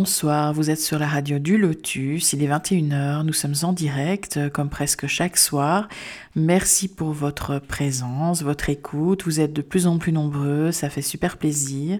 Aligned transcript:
Bonsoir, 0.00 0.54
vous 0.54 0.70
êtes 0.70 0.80
sur 0.80 0.98
la 0.98 1.06
radio 1.06 1.38
du 1.38 1.58
Lotus, 1.58 2.32
il 2.32 2.42
est 2.42 2.48
21h, 2.48 3.22
nous 3.22 3.34
sommes 3.34 3.52
en 3.64 3.74
direct 3.74 4.38
euh, 4.38 4.48
comme 4.48 4.70
presque 4.70 5.06
chaque 5.06 5.36
soir. 5.36 5.88
Merci 6.34 6.88
pour 6.88 7.12
votre 7.12 7.58
présence, 7.58 8.42
votre 8.42 8.70
écoute, 8.70 9.24
vous 9.24 9.40
êtes 9.40 9.52
de 9.52 9.60
plus 9.60 9.86
en 9.86 9.98
plus 9.98 10.12
nombreux, 10.12 10.72
ça 10.72 10.88
fait 10.88 11.02
super 11.02 11.36
plaisir. 11.36 11.98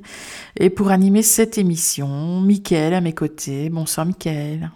Et 0.57 0.71
pour 0.71 0.93
animer 0.93 1.21
cette 1.21 1.59
émission, 1.59 2.41
Mickaël 2.41 2.95
à 2.95 3.03
mes 3.03 3.13
côtés. 3.13 3.69
Bonsoir 3.69 4.07
Mickaël. 4.07 4.71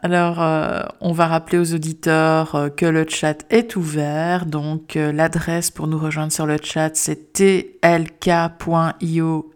Alors, 0.00 0.40
euh, 0.40 0.80
on 1.02 1.12
va 1.12 1.26
rappeler 1.26 1.58
aux 1.58 1.74
auditeurs 1.74 2.54
euh, 2.54 2.70
que 2.70 2.86
le 2.86 3.04
chat 3.06 3.44
est 3.50 3.76
ouvert. 3.76 4.46
Donc, 4.46 4.94
l'adresse 4.94 5.70
pour 5.70 5.88
nous 5.88 5.98
rejoindre 5.98 6.32
sur 6.32 6.46
le 6.46 6.56
chat, 6.56 6.96
c'est 6.96 7.34
tlk.io 7.34 7.82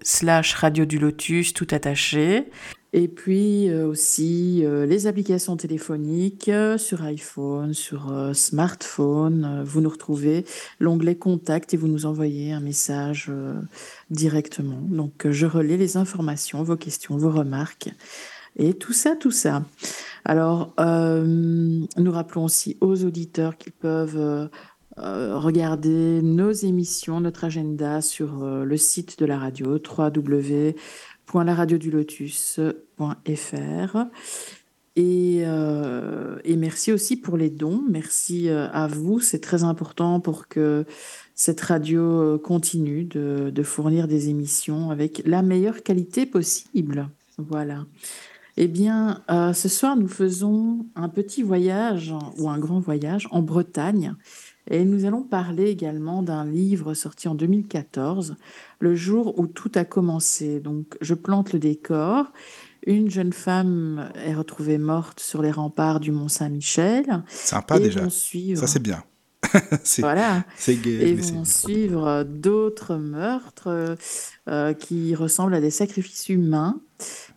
slash 0.03 0.53
radio 0.53 0.85
du 0.85 0.99
lotus, 0.99 1.55
tout 1.55 1.69
attaché. 1.71 2.51
Et 2.93 3.09
puis 3.09 3.71
aussi 3.75 4.65
les 4.65 5.07
applications 5.07 5.57
téléphoniques 5.57 6.51
sur 6.79 7.03
iPhone, 7.03 7.75
sur 7.75 8.31
smartphone. 8.33 9.63
vous 9.65 9.81
nous 9.83 9.91
retrouvez 9.91 10.47
l'onglet 10.81 11.15
Contact 11.15 11.75
et 11.75 11.77
vous 11.77 11.89
nous 11.89 12.07
envoyez 12.07 12.53
un 12.53 12.61
message 12.61 13.31
directement. 14.09 14.81
Donc, 14.81 15.27
je 15.29 15.47
relais 15.47 15.77
les 15.77 15.99
informations, 15.99 16.63
vos 16.63 16.77
questions, 16.77 17.17
vos 17.19 17.31
remarques 17.31 17.91
et 18.57 18.75
tout 18.75 18.93
ça, 18.93 19.17
tout 19.17 19.31
ça. 19.31 19.63
Alors, 20.25 20.73
euh, 20.81 21.25
nous 21.25 22.11
rappelons 22.11 22.45
aussi 22.45 22.77
aux 22.81 23.05
auditeurs 23.05 23.57
qu'ils 23.57 23.73
peuvent 23.73 24.17
euh, 24.17 24.49
euh, 24.99 25.39
regarder 25.39 26.23
nos 26.23 26.53
émissions, 26.53 27.21
notre 27.21 27.45
agenda 27.45 28.01
sur 28.01 28.45
le 28.45 28.77
site 28.77 29.19
de 29.19 29.27
la 29.27 29.39
radio, 29.39 29.79
www.laradiodulotus.fr. 31.33 33.97
Et, 34.99 35.43
et 36.45 36.57
merci 36.57 36.93
aussi 36.93 37.17
pour 37.17 37.37
les 37.37 37.51
dons. 37.51 37.83
Merci 37.91 38.49
à 38.49 38.87
vous. 38.87 39.21
C'est 39.21 39.41
très 39.41 39.63
important 39.63 40.21
pour 40.21 40.49
que 40.49 40.87
cette 41.35 41.61
radio 41.61 42.39
continue 42.39 43.05
de, 43.05 43.63
fournir 43.63 44.09
des 44.09 44.31
émissions 44.31 44.91
avec 44.91 45.21
la 45.27 45.43
meilleure 45.43 45.83
qualité 45.83 46.25
possible. 46.25 47.11
Voilà. 47.37 47.85
Eh 48.57 48.69
bien, 48.69 49.23
euh, 49.31 49.53
ce 49.53 49.69
soir, 49.69 49.97
nous 49.97 50.09
faisons 50.09 50.87
un 50.95 51.11
petit 51.11 51.43
voyage 51.43 52.15
ou 52.39 52.49
un 52.49 52.59
grand 52.59 52.81
voyage 52.81 53.29
en 53.31 53.43
Bretagne. 53.43 54.15
Et 54.71 54.85
nous 54.85 55.05
allons 55.05 55.23
parler 55.23 55.71
également 55.71 56.23
d'un 56.23 56.45
livre 56.45 56.95
sorti 56.95 57.29
en 57.29 57.35
2014, 57.35 58.37
Le 58.81 58.95
jour 58.95 59.39
où 59.39 59.47
tout 59.47 59.71
a 59.75 59.85
commencé. 59.85 60.61
Donc, 60.61 60.97
je 61.01 61.15
plante 61.15 61.53
le 61.53 61.59
décor. 61.59 62.33
Une 62.87 63.11
jeune 63.11 63.33
femme 63.33 64.11
est 64.15 64.35
retrouvée 64.35 64.79
morte 64.79 65.21
sur 65.21 65.43
les 65.43 65.51
remparts 65.51 66.01
du 66.01 66.13
Mont 66.13 66.29
Saint-Michel. 66.29 67.23
Sympa 67.29 67.79
déjà. 67.79 68.09
Ça, 68.11 68.67
c'est 68.67 68.83
bien. 68.83 69.03
voilà. 69.99 70.45
Et 70.69 71.15
vont 71.15 71.45
suivre 71.45 72.25
d'autres 72.25 72.97
meurtres 72.97 73.97
euh, 74.49 74.75
qui 74.75 75.15
ressemblent 75.15 75.55
à 75.55 75.61
des 75.61 75.71
sacrifices 75.71 76.29
humains 76.29 76.81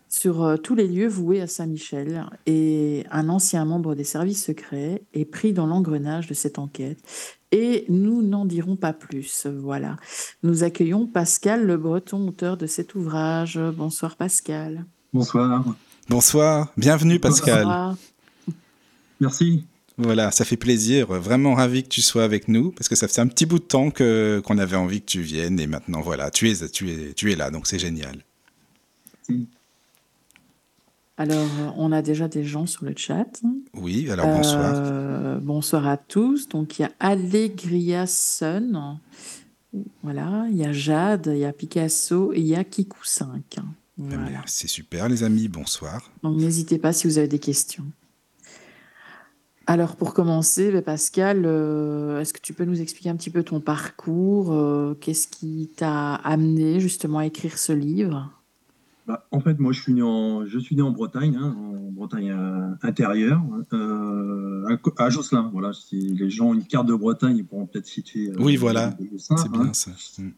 sur 0.10 0.44
euh, 0.44 0.58
tous 0.58 0.76
les 0.76 0.88
lieux 0.88 1.08
voués 1.08 1.40
à 1.40 1.48
Saint-Michel 1.48 2.26
et 2.48 3.06
un 3.12 3.30
ancien 3.30 3.64
membre 3.64 3.96
des 3.96 4.04
services 4.04 4.44
secrets 4.44 5.04
est 5.14 5.26
pris 5.26 5.54
dans 5.54 5.68
l'engrenage 5.68 6.28
de 6.28 6.34
cette 6.34 6.60
enquête. 6.60 7.00
Et 7.52 7.86
nous 7.90 8.22
n'en 8.22 8.46
dirons 8.46 8.76
pas 8.76 8.94
plus. 8.94 9.48
Voilà. 9.48 9.98
Nous 10.44 10.64
accueillons 10.64 11.08
Pascal 11.08 11.66
Le 11.66 11.78
Breton, 11.78 12.28
auteur 12.28 12.58
de 12.58 12.68
cet 12.68 12.96
ouvrage. 12.96 13.60
Bonsoir 13.76 14.18
Pascal. 14.18 14.86
Bonsoir. 15.14 15.64
Bonsoir. 16.10 16.72
Bienvenue 16.76 17.20
Pascal. 17.20 17.64
Bonsoir. 17.64 17.98
Merci. 19.20 19.64
Voilà, 19.98 20.32
ça 20.32 20.46
fait 20.46 20.58
plaisir. 20.58 21.08
Vraiment 21.08 21.56
ravi 21.56 21.84
que 21.84 21.90
tu 21.90 22.02
sois 22.02 22.24
avec 22.24 22.48
nous 22.48 22.72
parce 22.72 22.88
que 22.88 22.96
ça 22.96 23.08
fait 23.08 23.22
un 23.22 23.28
petit 23.28 23.46
bout 23.46 23.60
de 23.60 23.64
temps 23.66 23.92
que 23.92 24.42
qu'on 24.46 24.58
avait 24.58 24.78
envie 24.78 25.02
que 25.02 25.08
tu 25.08 25.22
viennes 25.22 25.60
et 25.60 25.68
maintenant 25.68 26.02
voilà, 26.02 26.32
tu 26.32 26.50
es 26.50 26.70
tu 26.70 26.90
es 26.90 27.14
tu 27.14 27.32
es 27.32 27.36
là 27.36 27.52
donc 27.52 27.68
c'est 27.68 27.80
génial. 27.80 28.24
Merci. 29.28 29.48
Alors, 31.20 31.50
on 31.76 31.92
a 31.92 32.02
déjà 32.02 32.30
des 32.30 32.46
gens 32.46 32.66
sur 32.66 32.86
le 32.86 32.94
chat. 32.96 33.42
Oui, 33.74 34.10
alors 34.10 34.26
bonsoir. 34.26 34.72
Euh, 34.74 35.38
bonsoir 35.42 35.86
à 35.86 35.98
tous. 35.98 36.48
Donc, 36.48 36.80
il 36.80 36.84
y 36.84 36.86
a 36.86 36.92
Allegria 37.02 38.08
Sun. 38.08 38.98
Voilà, 40.02 40.48
il 40.50 40.56
y 40.56 40.64
a 40.64 40.72
Jade, 40.72 41.30
il 41.34 41.40
y 41.40 41.46
a 41.46 41.52
Picasso 41.52 42.32
et 42.32 42.40
il 42.40 42.48
y 42.48 42.56
a 42.56 42.64
Kikou 42.64 43.04
5. 43.04 43.58
Ah, 43.58 43.64
voilà. 43.98 44.44
C'est 44.46 44.70
super, 44.70 45.10
les 45.10 45.24
amis. 45.24 45.50
Bonsoir. 45.50 46.10
Donc, 46.24 46.38
n'hésitez 46.38 46.78
pas 46.78 46.94
si 46.94 47.06
vous 47.06 47.18
avez 47.18 47.28
des 47.28 47.40
questions. 47.40 47.86
Alors, 49.68 49.98
pour 49.98 50.14
commencer, 50.14 50.72
ben, 50.72 50.82
Pascal, 50.82 51.44
euh, 51.46 52.22
est-ce 52.22 52.32
que 52.32 52.40
tu 52.40 52.54
peux 52.54 52.64
nous 52.64 52.80
expliquer 52.80 53.10
un 53.10 53.18
petit 53.18 53.30
peu 53.30 53.44
ton 53.44 53.60
parcours? 53.60 54.54
Euh, 54.54 54.94
Qu'est-ce 55.02 55.28
qui 55.28 55.70
t'a 55.76 56.16
amené 56.16 56.80
justement 56.80 57.20
à 57.20 57.26
écrire 57.26 57.58
ce 57.58 57.74
livre? 57.74 58.32
Bah, 59.10 59.26
en 59.32 59.40
fait, 59.40 59.58
moi, 59.58 59.72
je 59.72 59.82
suis 59.82 59.94
né 59.96 60.04
en, 60.04 60.46
je 60.46 60.60
suis 60.60 60.76
né 60.76 60.84
en 60.84 60.92
Bretagne, 60.92 61.36
hein, 61.36 61.56
en 61.58 61.92
Bretagne 61.92 62.30
euh, 62.30 62.76
intérieure, 62.84 63.42
euh, 63.74 64.78
à, 64.98 65.10
Josselin. 65.10 65.50
Voilà, 65.52 65.74
si 65.74 66.00
les 66.00 66.30
gens 66.30 66.50
ont 66.50 66.54
une 66.54 66.64
carte 66.64 66.86
de 66.86 66.94
Bretagne, 66.94 67.38
ils 67.38 67.44
pourront 67.44 67.66
peut-être 67.66 67.88
situer. 67.88 68.30
Euh, 68.30 68.36
oui, 68.38 68.56
voilà, 68.56 68.96
c'est 69.18 69.52
bien 69.52 69.62
hein. 69.62 69.74
ça. 69.74 69.90
Mm. 70.20 70.30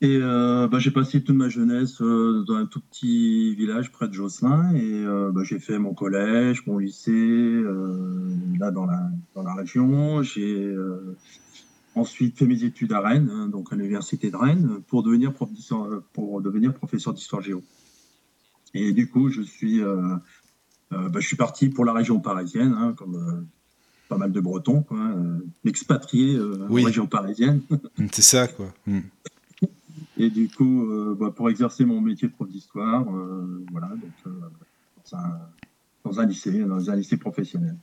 Et 0.00 0.18
bah, 0.18 0.78
j'ai 0.78 0.92
passé 0.92 1.22
toute 1.22 1.36
ma 1.36 1.50
jeunesse 1.50 2.00
dans 2.00 2.54
un 2.54 2.64
tout 2.64 2.80
petit 2.80 3.54
village 3.54 3.92
près 3.92 4.08
de 4.08 4.14
Josselin. 4.14 4.72
Et 4.74 5.04
bah, 5.34 5.42
j'ai 5.44 5.58
fait 5.58 5.78
mon 5.78 5.92
collège, 5.92 6.62
mon 6.66 6.78
lycée, 6.78 7.62
là 8.58 8.70
dans 8.70 8.86
la, 8.86 9.10
dans 9.34 9.42
la 9.42 9.52
région. 9.52 10.22
J'ai 10.22 10.74
ensuite 11.98 12.38
fait 12.38 12.46
mes 12.46 12.64
études 12.64 12.92
à 12.92 13.00
Rennes, 13.00 13.30
hein, 13.32 13.48
donc 13.48 13.72
à 13.72 13.76
l'université 13.76 14.30
de 14.30 14.36
Rennes, 14.36 14.80
pour 14.86 15.02
devenir 15.02 15.32
professeur, 15.32 16.02
pour 16.12 16.40
devenir 16.40 16.74
professeur 16.74 17.12
d'histoire 17.12 17.42
géo. 17.42 17.62
Et 18.74 18.92
du 18.92 19.08
coup, 19.08 19.30
je 19.30 19.42
suis, 19.42 19.80
euh, 19.80 20.16
euh, 20.92 21.08
bah, 21.08 21.20
je 21.20 21.26
suis 21.26 21.36
parti 21.36 21.68
pour 21.68 21.84
la 21.84 21.92
région 21.92 22.20
parisienne, 22.20 22.74
hein, 22.78 22.94
comme 22.96 23.16
euh, 23.16 23.42
pas 24.08 24.18
mal 24.18 24.32
de 24.32 24.40
Bretons, 24.40 24.82
quoi, 24.82 25.14
expatriés 25.64 26.38
en 26.40 26.72
région 26.72 27.06
parisienne. 27.06 27.60
C'est 28.12 28.22
ça, 28.22 28.48
quoi. 28.48 28.72
Mm. 28.86 29.00
Et 30.16 30.30
du 30.30 30.48
coup, 30.48 30.88
bah, 31.18 31.30
pour 31.34 31.50
exercer 31.50 31.84
mon 31.84 32.00
métier 32.00 32.28
de 32.28 32.32
prof 32.32 32.48
d'histoire, 32.48 33.04
voilà, 33.70 33.88
donc, 33.88 34.34
dans 36.04 36.20
un 36.20 36.26
lycée, 36.26 36.64
dans 36.64 36.90
un 36.90 36.96
lycée 36.96 37.18
professionnel. 37.18 37.76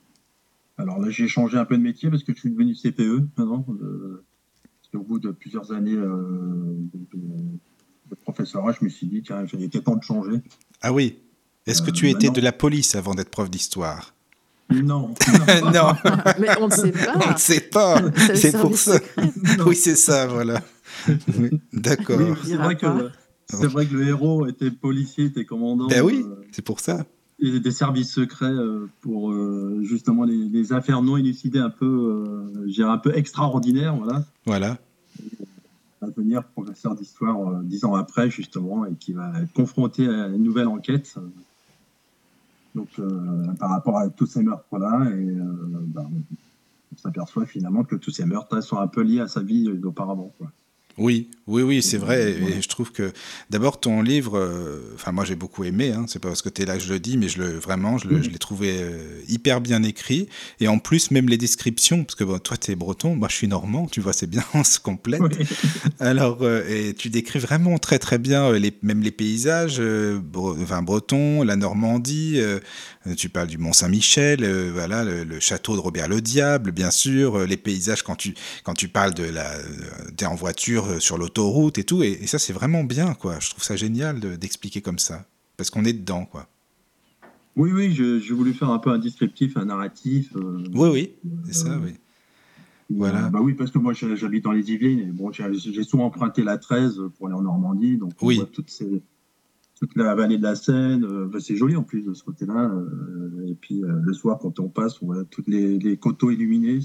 Alors 0.78 0.98
là, 1.00 1.10
j'ai 1.10 1.28
changé 1.28 1.56
un 1.56 1.64
peu 1.64 1.76
de 1.76 1.82
métier 1.82 2.10
parce 2.10 2.22
que 2.22 2.34
je 2.34 2.40
suis 2.40 2.50
devenu 2.50 2.74
CPE 2.74 3.28
maintenant. 3.36 3.62
parce 3.62 4.88
qu'au 4.92 5.02
bout 5.02 5.18
de 5.18 5.30
plusieurs 5.30 5.72
années 5.72 5.94
euh, 5.94 6.76
de, 7.02 8.14
professorat, 8.22 8.72
je 8.78 8.84
me 8.84 8.90
suis 8.90 9.06
dit, 9.06 9.22
tiens, 9.22 9.44
il 9.52 9.62
était 9.62 9.80
temps 9.80 9.96
de 9.96 10.02
changer. 10.02 10.42
Ah 10.82 10.92
oui 10.92 11.18
Est-ce 11.66 11.82
que 11.82 11.90
tu 11.90 12.06
euh, 12.06 12.10
étais 12.10 12.30
de 12.30 12.40
la 12.40 12.52
police 12.52 12.94
avant 12.94 13.14
d'être 13.14 13.30
prof 13.30 13.50
d'histoire? 13.50 14.14
Non. 14.68 15.14
non. 15.72 15.92
Mais 16.40 16.48
on 16.60 16.66
ne 16.66 16.72
sait 16.72 16.90
pas. 16.90 17.14
On 17.24 17.32
ne 17.32 17.38
sait 17.38 17.60
pas. 17.60 18.02
C'est 18.34 18.50
pour 18.50 18.76
ça. 18.76 18.98
oui, 19.64 19.76
c'est 19.76 19.94
ça, 19.94 20.26
voilà. 20.26 20.60
D'accord. 21.72 22.36
C'est 22.42 22.56
vrai, 22.56 22.76
que, 22.76 22.86
vrai 23.66 23.86
que 23.86 23.94
le 23.94 24.08
héros 24.08 24.44
était 24.48 24.72
policier, 24.72 25.26
était 25.26 25.44
commandant. 25.44 25.86
Ben 25.86 26.02
oui, 26.02 26.24
euh, 26.26 26.44
c'est 26.50 26.64
pour 26.64 26.80
ça 26.80 27.06
et 27.38 27.60
des 27.60 27.70
services 27.70 28.12
secrets 28.12 28.46
euh, 28.46 28.88
pour 29.02 29.30
euh, 29.30 29.80
justement 29.82 30.24
les, 30.24 30.72
affaires 30.72 31.02
non 31.02 31.16
élucidées 31.16 31.58
un 31.58 31.70
peu, 31.70 32.64
euh, 32.66 32.88
un 32.88 32.98
peu 32.98 33.16
extraordinaires, 33.16 33.96
voilà. 33.96 34.24
Voilà. 34.46 34.78
À 36.02 36.06
devenir 36.06 36.44
professeur 36.44 36.94
d'histoire 36.94 37.62
dix 37.62 37.84
ans 37.84 37.94
après, 37.94 38.30
justement, 38.30 38.86
et 38.86 38.94
qui 38.94 39.12
va 39.12 39.40
être 39.40 39.52
confronté 39.52 40.06
à 40.06 40.28
une 40.28 40.42
nouvelle 40.42 40.68
enquête. 40.68 41.14
Donc, 42.74 42.88
par 43.58 43.70
rapport 43.70 43.96
à 43.96 44.10
tous 44.10 44.26
ces 44.26 44.42
meurtres-là, 44.42 45.10
et 45.10 45.34
ben, 45.86 46.06
on 46.92 46.98
s'aperçoit 46.98 47.46
finalement 47.46 47.82
que 47.82 47.96
tous 47.96 48.10
ces 48.10 48.26
meurtres 48.26 48.62
sont 48.62 48.78
un 48.78 48.86
peu 48.86 49.00
liés 49.00 49.20
à 49.20 49.28
sa 49.28 49.40
vie 49.40 49.64
d'auparavant. 49.64 50.30
Oui, 50.98 51.30
Oui, 51.46 51.62
oui, 51.62 51.80
c'est 51.80 51.96
vrai. 51.96 52.32
Et 52.32 52.60
je 52.60 52.68
trouve 52.68 52.90
que 52.90 53.12
d'abord 53.50 53.78
ton 53.78 54.02
livre, 54.02 54.36
euh, 54.36 54.80
enfin 54.96 55.12
moi 55.12 55.24
j'ai 55.24 55.36
beaucoup 55.36 55.62
aimé. 55.62 55.92
Hein, 55.92 56.06
c'est 56.08 56.18
pas 56.18 56.28
parce 56.28 56.42
que 56.42 56.48
tu 56.48 56.62
es 56.62 56.66
là 56.66 56.76
que 56.76 56.82
je 56.82 56.92
le 56.92 56.98
dis, 56.98 57.16
mais 57.16 57.28
je 57.28 57.38
le 57.38 57.56
vraiment, 57.56 57.98
je, 57.98 58.08
l'ai 58.08 58.38
trouvé 58.38 58.78
euh, 58.80 59.22
hyper 59.28 59.60
bien 59.60 59.84
écrit. 59.84 60.28
Et 60.58 60.66
en 60.66 60.80
plus 60.80 61.12
même 61.12 61.28
les 61.28 61.38
descriptions, 61.38 62.02
parce 62.02 62.16
que 62.16 62.24
bon, 62.24 62.40
toi 62.40 62.56
tu 62.56 62.72
es 62.72 62.74
breton, 62.74 63.14
moi 63.14 63.28
je 63.30 63.36
suis 63.36 63.46
normand, 63.46 63.86
tu 63.86 64.00
vois, 64.00 64.12
c'est 64.12 64.26
bien, 64.26 64.42
on 64.54 64.64
se 64.64 64.80
complète. 64.80 65.22
Alors 66.00 66.38
euh, 66.42 66.64
et 66.68 66.94
tu 66.94 67.10
décris 67.10 67.38
vraiment 67.38 67.78
très 67.78 68.00
très 68.00 68.18
bien 68.18 68.52
les, 68.52 68.76
même 68.82 69.02
les 69.02 69.12
paysages, 69.12 69.80
enfin 70.34 70.82
breton, 70.82 71.44
la 71.44 71.54
Normandie. 71.54 72.40
tu 73.16 73.28
parles 73.28 73.46
du 73.46 73.58
Mont 73.58 73.72
Saint-Michel, 73.72 74.44
voilà, 74.72 75.04
le, 75.04 75.38
château 75.38 75.76
de 75.76 75.80
Robert 75.80 76.08
le 76.08 76.20
Diable, 76.20 76.72
bien 76.72 76.90
sûr, 76.90 77.46
les 77.46 77.56
paysages 77.56 78.02
quand 78.02 78.16
tu 78.16 78.34
quand 78.64 78.74
tu 78.74 78.88
parles 78.88 79.14
de 79.14 79.22
la, 79.22 79.48
t'es 80.16 80.26
en 80.26 80.34
voiture 80.34 81.00
sur 81.00 81.18
l'auto 81.18 81.35
route 81.40 81.78
et 81.78 81.84
tout. 81.84 82.02
Et, 82.02 82.26
ça, 82.26 82.38
c'est 82.38 82.52
vraiment 82.52 82.84
bien, 82.84 83.14
quoi. 83.14 83.38
Je 83.40 83.50
trouve 83.50 83.62
ça 83.62 83.76
génial 83.76 84.20
d'expliquer 84.38 84.80
comme 84.80 84.98
ça. 84.98 85.26
Parce 85.56 85.70
qu'on 85.70 85.84
est 85.84 85.92
dedans, 85.92 86.24
quoi. 86.24 86.48
Oui, 87.56 87.72
oui, 87.72 87.92
j'ai 87.92 88.34
voulu 88.34 88.52
faire 88.52 88.70
un 88.70 88.78
peu 88.78 88.90
un 88.90 88.98
descriptif, 88.98 89.56
un 89.56 89.64
narratif. 89.64 90.36
Euh, 90.36 90.62
oui, 90.74 90.88
oui, 90.90 91.12
c'est 91.46 91.54
ça, 91.54 91.78
oui. 91.82 91.94
Voilà. 92.88 93.30
bah 93.30 93.40
oui, 93.42 93.54
parce 93.54 93.72
que 93.72 93.78
moi 93.78 93.94
j'habite 93.94 94.44
dans 94.44 94.52
les 94.52 94.70
Yvelines 94.70 95.00
et 95.00 95.06
bon, 95.06 95.32
j'ai 95.32 95.82
souvent 95.82 96.04
emprunté 96.04 96.44
la 96.44 96.56
13 96.56 97.00
pour 97.16 97.26
aller 97.26 97.34
en 97.34 97.42
Normandie, 97.42 97.96
donc 97.96 98.12
on 98.20 98.26
oui. 98.26 98.36
voit 98.36 98.46
toutes 98.46 98.70
ces, 98.70 99.02
toute 99.80 99.96
la 99.96 100.14
vallée 100.14 100.38
de 100.38 100.44
la 100.44 100.54
Seine. 100.54 101.04
Euh, 101.04 101.26
bah, 101.26 101.40
c'est 101.40 101.56
joli 101.56 101.74
en 101.74 101.82
plus 101.82 102.02
de 102.02 102.14
ce 102.14 102.22
côté-là. 102.22 102.70
Euh, 102.70 103.48
et 103.48 103.54
puis 103.54 103.82
le 103.82 104.12
soir, 104.12 104.38
quand 104.38 104.60
on 104.60 104.68
passe, 104.68 105.02
on 105.02 105.06
voit 105.06 105.24
tous 105.24 105.42
les, 105.48 105.78
les 105.78 105.96
coteaux 105.96 106.30
illuminés. 106.30 106.78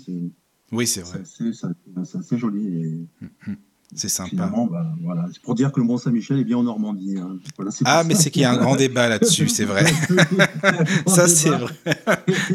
Oui, 0.71 0.87
c'est 0.87 1.01
vrai. 1.01 1.21
C'est 1.25 2.17
assez 2.17 2.37
joli. 2.37 2.67
Et... 2.67 3.07
Hum, 3.21 3.29
hum. 3.47 3.55
C'est 3.93 4.09
sympa. 4.09 4.49
Bah, 4.49 4.93
voilà. 5.01 5.27
C'est 5.33 5.41
pour 5.41 5.53
dire 5.53 5.71
que 5.71 5.79
le 5.79 5.85
Mont 5.85 5.97
Saint-Michel 5.97 6.39
est 6.39 6.43
bien 6.43 6.57
en 6.57 6.63
Normandie. 6.63 7.17
Hein. 7.17 7.39
ah, 7.85 8.03
mais 8.05 8.15
c'est 8.15 8.31
qu'il 8.31 8.41
y 8.41 8.45
a 8.45 8.51
un 8.51 8.57
grand 8.57 8.75
débat 8.75 9.09
là-dessus, 9.09 9.49
c'est 9.49 9.65
vrai. 9.65 9.85
ça, 11.07 11.27
c'est 11.27 11.49
vrai. 11.49 11.73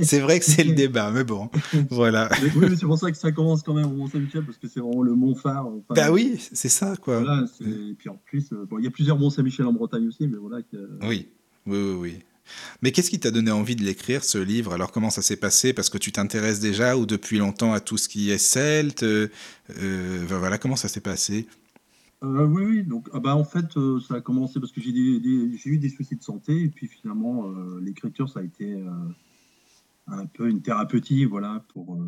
c'est 0.03 0.21
vrai 0.21 0.39
que 0.39 0.47
c'est 0.47 0.65
le 0.65 0.75
débat, 0.75 1.11
mais 1.11 1.25
bon, 1.25 1.51
voilà. 1.91 2.29
oui, 2.57 2.69
c'est 2.79 2.87
pour 2.87 2.99
ça 2.99 3.11
que 3.11 3.19
ça 3.19 3.33
commence 3.33 3.63
quand 3.63 3.75
même 3.75 3.87
au 3.87 3.97
Mont 3.97 4.09
Saint-Michel, 4.09 4.45
parce 4.45 4.57
que 4.57 4.67
c'est 4.67 4.81
vraiment 4.81 5.03
le 5.03 5.15
mont 5.15 5.35
phare. 5.35 5.69
bah 5.91 6.11
oui, 6.11 6.37
c'est 6.53 6.71
ça, 6.71 6.95
quoi. 6.97 7.21
Voilà, 7.21 7.45
et 7.61 7.95
puis 7.95 8.09
en 8.09 8.19
plus, 8.25 8.53
euh, 8.53 8.67
bon, 8.69 8.79
il 8.79 8.85
y 8.85 8.89
a 8.89 8.91
plusieurs 8.91 9.19
Mont 9.19 9.31
Saint-Michel 9.31 9.67
en 9.67 9.73
Bretagne 9.73 10.09
aussi, 10.09 10.27
mais 10.27 10.39
voilà. 10.39 10.63
Que... 10.63 10.77
Oui, 11.03 11.29
oui, 11.67 11.79
oui, 11.79 11.95
oui. 12.01 12.19
Mais 12.83 12.93
qu'est-ce 12.93 13.11
qui 13.11 13.21
t'a 13.21 13.31
donné 13.31 13.51
envie 13.51 13.77
de 13.77 13.83
l'écrire, 13.83 14.25
ce 14.25 14.39
livre? 14.39 14.73
Alors, 14.73 14.93
comment 14.93 15.11
ça 15.11 15.23
s'est 15.23 15.37
passé? 15.37 15.73
Parce 15.73 15.91
que 15.91 15.99
tu 15.99 16.13
t'intéresses 16.13 16.61
déjà 16.61 16.97
ou 16.97 17.07
depuis 17.07 17.39
longtemps 17.39 17.73
à 17.73 17.81
tout 17.81 17.97
ce 17.97 18.09
qui 18.09 18.31
est 18.31 18.39
celte 18.39 19.03
euh, 19.03 19.29
euh 19.79 20.25
Voilà, 20.29 20.59
comment 20.59 20.77
ça 20.77 20.89
s'est 20.89 21.01
passé? 21.01 21.47
Euh, 22.23 22.45
oui, 22.47 22.65
oui, 22.65 22.83
donc 22.83 23.09
ah 23.13 23.21
bah, 23.21 23.37
en 23.37 23.45
fait, 23.45 23.77
euh, 23.77 24.01
ça 24.01 24.15
a 24.15 24.21
commencé 24.21 24.59
parce 24.59 24.73
que 24.73 24.81
j'ai 24.81 24.91
eu 24.91 25.79
des 25.79 25.89
soucis 25.89 26.17
de 26.17 26.23
santé, 26.23 26.63
et 26.63 26.69
puis 26.69 26.89
finalement, 26.89 27.53
l'écriture, 27.81 28.29
ça 28.29 28.41
a 28.41 28.43
été 28.43 28.83
un 30.07 30.27
peu 30.27 30.49
une 30.49 30.63
thérapeutique, 30.63 31.29
voilà, 31.29 31.65
pour, 31.69 31.99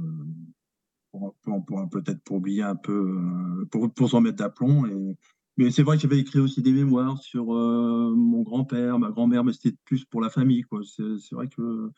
peut-être 1.91 2.23
pour 2.23 2.37
oublier 2.37 2.63
un 2.63 2.77
peu, 2.77 3.67
pour 3.71 4.09
s'en 4.09 4.21
mettre 4.21 4.37
d'aplomb. 4.37 4.87
Et, 4.87 5.17
mais 5.59 5.73
c'est 5.73 5.83
vrai 5.83 5.97
que 5.97 6.03
j'avais 6.03 6.21
écrit 6.21 6.39
aussi 6.39 6.63
des 6.63 6.73
mémoires 6.73 7.21
sur 7.21 7.53
euh, 7.53 8.15
mon 8.17 8.43
grand-père, 8.43 9.01
ma 9.01 9.11
grand-mère, 9.11 9.43
mais 9.43 9.53
c'était 9.53 9.77
plus 9.85 10.05
pour 10.05 10.21
la 10.21 10.31
famille. 10.31 10.65
C'est, 10.85 11.33
vrai 11.35 11.49
que 11.49 11.91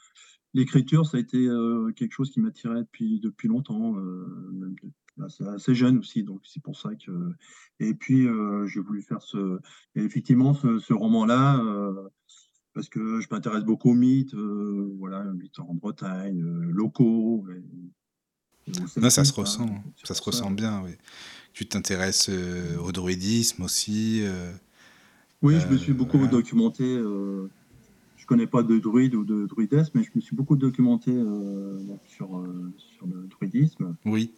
l'écriture, 0.55 1.07
ça 1.07 1.19
a 1.19 1.21
été 1.21 1.37
euh, 1.37 1.93
quelque 1.93 2.13
chose 2.13 2.31
qui 2.31 2.41
m'attirait 2.41 2.81
depuis, 2.81 3.21
depuis 3.21 3.49
longtemps, 3.49 3.99
euh, 3.99 4.75
assez, 5.55 5.75
jeune 5.75 5.99
aussi. 5.99 6.23
Donc 6.23 6.41
c'est 6.45 6.63
pour 6.63 6.79
ça 6.79 6.95
que. 6.95 7.35
Et 7.81 7.93
puis 7.93 8.27
j'ai 8.67 8.81
voulu 8.81 9.03
faire 9.03 9.21
ce. 9.21 9.61
effectivement, 9.95 10.55
ce, 10.55 10.93
roman-là, 10.95 11.63
parce 12.73 12.89
que 12.89 13.21
je 13.21 13.29
m'intéresse 13.31 13.65
beaucoup 13.65 13.91
aux 13.91 13.95
mythes, 13.95 14.35
voilà, 14.35 15.23
mythes 15.25 15.59
en 15.59 15.75
Bretagne, 15.75 16.41
locaux. 16.71 17.47
ça 18.97 19.23
se 19.23 19.35
ressent, 19.35 19.69
ça 20.03 20.15
se 20.15 20.23
ressent 20.23 20.51
bien, 20.51 20.83
oui 20.83 20.93
tu 21.53 21.67
t'intéresses 21.67 22.29
euh, 22.31 22.77
au 22.79 22.93
druidisme 22.93 23.63
aussi. 23.63 24.21
Euh, 24.23 24.53
oui, 25.43 25.59
je 25.61 25.69
me 25.69 25.77
suis 25.77 25.93
beaucoup 25.93 26.23
euh, 26.23 26.29
documenté. 26.29 26.85
je 26.85 28.27
connais 28.27 28.47
pas 28.47 28.63
de 28.63 28.79
druide 28.79 29.15
ou 29.15 29.25
de 29.25 29.47
druidesme, 29.47 29.99
mais 29.99 30.05
je 30.05 30.11
me 30.15 30.21
suis 30.21 30.37
beaucoup 30.37 30.57
documenté 30.57 31.13
sur, 32.07 32.45
sur 32.77 33.07
le 33.07 33.27
druidisme. 33.29 33.95
Oui. 34.05 34.33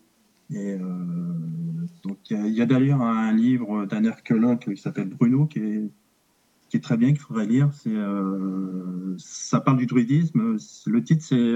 Et 0.55 0.77
donc 2.05 2.19
il 2.31 2.55
y 2.55 2.61
a, 2.61 2.67
d'ailleurs 2.67 3.01
un 3.01 3.33
livre 3.33 3.87
d'un 3.87 4.05
archéologue 4.05 4.59
qui 4.59 4.77
s'appelle 4.77 5.09
Bruno 5.09 5.47
qui 5.47 5.61
est, 5.61 5.91
qui 6.69 6.77
est 6.77 6.81
très 6.81 6.97
bien, 6.97 7.09
qu'il 7.09 7.21
faudrait 7.21 7.47
lire. 7.47 7.71
C'est, 7.73 7.97
ça 9.19 9.61
parle 9.61 9.79
du 9.79 9.87
druidisme. 9.87 10.57
Le 10.87 11.05
titre, 11.05 11.25
c'est 11.25 11.55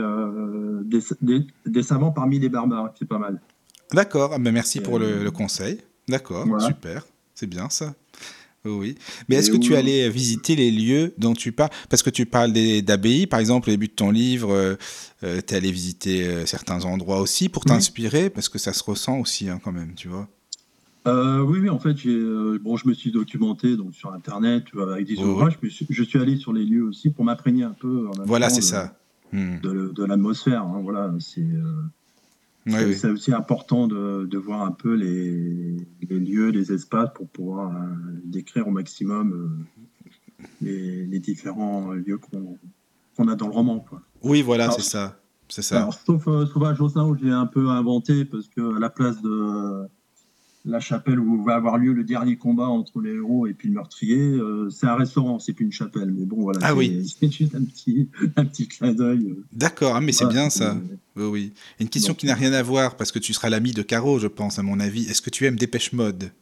des, 0.85 1.01
des, 1.21 1.47
des, 1.67 1.83
savants 1.83 2.11
parmi 2.11 2.39
les 2.39 2.49
barbares. 2.49 2.93
C'est 2.99 3.09
pas 3.09 3.19
mal. 3.19 3.41
D'accord, 3.93 4.33
ah 4.35 4.39
ben 4.39 4.53
merci 4.53 4.81
pour 4.81 4.99
le, 4.99 5.27
euh, 5.27 5.31
conseil. 5.31 5.79
D'accord, 6.09 6.47
super, 6.61 7.07
c'est 7.35 7.47
bien 7.47 7.69
ça. 7.71 7.95
Oui. 8.65 8.97
Mais 9.29 9.37
est-ce 9.37 9.53
que 9.53 9.57
tu 9.57 9.77
allais 9.77 10.09
visiter 10.11 10.57
les 10.57 10.73
lieux 10.73 11.15
dont 11.19 11.35
tu 11.35 11.53
parles 11.53 11.71
Parce 11.89 12.03
que 12.03 12.11
tu 12.11 12.27
parles 12.27 12.53
d'abbayes, 12.83 13.29
par 13.29 13.39
exemple, 13.39 13.69
au 13.69 13.73
début 13.73 13.87
de 13.87 13.93
ton 13.93 14.11
livre, 14.11 14.53
euh, 14.53 14.75
euh, 15.23 15.41
tu 15.47 15.55
es 15.55 15.57
allé 15.57 15.71
visiter 15.71 16.45
certains 16.47 16.85
endroits 16.85 17.21
aussi 17.21 17.49
pour 17.49 17.65
t'inspirer, 17.65 18.29
parce 18.29 18.49
que 18.49 18.59
ça 18.59 18.73
se 18.73 18.83
ressent 18.83 19.21
aussi 19.21 19.49
hein, 19.49 19.61
quand 19.63 19.71
même, 19.71 19.95
tu 19.95 20.09
vois. 20.09 20.29
oui, 21.07 21.61
oui, 21.61 21.69
en 21.69 21.79
fait, 21.79 21.95
bon, 22.59 22.77
je 22.77 22.89
me 22.89 22.95
suis 22.95 23.13
documenté 23.13 23.77
donc, 23.77 23.95
sur 23.95 24.13
Internet 24.13 24.65
avec 24.81 25.07
des 25.07 25.17
ouvrages. 25.19 25.59
Je 25.63 26.03
suis 26.03 26.19
allé 26.19 26.37
sur 26.37 26.53
les 26.53 26.65
lieux 26.65 26.83
aussi 26.83 27.11
pour 27.11 27.25
m'imprégner 27.25 27.63
un 27.63 27.77
peu. 27.79 28.09
voilà, 28.25 28.51
c'est 28.51 28.63
ça. 28.63 28.99
Hmm. 29.33 29.61
De, 29.61 30.05
l'atmosphère. 30.05 30.63
Hein, 30.63 30.81
voilà, 30.83 31.13
c'est 31.21 31.47
c'est 32.67 33.11
aussi 33.11 33.33
important 33.33 33.87
de, 33.87 34.37
voir 34.37 34.63
un 34.63 34.73
peu 34.73 34.95
les, 34.95 35.77
lieux, 36.09 36.51
les 36.51 36.73
espaces 36.73 37.11
pour 37.15 37.29
pouvoir 37.29 37.75
euh, 37.75 37.87
décrire 38.25 38.67
au 38.69 38.71
maximum 38.71 39.67
euh, 40.63 41.07
les, 41.09 41.19
différents 41.19 41.93
lieux 41.93 42.19
qu'on 42.19 43.29
a 43.29 43.35
dans 43.35 43.47
le 43.47 43.53
roman. 43.53 43.81
Quoi. 43.81 44.03
Oui, 44.23 44.43
voilà, 44.43 44.71
c'est 44.71 44.83
ça. 44.83 45.19
C'est 45.49 45.63
ça. 45.63 45.89
sauf 46.05 46.27
euh, 46.27 46.45
Sauvage 46.47 46.81
où 46.81 47.17
j'ai 47.23 47.31
un 47.31 47.47
peu 47.47 47.69
inventé, 47.69 48.25
parce 48.25 48.49
que 48.49 48.77
à 48.77 48.81
la 48.81 48.91
place 48.91 49.23
de 49.23 49.87
la 50.67 50.81
chapelle 50.81 51.19
où 51.19 51.43
va 51.43 51.55
avoir 51.55 51.79
lieu 51.79 51.93
le 51.93 52.05
dernier 52.05 52.37
combat 52.37 52.67
entre 52.67 53.01
les 53.01 53.15
héros 53.15 53.47
et 53.47 53.55
puis 53.55 53.69
le 53.69 53.75
meurtrier, 53.75 54.19
euh, 54.19 54.69
c'est 54.69 54.87
un 54.87 54.97
restaurant, 54.97 55.39
c'est 55.39 55.53
plus 55.53 55.65
une 55.65 55.73
chapelle. 55.73 56.13
Mais 56.13 56.27
bon, 56.27 56.43
voilà. 56.43 56.59
Ah 56.63 56.75
oui. 56.75 57.07
C'est 57.21 57.31
juste 57.31 57.55
un 57.55 57.65
petit, 57.65 58.09
un 58.37 58.45
petit 58.45 58.67
clin 58.67 58.93
d'œil. 58.93 59.27
Euh. 59.31 59.45
D'accord, 59.53 59.95
ah, 59.97 60.01
mais 60.01 60.13
c'est 60.13 60.27
bien 60.27 60.51
ça. 60.51 60.77
Oui, 61.15 61.25
oui. 61.25 61.53
Une 61.81 61.89
question 61.89 62.15
qui 62.15 62.27
n'a 62.27 62.35
rien 62.35 62.53
à 62.53 62.63
voir, 62.63 62.97
parce 62.97 63.13
que 63.13 63.19
tu 63.19 63.33
seras 63.33 63.49
l'ami 63.49 63.73
de 63.73 63.83
Caro, 63.83 64.19
je 64.19 64.27
pense, 64.27 64.59
à 64.59 64.63
mon 64.63 64.81
avis. 64.81 65.05
Est-ce 65.05 65.23
que 65.23 65.31
tu 65.31 65.47
aimes 65.47 65.57
Dépêche 65.57 65.93
Mode? 65.93 66.33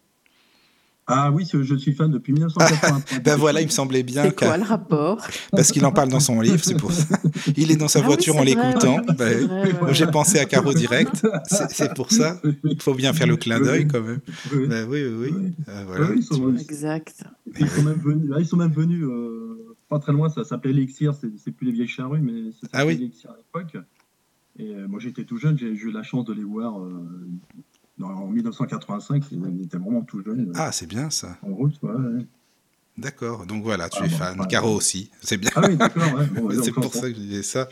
Ah 1.07 1.31
oui, 1.31 1.47
je 1.53 1.75
suis 1.75 1.93
fan 1.93 2.11
depuis 2.11 2.33
1983. 2.35 3.21
ben 3.23 3.37
voilà, 3.37 3.61
il 3.61 3.67
me 3.67 3.71
semblait 3.71 4.03
bien. 4.03 4.25
C'est 4.25 4.37
quoi 4.37 4.57
le 4.57 4.65
rapport 4.65 5.27
Parce 5.53 5.71
qu'il 5.71 5.85
en 5.85 5.93
parle 5.93 6.09
dans 6.09 6.21
son 6.21 6.41
livre, 6.41 6.63
c'est 6.63 6.79
pour 6.79 6.93
ça. 6.93 7.19
Il 7.57 7.71
est 7.71 7.77
dans 7.77 7.89
sa 7.89 8.01
ah 8.01 8.03
voiture 8.03 8.37
en 8.37 8.43
l'écoutant. 8.43 9.01
Ben, 9.19 9.49
j'ai 9.91 10.07
pensé 10.07 10.39
à 10.39 10.47
Caro 10.47 10.73
direct. 10.73 11.27
C'est 11.71 11.95
pour 11.95 12.11
ça. 12.11 12.41
Il 12.65 12.81
faut 12.81 12.95
bien 12.95 13.13
faire 13.13 13.27
le 13.27 13.37
clin 13.37 13.61
d'œil 13.61 13.87
quand 13.87 14.01
même. 14.01 14.21
oui, 14.53 14.67
ben 14.67 14.87
oui, 14.89 15.05
oui. 15.05 15.53
Ah, 15.67 15.85
voilà. 15.87 16.09
exact. 16.61 17.25
Ils 17.59 17.69
sont 17.69 17.83
même 17.83 18.01
venus, 18.01 18.31
ils 18.39 18.47
sont 18.47 18.57
même 18.57 18.73
venus 18.73 19.05
euh, 19.05 19.77
pas 19.89 19.99
très 19.99 20.13
loin, 20.13 20.29
ça 20.29 20.45
s'appelait 20.45 20.71
Elixir, 20.71 21.15
c'est 21.15 21.51
plus 21.51 21.67
les 21.67 21.73
vieilles 21.73 21.89
charrues, 21.89 22.21
mais 22.21 22.51
ça 22.53 22.67
ah, 22.73 22.87
oui. 22.87 22.95
Elixir 22.95 23.31
à 23.31 23.37
l'époque. 23.37 23.77
Et 24.59 24.75
euh, 24.75 24.89
moi 24.89 25.01
j'étais 25.01 25.25
tout 25.25 25.37
jeune, 25.37 25.59
j'ai 25.59 25.67
eu 25.67 25.91
la 25.91 26.03
chance 26.03 26.25
de 26.25 26.33
les 26.33 26.45
voir 26.45 26.81
euh, 26.81 27.07
en 28.03 28.27
1985, 28.27 29.25
il 29.31 29.63
était 29.63 29.79
vraiment 29.79 30.03
tout 30.03 30.23
jeune. 30.25 30.53
Ah, 30.57 30.73
c'est 30.73 30.87
bien 30.87 31.11
ça. 31.11 31.37
En 31.43 31.55
route, 31.55 31.81
ouais. 31.83 32.27
D'accord, 32.97 33.45
donc 33.45 33.65
voilà, 33.65 33.89
tu 33.89 33.99
ah, 34.03 34.07
es 34.07 34.09
fan. 34.09 34.47
Caro 34.49 34.73
aussi, 34.73 35.11
c'est 35.21 35.37
bien. 35.37 35.51
Ah 35.57 35.63
oui, 35.67 35.77
d'accord, 35.77 36.05
ouais. 36.15 36.55
c'est 36.63 36.71
pour 36.71 36.95
ça 36.95 37.01
que 37.01 37.09
je 37.09 37.21
disais 37.21 37.43
ça. 37.43 37.69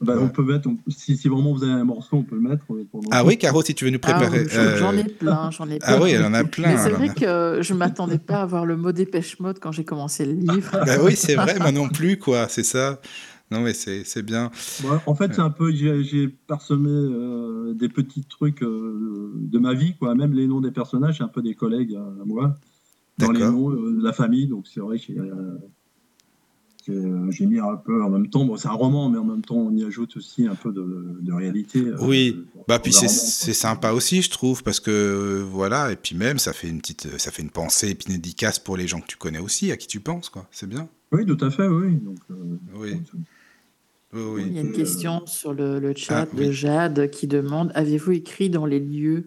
Bah, 0.00 0.14
on 0.20 0.28
peut 0.28 0.44
mettre, 0.44 0.68
si, 0.86 1.16
si, 1.16 1.28
vraiment 1.28 1.52
vous 1.52 1.64
avez 1.64 1.72
un 1.72 1.84
morceau, 1.84 2.18
on 2.18 2.22
peut 2.22 2.36
le 2.36 2.42
mettre. 2.42 2.64
Euh, 2.70 2.84
ah 3.10 3.24
oui, 3.24 3.38
Caro, 3.38 3.62
si 3.62 3.74
tu 3.74 3.86
veux 3.86 3.90
nous 3.90 3.98
ah 4.04 4.12
préparer. 4.12 4.46
Ah, 4.54 4.76
J'en 4.76 4.96
ai 4.96 5.02
plein, 5.02 5.50
j'en 5.50 5.68
ai 5.68 5.80
plein. 5.80 5.88
Ah 5.88 6.00
oui, 6.00 6.12
elle 6.12 6.24
en 6.24 6.34
a 6.34 6.44
plein. 6.44 6.68
Mais 6.68 6.76
c'est 6.76 6.90
vrai 6.90 7.08
que 7.08 7.58
je 7.60 7.72
ne 7.72 7.78
m'attendais 7.78 8.18
pas 8.18 8.42
à 8.42 8.46
voir 8.46 8.64
le 8.64 8.76
mot 8.76 8.92
dépêche 8.92 9.40
mode 9.40 9.58
quand 9.58 9.72
j'ai 9.72 9.84
commencé 9.84 10.24
le 10.24 10.34
livre. 10.34 10.70
bah 10.86 10.98
oui, 11.02 11.16
c'est 11.16 11.34
vrai, 11.34 11.58
moi 11.58 11.72
non 11.72 11.88
plus, 11.88 12.16
quoi, 12.16 12.46
c'est 12.48 12.64
ça. 12.64 13.00
Non, 13.52 13.60
mais 13.60 13.74
c'est 13.74 14.22
bien. 14.22 14.50
en 15.06 15.14
fait, 15.14 15.34
c'est 15.34 15.40
un 15.40 15.50
peu, 15.50 15.70
j'ai 15.72 16.28
parsemé 16.28 16.90
euh, 16.90 17.74
des 17.74 17.90
petits 17.90 18.24
trucs 18.24 18.62
euh, 18.62 19.32
de 19.34 19.58
ma 19.58 19.74
vie, 19.74 19.94
quoi. 19.98 20.14
Même 20.14 20.32
les 20.32 20.46
noms 20.46 20.62
des 20.62 20.70
personnages, 20.70 21.18
c'est 21.18 21.24
un 21.24 21.28
peu 21.28 21.42
des 21.42 21.54
collègues 21.54 21.94
à 21.94 22.24
moi. 22.24 22.56
Dans 23.18 23.30
les 23.30 23.40
noms 23.40 23.70
euh, 23.70 23.98
de 23.98 24.02
la 24.02 24.14
famille, 24.14 24.46
donc 24.46 24.66
c'est 24.66 24.80
vrai 24.80 24.96
a. 24.96 25.00
j'ai 27.30 27.46
mis 27.46 27.58
un 27.58 27.76
peu 27.76 28.02
en 28.02 28.08
même 28.08 28.30
temps, 28.30 28.46
bon, 28.46 28.56
c'est 28.56 28.68
un 28.68 28.72
roman, 28.72 29.10
mais 29.10 29.18
en 29.18 29.24
même 29.24 29.42
temps, 29.42 29.56
on 29.56 29.76
y 29.76 29.84
ajoute 29.84 30.16
aussi 30.16 30.46
un 30.46 30.54
peu 30.54 30.72
de, 30.72 31.18
de 31.20 31.32
réalité. 31.32 31.80
Euh, 31.80 31.98
oui, 32.00 32.46
bah 32.66 32.78
puis 32.78 32.94
c'est 32.94 33.52
sympa 33.52 33.92
aussi, 33.92 34.22
je 34.22 34.30
trouve, 34.30 34.62
parce 34.62 34.80
que 34.80 35.42
voilà, 35.42 35.92
et 35.92 35.96
puis 35.96 36.16
même, 36.16 36.38
ça 36.38 36.54
fait 36.54 36.70
une 36.70 36.80
petite, 36.80 37.18
ça 37.18 37.30
fait 37.30 37.42
une 37.42 37.50
pensée 37.50 37.90
et 37.90 37.94
puis 37.94 38.06
une 38.08 38.14
dédicace 38.14 38.58
pour 38.58 38.78
les 38.78 38.88
gens 38.88 39.00
que 39.00 39.08
tu 39.08 39.18
connais 39.18 39.40
aussi, 39.40 39.70
à 39.70 39.76
qui 39.76 39.88
tu 39.88 40.00
penses, 40.00 40.30
quoi. 40.30 40.48
C'est 40.50 40.68
bien. 40.68 40.88
Oui, 41.12 41.26
tout 41.26 41.44
à 41.44 41.50
fait, 41.50 41.68
oui. 41.68 41.96
Donc, 41.96 42.18
euh, 42.30 42.34
oui. 42.74 43.02
Oui. 44.12 44.44
Il 44.46 44.52
y 44.54 44.58
a 44.58 44.62
une 44.62 44.72
question 44.72 45.26
sur 45.26 45.52
le, 45.52 45.78
le 45.78 45.94
chat 45.94 46.28
ah, 46.30 46.36
de 46.36 46.50
Jade 46.50 47.10
qui 47.10 47.26
demande 47.26 47.72
Avez-vous 47.74 48.12
écrit 48.12 48.50
dans 48.50 48.66
les 48.66 48.80
lieux? 48.80 49.26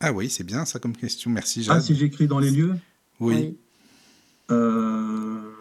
Ah 0.00 0.12
oui, 0.12 0.28
c'est 0.28 0.44
bien 0.44 0.64
ça 0.64 0.78
comme 0.78 0.96
question. 0.96 1.30
Merci 1.30 1.60
ah, 1.60 1.62
Jade. 1.64 1.76
Ah, 1.78 1.80
si 1.80 1.94
j'écris 1.94 2.26
dans 2.26 2.38
les 2.38 2.50
lieux? 2.50 2.74
Oui. 3.20 3.34
oui. 3.34 3.56
Euh, 4.50 5.52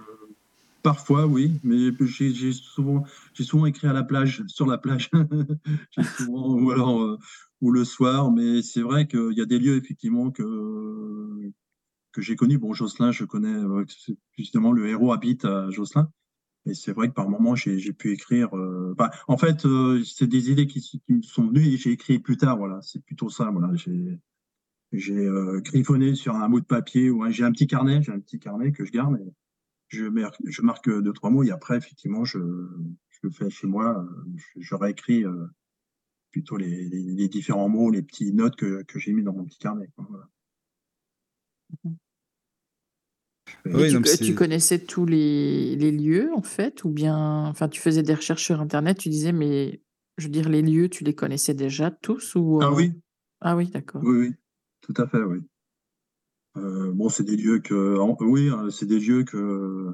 Parfois, 0.84 1.28
oui, 1.28 1.60
mais 1.64 1.92
j'ai 2.02 2.54
souvent, 2.54 3.04
souvent 3.34 3.66
écrit 3.68 3.88
à 3.88 3.94
la 3.94 4.04
plage, 4.04 4.44
sur 4.48 4.66
la 4.66 4.80
plage, 4.80 5.12
ou 6.28 6.72
alors 6.72 7.02
euh, 7.04 7.20
ou 7.62 7.72
le 7.72 7.86
soir. 7.86 8.32
Mais 8.32 8.64
c'est 8.64 8.82
vrai 8.82 9.08
qu'il 9.08 9.34
y 9.34 9.42
a 9.42 9.46
des 9.46 9.60
lieux 9.60 9.76
effectivement 9.76 10.32
que 10.32 11.52
que 12.12 12.22
j'ai 12.22 12.36
connus. 12.36 12.58
Bon, 12.58 12.74
Jocelyn, 12.74 13.12
je 13.12 13.26
connais 13.26 13.54
euh, 13.54 13.86
justement 14.38 14.72
le 14.72 14.88
héros 14.88 15.14
habite 15.14 15.46
à 15.46 15.70
Jocelyn. 15.70 16.12
Et 16.66 16.74
c'est 16.74 16.94
vrai 16.94 17.10
que 17.10 17.14
par 17.14 17.28
moments, 17.28 17.56
j'ai 17.56 17.94
pu 17.94 18.12
écrire. 18.12 18.56
Euh, 18.56 18.96
en 19.28 19.38
fait, 19.38 19.66
c'est 20.06 20.28
des 20.28 20.52
idées 20.52 20.68
qui, 20.68 21.02
me 21.10 21.22
sont 21.22 21.48
venues 21.48 21.66
et 21.66 21.78
j'ai 21.78 21.92
écrit 21.92 22.20
plus 22.20 22.38
tard. 22.38 22.58
Voilà, 22.58 22.80
c'est 22.82 23.04
plutôt 23.04 23.30
ça. 23.30 23.50
Voilà, 23.52 23.72
j'ai 24.92 25.28
griffonné 25.64 26.16
sur 26.16 26.36
un 26.36 26.50
bout 26.50 26.62
de 26.62 26.66
papier 26.66 27.10
ou 27.10 27.30
j'ai 27.32 27.44
un 27.44 27.52
petit 27.52 27.68
carnet, 27.68 28.02
j'ai 28.04 28.12
un 28.12 28.20
petit 28.20 28.40
carnet 28.40 28.72
que 28.72 28.86
je 28.86 28.92
garde. 28.92 29.18
Et, 29.20 29.34
je, 29.92 30.06
je 30.46 30.62
marque 30.62 30.90
deux, 30.90 31.14
trois 31.14 31.30
mots 31.30 31.44
et 31.44 31.52
après, 31.52 31.78
effectivement, 31.78 32.24
je, 32.24 32.40
je 33.10 33.20
le 33.24 33.30
fais 33.30 33.50
chez 33.50 33.68
moi. 33.68 34.08
Je, 34.58 34.76
réécris 34.76 35.26
euh, 35.26 35.46
plutôt 36.32 36.58
les, 36.58 37.28
différents 37.28 37.70
mots, 37.70 37.92
les 37.92 38.02
petites 38.02 38.34
notes 38.34 38.56
que, 38.56 38.84
que 38.84 39.00
j'ai 39.00 39.12
mis 39.12 39.24
dans 39.24 39.34
mon 39.34 39.46
petit 39.46 39.60
carnet. 39.60 39.90
Tu, 43.64 44.26
tu, 44.26 44.36
connaissais 44.36 44.80
tous 44.80 45.06
les, 45.06 45.76
les, 45.76 45.92
lieux, 45.92 46.32
en 46.36 46.42
fait, 46.42 46.84
ou 46.84 46.90
bien, 46.90 47.46
enfin, 47.48 47.68
tu 47.68 47.82
faisais 47.82 48.04
des 48.04 48.14
recherches 48.14 48.44
sur 48.44 48.60
Internet, 48.60 48.98
tu 48.98 49.10
disais, 49.10 49.32
mais 49.32 49.82
je 50.18 50.26
veux 50.26 50.32
dire, 50.32 50.50
les 50.50 50.62
lieux, 50.62 50.90
tu 50.90 51.04
les 51.04 51.14
connaissais 51.14 51.54
déjà 51.54 51.92
tous 51.92 52.36
ou 52.36 52.60
Ah 52.62 52.72
oui. 52.72 52.94
Ah 53.40 53.56
oui, 53.56 53.68
d'accord. 53.68 54.02
Oui, 54.04 54.18
oui, 54.18 54.34
tout 54.82 54.94
à 54.98 55.08
fait, 55.08 55.22
oui. 55.22 55.40
Euh, 56.58 56.92
bon, 56.94 57.10
c'est 57.10 57.24
des 57.24 57.38
lieux 57.38 57.60
que, 57.60 57.98
oui, 58.22 58.50
hein, 58.50 58.68
c'est 58.70 58.86
des 58.86 59.00
lieux 59.00 59.24
que, 59.24 59.38
euh, 59.38 59.94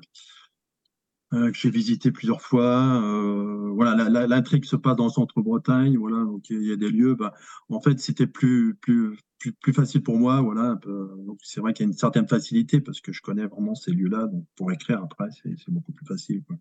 que 1.31 1.53
j'ai 1.53 1.69
visités 1.69 2.11
plusieurs 2.11 2.41
fois. 2.41 3.01
Euh, 3.01 3.71
voilà, 3.73 4.09
l'intrigue 4.27 4.65
se 4.65 4.75
passe 4.75 4.95
dans 4.95 5.05
le 5.05 5.11
centre-Bretagne. 5.11 5.97
Voilà, 5.97 6.23
donc 6.23 6.49
il 6.49 6.63
y 6.63 6.71
a 6.71 6.75
des 6.75 6.89
lieux. 6.89 7.15
Bah, 7.15 7.33
en 7.69 7.81
fait, 7.81 7.99
c'était 7.99 8.27
plus, 8.27 8.75
plus, 8.75 9.17
plus, 9.61 9.73
facile 9.73 10.03
pour 10.03 10.17
moi. 10.17 10.41
Voilà, 10.41 10.79
donc 10.85 11.39
c'est 11.43 11.59
vrai 11.59 11.73
qu'il 11.73 11.85
y 11.85 11.87
a 11.87 11.91
une 11.91 11.97
certaine 11.97 12.27
facilité 12.27 12.79
parce 12.81 13.01
que 13.01 13.11
je 13.11 13.21
connais 13.21 13.45
vraiment 13.45 13.75
ces 13.75 13.91
lieux-là. 13.91 14.27
Donc 14.27 14.45
pour 14.55 14.71
écrire 14.71 15.01
après, 15.03 15.29
c'est 15.41 15.69
beaucoup 15.69 15.91
plus 15.91 16.05
facile. 16.05 16.43
Quoi. 16.43 16.57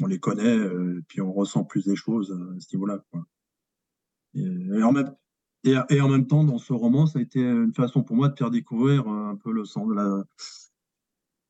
on 0.00 0.06
les 0.06 0.18
connaît, 0.18 0.58
puis 1.08 1.20
on 1.20 1.32
ressent 1.32 1.64
plus 1.64 1.84
des 1.84 1.96
choses 1.96 2.32
à 2.32 2.60
ce 2.60 2.74
niveau-là. 2.74 3.04
Et, 4.34 4.82
en 4.82 4.92
même 4.92 5.14
et, 5.64 6.00
en 6.00 6.08
même 6.08 6.26
temps, 6.26 6.44
dans 6.44 6.58
ce 6.58 6.74
roman, 6.74 7.06
ça 7.06 7.18
a 7.18 7.22
été 7.22 7.40
une 7.40 7.72
façon 7.72 8.02
pour 8.02 8.16
moi 8.16 8.28
de 8.28 8.36
faire 8.36 8.50
découvrir 8.50 9.08
euh, 9.08 9.30
un 9.30 9.36
peu 9.36 9.50
le 9.50 9.64
centre, 9.64 9.94
la, 9.94 10.22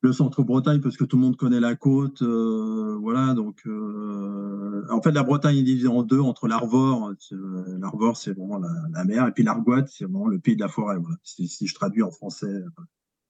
le 0.05 0.13
centre 0.13 0.43
Bretagne, 0.43 0.81
parce 0.81 0.97
que 0.97 1.03
tout 1.03 1.17
le 1.17 1.23
monde 1.23 1.35
connaît 1.35 1.59
la 1.59 1.75
côte. 1.75 2.21
Euh, 2.21 2.97
voilà, 3.01 3.33
donc 3.33 3.61
euh, 3.65 4.85
en 4.89 5.01
fait, 5.01 5.11
la 5.11 5.23
Bretagne 5.23 5.57
est 5.57 5.63
divisée 5.63 5.87
en 5.87 6.03
deux 6.03 6.19
entre 6.19 6.47
l'Arvor. 6.47 7.11
L'Arvor, 7.31 8.15
c'est 8.15 8.31
vraiment 8.33 8.59
la, 8.59 9.03
mer, 9.03 9.27
et 9.27 9.31
puis 9.31 9.43
l'Argoate, 9.43 9.89
c'est 9.89 10.05
vraiment 10.05 10.27
le 10.27 10.39
pays 10.39 10.55
de 10.55 10.61
la 10.61 10.67
forêt. 10.67 10.97
Si, 11.23 11.67
je 11.67 11.73
traduis 11.73 12.03
en 12.03 12.11
français, 12.11 12.63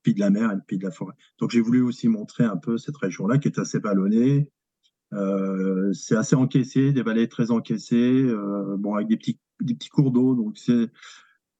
pays 0.02 0.14
de 0.14 0.20
la 0.20 0.30
mer 0.30 0.52
et 0.52 0.54
le 0.54 0.62
pays 0.66 0.78
de 0.78 0.84
la 0.84 0.90
forêt. 0.90 1.14
Donc 1.38 1.50
j'ai 1.50 1.60
voulu 1.60 1.82
aussi 1.82 2.08
montrer 2.08 2.44
un 2.44 2.56
peu 2.56 2.78
cette 2.78 2.96
région-là 2.96 3.38
qui 3.38 3.48
est 3.48 3.58
assez 3.58 3.80
ballonnée. 3.80 4.50
c'est 5.92 6.16
assez 6.16 6.36
encaissé, 6.36 6.92
des 6.92 7.02
vallées 7.02 7.28
très 7.28 7.50
encaissées, 7.50 8.24
bon 8.78 8.94
avec 8.94 9.08
des 9.08 9.16
petits 9.16 9.40
des 9.60 9.74
petits 9.74 9.88
cours 9.88 10.10
d'eau. 10.10 10.34
Donc 10.34 10.58
c'est 10.58 10.90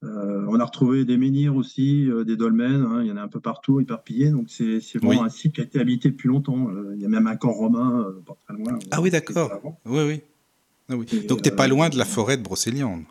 euh, 0.03 0.45
on 0.47 0.59
a 0.59 0.65
retrouvé 0.65 1.05
des 1.05 1.17
menhirs 1.17 1.55
aussi, 1.55 2.07
euh, 2.07 2.23
des 2.23 2.35
dolmens, 2.35 2.85
hein, 2.85 3.01
il 3.01 3.07
y 3.07 3.11
en 3.11 3.17
a 3.17 3.21
un 3.21 3.27
peu 3.27 3.39
partout 3.39 3.79
éparpillés. 3.79 4.29
Donc 4.29 4.49
c'est 4.49 4.79
vraiment 4.97 5.23
un 5.23 5.29
site 5.29 5.53
qui 5.53 5.61
a 5.61 5.63
été 5.63 5.79
habité 5.79 6.09
depuis 6.09 6.27
longtemps. 6.27 6.69
Euh, 6.69 6.93
il 6.95 7.01
y 7.01 7.05
a 7.05 7.09
même 7.09 7.27
un 7.27 7.35
camp 7.35 7.51
romain 7.51 8.05
pas 8.25 8.37
très 8.45 8.53
loin. 8.53 8.77
Ah 8.91 9.01
oui, 9.01 9.09
d'accord. 9.09 9.51
Oui, 9.85 10.03
oui. 10.07 10.21
Ah 10.89 10.95
oui. 10.95 11.05
Donc 11.27 11.41
tu 11.41 11.49
n'es 11.49 11.55
pas 11.55 11.67
loin 11.67 11.89
de 11.89 11.97
la 11.97 12.05
forêt 12.05 12.37
de 12.37 12.43
Brocéliande? 12.43 13.03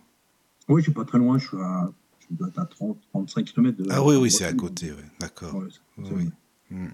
Oui, 0.68 0.80
je 0.80 0.84
suis 0.84 0.92
pas 0.92 1.04
très 1.04 1.18
loin. 1.18 1.38
Je 1.38 1.48
suis 1.48 1.56
à, 1.56 1.90
je 2.20 2.36
dois 2.36 2.48
être 2.48 2.58
à 2.58 2.66
30, 2.66 2.98
35 3.10 3.44
km 3.44 3.76
de. 3.76 3.86
Ah 3.90 4.04
oui, 4.04 4.16
oui, 4.16 4.30
c'est 4.30 4.44
à 4.44 4.52
côté. 4.52 4.92
D'accord. 5.20 5.60
oui. 5.98 6.30
Mm. 6.70 6.86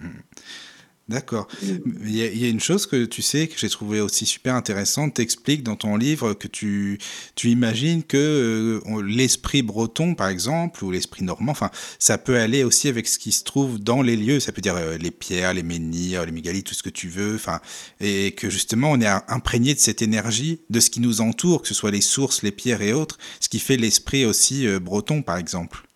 D'accord. 1.12 1.46
Il 1.62 2.16
y, 2.16 2.44
a, 2.44 2.48
une 2.48 2.58
chose 2.58 2.86
que 2.86 3.04
tu 3.04 3.20
sais 3.20 3.46
que 3.46 3.58
j'ai 3.58 3.68
trouvé 3.68 4.00
aussi 4.00 4.24
super 4.24 4.54
intéressante. 4.54 5.12
T'expliques 5.12 5.62
dans 5.62 5.76
ton 5.76 5.98
livre 5.98 6.32
que 6.32 6.48
tu, 6.48 6.98
tu 7.34 7.50
imagines 7.50 8.02
que 8.02 8.80
euh, 8.86 9.02
l'esprit 9.02 9.60
breton, 9.62 10.14
par 10.14 10.28
exemple, 10.28 10.82
ou 10.82 10.90
l'esprit 10.90 11.22
normand, 11.22 11.52
enfin, 11.52 11.70
ça 11.98 12.16
peut 12.16 12.38
aller 12.38 12.64
aussi 12.64 12.88
avec 12.88 13.06
ce 13.06 13.18
qui 13.18 13.30
se 13.30 13.44
trouve 13.44 13.78
dans 13.78 14.00
les 14.00 14.16
lieux. 14.16 14.40
Ça 14.40 14.52
peut 14.52 14.62
dire 14.62 14.76
euh, 14.76 14.96
les 14.96 15.10
pierres, 15.10 15.52
les 15.52 15.62
menhirs, 15.62 16.24
les 16.24 16.32
mégalithes, 16.32 16.66
tout 16.66 16.74
ce 16.74 16.82
que 16.82 16.88
tu 16.88 17.08
veux. 17.08 17.34
Enfin, 17.34 17.60
et 18.00 18.32
que 18.32 18.48
justement, 18.48 18.90
on 18.92 19.00
est 19.00 19.12
imprégné 19.28 19.74
de 19.74 19.80
cette 19.80 20.00
énergie, 20.00 20.60
de 20.70 20.80
ce 20.80 20.88
qui 20.88 21.00
nous 21.00 21.20
entoure, 21.20 21.60
que 21.60 21.68
ce 21.68 21.74
soit 21.74 21.90
les 21.90 22.00
sources, 22.00 22.42
les 22.42 22.52
pierres 22.52 22.80
et 22.80 22.94
autres, 22.94 23.18
ce 23.38 23.50
qui 23.50 23.58
fait 23.58 23.76
l'esprit 23.76 24.24
aussi 24.24 24.66
euh, 24.66 24.80
breton, 24.80 25.20
par 25.20 25.36
exemple. 25.36 25.86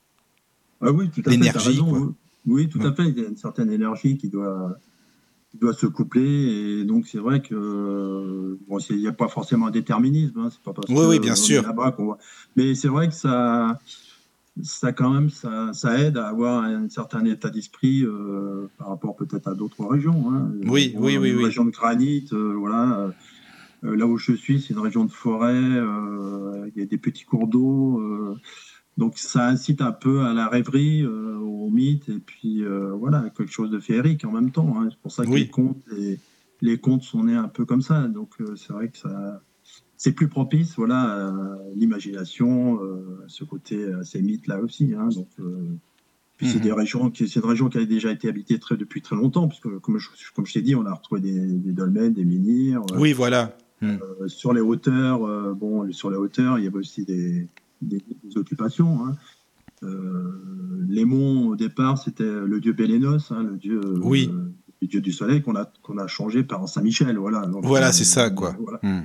Ah 0.82 0.92
oui, 0.92 1.08
tout 1.08 1.20
à 1.20 1.24
fait. 1.24 1.30
L'énergie. 1.30 1.80
Oui, 2.46 2.68
tout 2.68 2.80
à 2.80 2.92
fait. 2.94 3.08
Il 3.08 3.18
y 3.18 3.24
a 3.24 3.28
une 3.28 3.36
certaine 3.36 3.70
énergie 3.70 4.16
qui 4.16 4.28
doit 4.28 4.78
doit 5.58 5.74
se 5.74 5.86
coupler. 5.86 6.80
Et 6.80 6.84
donc, 6.84 7.06
c'est 7.06 7.18
vrai 7.18 7.40
que 7.40 8.58
bon, 8.68 8.78
il 8.90 8.98
n'y 8.98 9.08
a 9.08 9.12
pas 9.12 9.28
forcément 9.28 9.66
un 9.66 9.70
déterminisme. 9.70 10.38
Hein, 10.38 10.48
c'est 10.50 10.62
pas 10.62 10.72
parce 10.72 10.88
oui, 10.88 11.06
oui, 11.08 11.18
bien 11.18 11.34
sûr. 11.34 11.64
Mais 12.56 12.74
c'est 12.74 12.88
vrai 12.88 13.08
que 13.08 13.14
ça, 13.14 13.78
ça 14.62 14.92
quand 14.92 15.10
même, 15.10 15.30
ça, 15.30 15.72
ça, 15.72 15.98
aide 15.98 16.16
à 16.16 16.28
avoir 16.28 16.64
un 16.64 16.88
certain 16.88 17.24
état 17.24 17.50
d'esprit 17.50 18.02
euh, 18.02 18.68
par 18.78 18.88
rapport 18.88 19.16
peut-être 19.16 19.48
à 19.48 19.54
d'autres 19.54 19.84
régions. 19.86 20.32
Hein. 20.32 20.50
Oui, 20.64 20.94
oui, 20.96 21.18
oui, 21.18 21.32
oui. 21.32 21.44
région 21.44 21.64
de 21.64 21.70
granit, 21.70 22.26
euh, 22.32 22.54
voilà. 22.56 23.12
Euh, 23.84 23.96
là 23.96 24.06
où 24.06 24.16
je 24.16 24.32
suis, 24.32 24.60
c'est 24.60 24.72
une 24.72 24.80
région 24.80 25.04
de 25.04 25.12
forêt. 25.12 25.54
Il 25.54 26.80
y 26.80 26.82
a 26.82 26.86
des 26.86 26.98
petits 26.98 27.24
cours 27.24 27.46
d'eau. 27.46 28.36
Donc 28.96 29.18
ça 29.18 29.46
incite 29.48 29.82
un 29.82 29.92
peu 29.92 30.24
à 30.24 30.32
la 30.32 30.48
rêverie, 30.48 31.02
euh, 31.02 31.36
au 31.36 31.68
mythe, 31.68 32.08
et 32.08 32.18
puis 32.18 32.64
euh, 32.64 32.92
voilà, 32.92 33.28
quelque 33.36 33.52
chose 33.52 33.70
de 33.70 33.78
féerique 33.78 34.24
en 34.24 34.32
même 34.32 34.50
temps. 34.50 34.74
Hein. 34.78 34.88
C'est 34.90 34.98
pour 35.00 35.12
ça 35.12 35.26
que 35.26 35.30
les 35.30 35.48
contes, 35.48 35.82
les, 36.62 36.78
contes 36.78 37.02
sont 37.02 37.24
nés 37.24 37.34
un 37.34 37.48
peu 37.48 37.66
comme 37.66 37.82
ça. 37.82 38.08
Donc 38.08 38.40
euh, 38.40 38.56
c'est 38.56 38.72
vrai 38.72 38.88
que 38.88 38.96
ça, 38.96 39.42
c'est 39.98 40.12
plus 40.12 40.28
propice, 40.28 40.76
voilà, 40.76 41.26
à 41.26 41.58
l'imagination, 41.74 42.78
ce 43.26 43.44
côté, 43.44 43.86
ces 44.02 44.22
mythes 44.22 44.46
là 44.46 44.60
aussi. 44.60 44.94
Hein. 44.94 45.08
donc 45.08 45.28
puis 46.36 46.48
c'est 46.48 46.58
mhm. 46.58 46.64
des 46.64 46.72
régions 46.72 47.10
qui, 47.10 47.28
c'est 47.28 47.40
une 47.40 47.48
région 47.48 47.70
qui 47.70 47.78
a 47.78 47.84
déjà 47.86 48.12
été 48.12 48.28
habitée 48.28 48.58
très, 48.58 48.76
depuis 48.76 49.00
très 49.00 49.16
longtemps, 49.16 49.48
puisque 49.48 49.78
comme 49.78 49.96
je, 49.96 50.10
comme 50.34 50.44
je 50.44 50.52
t'ai 50.52 50.60
dit, 50.60 50.74
on 50.74 50.84
a 50.84 50.92
retrouvé 50.92 51.22
des, 51.22 51.32
des 51.32 51.72
dolmens, 51.72 52.12
des 52.12 52.26
menhirs. 52.26 52.82
Oui, 52.94 53.14
voilà. 53.14 53.56
Hmm. 53.80 53.96
sur 54.26 54.52
les 54.54 54.60
hauteurs, 54.60 55.54
bon, 55.54 55.90
sur 55.92 56.10
les 56.10 56.16
hauteurs, 56.16 56.58
il 56.58 56.64
y 56.64 56.66
avait 56.66 56.78
aussi 56.78 57.04
des, 57.04 57.46
des, 57.82 58.02
occupations. 58.36 59.04
Hein. 59.04 59.16
Euh, 59.82 60.86
les 60.88 61.04
monts, 61.04 61.48
au 61.48 61.56
départ, 61.56 61.98
c'était 61.98 62.24
le 62.24 62.60
dieu 62.60 62.72
Bélénos, 62.72 63.30
hein, 63.30 63.42
le 63.42 63.56
dieu, 63.56 63.80
oui. 64.02 64.30
Euh, 64.32 64.52
le 64.82 64.88
dieu 64.88 65.00
du 65.00 65.12
soleil, 65.12 65.42
qu'on 65.42 65.56
a, 65.56 65.64
qu'on 65.82 65.96
a 65.96 66.06
changé 66.06 66.42
par 66.42 66.68
Saint-Michel. 66.68 67.16
Voilà, 67.16 67.48
voilà 67.62 67.92
c'est 67.92 68.04
ça, 68.04 68.28
quoi. 68.28 68.56
Hmm. 68.82 69.04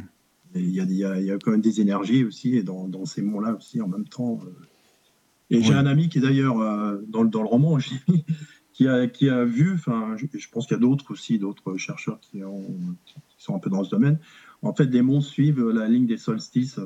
Il 0.54 0.70
y, 0.70 0.82
y, 0.82 1.04
a, 1.04 1.38
quand 1.38 1.52
même 1.52 1.62
des 1.62 1.80
énergies 1.80 2.26
aussi, 2.26 2.58
et 2.58 2.64
dans, 2.64 2.90
dans 2.90 3.06
ces 3.06 3.22
monts-là 3.22 3.56
aussi, 3.56 3.82
en 3.82 3.88
même 3.88 4.06
temps. 4.06 4.40
Euh. 4.44 4.50
Et 5.50 5.62
j'ai 5.62 5.74
un 5.74 5.86
ami 5.86 6.10
qui 6.10 6.18
est 6.18 6.22
d'ailleurs, 6.22 6.56
dans, 7.08 7.24
dans, 7.26 7.42
le 7.42 7.48
roman, 7.48 7.78
qui 8.74 8.88
a, 8.88 9.08
qui 9.08 9.30
a 9.30 9.46
vu, 9.46 9.74
enfin, 9.74 10.16
je, 10.18 10.48
pense 10.50 10.68
qu'il 10.68 10.76
y 10.76 10.80
a 10.80 10.82
d'autres 10.82 11.12
aussi, 11.12 11.40
d'autres 11.40 11.78
chercheurs 11.78 12.20
qui, 12.20 12.44
ont, 12.44 12.66
qui, 13.06 13.16
sont 13.38 13.56
un 13.56 13.60
peu 13.60 13.70
dans 13.70 13.84
ce 13.84 13.90
domaine, 13.90 14.20
en 14.64 14.74
fait, 14.74 14.88
des 14.88 15.02
monts 15.02 15.22
suivent 15.22 15.70
la 15.70 15.88
ligne 15.88 16.06
des 16.06 16.18
solstices. 16.18 16.80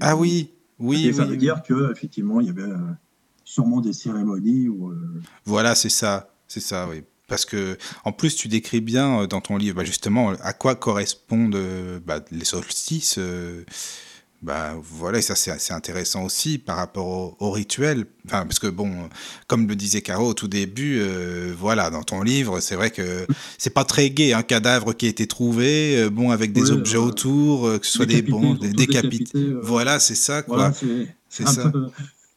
ah 0.00 0.16
oui, 0.16 0.50
oui. 0.78 1.06
Et 1.06 1.12
ça 1.12 1.24
veut 1.24 1.36
dire 1.36 1.62
que 1.62 1.92
effectivement, 1.92 2.40
il 2.40 2.48
y 2.48 2.50
avait 2.50 2.62
euh, 2.62 2.78
sûrement 3.44 3.80
des 3.80 3.92
cérémonies. 3.92 4.68
Où, 4.68 4.90
euh, 4.90 5.22
Voilà, 5.44 5.74
c'est 5.74 5.88
ça, 5.88 6.34
c'est 6.48 6.60
ça, 6.60 6.88
oui. 6.88 7.02
Parce 7.26 7.44
que, 7.44 7.78
en 8.04 8.12
plus, 8.12 8.36
tu 8.36 8.48
décris 8.48 8.80
bien 8.80 9.20
euh, 9.20 9.26
dans 9.26 9.40
ton 9.40 9.56
livre, 9.56 9.76
bah, 9.76 9.84
justement, 9.84 10.30
à 10.30 10.52
quoi 10.52 10.74
correspondent 10.74 11.56
bah, 12.04 12.24
les 12.30 12.44
solstices. 12.44 13.18
Bah 14.42 14.74
voilà, 14.82 15.18
et 15.18 15.22
ça 15.22 15.34
c'est 15.34 15.50
assez 15.50 15.72
intéressant 15.72 16.24
aussi 16.24 16.58
par 16.58 16.76
rapport 16.76 17.06
au, 17.06 17.36
au, 17.40 17.50
rituel. 17.50 18.04
Enfin, 18.26 18.42
parce 18.44 18.58
que 18.58 18.66
bon, 18.66 19.08
comme 19.46 19.66
le 19.66 19.74
disait 19.74 20.02
Caro 20.02 20.28
au 20.28 20.34
tout 20.34 20.48
début, 20.48 20.98
euh, 21.00 21.54
voilà, 21.56 21.88
dans 21.88 22.02
ton 22.02 22.22
livre, 22.22 22.60
c'est 22.60 22.74
vrai 22.76 22.90
que 22.90 23.26
c'est 23.56 23.72
pas 23.72 23.84
très 23.84 24.10
gai, 24.10 24.34
un 24.34 24.42
cadavre 24.42 24.92
qui 24.92 25.06
a 25.06 25.08
été 25.08 25.26
trouvé, 25.26 25.96
euh, 25.96 26.10
bon, 26.10 26.30
avec 26.30 26.52
des 26.52 26.70
Ouais, 26.70 26.76
objets 26.76 26.98
euh, 26.98 27.00
autour, 27.00 27.80
que 27.80 27.86
ce 27.86 27.92
soit 27.92 28.04
des 28.06 28.20
bons, 28.20 28.52
des 28.54 28.68
décapités. 28.72 29.24
décapité, 29.32 29.54
Voilà, 29.62 29.98
c'est 29.98 30.14
ça, 30.14 30.42
quoi. 30.42 30.56
Voilà, 30.56 30.74
c'est 31.30 31.46
ça. 31.48 31.70
peu- 31.70 31.86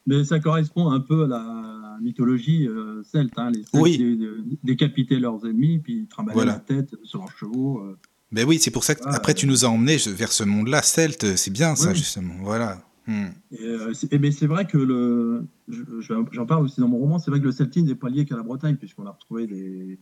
mais 0.06 0.24
ça 0.24 0.40
correspond 0.40 0.90
un 0.90 1.00
peu 1.00 1.24
à 1.24 1.26
la 1.26 1.98
mythologie 2.00 2.66
celte. 3.04 3.32
Hein. 3.36 3.50
Les 3.50 3.64
Celtes 3.64 3.74
Oui. 3.74 4.18
décapitaient 4.62 5.18
leurs 5.20 5.44
ennemis, 5.44 5.78
puis 5.80 5.98
ils 6.04 6.06
trimballaient 6.06 6.34
Voilà. 6.34 6.52
la 6.52 6.58
tête 6.60 6.94
sur 7.04 7.18
leurs 7.18 7.36
chevaux. 7.36 7.82
Euh. 8.32 8.34
Ben 8.34 8.46
oui, 8.46 8.58
c'est 8.58 8.70
pour 8.70 8.84
ça 8.84 8.94
que 8.94 9.00
Ah, 9.04 9.14
après 9.14 9.34
tu 9.34 9.46
nous 9.46 9.64
as 9.64 9.68
emmenés 9.68 9.96
vers 10.08 10.32
ce 10.32 10.44
monde-là, 10.44 10.82
celte, 10.82 11.36
c'est 11.36 11.50
bien 11.52 11.74
ça, 11.76 11.90
Oui. 11.90 11.96
justement. 11.96 12.34
Voilà. 12.42 12.78
Hmm. 13.06 13.28
Et, 13.52 13.62
euh, 13.64 13.94
c'est- 13.94 14.12
et 14.12 14.18
mais 14.18 14.30
c'est 14.32 14.46
vrai 14.46 14.66
que 14.66 14.76
le, 14.76 15.46
je- 15.68 15.82
je- 16.00 16.12
j'en 16.32 16.44
parle 16.44 16.64
aussi 16.64 16.80
dans 16.80 16.88
mon 16.88 16.98
roman, 16.98 17.18
c'est 17.18 17.30
vrai 17.30 17.40
que 17.40 17.46
le 17.46 17.52
celtisme 17.52 17.86
n'est 17.86 17.94
pas 17.94 18.10
lié 18.10 18.26
qu'à 18.26 18.36
la 18.36 18.42
Bretagne, 18.42 18.76
puisqu'on 18.76 19.06
a 19.06 19.10
retrouvé 19.12 19.46
des, 19.46 19.98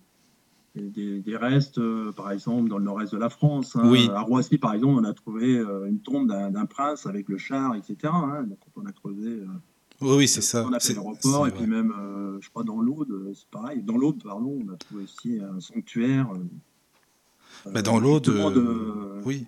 des, 0.75 1.21
des 1.21 1.37
restes, 1.37 1.78
euh, 1.78 2.11
par 2.12 2.33
exemple, 2.33 2.68
dans 2.68 2.78
le 2.78 2.85
nord-est 2.85 3.12
de 3.12 3.18
la 3.18 3.30
France. 3.30 3.76
hein. 3.76 3.88
Oui. 3.88 4.11
À 4.12 4.21
Roissy, 4.23 4.59
par 4.59 4.75
exemple, 4.75 5.00
on 5.00 5.04
a 5.04 5.14
trouvé 5.14 5.56
euh, 5.56 5.87
une 5.88 6.00
tombe 6.00 6.26
d'un 6.28 6.66
prince 6.66 7.06
avec 7.06 7.28
le 7.28 7.38
char, 7.38 7.76
etc. 7.76 7.97
hein. 8.12 8.42
Donc, 8.49 8.59
on 8.75 8.85
a 8.87 8.92
creusé, 8.92 9.28
euh, 9.30 9.47
Oui, 10.00 10.16
oui, 10.18 10.28
c'est 10.28 10.42
ça. 10.42 10.66
on 10.68 10.73
a 10.73 10.80
fait 10.80 10.92
l'aéroport, 10.95 11.47
et 11.47 11.52
puis 11.52 11.66
même, 11.66 11.92
euh, 11.99 12.38
je 12.40 12.50
crois, 12.50 12.64
dans 12.64 12.80
l'Aude, 12.83 13.33
c'est 13.35 13.49
pareil. 13.50 13.83
Dans 13.85 13.97
l'Aude, 13.97 14.21
pardon, 14.23 14.59
on 14.66 14.73
a 14.73 14.76
trouvé 14.76 15.04
aussi 15.04 15.38
un 15.40 15.61
sanctuaire. 15.61 16.28
euh, 16.35 16.38
Bah, 17.73 17.83
dans 17.83 18.01
justement, 18.25 18.51
de, 18.51 18.61
euh, 18.61 19.23
oui. 19.25 19.45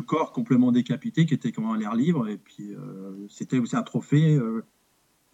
corps 0.00 0.32
complètement 0.32 0.72
décapités 0.72 1.26
qui 1.26 1.34
étaient 1.34 1.52
comme 1.52 1.66
en 1.66 1.74
l'air 1.74 1.94
libre. 1.94 2.28
Et 2.28 2.36
puis, 2.36 2.72
euh, 2.72 3.12
c'était 3.28 3.58
aussi 3.58 3.76
un 3.76 3.82
trophée 3.82 4.36
euh, 4.36 4.64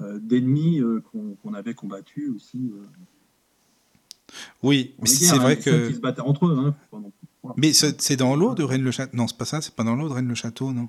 euh, 0.01 0.19
d'ennemis 0.19 0.81
euh, 0.81 1.03
qu'on 1.43 1.55
avait 1.55 1.75
combattus 1.75 2.31
aussi. 2.35 2.73
euh, 2.75 4.35
Oui, 4.63 4.95
mais 5.01 5.07
c'est 5.09 5.35
hein. 5.35 5.39
vrai 5.39 5.61
Celtes, 5.61 5.65
que. 5.65 5.91
Ils 5.91 5.95
se 5.97 6.01
battaient 6.01 6.21
entre 6.23 6.47
eux. 6.47 6.57
Hein. 6.59 6.75
Mais 7.57 7.73
c'est 7.73 8.01
c'est 8.01 8.17
dans 8.17 8.37
l'eau 8.37 8.55
de 8.55 8.63
Rennes-le-Château 8.63 9.17
Non, 9.17 9.27
c'est 9.27 9.37
pas 9.37 9.45
ça, 9.45 9.61
c'est 9.61 9.75
pas 9.75 9.85
dans 9.85 9.97
l'eau 9.97 10.09
de 10.09 10.15
Rennes-le-Château, 10.15 10.73
non? 10.73 10.89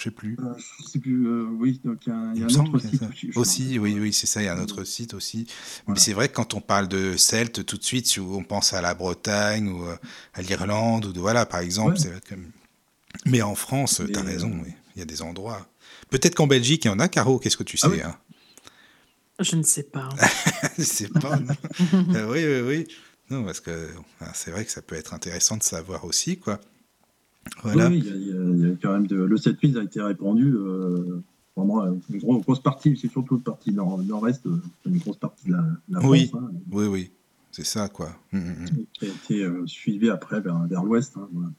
Je 0.00 0.04
sais 0.04 0.10
plus. 0.12 0.34
Euh, 0.40 0.54
je 0.78 0.88
sais 0.88 0.98
plus, 0.98 1.26
euh, 1.28 1.44
oui, 1.58 1.78
donc 1.84 1.98
il 2.06 2.08
y 2.08 2.12
a, 2.12 2.16
un- 2.16 2.34
y 2.34 2.38
a 2.38 2.40
me 2.40 2.44
un 2.46 2.48
semble 2.48 2.76
autre 2.76 2.88
qu'il 2.88 2.98
y 3.00 3.04
a 3.04 3.12
site 3.12 3.22
ça. 3.32 3.36
aussi. 3.36 3.38
Aussi, 3.38 3.78
oui, 3.78 3.98
oui, 4.00 4.14
c'est 4.14 4.26
ça, 4.26 4.40
il 4.40 4.46
y 4.46 4.48
a 4.48 4.54
un 4.54 4.62
autre 4.62 4.82
site 4.84 5.12
aussi. 5.12 5.46
Mais 5.88 5.98
c'est 5.98 6.14
vrai 6.14 6.28
que 6.30 6.34
quand 6.36 6.54
on 6.54 6.62
parle 6.62 6.88
de 6.88 7.18
Celtes, 7.18 7.66
tout 7.66 7.76
de 7.76 7.84
suite, 7.84 8.06
si 8.06 8.18
on 8.18 8.42
pense 8.42 8.72
à 8.72 8.80
la 8.80 8.94
Bretagne 8.94 9.68
ou 9.68 9.84
euh, 9.84 9.96
à 10.32 10.40
l'Irlande, 10.40 11.04
ou 11.04 11.12
de, 11.12 11.20
voilà, 11.20 11.44
par 11.44 11.60
exemple. 11.60 11.90
Ouais. 11.92 11.98
c'est 11.98 12.08
vrai 12.08 12.20
que- 12.26 12.34
Mais 13.26 13.42
en 13.42 13.54
France, 13.54 14.00
tu 14.10 14.18
as 14.18 14.20
euh, 14.22 14.24
raison, 14.24 14.50
oui, 14.64 14.72
il 14.96 15.00
y 15.00 15.02
a 15.02 15.04
des 15.04 15.20
endroits. 15.20 15.68
Peut-être 16.08 16.34
qu'en 16.34 16.46
Belgique, 16.46 16.86
il 16.86 16.88
y 16.88 16.90
en 16.90 16.98
a, 16.98 17.08
Caro, 17.08 17.38
qu'est-ce 17.38 17.58
que 17.58 17.62
tu 17.62 17.76
sais 17.76 17.86
Ah 17.86 17.90
oui. 17.90 18.00
hein? 18.00 18.16
Je 19.38 19.56
ne 19.56 19.62
sais 19.62 19.82
pas. 19.84 20.08
Je 20.78 20.82
sais 20.82 21.08
pas. 21.08 21.38
non. 21.38 21.54
Euh, 22.14 22.26
oui, 22.32 22.44
oui, 22.46 22.60
oui. 22.88 22.96
Non, 23.30 23.44
parce 23.44 23.60
que 23.60 23.90
ah, 24.20 24.32
c'est 24.34 24.50
vrai 24.50 24.64
que 24.64 24.72
ça 24.72 24.80
peut 24.82 24.96
être 24.96 25.12
intéressant 25.14 25.56
de 25.58 25.62
savoir 25.62 26.04
aussi, 26.06 26.38
quoi. 26.38 26.58
Voilà. 27.62 27.88
Oui, 27.88 27.98
il 27.98 28.06
y, 28.06 28.10
a- 28.10 28.14
il 28.14 28.26
y 28.26 28.30
a- 28.32 28.34
il 28.66 28.68
y 28.68 28.72
a 28.72 28.76
quand 28.80 28.92
même 28.92 29.06
de, 29.06 29.16
le 29.16 29.36
7000 29.36 29.78
a 29.78 29.82
été 29.82 30.00
répandu. 30.00 30.54
euh, 30.56 31.20
vraiment, 31.56 31.84
euh, 31.84 31.92
une 32.10 32.18
grosse, 32.20 32.42
grosse 32.42 32.62
partie, 32.62 32.96
c'est 32.96 33.10
surtout 33.10 33.36
une 33.36 33.42
partie 33.42 33.72
nord- 33.72 33.98
nord-est, 34.02 34.46
euh, 34.46 34.62
une 34.86 34.98
grosse 34.98 35.16
partie 35.18 35.46
de 35.48 35.52
la, 35.52 35.64
la 35.88 36.00
Oui. 36.06 36.28
France, 36.28 36.42
hein, 36.42 36.54
Oui, 36.70 36.86
oui, 36.86 37.10
c'est 37.50 37.66
ça, 37.66 37.88
quoi. 37.88 38.10
Mm, 38.32 38.38
mm, 38.38 38.42
mm. 38.42 38.66
qui 38.94 39.04
a 39.04 39.08
été 39.08 39.42
euh, 39.44 39.66
suivie 39.66 40.10
après 40.10 40.40
vers, 40.40 40.58
vers 40.68 40.84
l'ouest. 40.84 41.14
hein, 41.16 41.28
voilà. 41.32 41.50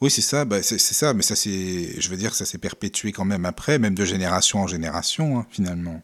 Oui, 0.00 0.10
c'est 0.10 0.20
ça, 0.22 0.44
bah, 0.44 0.62
c'est 0.62 0.78
ça, 0.78 1.12
mais 1.14 1.22
ça 1.22 1.36
c'est, 1.36 2.00
je 2.00 2.10
veux 2.10 2.16
dire, 2.16 2.34
ça 2.34 2.44
s'est 2.44 2.58
perpétué 2.58 3.12
quand 3.12 3.24
même 3.24 3.44
après, 3.44 3.78
même 3.78 3.94
de 3.94 4.04
génération 4.04 4.60
en 4.60 4.66
génération, 4.66 5.38
hein, 5.38 5.46
finalement. 5.50 6.02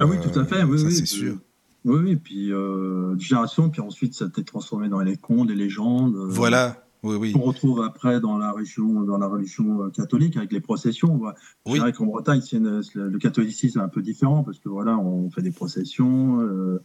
Ah 0.00 0.06
oui, 0.06 0.16
Euh, 0.16 0.28
tout 0.30 0.38
à 0.38 0.44
fait, 0.44 0.62
oui, 0.64 0.78
ça, 0.78 0.86
oui. 0.86 0.94
c'est 0.94 1.06
sûr. 1.06 1.38
Oui, 1.84 2.00
oui, 2.02 2.16
puis 2.16 2.52
euh, 2.52 3.14
de 3.14 3.20
génération, 3.20 3.68
puis 3.70 3.80
ensuite 3.80 4.14
ça 4.14 4.24
a 4.24 4.28
été 4.28 4.42
transformé 4.42 4.88
dans 4.88 5.00
les 5.00 5.16
contes, 5.16 5.48
des 5.48 5.54
légendes. 5.54 6.16
Voilà, 6.28 6.87
oui, 7.02 7.16
oui. 7.16 7.32
qu'on 7.32 7.40
retrouve 7.40 7.82
après 7.82 8.20
dans 8.20 8.38
la 8.38 8.52
région, 8.52 9.02
dans 9.02 9.18
la 9.18 9.26
religion 9.26 9.82
euh, 9.84 9.90
catholique 9.90 10.36
avec 10.36 10.52
les 10.52 10.60
processions. 10.60 11.20
Oui. 11.22 11.32
Je 11.66 11.72
dirais 11.74 11.92
qu'en 11.92 12.06
Bretagne, 12.06 12.40
c'est 12.40 12.56
une- 12.56 12.82
le 12.94 13.18
catholicisme 13.18 13.78
est 13.78 13.82
un 13.82 13.88
peu 13.88 14.02
différent 14.02 14.42
parce 14.44 14.58
que 14.58 14.68
voilà, 14.68 14.98
on 14.98 15.30
fait 15.30 15.42
des 15.42 15.50
processions, 15.52 16.40
euh, 16.40 16.82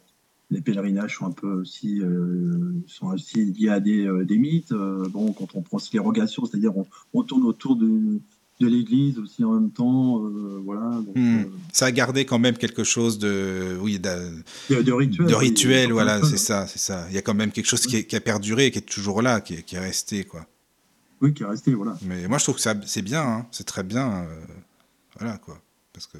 les 0.51 0.61
pèlerinages 0.61 1.17
sont 1.17 1.25
un 1.25 1.31
peu 1.31 1.51
aussi, 1.53 2.01
euh, 2.01 2.73
sont 2.85 3.07
aussi 3.07 3.45
liés 3.45 3.69
à 3.69 3.79
des, 3.79 4.05
euh, 4.05 4.23
des 4.23 4.37
mythes. 4.37 4.73
Bon, 5.11 5.33
quand 5.33 5.55
on 5.55 5.61
prend 5.61 5.79
rogations, 5.99 6.45
c'est-à-dire 6.45 6.77
on, 6.77 6.85
on 7.13 7.23
tourne 7.23 7.43
autour 7.43 7.75
de, 7.75 8.19
de 8.63 8.67
l'église 8.69 9.19
aussi 9.19 9.43
en 9.43 9.51
même 9.51 9.71
temps, 9.71 10.23
euh, 10.25 10.61
voilà. 10.63 10.89
Donc, 11.05 11.15
Hmm. 11.15 11.43
Ça 11.71 11.85
a 11.87 11.91
gardé 11.91 12.25
quand 12.25 12.39
même 12.39 12.57
quelque 12.57 12.83
chose 12.83 13.17
de, 13.19 13.77
oui, 13.81 13.99
euh, 14.05 14.31
de, 14.69 14.81
de 14.81 14.91
rituel. 14.91 15.27
de 15.27 15.33
rituel, 15.35 15.91
voilà, 15.91 16.21
c'est 16.23 16.37
ça, 16.37 16.67
c'est 16.67 16.79
ça. 16.79 17.05
Il 17.09 17.15
y 17.15 17.17
a 17.17 17.21
quand 17.21 17.33
même 17.33 17.51
quelque 17.51 17.67
chose 17.67 17.85
qui, 17.85 17.97
est- 17.97 18.03
qui 18.05 18.15
a 18.15 18.21
perduré, 18.21 18.71
qui 18.71 18.77
est 18.79 18.81
toujours 18.81 19.21
là, 19.21 19.41
qui 19.41 19.55
est, 19.55 19.63
qui 19.63 19.75
est 19.75 19.79
resté, 19.79 20.23
quoi. 20.23 20.45
Oui, 21.21 21.33
qui 21.33 21.43
est 21.43 21.45
resté, 21.47 21.73
voilà. 21.73 21.97
Mais 22.05 22.27
moi, 22.27 22.37
je 22.37 22.43
trouve 22.43 22.55
que 22.55 22.61
c'est 22.85 23.01
bien, 23.01 23.21
hein, 23.23 23.45
c'est 23.51 23.65
très 23.65 23.83
bien, 23.83 24.07
euh, 24.23 24.45
voilà, 25.19 25.37
quoi. 25.37 25.57
Parce 25.93 26.07
que 26.07 26.17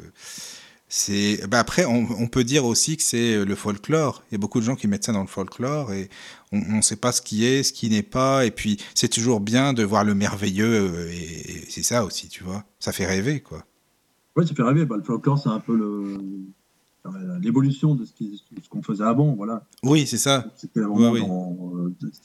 c'est, 0.96 1.48
bah 1.48 1.58
après, 1.58 1.86
on, 1.86 2.06
on 2.20 2.28
peut 2.28 2.44
dire 2.44 2.66
aussi 2.66 2.98
que 2.98 3.02
c'est 3.02 3.44
le 3.44 3.56
folklore. 3.56 4.24
Il 4.30 4.34
y 4.34 4.36
a 4.36 4.38
beaucoup 4.38 4.60
de 4.60 4.64
gens 4.66 4.76
qui 4.76 4.88
mettent 4.88 5.06
ça 5.06 5.12
dans 5.12 5.22
le 5.22 5.28
folklore 5.28 5.92
et 5.92 6.08
on 6.52 6.60
ne 6.78 6.82
sait 6.84 6.98
pas 6.98 7.12
ce 7.12 7.20
qui 7.24 7.46
est, 7.46 7.64
ce 7.64 7.74
qui 7.74 7.90
n'est 7.90 8.04
pas. 8.04 8.46
Et 8.46 8.52
puis, 8.52 8.78
c'est 8.94 9.08
toujours 9.08 9.40
bien 9.40 9.74
de 9.74 9.84
voir 9.84 10.04
le 10.04 10.14
merveilleux 10.14 10.94
euh, 10.94 11.12
et, 11.12 11.16
et 11.64 11.66
c'est 11.68 11.82
ça 11.82 12.06
aussi, 12.06 12.28
tu 12.28 12.44
vois. 12.44 12.64
Ça 12.80 12.92
fait 12.92 13.08
rêver, 13.08 13.40
quoi. 13.40 13.66
Oui, 14.36 14.48
ça 14.48 14.54
fait 14.54 14.62
rêver. 14.62 14.86
Bah, 14.86 14.96
le 14.96 15.02
folklore, 15.02 15.40
c'est 15.40 15.50
un 15.50 15.60
peu 15.60 15.76
le- 15.76 16.20
euh, 17.08 17.40
l'évolution 17.42 17.96
de 17.96 18.06
ce 18.06 18.70
qu'on 18.70 18.84
faisait 18.84 19.04
avant, 19.04 19.34
voilà. 19.34 19.66
Oui, 19.82 20.06
c'est 20.06 20.20
ça. 20.20 20.46
C'était 20.56 20.82
vraiment, 20.82 21.10
oui. 21.10 21.24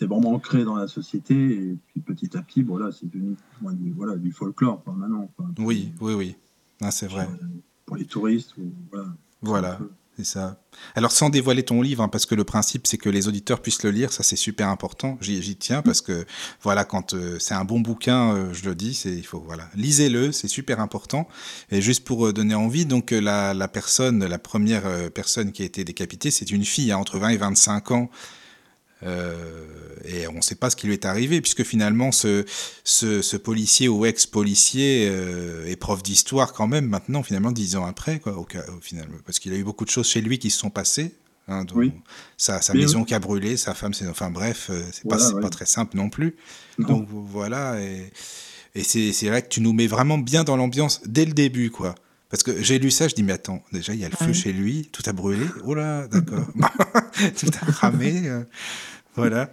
euh, 0.03 0.09
ancré 0.27 0.65
dans 0.65 0.77
la 0.77 0.89
société 0.89 1.35
et 1.35 1.77
puis 1.87 2.03
petit 2.03 2.37
à 2.37 2.43
petit, 2.43 2.63
voilà, 2.63 2.93
c'est 2.93 3.07
devenu 3.11 3.35
voilà, 3.97 4.17
du 4.17 4.31
folklore 4.31 4.83
maintenant. 4.95 5.31
Oui, 5.59 5.91
oui, 6.03 6.13
oui. 6.13 6.37
Ah, 6.83 6.91
c'est 6.91 7.07
vrai. 7.09 7.27
Pour 7.89 7.97
les 7.97 8.05
touristes, 8.05 8.55
ou, 8.59 8.71
voilà. 9.41 9.79
C'est 10.19 10.25
ça. 10.25 10.61
Alors 10.97 11.13
sans 11.13 11.31
dévoiler 11.31 11.63
ton 11.63 11.81
livre, 11.81 12.03
hein, 12.03 12.09
parce 12.09 12.27
que 12.27 12.35
le 12.35 12.43
principe 12.43 12.89
c'est 12.89 12.99
que 12.99 13.09
les 13.09 13.29
auditeurs 13.29 13.63
puissent 13.63 13.85
le 13.85 13.93
lire, 13.93 14.13
ça 14.13 14.25
c'est 14.25 14.37
super 14.37 14.69
important. 14.69 15.17
J'y 15.21 15.55
tiens 15.55 15.81
parce 15.81 16.01
que 16.01 16.27
voilà, 16.61 16.85
quand 16.85 17.15
euh, 17.15 17.39
c'est 17.39 17.55
un 17.55 17.65
bon 17.65 17.79
bouquin, 17.79 18.35
euh, 18.35 18.53
je 18.53 18.69
le 18.69 18.75
dis, 18.75 18.95
c'est 18.95 19.13
il 19.13 19.25
faut 19.25 19.39
voilà, 19.39 19.71
lisez-le, 19.77 20.33
c'est 20.33 20.49
super 20.49 20.81
important. 20.81 21.29
Et 21.71 21.81
juste 21.81 22.05
pour 22.05 22.27
euh, 22.27 22.33
donner 22.33 22.57
envie, 22.57 22.85
donc 22.85 23.13
la, 23.13 23.55
la 23.55 23.69
personne, 23.69 24.25
la 24.25 24.39
première 24.41 25.11
personne 25.13 25.53
qui 25.53 25.63
a 25.63 25.67
été 25.67 25.85
décapitée, 25.85 26.33
c'est 26.33 26.51
une 26.51 26.65
fille 26.65 26.91
hein, 26.91 26.99
entre 26.99 27.19
20 27.19 27.29
et 27.29 27.37
25 27.37 27.93
ans. 27.93 28.11
Euh, 29.05 29.65
et 30.05 30.27
on 30.29 30.35
ne 30.35 30.41
sait 30.41 30.55
pas 30.57 30.71
ce 30.71 30.77
qui 30.77 30.87
lui 30.87 30.95
est 30.95 31.05
arrivé, 31.05 31.41
puisque 31.41 31.65
finalement, 31.65 32.13
ce, 32.13 32.45
ce, 32.85 33.23
ce 33.23 33.37
policier 33.37 33.89
ou 33.89 34.07
ex-policier 34.07 35.09
euh, 35.11 35.67
est 35.67 35.77
prof 35.77 36.03
d'histoire 36.03 36.53
quand 36.53 36.67
même, 36.67 36.87
maintenant, 36.87 37.23
finalement, 37.23 37.53
dix 37.53 37.77
ans 37.77 37.85
après, 37.87 38.19
quoi, 38.19 38.37
au, 38.37 38.47
ca- 38.51 38.65
au 38.77 38.81
final, 38.81 39.07
parce 39.25 39.39
qu'il 39.39 39.53
a 39.53 39.57
eu 39.57 39.65
beaucoup 39.65 39.85
de 39.85 39.91
choses 39.91 40.09
chez 40.09 40.21
lui 40.21 40.39
qui 40.39 40.51
se 40.51 40.59
sont 40.59 40.71
passées. 40.71 41.15
Hein, 41.51 41.65
dont 41.65 41.77
Oui. 41.77 41.93
Sa, 42.37 42.61
sa 42.61 42.75
Mais 42.75 42.81
maison 42.81 42.99
oui. 43.01 43.05
qui 43.07 43.15
a 43.15 43.19
brûlé, 43.21 43.57
sa 43.57 43.73
femme, 43.73 43.95
c'est, 43.95 44.07
enfin 44.07 44.31
bref, 44.31 44.67
euh, 44.69 44.83
c'est 44.93 45.05
pas, 45.09 45.17
Voilà, 45.17 45.25
c'est 45.29 45.35
ouais. 45.35 45.41
pas 45.41 45.49
très 45.49 45.65
simple 45.65 45.97
non 45.97 46.11
plus. 46.11 46.37
Non. 46.79 46.89
Donc 46.89 47.09
voilà, 47.11 47.81
et, 47.81 48.11
et 48.75 48.83
c'est, 48.85 49.15
c'est 49.15 49.31
là 49.31 49.41
que 49.41 49.49
tu 49.49 49.63
nous 49.63 49.73
mets 49.73 49.87
vraiment 49.87 50.19
bien 50.19 50.45
dans 50.45 50.57
l'ambiance 50.59 51.01
dès 51.07 51.25
le 51.25 51.33
début, 51.33 51.71
quoi. 51.71 51.95
Parce 52.31 52.43
que 52.43 52.63
j'ai 52.63 52.79
lu 52.79 52.91
ça, 52.91 53.09
je 53.09 53.15
dis, 53.15 53.23
mais 53.23 53.33
attends, 53.33 53.63
déjà, 53.73 53.95
il 53.95 54.01
y 54.01 54.05
a 54.05 54.09
le 54.11 54.17
feu 54.17 54.33
chez 54.35 54.53
lui, 54.53 54.89
tout 54.93 55.03
a 55.07 55.13
brûlé. 55.13 55.47
Oh 55.65 55.75
là, 55.75 56.07
d'accord. 56.09 56.47
tout 57.39 57.47
a 57.63 57.73
cramé. 57.73 58.29
euh, 58.29 58.45
voilà. 59.15 59.51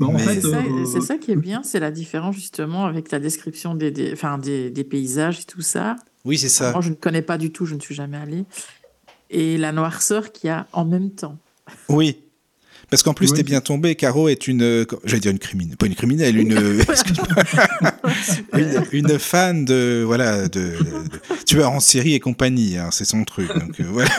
En 0.00 0.10
Mais- 0.12 0.18
fait, 0.18 0.40
C'est 0.40 0.50
ça, 0.50 0.56
euh, 0.58 0.84
c'est 0.86 1.00
ça 1.02 1.18
qui 1.18 1.30
est 1.30 1.36
bien, 1.36 1.62
c'est 1.62 1.78
la 1.78 1.92
différence 1.92 2.34
justement 2.34 2.84
avec 2.86 3.12
la 3.12 3.20
description 3.20 3.76
des, 3.76 3.92
des, 3.92 4.12
enfin, 4.12 4.38
des, 4.38 4.70
des 4.70 4.82
paysages 4.82 5.40
et 5.40 5.44
tout 5.44 5.60
ça. 5.62 5.94
Oui, 6.24 6.36
c'est 6.36 6.48
ça. 6.48 6.72
Moi, 6.72 6.80
je 6.80 6.90
ne 6.90 6.94
connais 6.94 7.22
pas 7.22 7.38
du 7.38 7.52
tout, 7.52 7.64
je 7.64 7.76
ne 7.76 7.80
suis 7.80 7.94
jamais 7.94 8.16
allée. 8.16 8.44
Et 9.30 9.56
la 9.56 9.70
noirceur 9.70 10.32
qu'il 10.32 10.48
y 10.48 10.50
a 10.50 10.66
en 10.72 10.84
même 10.84 11.10
temps. 11.10 11.38
Oui. 11.88 12.18
Parce 12.90 13.02
qu'en 13.02 13.14
plus, 13.14 13.30
Oui. 13.30 13.36
t'es 13.38 13.42
bien 13.42 13.60
tombé. 13.60 13.94
Caro 13.94 14.28
est 14.28 14.46
une. 14.46 14.86
J'allais 15.04 15.20
dire 15.20 15.32
une 15.32 15.38
criminelle. 15.38 15.76
Pas 15.76 15.86
une 15.86 15.94
criminelle, 15.94 16.36
une. 16.38 16.52
une, 18.56 18.84
une 18.92 19.18
fan 19.18 19.64
de. 19.64 20.02
Voilà. 20.06 20.48
De, 20.48 20.60
de 20.60 20.76
tueur 21.46 21.70
en 21.72 21.80
série 21.80 22.14
et 22.14 22.20
compagnie. 22.20 22.76
hein, 22.76 22.90
c'est 22.92 23.04
son 23.04 23.24
truc. 23.24 23.48
Donc 23.48 23.80
euh, 23.80 23.84
voilà. 23.90 24.10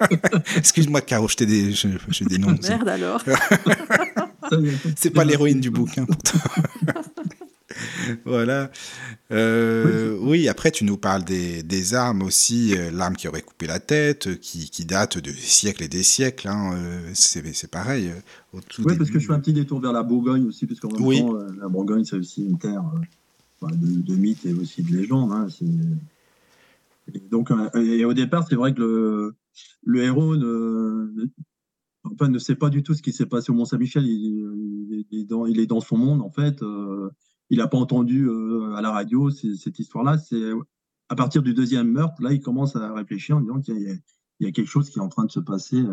Excuse-moi, 0.56 1.00
Caro, 1.00 1.28
je 1.28 1.36
t'ai 1.36 1.72
je, 1.72 1.88
je 2.08 2.24
dénonce. 2.24 2.68
Merde 2.68 2.88
alors. 2.88 3.22
C'est 4.96 5.10
pas 5.10 5.24
l'héroïne 5.24 5.60
du 5.60 5.70
bouquin, 5.70 6.04
pourtant. 6.04 6.38
voilà. 8.24 8.70
Euh, 9.30 10.16
oui, 10.20 10.48
après, 10.48 10.70
tu 10.70 10.84
nous 10.84 10.96
parles 10.96 11.24
des, 11.24 11.62
des 11.62 11.94
armes 11.94 12.22
aussi. 12.22 12.76
euh, 12.76 12.90
L'arme 12.90 13.16
qui 13.16 13.28
aurait 13.28 13.42
coupé 13.42 13.66
la 13.66 13.80
tête, 13.80 14.26
euh, 14.28 14.34
qui, 14.34 14.70
qui 14.70 14.84
date 14.84 15.18
de 15.18 15.30
siècles 15.30 15.84
et 15.84 15.88
des 15.88 16.02
siècles. 16.02 16.48
hein, 16.48 16.74
c'est 17.14 17.70
pareil. 17.70 18.10
au 18.52 18.60
tout 18.60 18.82
Oui, 18.84 18.96
parce 18.96 19.10
que 19.10 19.18
je 19.18 19.26
fais 19.26 19.32
un 19.32 19.40
petit 19.40 19.52
détour 19.52 19.80
vers 19.80 19.92
la 19.92 20.02
Bourgogne 20.02 20.46
aussi, 20.46 20.66
parce 20.66 20.80
qu'en 20.80 20.90
même 20.92 21.02
Oui. 21.02 21.20
temps, 21.20 21.34
la 21.60 21.68
Bourgogne, 21.68 22.04
c'est 22.04 22.16
aussi 22.16 22.44
une 22.44 22.58
terre 22.58 22.82
euh, 23.62 23.66
de, 23.72 24.14
mythes 24.14 24.46
et 24.46 24.52
aussi 24.54 24.82
de 24.82 24.96
légendes. 24.96 25.32
Hein, 25.32 25.46
donc, 27.30 27.50
et 27.74 28.04
au 28.04 28.14
départ, 28.14 28.46
c'est 28.48 28.54
vrai 28.54 28.72
que 28.72 28.80
le, 28.80 29.34
le 29.84 30.02
héros 30.02 30.36
ne, 30.36 31.26
enfin, 32.04 32.28
ne 32.28 32.38
sait 32.38 32.54
pas 32.54 32.70
du 32.70 32.82
tout 32.84 32.94
ce 32.94 33.02
qui 33.02 33.12
s'est 33.12 33.26
passé 33.26 33.50
au 33.50 33.54
Mont-Saint-Michel. 33.54 34.06
Il, 34.06 35.04
il, 35.10 35.60
est 35.60 35.66
dans 35.66 35.80
son 35.80 35.96
monde, 35.96 36.22
en 36.22 36.30
fait. 36.30 36.62
Il 37.50 37.58
n'a 37.58 37.68
pas 37.68 37.78
entendu 37.78 38.28
à 38.76 38.80
la 38.80 38.90
radio 38.90 39.30
cette 39.30 39.78
histoire-là. 39.78 40.18
C'est 40.18 40.52
à 41.08 41.16
partir 41.16 41.42
du 41.42 41.52
deuxième 41.52 41.90
meurtre, 41.90 42.22
là, 42.22 42.32
il 42.32 42.40
commence 42.40 42.76
à 42.76 42.92
réfléchir 42.94 43.36
en 43.36 43.40
disant 43.40 43.60
qu'il 43.60 44.00
y, 44.40 44.46
a 44.46 44.52
quelque 44.52 44.68
chose 44.68 44.88
qui 44.88 44.98
est 44.98 45.02
en 45.02 45.08
train 45.08 45.24
de 45.24 45.30
se 45.30 45.40
passer 45.40 45.84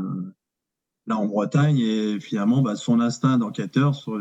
là 1.08 1.18
en 1.18 1.26
Bretagne 1.26 1.80
et 1.80 2.20
finalement 2.20 2.62
bah, 2.62 2.76
son 2.76 3.00
instinct 3.00 3.38
d'enquêteur 3.38 3.96
se, 3.96 4.12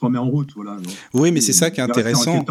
remet 0.00 0.18
en 0.18 0.28
route. 0.28 0.50
Voilà. 0.54 0.76
oui, 1.14 1.32
mais 1.32 1.40
c'est 1.40 1.52
ça 1.52 1.70
qui 1.70 1.80
est 1.80 1.84
intéressant. 1.84 2.44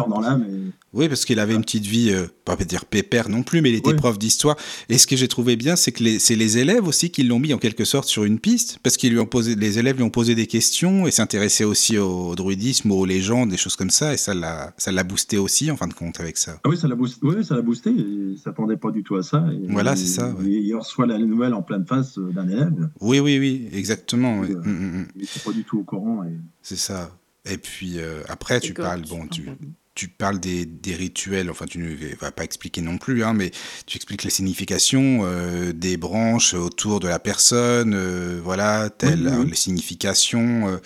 Oui, 0.94 1.08
parce 1.08 1.24
qu'il 1.24 1.38
avait 1.38 1.54
une 1.54 1.62
petite 1.62 1.86
vie, 1.86 2.10
euh, 2.10 2.26
pas 2.44 2.56
dire 2.56 2.84
pépère 2.84 3.30
non 3.30 3.42
plus, 3.42 3.62
mais 3.62 3.70
il 3.70 3.76
était 3.76 3.94
prof 3.94 4.18
d'histoire. 4.18 4.56
Et 4.90 4.98
ce 4.98 5.06
que 5.06 5.16
j'ai 5.16 5.28
trouvé 5.28 5.56
bien, 5.56 5.74
c'est 5.74 5.90
que 5.90 6.18
c'est 6.18 6.36
les 6.36 6.58
élèves 6.58 6.86
aussi 6.86 7.10
qui 7.10 7.22
l'ont 7.22 7.38
mis 7.38 7.54
en 7.54 7.58
quelque 7.58 7.84
sorte 7.84 8.08
sur 8.08 8.24
une 8.24 8.38
piste, 8.38 8.78
parce 8.82 8.98
qu'ils 8.98 9.12
lui 9.12 9.18
ont 9.18 9.26
posé, 9.26 9.54
les 9.54 9.78
élèves 9.78 9.96
lui 9.96 10.02
ont 10.02 10.10
posé 10.10 10.34
des 10.34 10.46
questions 10.46 11.06
et 11.06 11.10
s'intéressaient 11.10 11.64
aussi 11.64 11.96
au 11.96 12.34
druidisme, 12.34 12.90
aux 12.90 13.06
légendes, 13.06 13.48
des 13.48 13.56
choses 13.56 13.76
comme 13.76 13.90
ça, 13.90 14.12
et 14.12 14.16
ça 14.18 14.34
l'a, 14.34 14.74
ça 14.76 14.92
l'a 14.92 15.02
boosté 15.02 15.38
aussi 15.38 15.70
en 15.70 15.76
fin 15.76 15.86
de 15.86 15.94
compte 15.94 16.20
avec 16.20 16.36
ça. 16.36 16.58
Ah 16.62 16.68
oui, 16.68 16.76
ça 16.76 16.88
l'a 16.88 16.94
boosté. 16.94 17.18
Oui, 17.22 17.42
ça 17.44 17.54
l'a 17.54 17.62
boosté. 17.62 17.90
Il 17.90 18.38
s'attendait 18.42 18.76
pas 18.76 18.90
du 18.90 19.02
tout 19.02 19.16
à 19.16 19.22
ça. 19.22 19.44
voilà, 19.70 19.96
c'est 19.96 20.06
ça. 20.06 20.34
Il 20.44 20.74
reçoit 20.74 21.06
la 21.06 21.18
nouvelle 21.18 21.54
en 21.54 21.62
pleine 21.62 21.86
face 21.86 22.18
euh, 22.18 22.30
d'un 22.32 22.48
élève. 22.48 22.90
Oui, 23.00 23.18
oui, 23.18 23.38
oui, 23.38 23.68
exactement. 23.82 24.38
Oui. 24.38 24.52
Euh, 24.52 24.62
mm, 24.62 24.70
mm, 24.70 24.98
mm. 25.00 25.08
Il 25.16 25.28
pas 25.44 25.52
du 25.52 25.64
tout 25.64 25.80
au 25.80 25.84
courant. 25.84 26.24
Et... 26.24 26.32
C'est 26.62 26.76
ça. 26.76 27.18
Et 27.44 27.58
puis 27.58 27.98
après, 28.28 28.60
tu 28.60 28.72
parles, 28.72 29.02
bon, 29.02 29.26
tu, 29.26 29.48
tu 29.94 30.08
parles 30.08 30.40
des, 30.40 30.64
des, 30.64 30.94
rituels, 30.94 31.50
enfin 31.50 31.66
tu 31.66 31.78
ne 31.78 31.94
vas 32.20 32.32
pas 32.32 32.44
expliquer 32.44 32.80
non 32.80 32.98
plus, 32.98 33.24
hein, 33.24 33.34
mais 33.34 33.50
tu 33.86 33.96
expliques 33.96 34.24
les 34.24 34.30
significations 34.30 35.20
euh, 35.22 35.72
des 35.72 35.96
branches 35.96 36.54
autour 36.54 37.00
de 37.00 37.08
la 37.08 37.18
personne, 37.18 37.92
euh, 37.94 38.40
voilà, 38.42 38.88
telles 38.90 39.30
les 39.46 39.54
significations. 39.54 40.68
Euh, 40.68 40.76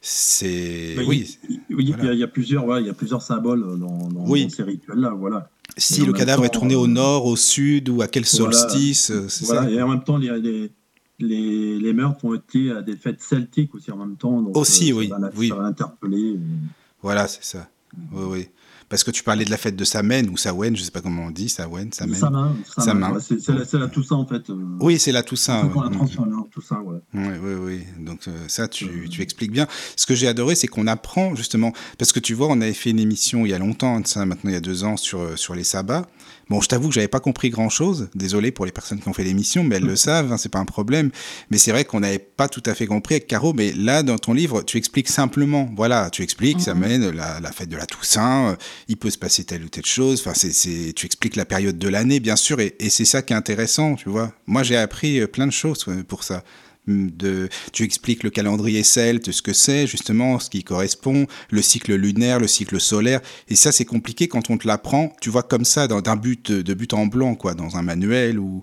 c'est 0.00 0.96
oui. 1.06 1.38
Oui, 1.48 1.58
il, 1.68 1.88
y 2.18 2.22
a, 2.22 2.26
plusieurs, 2.26 2.64
ouais, 2.64 2.80
il 2.80 2.86
y 2.86 2.90
a 2.90 2.94
plusieurs 2.94 3.20
symboles 3.20 3.78
dans, 3.78 4.08
dans, 4.08 4.26
ces 4.48 4.62
rituels-là, 4.62 5.10
voilà. 5.10 5.50
Si 5.76 6.04
le 6.04 6.12
cadavre 6.14 6.46
est 6.46 6.50
tourné 6.50 6.74
au 6.74 6.86
nord, 6.86 7.26
au 7.26 7.36
sud 7.36 7.90
ou 7.90 8.00
à 8.00 8.08
quel 8.08 8.24
solstice, 8.24 9.12
c'est 9.28 9.44
voilà. 9.44 9.62
ça. 9.64 9.70
Et 9.70 9.82
en 9.82 9.88
même 9.88 10.02
temps, 10.02 10.16
les, 10.16 10.40
les, 10.40 10.72
les, 11.20 11.78
les, 11.78 11.92
meurtres 11.92 12.24
ont 12.24 12.34
été 12.34 12.70
à 12.70 12.82
des 12.82 12.96
fêtes 12.96 13.22
celtiques 13.22 13.74
aussi 13.74 13.90
en 13.90 13.96
même 13.96 14.16
temps. 14.16 14.42
Donc, 14.42 14.56
aussi, 14.56 14.92
oui. 14.92 15.08
Ça 15.08 15.30
oui. 15.36 15.52
interpellé. 15.58 16.38
Voilà, 17.02 17.28
c'est 17.28 17.44
ça. 17.44 17.68
Oui, 18.12 18.24
oui. 18.28 18.48
Parce 18.90 19.04
que 19.04 19.12
tu 19.12 19.22
parlais 19.22 19.44
de 19.44 19.50
la 19.50 19.56
fête 19.56 19.76
de 19.76 19.84
Samen 19.84 20.28
ou 20.28 20.36
Sawen, 20.36 20.74
je 20.74 20.80
ne 20.80 20.84
sais 20.84 20.90
pas 20.90 21.00
comment 21.00 21.26
on 21.26 21.30
dit, 21.30 21.48
Sawen, 21.48 21.92
Samen. 21.92 22.16
Samin. 22.76 23.20
c'est 23.20 23.48
la, 23.48 23.64
la, 23.78 23.88
Toussaint 23.88 24.16
en 24.16 24.26
fait. 24.26 24.50
Euh. 24.50 24.56
Oui, 24.80 24.98
c'est 24.98 25.12
la 25.12 25.22
Toussaint. 25.22 25.64
Ouais. 25.68 25.84
La. 25.84 26.44
Toussaint, 26.50 26.80
ouais. 26.80 26.98
Oui, 27.14 27.34
oui, 27.40 27.54
oui. 27.54 28.04
Donc 28.04 28.26
euh, 28.26 28.32
ça, 28.48 28.66
tu, 28.66 28.86
euh. 28.86 29.08
tu, 29.08 29.22
expliques 29.22 29.52
bien. 29.52 29.68
Ce 29.94 30.06
que 30.06 30.16
j'ai 30.16 30.26
adoré, 30.26 30.56
c'est 30.56 30.66
qu'on 30.66 30.88
apprend 30.88 31.36
justement, 31.36 31.72
parce 31.98 32.10
que 32.10 32.18
tu 32.18 32.34
vois, 32.34 32.48
on 32.48 32.60
avait 32.60 32.72
fait 32.72 32.90
une 32.90 32.98
émission 32.98 33.46
il 33.46 33.50
y 33.50 33.54
a 33.54 33.60
longtemps, 33.60 34.04
ça 34.04 34.26
maintenant 34.26 34.50
il 34.50 34.54
y 34.54 34.56
a 34.56 34.60
deux 34.60 34.82
ans, 34.82 34.96
sur, 34.96 35.38
sur 35.38 35.54
les 35.54 35.64
sabbats. 35.64 36.08
Bon, 36.50 36.60
je 36.60 36.66
t'avoue 36.66 36.88
que 36.88 36.94
j'avais 36.94 37.06
pas 37.06 37.20
compris 37.20 37.48
grand 37.48 37.68
chose. 37.68 38.08
Désolé 38.16 38.50
pour 38.50 38.66
les 38.66 38.72
personnes 38.72 38.98
qui 38.98 39.08
ont 39.08 39.12
fait 39.12 39.22
l'émission, 39.22 39.62
mais 39.62 39.76
elles 39.76 39.84
le 39.84 39.94
savent, 39.94 40.32
hein, 40.32 40.36
c'est 40.36 40.48
pas 40.48 40.58
un 40.58 40.64
problème. 40.64 41.12
Mais 41.48 41.58
c'est 41.58 41.70
vrai 41.70 41.84
qu'on 41.84 42.00
n'avait 42.00 42.18
pas 42.18 42.48
tout 42.48 42.62
à 42.66 42.74
fait 42.74 42.88
compris 42.88 43.14
avec 43.14 43.28
Caro. 43.28 43.52
Mais 43.52 43.72
là, 43.72 44.02
dans 44.02 44.18
ton 44.18 44.32
livre, 44.32 44.62
tu 44.62 44.76
expliques 44.76 45.08
simplement. 45.08 45.70
Voilà, 45.76 46.10
tu 46.10 46.24
expliques, 46.24 46.60
ça 46.60 46.74
mhm. 46.74 46.80
mène 46.80 47.10
la, 47.10 47.38
la, 47.38 47.52
fête 47.52 47.68
de 47.68 47.76
la 47.76 47.86
Toussaint, 47.86 48.50
euh, 48.50 48.56
il 48.88 48.96
peut 48.96 49.10
se 49.10 49.18
passer 49.18 49.44
telle 49.44 49.62
ou 49.62 49.68
telle 49.68 49.86
chose. 49.86 50.24
Enfin, 50.26 50.34
c'est, 50.34 50.92
tu 50.92 51.06
expliques 51.06 51.36
la 51.36 51.44
période 51.44 51.78
de 51.78 51.88
l'année, 51.88 52.18
bien 52.18 52.34
sûr, 52.34 52.58
et, 52.58 52.74
et 52.80 52.90
c'est 52.90 53.04
ça 53.04 53.22
qui 53.22 53.32
est 53.32 53.36
intéressant, 53.36 53.94
tu 53.94 54.08
vois. 54.08 54.32
Moi, 54.48 54.64
j'ai 54.64 54.76
appris 54.76 55.20
euh, 55.20 55.28
plein 55.28 55.46
de 55.46 55.52
choses 55.52 55.86
pour 56.08 56.24
ça 56.24 56.42
de, 56.86 57.48
tu 57.72 57.84
expliques 57.84 58.22
le 58.22 58.30
calendrier 58.30 58.82
celte, 58.82 59.30
ce 59.30 59.42
que 59.42 59.52
c'est 59.52 59.86
justement, 59.86 60.38
ce 60.38 60.50
qui 60.50 60.64
correspond, 60.64 61.26
le 61.50 61.62
cycle 61.62 61.94
lunaire, 61.94 62.40
le 62.40 62.46
cycle 62.46 62.80
solaire. 62.80 63.20
Et 63.48 63.54
ça, 63.54 63.72
c'est 63.72 63.84
compliqué 63.84 64.28
quand 64.28 64.50
on 64.50 64.58
te 64.58 64.66
l'apprend, 64.66 65.12
tu 65.20 65.30
vois, 65.30 65.42
comme 65.42 65.64
ça, 65.64 65.86
d'un 65.86 66.16
but 66.16 66.52
de 66.52 66.74
but 66.74 66.92
en 66.94 67.06
blanc, 67.06 67.34
quoi, 67.34 67.54
dans 67.54 67.76
un 67.76 67.82
manuel 67.82 68.38
ou. 68.38 68.62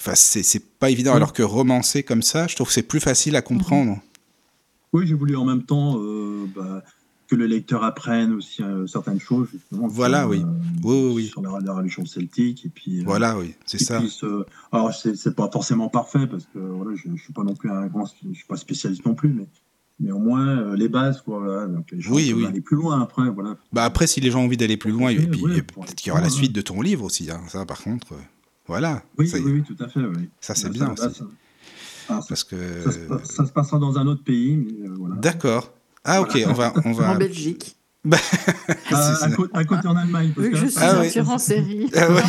Enfin, 0.00 0.14
c'est 0.14 0.62
pas 0.78 0.90
évident. 0.90 1.14
Alors 1.14 1.32
que 1.32 1.42
romancer 1.42 2.04
comme 2.04 2.22
ça, 2.22 2.46
je 2.46 2.54
trouve 2.54 2.68
que 2.68 2.72
c'est 2.72 2.82
plus 2.82 3.00
facile 3.00 3.34
à 3.34 3.42
comprendre. 3.42 3.98
Oui, 4.92 5.06
j'ai 5.06 5.14
voulu 5.14 5.36
en 5.36 5.44
même 5.44 5.64
temps 5.64 5.98
euh, 5.98 6.46
bah, 6.54 6.82
que 7.28 7.36
le 7.36 7.46
lecteur 7.46 7.84
apprenne 7.84 8.32
aussi 8.32 8.62
euh, 8.62 8.86
certaines 8.86 9.20
choses 9.20 9.48
justement 9.52 9.86
voilà 9.86 10.22
sur, 10.22 10.30
oui. 10.30 10.42
Euh, 10.42 10.82
oui, 10.82 11.12
oui, 11.14 11.26
sur 11.26 11.42
la, 11.42 11.72
religion 11.72 12.04
celtique 12.06 12.64
et 12.64 12.70
puis 12.70 13.00
euh, 13.00 13.04
voilà 13.04 13.38
oui 13.38 13.54
c'est 13.66 13.78
ça 13.78 14.00
alors 14.72 14.92
c'est 14.94 15.36
pas 15.36 15.50
forcément 15.52 15.88
parfait 15.88 16.26
parce 16.26 16.44
que 16.46 16.58
voilà 16.58 16.96
je, 16.96 17.08
je 17.14 17.22
suis 17.22 17.32
pas 17.32 17.44
non 17.44 17.54
plus 17.54 17.70
un 17.70 17.86
grand 17.86 18.06
je 18.06 18.34
suis 18.34 18.46
pas 18.46 18.56
spécialiste 18.56 19.04
non 19.04 19.14
plus 19.14 19.28
mais 19.28 19.46
mais 20.00 20.12
au 20.12 20.18
moins 20.18 20.74
les 20.74 20.88
bases 20.88 21.20
quoi 21.20 21.40
voilà, 21.40 21.66
donc 21.66 21.90
les 21.92 22.00
gens 22.00 22.14
oui, 22.14 22.32
oui. 22.32 22.46
aller 22.46 22.60
plus 22.60 22.76
loin 22.76 23.02
après 23.02 23.28
voilà 23.30 23.56
bah 23.72 23.84
après 23.84 24.06
si 24.06 24.20
les 24.20 24.30
gens 24.30 24.40
ont 24.40 24.44
envie 24.44 24.56
d'aller 24.56 24.76
plus 24.76 24.92
loin 24.92 25.10
et 25.10 25.16
puis 25.16 25.42
peut-être 25.42 25.94
qu'il 25.94 26.08
y 26.08 26.10
aura 26.10 26.22
la 26.22 26.30
suite 26.30 26.52
de 26.52 26.62
ton 26.62 26.80
livre 26.80 27.04
aussi 27.04 27.30
hein, 27.30 27.40
ça 27.48 27.66
par 27.66 27.82
contre 27.82 28.14
voilà 28.66 29.02
oui, 29.18 29.30
oui, 29.34 29.42
oui 29.44 29.62
tout 29.62 29.76
à 29.82 29.88
fait 29.88 30.00
oui. 30.00 30.30
ça 30.40 30.54
c'est 30.54 30.70
bien 30.70 30.92
aussi 30.92 31.22
ça, 32.06 32.20
parce 32.26 32.42
que 32.42 32.56
ça 33.24 33.44
se, 33.44 33.52
passera 33.52 33.78
dans 33.78 33.98
un 33.98 34.06
autre 34.06 34.24
pays 34.24 34.66
voilà. 34.96 35.16
d'accord 35.16 35.72
ah, 36.08 36.22
ok, 36.22 36.38
on 36.46 36.52
va. 36.52 36.72
On 36.84 36.92
va... 36.92 37.12
En 37.12 37.16
Belgique. 37.16 37.74
Bah, 38.04 38.16
à, 39.52 39.64
côté 39.64 39.88
en 39.88 39.96
Allemagne. 39.96 40.32
Parce 40.34 40.48
que 40.48 40.56
je 40.56 40.66
suis 40.66 40.78
ah, 40.80 41.00
ouais. 41.00 41.20
en 41.20 41.36
série. 41.36 41.90
Ah, 41.94 42.10
ouais. 42.10 42.22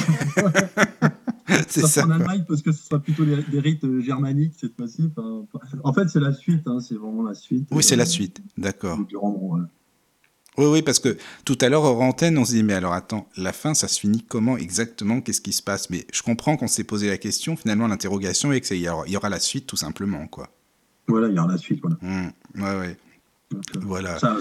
c'est 1.69 1.85
ça. 1.85 2.05
En 2.05 2.09
Allemagne, 2.09 2.43
parce 2.45 2.61
que 2.61 2.71
ce 2.71 2.83
sera 2.83 2.99
plutôt 2.99 3.23
des, 3.23 3.59
rites 3.59 3.83
euh, 3.85 4.01
germaniques 4.01 4.55
cette 4.59 4.75
fois-ci. 4.75 5.09
en 5.83 5.93
fait, 5.93 6.09
c'est 6.09 6.19
la 6.19 6.33
suite. 6.33 6.63
Hein, 6.65 6.79
c'est 6.81 6.95
vraiment 6.95 7.23
la 7.23 7.35
suite. 7.35 7.67
Oui, 7.71 7.83
c'est 7.83 7.95
la 7.95 8.03
euh, 8.03 8.07
suite. 8.07 8.41
D'accord. 8.57 8.99
Oui, 10.57 10.65
oui, 10.65 10.81
parce 10.81 10.99
que 10.99 11.15
tout 11.45 11.57
à 11.61 11.69
l'heure, 11.69 11.83
hors 11.83 12.01
antenne, 12.01 12.37
on 12.37 12.43
se 12.43 12.53
dit, 12.53 12.63
mais 12.63 12.73
alors 12.73 12.93
attends, 12.93 13.29
la 13.37 13.53
fin, 13.53 13.73
ça 13.73 13.87
se 13.87 13.99
finit 13.99 14.23
comment 14.27 14.57
exactement? 14.57 15.21
Qu'est-ce 15.21 15.39
qui 15.39 15.53
se 15.53 15.63
passe? 15.63 15.89
Mais 15.91 16.05
je 16.11 16.23
comprends 16.23 16.57
qu'on 16.57 16.67
s'est 16.67 16.83
posé 16.83 17.07
la 17.07 17.17
question, 17.17 17.55
finalement, 17.55 17.87
l'interrogation 17.87 18.51
est 18.51 18.59
qu'il 18.59 18.77
y, 18.77 18.81
y, 18.81 19.15
aura 19.17 19.29
la 19.29 19.39
suite, 19.39 19.67
tout 19.67 19.77
simplement, 19.77 20.27
quoi. 20.27 20.49
Voilà, 21.07 21.29
il 21.29 21.35
y 21.35 21.39
aura 21.39 21.47
la 21.53 21.57
suite, 21.57 21.79
voilà. 21.81 21.97
Mmh. 22.01 22.31
Ouais, 22.55 22.79
ouais. 22.79 22.97
Euh, 23.53 23.57
voilà. 23.81 24.19
Ça, 24.19 24.37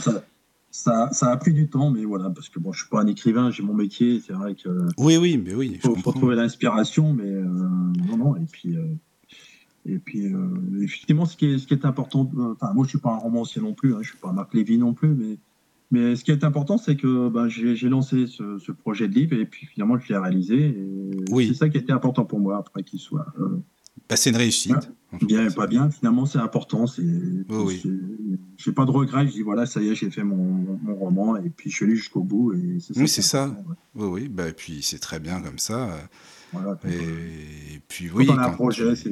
ça, 0.70 1.08
ça, 1.12 1.32
a 1.32 1.36
pris 1.36 1.52
du 1.52 1.68
temps, 1.68 1.90
mais 1.90 2.04
voilà, 2.04 2.30
parce 2.30 2.48
que 2.48 2.58
bon, 2.58 2.72
je 2.72 2.80
suis 2.80 2.88
pas 2.88 3.00
un 3.00 3.06
écrivain, 3.06 3.50
j'ai 3.50 3.62
mon 3.62 3.74
métier, 3.74 4.22
c'est 4.24 4.32
vrai 4.32 4.54
que. 4.54 4.68
Oui, 4.98 5.16
oui, 5.16 5.40
mais 5.42 5.54
oui. 5.54 5.72
Il 5.74 5.80
faut, 5.80 6.12
trouver 6.12 6.36
l'inspiration, 6.36 7.12
mais 7.12 7.24
euh, 7.30 7.44
non, 7.44 8.16
non, 8.16 8.36
et 8.36 8.46
puis. 8.50 8.76
Euh, 8.76 8.84
et 9.86 9.98
puis, 9.98 10.30
effectivement, 10.82 11.24
ce 11.24 11.34
qui 11.34 11.46
est, 11.46 11.58
ce 11.58 11.66
qui 11.66 11.72
est 11.72 11.86
important, 11.86 12.30
enfin, 12.52 12.74
moi, 12.74 12.84
je 12.84 12.90
suis 12.90 12.98
pas 12.98 13.10
un 13.10 13.16
romancier 13.16 13.62
non 13.62 13.72
plus, 13.72 13.94
hein, 13.94 14.00
je 14.02 14.08
suis 14.10 14.18
pas 14.18 14.32
Marc 14.32 14.52
Lévy 14.52 14.76
non 14.76 14.92
plus, 14.92 15.14
mais, 15.14 15.38
mais 15.90 16.14
ce 16.14 16.24
qui 16.24 16.30
est 16.30 16.44
important, 16.44 16.76
c'est 16.76 16.94
que 16.94 17.30
bah, 17.30 17.48
j'ai 17.48 17.88
lancé 17.88 18.26
ce, 18.26 18.58
ce, 18.58 18.70
projet 18.70 19.08
de 19.08 19.14
livre 19.14 19.32
et 19.32 19.46
puis 19.46 19.64
finalement, 19.64 19.98
je 19.98 20.12
l'ai 20.12 20.18
réalisé. 20.18 20.76
oui. 21.30 21.48
C'est 21.48 21.54
ça 21.54 21.68
qui 21.70 21.78
était 21.78 21.92
important 21.92 22.26
pour 22.26 22.38
moi 22.38 22.58
après 22.58 22.82
qu'il 22.82 22.98
soit. 22.98 23.32
Bah, 24.10 24.16
c'est 24.16 24.28
une 24.28 24.36
réussite. 24.36 24.90
Bien 25.22 25.48
et 25.48 25.54
pas 25.54 25.66
bien, 25.66 25.90
finalement, 25.90 26.26
c'est 26.26 26.38
important. 26.38 26.86
C'est, 26.86 27.02
oui, 27.48 27.82
J'ai 28.58 28.72
pas 28.72 28.84
de 28.84 28.90
regrets. 28.90 29.26
Je 29.26 29.32
dis 29.32 29.42
voilà, 29.42 29.64
ça 29.64 29.80
y 29.80 29.88
est, 29.88 29.94
j'ai 29.94 30.10
fait 30.10 30.22
mon, 30.22 30.78
mon, 30.82 30.94
roman 30.94 31.36
et 31.36 31.48
puis 31.48 31.70
je 31.70 31.76
suis 31.76 31.84
allé 31.86 31.96
jusqu'au 31.96 32.22
bout. 32.22 32.52
Et 32.52 32.78
c'est 32.78 32.96
oui, 32.98 33.08
c'est 33.08 33.22
ça. 33.22 33.56
Oui, 33.94 34.06
oui. 34.06 34.28
Bah, 34.28 34.48
et 34.48 34.52
puis 34.52 34.82
c'est 34.82 34.98
très 34.98 35.18
bien 35.18 35.40
comme 35.40 35.58
ça. 35.58 35.88
Voilà, 36.52 36.78
et, 36.86 37.80
puis 37.88 38.10
oui. 38.10 38.26
Quand 38.26 38.34
on 38.34 38.38
a 38.38 38.48
un 38.48 38.52
projet, 38.52 38.96
c'est, 38.96 39.10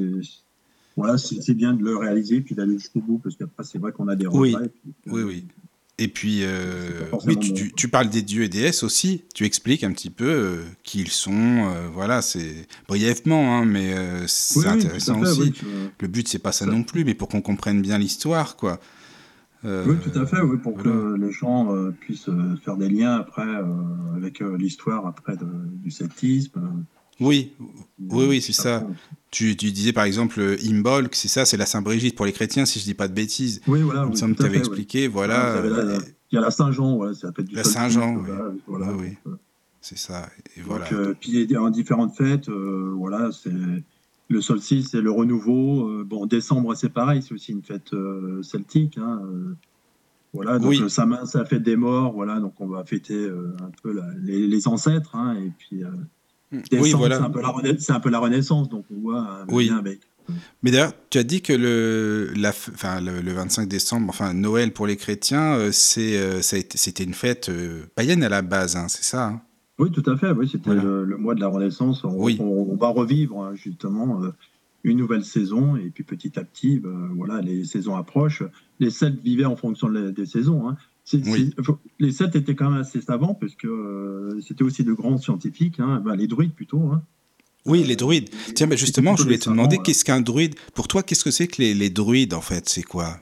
voilà, 0.97 1.17
c'est, 1.17 1.55
bien 1.55 1.73
de 1.73 1.83
le 1.83 1.97
réaliser 1.97 2.41
puis 2.41 2.55
d'aller 2.55 2.79
jusqu'au 2.79 3.01
bout 3.01 3.19
parce 3.19 3.37
qu'après, 3.37 3.65
c'est 3.65 3.79
vrai 3.79 3.93
qu'on 3.93 4.09
a 4.09 4.17
des 4.17 4.27
regrets. 4.27 4.71
Oui, 5.07 5.23
oui, 5.23 5.23
oui. 5.23 5.47
Et 5.99 6.09
puis, 6.09 6.41
euh, 6.43 7.07
tu, 7.41 7.73
tu, 7.73 7.89
parles 7.89 8.11
des 8.11 8.21
dieux 8.21 8.43
et 8.43 8.51
déesses 8.51 8.83
aussi. 8.83 9.25
Tu 9.35 9.45
expliques 9.45 9.83
un 9.83 9.93
petit 9.93 10.11
peu 10.11 10.29
euh, 10.29 10.63
qui 10.83 11.01
ils 11.01 11.11
sont. 11.11 11.33
Euh, 11.33 11.89
voilà, 11.91 12.21
c'est 12.21 12.67
brièvement, 12.87 13.57
hein, 13.57 13.65
mais 13.65 13.95
c'est 14.27 14.67
intéressant 14.67 15.21
aussi. 15.21 15.55
Le 16.01 16.09
but, 16.09 16.29
c'est 16.29 16.39
pas 16.39 16.53
ça, 16.53 16.67
non 16.67 16.83
plus, 16.83 17.05
mais 17.05 17.15
pour 17.15 17.29
qu'on 17.29 17.41
comprenne 17.41 17.81
bien 17.81 17.97
l'histoire, 17.97 18.57
quoi. 18.57 18.79
oui, 19.65 19.97
tout 20.03 20.19
à 20.19 20.27
fait, 20.27 20.41
oui, 20.43 20.59
pour 20.59 20.77
que 20.77 21.17
les 21.19 21.33
gens 21.33 21.75
puissent 21.99 22.29
faire 22.63 22.77
des 22.77 22.91
liens 22.91 23.15
après 23.15 23.49
avec 24.17 24.41
l'histoire 24.41 25.07
après 25.07 25.35
du 25.83 25.91
celtisme. 25.91 26.85
Oui, 27.21 27.55
oui, 27.99 28.27
oui, 28.29 28.43
c'est 28.43 28.53
ça. 28.53 28.87
Tu, 29.37 29.55
tu, 29.55 29.71
disais 29.71 29.93
par 29.93 30.05
exemple 30.05 30.41
Imbolc, 30.67 31.15
c'est 31.15 31.29
ça, 31.29 31.45
c'est 31.45 31.59
la 31.59 31.67
Saint-Brigitte 31.67 32.17
pour 32.17 32.25
les 32.25 32.33
chrétiens, 32.33 32.65
si 32.65 32.81
je 32.81 32.85
dis 32.85 32.95
pas 32.95 33.07
de 33.07 33.13
bêtises. 33.13 33.61
Oui, 33.67 33.83
voilà. 33.83 34.05
Il 34.05 34.13
me 34.13 34.17
semble 34.17 34.35
que 34.35 34.41
tu 34.41 34.47
avais 34.47 34.57
expliqué, 34.57 35.09
voilà. 35.09 35.63
il 35.63 36.35
y 36.35 36.39
a 36.39 36.41
la 36.41 36.51
Saint-Jean, 36.51 36.97
voilà, 36.97 37.13
ça 37.13 37.29
La 37.53 37.63
Saint-Jean, 37.63 38.17
oui. 38.17 38.31
Voilà, 38.67 38.95
oui, 38.95 39.19
C'est 39.83 39.99
ça, 39.99 40.27
et 40.57 40.63
voilà. 40.63 40.89
Donc, 40.89 40.95
euh, 40.95 41.15
puis 41.21 41.55
en 41.55 41.69
différentes 41.69 42.17
fêtes, 42.17 42.49
euh, 42.49 42.95
voilà, 42.97 43.29
c'est 43.31 43.53
le 44.29 44.41
solstice, 44.41 44.89
c'est 44.93 45.03
le 45.03 45.11
renouveau. 45.11 45.87
Euh, 45.87 46.03
bon, 46.03 46.25
décembre, 46.25 46.75
c'est 46.75 46.89
pareil, 46.89 47.21
c'est 47.21 47.35
aussi 47.35 47.53
une 47.53 47.63
fête 47.63 47.95
celtique. 48.41 48.97
Hein, 48.97 49.21
Voilà, 50.33 50.59
donc 50.59 50.71
oui. 50.71 50.89
ça, 50.89 51.07
ça 51.27 51.45
fait 51.45 51.61
des 51.61 51.77
morts, 51.77 52.15
voilà, 52.15 52.41
donc 52.41 52.55
on 52.59 52.69
va 52.69 52.87
fêter 52.87 53.29
un 53.29 53.71
peu 53.83 54.01
les, 54.23 54.67
ancêtres, 54.67 55.15
hein, 55.15 55.35
et 55.35 55.53
puis. 55.59 55.83
Oui, 56.53 56.93
voilà. 56.93 57.17
c'est 57.17 57.23
un, 57.23 57.27
un, 57.97 58.01
peu 58.01 58.11
la 58.11 58.19
renaissance, 58.19 58.69
donc 58.69 58.85
on 58.91 59.01
voit 59.01 59.21
un 59.21 59.47
oui. 59.49 59.71
avec 59.71 60.01
mais 60.63 60.71
d'ailleurs, 60.71 60.93
tu 61.11 61.19
as 61.19 61.23
dit 61.23 61.43
que 61.43 61.53
le, 61.53 62.33
la, 62.37 62.51
enfin, 62.51 63.01
le, 63.01 63.33
25 63.33 63.69
décembre, 63.69 64.07
enfin 64.09 64.35
Noël 64.35 64.73
pour 64.73 64.87
les 64.87 64.97
chrétiens, 64.97 65.55
euh, 65.55 65.71
c'est, 65.73 66.19
euh, 66.19 66.41
c'était 66.43 67.05
une 67.05 67.15
fête 67.15 67.49
euh, 67.49 67.85
païenne 67.95 68.23
à 68.23 68.29
la 68.29 68.43
base, 68.43 68.77
hein, 68.77 68.89
c'est 68.89 69.05
ça 69.05 69.27
hein? 69.29 69.41
Oui, 69.79 69.91
tout 69.91 70.03
à 70.11 70.17
fait. 70.17 70.31
Oui, 70.31 70.49
c'était 70.51 70.75
le, 70.75 71.05
mois 71.19 71.35
de 71.35 71.41
la 71.41 71.49
Renaissance. 71.49 72.03
On, 72.03 72.15
oui. 72.15 72.39
on, 72.41 72.77
va 72.77 72.89
revivre 72.89 73.43
hein, 73.43 73.55
justement 73.55 74.23
une 74.85 74.97
nouvelle 74.97 75.23
saison 75.23 75.77
et 75.77 75.91
puis 75.91 76.03
petit 76.03 76.39
à 76.39 76.45
petit, 76.45 76.79
ben, 76.79 77.11
voilà, 77.15 77.43
les 77.43 77.63
saisons 77.67 77.95
approchent. 77.95 78.43
Les 78.81 78.89
Celtes 78.89 79.21
vivaient 79.23 79.45
en 79.45 79.55
fonction 79.55 79.91
des 79.91 80.25
saisons. 80.25 80.67
Hein. 80.67 80.79
Les 81.13 82.13
Celtes 82.13 82.37
étaient 82.37 82.55
quand 82.55 82.71
même 82.71 82.81
assez 82.81 83.01
savants 83.01 83.35
parce 83.35 83.55
que 83.55 84.39
c'était 84.47 84.65
aussi 84.65 84.85
de 84.85 84.93
grands 84.93 85.19
scientifiques, 85.19 85.79
ben, 85.79 86.17
les 86.17 86.27
druides 86.27 86.53
plutôt. 86.53 86.93
Oui, 87.67 87.83
les 87.83 87.97
druides. 87.97 88.31
Tiens, 88.55 88.67
mais 88.67 88.77
justement, 88.77 89.17
je 89.17 89.25
voulais 89.25 89.39
te 89.39 89.51
demander, 89.51 89.79
qu'est-ce 89.79 90.05
qu'un 90.05 90.21
druide 90.21 90.55
Pour 90.75 90.89
toi, 90.89 91.03
qu'est-ce 91.03 91.25
que 91.25 91.31
c'est 91.31 91.49
que 91.49 91.61
les, 91.61 91.91
druides, 91.91 92.33
en 92.33 92.41
fait? 92.41 92.69
C'est 92.69 92.85
quoi? 92.85 93.19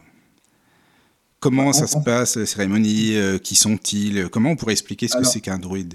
Comment 1.41 1.73
ça 1.73 1.87
se 1.87 1.99
passe, 2.05 2.37
les 2.37 2.47
cérémonies 2.47 3.17
euh, 3.17 3.39
Qui 3.39 3.55
sont-ils? 3.55 4.29
Comment 4.31 4.51
on 4.51 4.57
pourrait 4.57 4.73
expliquer 4.73 5.09
ce 5.09 5.17
que 5.17 5.25
c'est 5.25 5.41
qu'un 5.41 5.59
druide? 5.59 5.95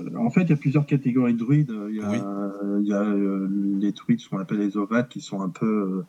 Euh, 0.00 0.16
En 0.18 0.30
fait, 0.30 0.42
il 0.42 0.50
y 0.50 0.52
a 0.52 0.56
plusieurs 0.56 0.86
catégories 0.86 1.34
de 1.34 1.38
druides. 1.38 1.72
Il 1.90 1.96
y 1.96 2.92
a, 2.92 3.00
euh, 3.02 3.48
les 3.80 3.92
druides, 3.92 4.20
ce 4.20 4.28
qu'on 4.28 4.38
appelle 4.38 4.58
les 4.58 4.76
ovates, 4.76 5.08
qui 5.08 5.22
sont 5.22 5.40
un 5.40 5.48
peu, 5.48 6.04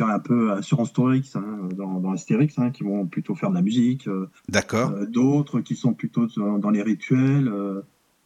un 0.00 0.18
peu 0.18 0.52
assurance 0.52 0.92
hein, 0.98 1.68
dans, 1.76 2.00
dans 2.00 2.12
Astérix, 2.12 2.58
hein, 2.58 2.70
qui 2.70 2.82
vont 2.82 3.06
plutôt 3.06 3.34
faire 3.34 3.50
de 3.50 3.54
la 3.54 3.62
musique. 3.62 4.08
D'accord. 4.48 4.92
D'autres 5.08 5.60
qui 5.60 5.76
sont 5.76 5.94
plutôt 5.94 6.26
dans 6.36 6.70
les 6.70 6.82
rituels 6.82 7.50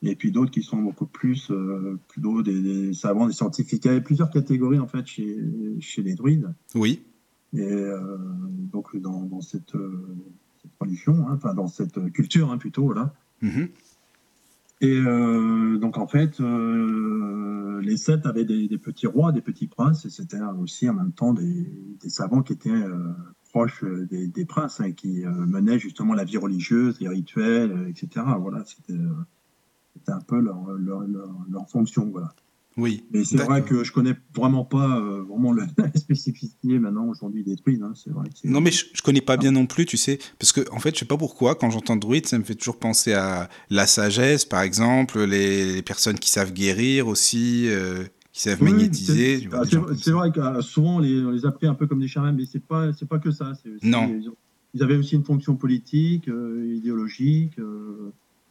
et 0.03 0.17
puis 0.17 0.33
d'autres 0.33 0.51
qui 0.51 0.63
sont 0.63 0.79
beaucoup 0.79 1.07
plus 1.07 1.51
euh, 1.51 1.99
plutôt 2.09 2.43
des, 2.43 2.93
savants, 2.93 3.27
des 3.27 3.33
scientifiques. 3.33 3.85
Il 3.85 3.89
y 3.89 3.91
avait 3.91 4.01
plusieurs 4.01 4.31
catégories 4.31 4.79
en 4.79 4.89
fait 4.89 5.07
chez, 5.07 5.39
chez 5.81 6.03
les 6.03 6.15
druides. 6.15 6.53
Oui. 6.75 7.03
Et 7.55 7.61
euh, 7.61 7.99
donc 8.73 8.97
dans, 8.97 9.23
dans 9.23 9.41
cette, 9.41 9.75
euh, 9.75 10.17
cette, 10.61 10.73
religion, 10.81 11.29
hein, 11.29 11.35
enfin 11.37 11.55
dans 11.55 11.69
cette 11.69 12.13
culture 12.13 12.51
hein, 12.51 12.59
plutôt 12.59 12.93
là. 12.93 13.15
Mm-hmm. 13.43 13.69
Et 14.83 14.99
euh, 14.99 15.79
donc 15.79 15.97
en 15.97 16.09
fait, 16.09 16.41
euh, 16.41 17.81
les 17.83 17.97
sept 17.97 18.27
avaient 18.27 18.45
des, 18.45 18.67
petits 18.79 19.07
rois, 19.07 19.31
des 19.31 19.41
petits 19.41 19.69
princes, 19.69 20.05
et 20.05 20.11
c'était 20.11 20.41
aussi 20.61 20.91
en 20.91 20.95
même 20.95 21.13
temps 21.13 21.33
des, 21.33 21.69
savants 22.09 22.43
qui 22.43 22.53
étaient 22.53 22.69
euh, 22.69 23.13
proches 23.53 23.85
des, 23.85 24.45
princes 24.45 24.81
hein, 24.81 24.91
qui 24.91 25.25
menaient 25.25 25.79
justement 25.79 26.15
la 26.15 26.25
vie 26.25 26.37
religieuse, 26.37 27.01
les 27.01 27.09
rituels, 27.09 27.87
etc. 27.91 28.27
Voilà, 28.41 28.65
c'était 28.65 28.99
un 30.09 30.21
peu 30.21 30.41
leur, 30.41 30.73
leur, 30.73 31.05
leur, 31.49 31.71
fonction. 31.71 32.11
Voilà. 32.11 32.35
Oui. 32.77 33.05
Mais 33.13 33.25
c'est 33.25 33.37
vrai 33.37 33.63
que 33.63 33.85
je 33.85 33.93
connais 33.93 34.15
vraiment 34.35 34.65
pas 34.65 34.99
euh, 34.99 35.23
vraiment 35.29 35.53
la 35.53 35.67
spécificité 35.95 36.79
maintenant 36.79 37.07
aujourd'hui 37.07 37.45
des 37.45 37.57
druides. 37.57 37.83
Hein, 37.83 37.93
non, 38.45 38.61
mais 38.61 38.71
je, 38.71 38.87
je 38.93 39.03
connais 39.03 39.21
pas 39.21 39.37
bien 39.37 39.51
non 39.51 39.67
plus, 39.67 39.85
tu 39.87 39.97
sais, 39.97 40.19
parce 40.39 40.53
que 40.53 40.63
en 40.73 40.79
fait, 40.79 40.95
je 40.95 41.01
sais 41.01 41.05
pas 41.05 41.17
pourquoi 41.17 41.55
quand 41.55 41.71
j'entends 41.71 41.97
druide, 41.97 42.27
ça 42.27 42.39
me 42.39 42.45
fait 42.45 42.55
toujours 42.55 42.79
penser 42.79 43.13
à 43.13 43.49
la 43.71 43.87
sagesse, 43.87 44.45
par 44.45 44.63
exemple, 44.63 45.23
les, 45.25 45.83
personnes 45.83 46.19
qui 46.19 46.31
savent 46.31 46.53
guérir 46.53 47.09
aussi. 47.09 47.67
Euh, 47.69 48.05
qui 48.33 48.41
savent 48.41 48.63
magnétiser. 48.63 49.47
Ah, 49.53 49.63
c'est 49.67 50.11
vrai 50.13 50.33
que 50.33 50.41
euh, 50.41 50.63
souvent 50.63 50.97
on 50.97 50.99
les, 51.01 51.21
on 51.23 51.31
les, 51.31 51.45
a 51.45 51.51
pris 51.51 51.67
un 51.67 51.75
peu 51.75 51.87
comme 51.87 52.01
des 52.01 52.09
chamans, 52.09 52.33
mais 52.33 52.45
c'est 52.51 52.65
pas 52.65 52.93
c'est 52.95 53.07
pas 53.07 53.19
que 53.19 53.31
ça. 53.31 53.53
non. 53.83 54.21
Ils, 54.75 54.83
avaient 54.83 54.97
aussi 54.97 55.17
une 55.17 55.25
fonction 55.25 55.55
politique, 55.55 56.29
idéologique. 56.29 57.59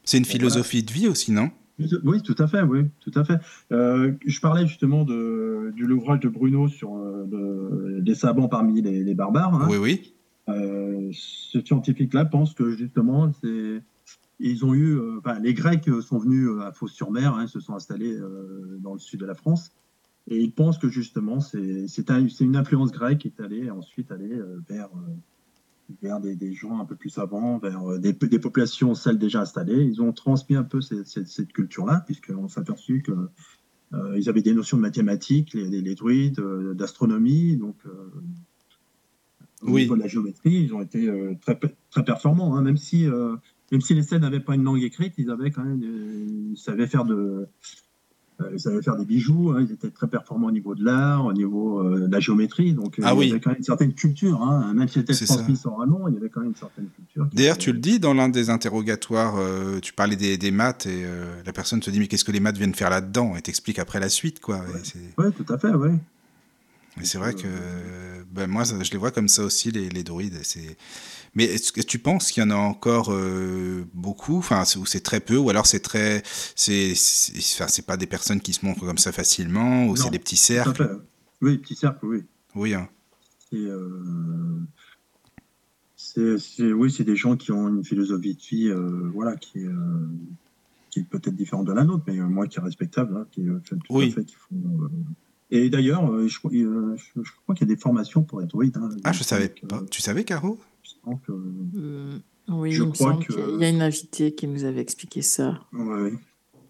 C'est 0.03 0.19
une 0.19 0.25
philosophie 0.25 0.83
de 0.83 0.91
vie 0.91 1.07
aussi, 1.07 1.31
non? 1.31 1.49
Oui, 2.03 2.21
tout 2.21 2.35
à 2.37 2.47
fait, 2.47 2.61
oui, 2.61 2.85
tout 2.99 3.11
à 3.15 3.23
fait. 3.23 3.39
Euh, 3.71 4.13
je 4.25 4.39
parlais 4.39 4.67
justement 4.67 5.03
de, 5.03 5.73
de 5.77 5.85
l'ouvrage 5.85 6.19
de 6.19 6.29
Bruno 6.29 6.67
sur 6.67 6.95
euh, 6.95 7.99
des 8.01 8.15
savants 8.15 8.47
parmi 8.47 8.81
les, 8.81 9.13
barbares. 9.13 9.55
Hein. 9.55 9.67
Oui, 9.69 9.77
oui. 9.77 10.13
Euh, 10.49 11.09
ce 11.13 11.59
scientifique-là 11.63 12.25
pense 12.25 12.53
que 12.53 12.71
justement, 12.71 13.31
c'est 13.41 13.81
ils 14.43 14.65
ont 14.65 14.73
eu, 14.73 14.99
les 15.43 15.53
Grecs 15.53 15.87
sont 16.01 16.17
venus 16.17 16.49
à 16.63 16.71
Fos-sur-Mer, 16.71 17.35
hein, 17.35 17.45
se 17.45 17.59
sont 17.59 17.75
installés 17.75 18.17
dans 18.79 18.93
le 18.93 18.99
sud 18.99 19.19
de 19.19 19.25
la 19.27 19.35
France, 19.35 19.71
et 20.27 20.39
ils 20.39 20.51
pensent 20.51 20.79
que 20.79 20.89
justement, 20.89 21.39
c'est 21.39 22.09
une 22.39 22.55
influence 22.55 22.91
grecque 22.91 23.19
qui 23.19 23.27
est 23.27 23.39
allée 23.39 23.69
ensuite 23.69 24.11
aller 24.11 24.39
vers 24.67 24.89
vers 26.01 26.19
des, 26.19 26.53
gens 26.53 26.79
un 26.79 26.85
peu 26.85 26.95
plus 26.95 27.09
savants, 27.09 27.57
vers 27.57 27.89
euh, 27.89 27.99
des, 27.99 28.13
des, 28.13 28.39
populations 28.39 28.93
celles 28.95 29.17
déjà 29.17 29.41
installées. 29.41 29.83
Ils 29.83 30.01
ont 30.01 30.11
transmis 30.13 30.55
un 30.55 30.63
peu 30.63 30.81
cette, 30.81 31.07
cette, 31.07 31.53
culture-là, 31.53 32.03
puisqu'on 32.05 32.47
s'est 32.47 32.59
aperçu 32.59 33.01
qu'ils 33.03 33.15
euh, 33.93 34.17
ils 34.17 34.29
avaient 34.29 34.41
des 34.41 34.53
notions 34.53 34.77
de 34.77 34.81
mathématiques, 34.81 35.53
les, 35.53 35.81
les, 35.81 35.95
druides, 35.95 36.39
euh, 36.39 36.73
d'astronomie, 36.73 37.57
donc 37.57 37.75
au 39.61 39.77
niveau 39.77 39.95
de 39.95 40.01
la 40.01 40.07
géométrie, 40.07 40.63
ils 40.63 40.73
ont 40.73 40.81
été 40.81 41.07
très, 41.41 41.59
très 41.91 42.03
performants, 42.03 42.55
hein, 42.55 42.63
même 42.63 42.77
si 42.77 43.07
même 43.71 43.81
si 43.81 43.93
les 43.93 44.03
scènes 44.03 44.21
n'avaient 44.21 44.41
pas 44.41 44.55
une 44.55 44.63
langue 44.63 44.83
écrite, 44.83 45.13
ils 45.17 45.29
avaient 45.29 45.49
quand 45.49 45.63
même, 45.63 45.81
ils 45.81 46.57
savaient 46.57 46.87
faire 46.87 47.05
de, 47.05 47.15
euh, 47.15 47.45
ils 48.53 48.59
savaient 48.59 48.81
faire 48.81 48.95
des 48.95 49.05
bijoux, 49.05 49.51
hein, 49.51 49.65
ils 49.67 49.73
étaient 49.73 49.89
très 49.89 50.07
performants 50.07 50.47
au 50.47 50.51
niveau 50.51 50.75
de 50.75 50.83
l'art, 50.83 51.25
au 51.25 51.33
niveau 51.33 51.79
euh, 51.79 52.07
de 52.07 52.11
la 52.11 52.19
géométrie, 52.19 52.73
donc 52.73 52.99
euh, 52.99 53.03
ah 53.05 53.13
il 53.19 53.27
y 53.27 53.31
avait 53.31 53.39
quand 53.39 53.51
même 53.51 53.59
une 53.59 53.63
certaine 53.63 53.93
culture, 53.93 54.41
hein, 54.41 54.73
même 54.73 54.87
si 54.87 54.99
c'était 54.99 55.13
transmis 55.25 55.59
oralement, 55.65 56.07
il 56.07 56.15
y 56.15 56.17
avait 56.17 56.29
quand 56.29 56.41
même 56.41 56.49
une 56.49 56.55
certaine 56.55 56.87
culture. 56.95 57.27
D'ailleurs, 57.33 57.57
tu 57.57 57.71
le 57.71 57.79
dis 57.79 57.99
dans 57.99 58.13
l'un 58.13 58.29
des 58.29 58.49
interrogatoires, 58.49 59.35
tu 59.81 59.93
parlais 59.93 60.15
des, 60.15 60.37
des 60.37 60.51
maths 60.51 60.85
et 60.85 61.03
la 61.45 61.53
personne 61.53 61.79
te 61.79 61.89
dit 61.89 61.99
mais 61.99 62.07
qu'est-ce 62.07 62.25
que 62.25 62.31
les 62.31 62.39
maths 62.39 62.57
viennent 62.57 62.75
faire 62.75 62.89
là-dedans? 62.89 63.35
Et 63.35 63.41
t'explique 63.41 63.79
après 63.79 63.99
la 63.99 64.09
suite, 64.09 64.39
quoi. 64.39 64.61
Oui, 64.73 65.25
ouais, 65.25 65.31
tout 65.31 65.53
à 65.53 65.57
fait, 65.57 65.73
oui. 65.73 65.91
Mais 66.97 67.05
c'est 67.05 67.17
vrai 67.17 67.33
que 67.33 67.47
ben, 68.31 68.47
moi, 68.47 68.63
je 68.63 68.91
les 68.91 68.97
vois 68.97 69.11
comme 69.11 69.29
ça 69.29 69.43
aussi, 69.43 69.71
les, 69.71 69.89
les 69.89 70.03
druides. 70.03 70.39
C'est 70.43 70.75
mais 71.33 71.45
est-ce 71.45 71.71
que 71.71 71.81
tu 71.81 71.97
penses 71.97 72.31
qu'il 72.31 72.43
y 72.43 72.45
en 72.45 72.49
a 72.49 72.55
encore 72.55 73.11
euh, 73.11 73.85
beaucoup, 73.93 74.37
enfin, 74.37 74.63
ou 74.77 74.85
c'est 74.85 74.99
très 74.99 75.21
peu, 75.21 75.37
ou 75.37 75.49
alors 75.49 75.65
c'est 75.65 75.79
très, 75.79 76.23
c'est, 76.55 76.91
enfin, 76.91 77.67
c'est 77.69 77.85
pas 77.85 77.95
des 77.95 78.07
personnes 78.07 78.41
qui 78.41 78.53
se 78.53 78.65
montrent 78.65 78.85
comme 78.85 78.97
ça 78.97 79.11
facilement, 79.11 79.87
ou 79.87 79.95
c'est 79.95 80.09
des 80.09 80.19
petits 80.19 80.37
cercles? 80.37 81.01
Oui, 81.41 81.57
petits 81.57 81.75
cercles, 81.75 82.05
oui. 82.05 82.23
Oui. 82.55 82.73
Hein. 82.73 82.89
Euh, 83.53 84.59
c'est, 85.95 86.73
oui, 86.73 86.91
c'est 86.91 87.05
des 87.05 87.15
gens 87.15 87.37
qui 87.37 87.53
ont 87.53 87.69
une 87.69 87.85
philosophie 87.85 88.35
de 88.35 88.41
vie, 88.41 88.67
euh, 88.67 89.09
voilà, 89.13 89.37
qui, 89.37 89.59
qui 90.89 90.99
est 90.99 91.03
peut-être 91.03 91.35
différente 91.35 91.65
de 91.65 91.71
la 91.71 91.85
nôtre, 91.85 92.03
mais 92.07 92.15
moi 92.15 92.47
qui 92.47 92.59
est 92.59 92.61
respectable, 92.61 93.15
hein, 93.15 93.25
qui 93.31 93.45
fait 93.63 93.75
tout 93.77 93.81
oui. 93.89 94.09
à 94.09 94.15
fait, 94.15 94.25
qui 94.25 94.35
font. 94.35 94.89
et 95.49 95.69
d'ailleurs, 95.69 96.27
je, 96.27 96.27
je, 96.27 97.31
crois 97.43 97.55
qu'il 97.55 97.69
y 97.69 97.71
a 97.71 97.73
des 97.73 97.79
formations 97.79 98.21
pour 98.21 98.41
être 98.41 98.49
druide. 98.49 98.75
Hein, 98.75 98.89
ah, 99.05 99.13
je 99.13 99.23
savais 99.23 99.47
pas. 99.47 99.81
Tu 99.89 100.01
savais, 100.01 100.25
Caro? 100.25 100.59
Euh, 101.07 102.19
oui, 102.49 102.71
je 102.71 102.83
il 102.83 102.89
crois 102.91 103.17
qu'il 103.17 103.59
y 103.59 103.65
a 103.65 103.69
une 103.69 103.81
invitée 103.81 104.33
qui 104.33 104.47
nous 104.47 104.63
avait 104.63 104.81
expliqué 104.81 105.21
ça. 105.21 105.59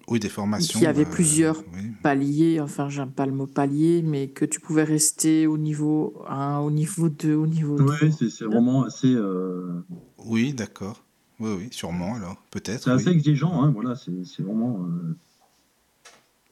Oui, 0.07 0.19
des 0.19 0.29
formations. 0.29 0.79
Il 0.79 0.83
y 0.83 0.87
avait 0.87 1.05
euh, 1.05 1.09
plusieurs 1.09 1.63
paliers, 2.03 2.59
enfin, 2.59 2.89
j'aime 2.89 3.11
pas 3.11 3.25
le 3.25 3.31
mot 3.31 3.47
palier, 3.47 4.01
mais 4.01 4.29
que 4.29 4.45
tu 4.45 4.59
pouvais 4.59 4.83
rester 4.83 5.47
au 5.47 5.57
niveau 5.57 6.21
1, 6.27 6.59
au 6.59 6.71
niveau 6.71 7.07
2, 7.09 7.35
au 7.35 7.47
niveau 7.47 7.77
Oui, 7.79 8.11
c'est 8.11 8.45
vraiment 8.45 8.83
assez. 8.83 9.13
Euh, 9.13 9.85
oui, 10.17 10.53
d'accord. 10.53 11.03
Oui, 11.39 11.51
oui, 11.57 11.67
sûrement, 11.71 12.15
alors, 12.15 12.35
peut-être. 12.51 12.83
C'est 12.83 12.91
assez 12.91 13.09
exigeant, 13.09 13.63
hein, 13.63 13.71
voilà, 13.71 13.95
c'est 13.95 14.43
vraiment. 14.43 14.87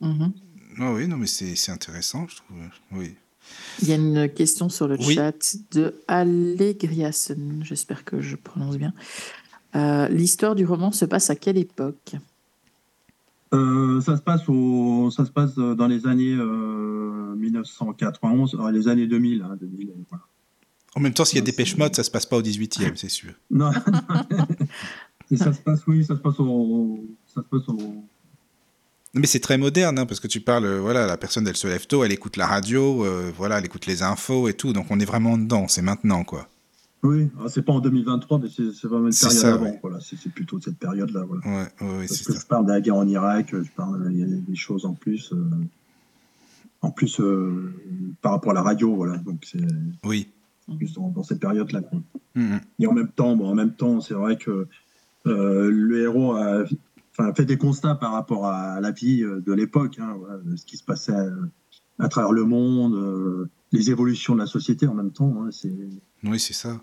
Mm 0.02 0.32
oui, 0.88 1.08
non, 1.08 1.18
mais 1.18 1.28
c'est 1.28 1.72
intéressant, 1.72 2.28
je 2.28 2.38
trouve. 2.38 2.58
Oui. 2.94 3.16
Il 3.82 3.88
y 3.88 3.92
a 3.92 3.96
une 3.96 4.30
question 4.30 4.70
sur 4.70 4.88
le 4.88 4.98
chat 5.00 5.56
de 5.72 5.96
Allegriasen, 6.08 7.62
j'espère 7.64 8.04
que 8.04 8.22
je 8.22 8.36
prononce 8.36 8.78
bien. 8.78 8.94
Euh, 9.76 10.08
l'histoire 10.10 10.56
du 10.56 10.66
roman 10.66 10.92
se 10.92 11.06
passe 11.06 11.30
à 11.30 11.36
quelle 11.36 11.58
époque? 11.58 12.16
Euh, 13.54 14.02
ça, 14.02 14.18
se 14.18 14.22
passe 14.22 14.48
au, 14.48 15.10
ça 15.12 15.26
se 15.26 15.32
passe 15.32 15.56
dans 15.56 15.88
les 15.88 16.08
années 16.08 16.36
1991, 16.36 18.56
euh, 18.56 18.72
les 18.72 18.88
années 18.88 19.08
2000. 19.08 19.42
Hein, 19.42 19.58
en 20.96 21.00
même 21.00 21.14
temps, 21.14 21.26
s'il 21.26 21.40
y 21.40 21.42
a 21.42 21.46
des 21.46 21.52
pêche 21.52 21.78
modes, 21.78 21.96
ça 21.96 22.04
se 22.04 22.12
passe 22.12 22.26
pas 22.26 22.38
au 22.38 22.42
18e, 22.42 22.96
c'est 22.96 23.10
sûr. 23.10 23.34
Non, 23.50 23.72
ça 25.36 25.54
se 25.54 25.62
passe, 25.62 25.82
oui, 25.88 26.04
ça 26.04 26.16
se 26.16 26.20
passe 26.20 26.40
au, 26.40 27.08
ça 27.26 27.42
se 27.42 27.48
passe 27.48 27.68
au 27.70 28.04
mais 29.14 29.28
c'est 29.28 29.40
très 29.40 29.58
moderne, 29.58 29.98
hein, 29.98 30.06
parce 30.06 30.20
que 30.20 30.28
tu 30.28 30.40
parles, 30.40 30.66
euh, 30.66 30.80
voilà, 30.80 31.08
la 31.08 31.18
personne, 31.18 31.48
elle 31.48 31.56
se 31.56 31.68
lève 31.68 31.88
tôt, 31.88 32.04
elle 32.04 32.12
écoute 32.12 32.38
la 32.38 32.46
radio, 32.46 33.04
euh, 33.06 33.32
voilà, 33.36 33.58
elle 33.58 33.66
écoute 33.66 33.86
les 33.86 34.04
infos 34.04 34.48
et 34.48 34.54
tout, 34.54 34.74
donc 34.74 34.88
on 34.90 35.00
est 35.00 35.06
vraiment 35.06 35.38
dedans, 35.38 35.68
c'est 35.68 35.82
maintenant, 35.82 36.24
quoi. 36.24 36.48
Oui, 37.02 37.30
ah, 37.40 37.46
c'est 37.48 37.62
pas 37.62 37.72
en 37.72 37.80
2023, 37.80 38.40
mais 38.40 38.50
c'est 38.50 38.88
vraiment 38.88 39.08
une 39.08 39.14
période 39.14 39.46
avant, 39.46 39.80
voilà, 39.82 40.00
c'est 40.02 40.32
plutôt 40.32 40.60
cette 40.60 40.78
période-là, 40.78 41.24
voilà. 41.26 41.42
Ouais, 41.46 41.88
ouais, 41.88 42.08
parce 42.08 42.22
que 42.22 42.34
je 42.34 42.46
parle 42.46 42.66
de 42.66 42.72
la 42.72 42.82
guerre 42.82 42.98
en 42.98 43.08
Irak, 43.08 43.48
je 43.52 43.72
parle, 43.76 44.10
il 44.12 44.20
y 44.20 44.24
a 44.24 44.26
des 44.26 44.56
choses 44.56 44.86
en 44.86 44.94
plus, 44.94 45.32
euh, 45.34 45.50
en 46.82 46.92
plus 46.92 47.22
par 48.22 48.34
rapport 48.34 48.52
à 48.52 48.56
la 48.56 48.62
radio, 48.62 48.94
voilà, 48.96 49.18
donc 49.18 49.44
c'est. 49.50 49.66
Oui. 50.04 50.28
plus 50.78 50.94
dans, 50.94 51.08
dans 51.10 51.24
cette 51.24 51.40
période-là. 51.40 51.82
Mhm. 52.36 52.60
Et 52.80 52.86
en 52.86 52.94
même 52.94 53.10
temps, 53.10 53.36
bon, 53.36 53.48
en 53.48 53.56
même 53.56 53.74
temps, 53.74 54.02
c'est 54.02 54.14
vrai 54.14 54.38
que 54.38 54.68
euh, 55.28 55.70
le 55.70 56.02
héros 56.02 56.34
a 56.34 56.64
enfin, 57.20 57.34
fait 57.34 57.46
des 57.46 57.58
constats 57.58 57.96
par 57.96 58.14
rapport 58.14 58.46
à 58.48 58.80
la 58.80 58.92
vie 58.92 59.24
euh, 59.24 59.42
de 59.42 59.54
l'époque, 59.54 59.98
hein, 60.00 60.16
voilà, 60.18 60.40
ce 60.56 60.66
qui 60.66 60.78
se 60.78 60.84
passait 60.84 61.14
à, 61.14 61.30
à 62.00 62.08
travers 62.08 62.32
le 62.32 62.46
monde, 62.46 62.96
euh, 62.96 63.50
les 63.72 63.92
évolutions 63.92 64.34
de 64.36 64.40
la 64.40 64.46
société 64.48 64.88
en 64.88 64.94
même 64.94 65.12
temps. 65.12 65.44
hein, 65.44 65.50
c'est, 65.52 65.74
Oui, 66.24 66.40
c'est 66.40 66.54
ça. 66.54 66.82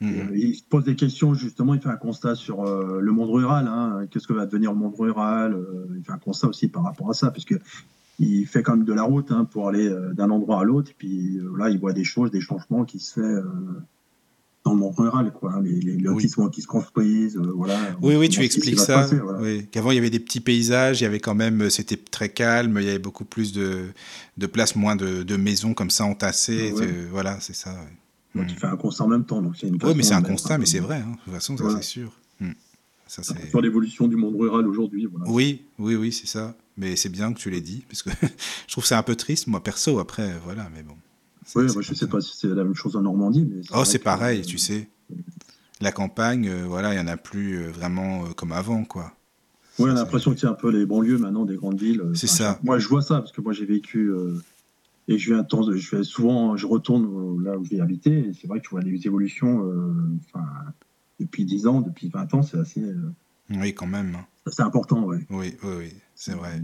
Mhm. 0.00 0.14
euh, 0.30 0.36
il 0.36 0.54
se 0.54 0.62
pose 0.64 0.84
des 0.84 0.96
questions, 0.96 1.34
justement, 1.34 1.74
il 1.74 1.80
fait 1.80 1.90
un 1.90 1.96
constat 1.96 2.34
sur 2.34 2.64
euh, 2.64 3.00
le 3.00 3.12
monde 3.12 3.28
rural. 3.30 3.66
hein, 3.68 4.06
Qu'est-ce 4.10 4.26
que 4.26 4.32
va 4.32 4.46
devenir 4.46 4.72
le 4.72 4.78
monde 4.78 4.94
rural 4.98 5.52
euh, 5.52 5.86
Il 5.98 6.02
fait 6.02 6.12
un 6.12 6.18
constat 6.18 6.48
aussi 6.48 6.68
par 6.68 6.84
rapport 6.84 7.10
à 7.10 7.14
ça, 7.14 7.30
parce 7.30 7.44
que 7.44 7.56
il 8.18 8.46
fait 8.46 8.62
quand 8.62 8.76
même 8.76 8.84
de 8.86 8.92
la 8.92 9.02
route 9.02 9.30
hein, 9.32 9.44
pour 9.46 9.68
aller 9.68 9.88
euh, 9.88 10.12
d'un 10.14 10.30
endroit 10.30 10.60
à 10.60 10.64
l'autre. 10.64 10.90
Et 10.90 10.94
puis 10.96 11.38
euh, 11.38 11.56
là, 11.58 11.68
il 11.70 11.78
voit 11.78 11.92
des 11.92 12.04
choses, 12.04 12.30
des 12.30 12.40
changements 12.40 12.84
qui 12.84 12.98
se 12.98 13.14
fait 13.14 13.20
euh, 13.20 13.42
dans 14.64 14.72
le 14.74 14.78
monde 14.78 14.94
rural, 14.96 15.32
quoi. 15.32 15.54
hein, 15.54 15.62
Les, 15.62 15.80
les 15.80 15.96
lotissements 15.96 16.48
qui 16.50 16.60
se 16.62 16.66
construisent, 16.66 17.36
euh, 17.36 17.50
voilà. 17.54 17.78
Oui, 18.02 18.16
oui, 18.16 18.28
tu 18.28 18.42
expliques 18.42 18.78
ça. 18.78 19.02
passer, 19.02 19.16
voilà. 19.16 19.40
Oui. 19.40 19.66
Qu'avant, 19.70 19.90
il 19.90 19.94
y 19.94 19.98
avait 19.98 20.10
des 20.10 20.20
petits 20.20 20.40
paysages, 20.40 21.00
il 21.00 21.04
y 21.04 21.06
avait 21.06 21.20
quand 21.20 21.34
même, 21.34 21.62
euh, 21.62 21.70
c'était 21.70 21.96
très 21.96 22.28
calme, 22.28 22.76
il 22.80 22.84
y 22.86 22.90
avait 22.90 22.98
beaucoup 22.98 23.24
plus 23.24 23.52
de, 23.52 23.86
de 24.36 24.46
place, 24.46 24.76
moins 24.76 24.96
de, 24.96 25.22
de 25.22 25.36
maisons 25.36 25.72
comme 25.72 25.90
ça 25.90 26.04
entassées. 26.04 26.72
Ouais. 26.72 26.86
euh, 26.86 27.08
voilà, 27.10 27.40
c'est 27.40 27.54
ça. 27.54 27.72
ouais. 27.72 28.42
Mhm. 28.42 28.46
il 28.50 28.56
fait 28.56 28.66
un 28.66 28.76
constat 28.76 29.04
en 29.04 29.08
même 29.08 29.24
temps. 29.24 29.40
Donc 29.42 29.56
c'est 29.58 29.66
une 29.66 29.78
Oui, 29.82 29.92
mais 29.96 30.02
c'est 30.02 30.14
un 30.14 30.22
constat, 30.22 30.58
mais 30.58 30.66
c'est 30.66 30.78
vrai. 30.78 30.96
hein. 30.98 31.12
De 31.12 31.24
toute 31.24 31.32
façon, 31.34 31.56
ça, 31.56 31.64
c'est 31.76 31.82
sûr. 31.82 32.12
Mhm. 32.40 32.54
Ça, 33.06 33.22
c'est... 33.24 33.48
Sur 33.50 33.60
l'évolution 33.60 34.06
du 34.08 34.14
monde 34.16 34.36
rural 34.38 34.68
aujourd'hui. 34.68 35.06
Voilà. 35.10 35.28
Oui, 35.28 35.62
oui, 35.78 35.96
oui, 35.96 36.12
c'est 36.12 36.28
ça. 36.28 36.54
Mais 36.76 36.94
c'est 36.96 37.08
bien 37.08 37.32
que 37.32 37.38
tu 37.38 37.50
l'aies 37.50 37.60
dit, 37.60 37.82
parce 37.88 38.02
que 38.02 38.10
je 38.66 38.72
trouve 38.72 38.84
que 38.84 38.88
c'est 38.88 38.94
un 38.94 39.02
peu 39.02 39.16
triste, 39.16 39.48
moi, 39.48 39.62
perso, 39.64 39.98
après, 39.98 40.34
voilà, 40.44 40.68
mais 40.74 40.82
bon. 40.82 40.94
C'est- 41.52 41.58
Oui, 41.58 41.68
c'est 41.68 41.74
moi, 41.74 41.82
je 41.82 41.94
sais 41.94 42.06
pas 42.06 42.20
si 42.20 42.36
c'est 42.36 42.48
la 42.48 42.62
même 42.64 42.74
chose 42.74 42.94
en 42.96 43.02
Normandie. 43.02 43.44
Mais 43.44 43.60
Oh, 43.74 43.84
c'est 43.84 43.98
pareil, 43.98 44.40
euh, 44.40 44.44
tu 44.44 44.56
sais. 44.58 44.88
La 45.80 45.90
campagne, 45.92 46.48
euh, 46.48 46.64
voilà, 46.66 46.92
il 46.92 46.96
n'y 46.96 47.02
en 47.02 47.08
a 47.08 47.16
plus 47.16 47.54
euh, 47.56 47.70
vraiment 47.70 48.26
euh, 48.26 48.28
comme 48.36 48.52
avant, 48.52 48.84
quoi. 48.84 49.12
Oui, 49.78 49.86
on 49.88 49.92
a 49.92 49.94
l'impression 49.94 50.32
que 50.32 50.38
c'est 50.38 50.46
un 50.46 50.52
peu 50.54 50.70
les 50.70 50.84
banlieues 50.86 51.18
maintenant 51.18 51.44
des 51.44 51.56
grandes 51.56 51.80
villes. 51.80 52.02
C'est 52.14 52.26
Enfin, 52.28 52.36
ça. 52.36 52.60
Moi, 52.62 52.78
je 52.78 52.86
vois 52.86 53.02
ça 53.02 53.18
parce 53.18 53.32
que 53.32 53.40
moi, 53.40 53.52
j'ai 53.52 53.64
vécu 53.64 54.08
euh, 54.12 54.40
et 55.08 55.18
je 55.18 55.32
viens 55.32 55.42
de 55.42 55.48
temps, 55.48 55.62
je 55.72 55.96
vais 55.96 56.04
souvent, 56.04 56.56
je 56.56 56.66
retourne 56.66 57.04
euh, 57.06 57.42
là 57.44 57.58
où 57.58 57.64
j'ai 57.64 57.80
habité. 57.80 58.28
Et 58.28 58.32
c'est 58.34 58.46
vrai 58.46 58.60
que 58.60 58.66
je 58.66 58.70
vois 58.70 58.82
des 58.82 59.06
évolutions. 59.06 59.64
euh, 59.66 60.18
Enfin, 60.26 60.44
depuis 61.18 61.44
10 61.44 61.66
ans, 61.66 61.80
depuis 61.80 62.08
20 62.10 62.32
ans, 62.34 62.42
c'est 62.42 62.58
assez, 62.58 62.82
euh, 62.82 63.12
Oui, 63.50 63.74
quand 63.74 63.86
même. 63.86 64.14
hein. 64.14 64.26
assez 64.46 64.62
important, 64.62 65.02
ouais. 65.04 65.26
Oui, 65.30 65.56
oui, 65.64 65.70
oui, 65.78 65.94
c'est 66.14 66.34
vrai. 66.34 66.62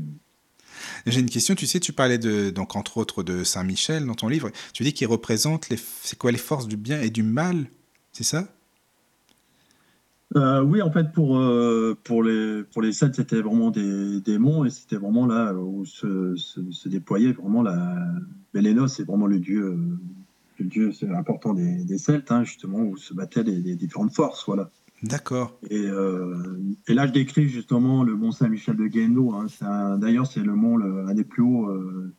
J'ai 1.06 1.20
une 1.20 1.30
question, 1.30 1.54
tu 1.54 1.66
sais, 1.66 1.80
tu 1.80 1.92
parlais 1.92 2.18
donc 2.18 2.76
entre 2.76 2.98
autres 2.98 3.22
de 3.22 3.44
Saint-Michel 3.44 4.06
dans 4.06 4.14
ton 4.14 4.28
livre. 4.28 4.50
Tu 4.72 4.82
dis 4.82 4.92
qu'il 4.92 5.06
représente 5.06 5.68
les, 5.68 5.78
c'est 6.02 6.18
quoi 6.18 6.32
les 6.32 6.38
forces 6.38 6.68
du 6.68 6.76
bien 6.76 7.00
et 7.00 7.10
du 7.10 7.22
mal, 7.22 7.66
c'est 8.12 8.24
ça? 8.24 8.48
Euh, 10.34 10.60
oui, 10.62 10.82
en 10.82 10.90
fait, 10.90 11.12
pour, 11.12 11.38
euh, 11.38 11.96
pour 12.02 12.22
les, 12.22 12.64
pour 12.64 12.82
les 12.82 12.92
c'était 12.92 13.40
vraiment 13.40 13.70
des 13.70 14.20
démons 14.20 14.64
et 14.64 14.70
c'était 14.70 14.96
vraiment 14.96 15.26
là 15.26 15.54
où 15.54 15.86
se, 15.86 16.34
se, 16.36 16.88
déployait 16.88 17.32
vraiment 17.32 17.62
la. 17.62 17.96
Bélénos, 18.52 18.92
c'est 18.92 19.04
vraiment 19.04 19.26
le 19.26 19.38
dieu, 19.38 19.78
le 20.58 20.64
dieu 20.64 20.90
important 21.14 21.54
des, 21.54 21.84
des 21.84 21.98
Celtes, 21.98 22.32
hein, 22.32 22.42
justement, 22.42 22.80
où 22.80 22.96
se 22.96 23.14
battaient 23.14 23.44
les, 23.44 23.60
les 23.60 23.76
différentes 23.76 24.14
forces, 24.14 24.44
voilà. 24.46 24.70
D'accord. 25.02 25.58
Et, 25.70 25.86
euh, 25.86 26.58
et 26.88 26.94
là, 26.94 27.06
je 27.06 27.12
décris 27.12 27.48
justement 27.48 28.02
le 28.02 28.14
mont 28.16 28.32
Saint-Michel 28.32 28.76
de 28.76 28.86
Guéno. 28.86 29.34
Hein, 29.34 29.46
D'ailleurs, 29.98 30.26
c'est 30.26 30.40
le 30.42 30.54
mont 30.54 30.76
le- 30.76 31.06
un 31.06 31.14
des 31.14 31.24
plus 31.24 31.42
hauts 31.42 31.68
euh, 31.68 32.12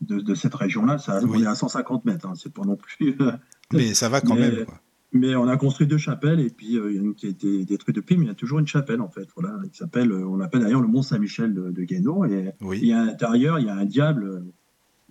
de, 0.00 0.18
de 0.20 0.34
cette 0.34 0.54
région-là. 0.54 0.98
Ça, 0.98 1.20
Oui. 1.24 1.30
On 1.40 1.42
est 1.42 1.46
à 1.46 1.54
150 1.54 2.04
mètres, 2.04 2.26
hein, 2.26 2.34
c'est 2.36 2.52
pas 2.52 2.62
non 2.64 2.76
plus. 2.76 3.16
Mais 3.72 3.94
ça 3.94 4.08
va 4.08 4.20
quand 4.20 4.34
Mais- 4.34 4.50
même, 4.50 4.64
quoi. 4.64 4.80
Mais 5.12 5.34
on 5.34 5.48
a 5.48 5.56
construit 5.56 5.88
deux 5.88 5.98
chapelles 5.98 6.38
et 6.38 6.50
puis 6.50 6.78
euh, 6.78 6.88
il 6.92 6.96
y 6.96 7.00
en 7.00 7.02
a 7.02 7.06
une 7.06 7.14
qui 7.16 7.26
a 7.26 7.30
été 7.30 7.64
détruite 7.64 7.96
depuis, 7.96 8.16
mais 8.16 8.26
il 8.26 8.28
y 8.28 8.30
a 8.30 8.34
toujours 8.36 8.60
une 8.60 8.68
chapelle 8.68 9.00
en 9.00 9.08
fait. 9.08 9.26
Voilà, 9.36 9.58
qui 9.72 9.76
s'appelle, 9.76 10.12
euh, 10.12 10.24
on 10.24 10.38
appelle 10.40 10.60
d'ailleurs 10.60 10.80
le 10.82 10.86
Mont 10.86 11.02
Saint-Michel 11.02 11.52
de, 11.52 11.72
de 11.72 11.82
Guéno. 11.82 12.24
Et 12.26 12.52
Oui. 12.60 12.92
a 12.92 13.00
à 13.02 13.04
l'intérieur, 13.06 13.58
il 13.58 13.66
y 13.66 13.68
a 13.68 13.74
un 13.74 13.84
diable. 13.86 14.44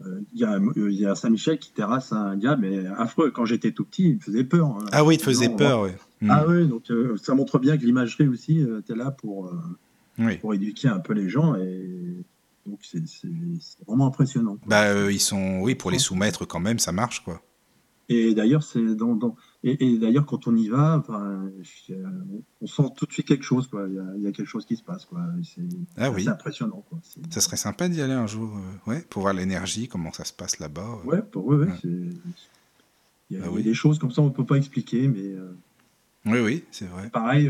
Euh, 0.05 0.21
il 0.33 0.39
y 0.39 0.43
a, 0.45 0.53
euh, 0.53 0.91
y 0.91 1.05
a 1.05 1.15
Saint-Michel 1.15 1.59
qui 1.59 1.71
terrasse 1.71 2.11
un 2.13 2.35
diable, 2.37 2.67
mais 2.69 2.85
affreux. 2.97 3.31
Quand 3.31 3.45
j'étais 3.45 3.71
tout 3.71 3.83
petit, 3.85 4.09
il 4.09 4.15
me 4.15 4.19
faisait 4.19 4.43
peur. 4.43 4.67
hein. 4.67 4.85
Ah 4.91 5.03
oui, 5.03 5.15
il 5.15 5.17
te 5.17 5.23
faisait 5.23 5.47
Non, 5.49 5.55
peur, 5.55 5.81
oui. 5.83 5.89
Mm. 6.21 6.31
Ah 6.31 6.45
oui, 6.47 6.67
donc 6.67 6.89
euh, 6.91 7.15
ça 7.17 7.33
montre 7.35 7.59
bien 7.59 7.77
que 7.77 7.85
l'imagerie 7.85 8.27
aussi 8.27 8.61
euh, 8.61 8.79
était 8.79 8.95
là 8.95 9.11
pour, 9.11 9.51
Oui. 10.17 10.37
pour 10.37 10.53
éduquer 10.53 10.87
un 10.89 10.99
peu 10.99 11.13
les 11.13 11.29
gens. 11.29 11.55
Et 11.55 12.23
donc 12.65 12.79
c'est 12.83 13.01
vraiment 13.87 14.07
impressionnant. 14.07 14.55
quoi. 14.57 14.67
Bah, 14.67 15.11
ils 15.11 15.19
sont, 15.19 15.59
oui, 15.61 15.75
pour 15.75 15.91
les 15.91 15.99
soumettre 15.99 16.45
quand 16.45 16.59
même, 16.59 16.79
ça 16.79 16.91
marche, 16.91 17.23
quoi. 17.23 17.41
Et 18.09 18.33
d'ailleurs, 18.33 18.63
c'est 18.63 18.95
dans, 18.95 19.15
dans- 19.15 19.35
et, 19.63 19.85
et 19.85 19.97
d'ailleurs 19.99 20.25
quand 20.25 20.47
on 20.47 20.55
y 20.55 20.69
va, 20.69 21.03
euh, 21.09 21.49
on 22.61 22.67
sent 22.67 22.83
tout 22.95 23.05
de 23.05 23.11
suite 23.11 23.27
quelque 23.27 23.43
chose, 23.43 23.67
quoi. 23.67 23.85
Il 23.87 23.95
y 23.95 23.99
a, 23.99 24.03
il 24.17 24.21
y 24.23 24.27
a 24.27 24.31
quelque 24.31 24.47
chose 24.47 24.65
qui 24.65 24.75
se 24.75 24.83
passe, 24.83 25.05
quoi. 25.05 25.21
C'est 25.43 25.61
Ah 25.97 26.09
oui. 26.11 26.27
impressionnant, 26.29 26.83
quoi. 26.89 26.99
Ça 27.29 27.41
serait 27.41 27.57
sympa 27.57 27.89
d'y 27.89 28.01
aller 28.01 28.13
un 28.13 28.27
jour, 28.27 28.55
euh, 28.57 28.89
ouais, 28.91 29.01
pour 29.09 29.23
voir 29.23 29.33
l'énergie, 29.33 29.87
comment 29.87 30.11
ça 30.13 30.23
se 30.25 30.33
passe 30.33 30.59
là-bas. 30.59 30.99
euh. 31.03 31.07
Ouais, 31.07 31.21
pour, 31.21 31.45
ouais, 31.47 31.57
ouais, 31.57 31.67
Il 31.83 33.37
y, 33.37 33.37
a, 33.37 33.43
Ah 33.45 33.49
oui. 33.51 33.63
des 33.63 33.73
choses 33.73 33.99
comme 33.99 34.11
ça, 34.11 34.21
on 34.21 34.29
peut 34.31 34.45
pas 34.45 34.55
expliquer, 34.55 35.07
mais 35.07 35.19
euh, 35.35 35.51
Oui, 36.25 36.39
oui, 36.39 36.63
c'est 36.71 36.85
vrai. 36.87 37.09
pareil. 37.09 37.49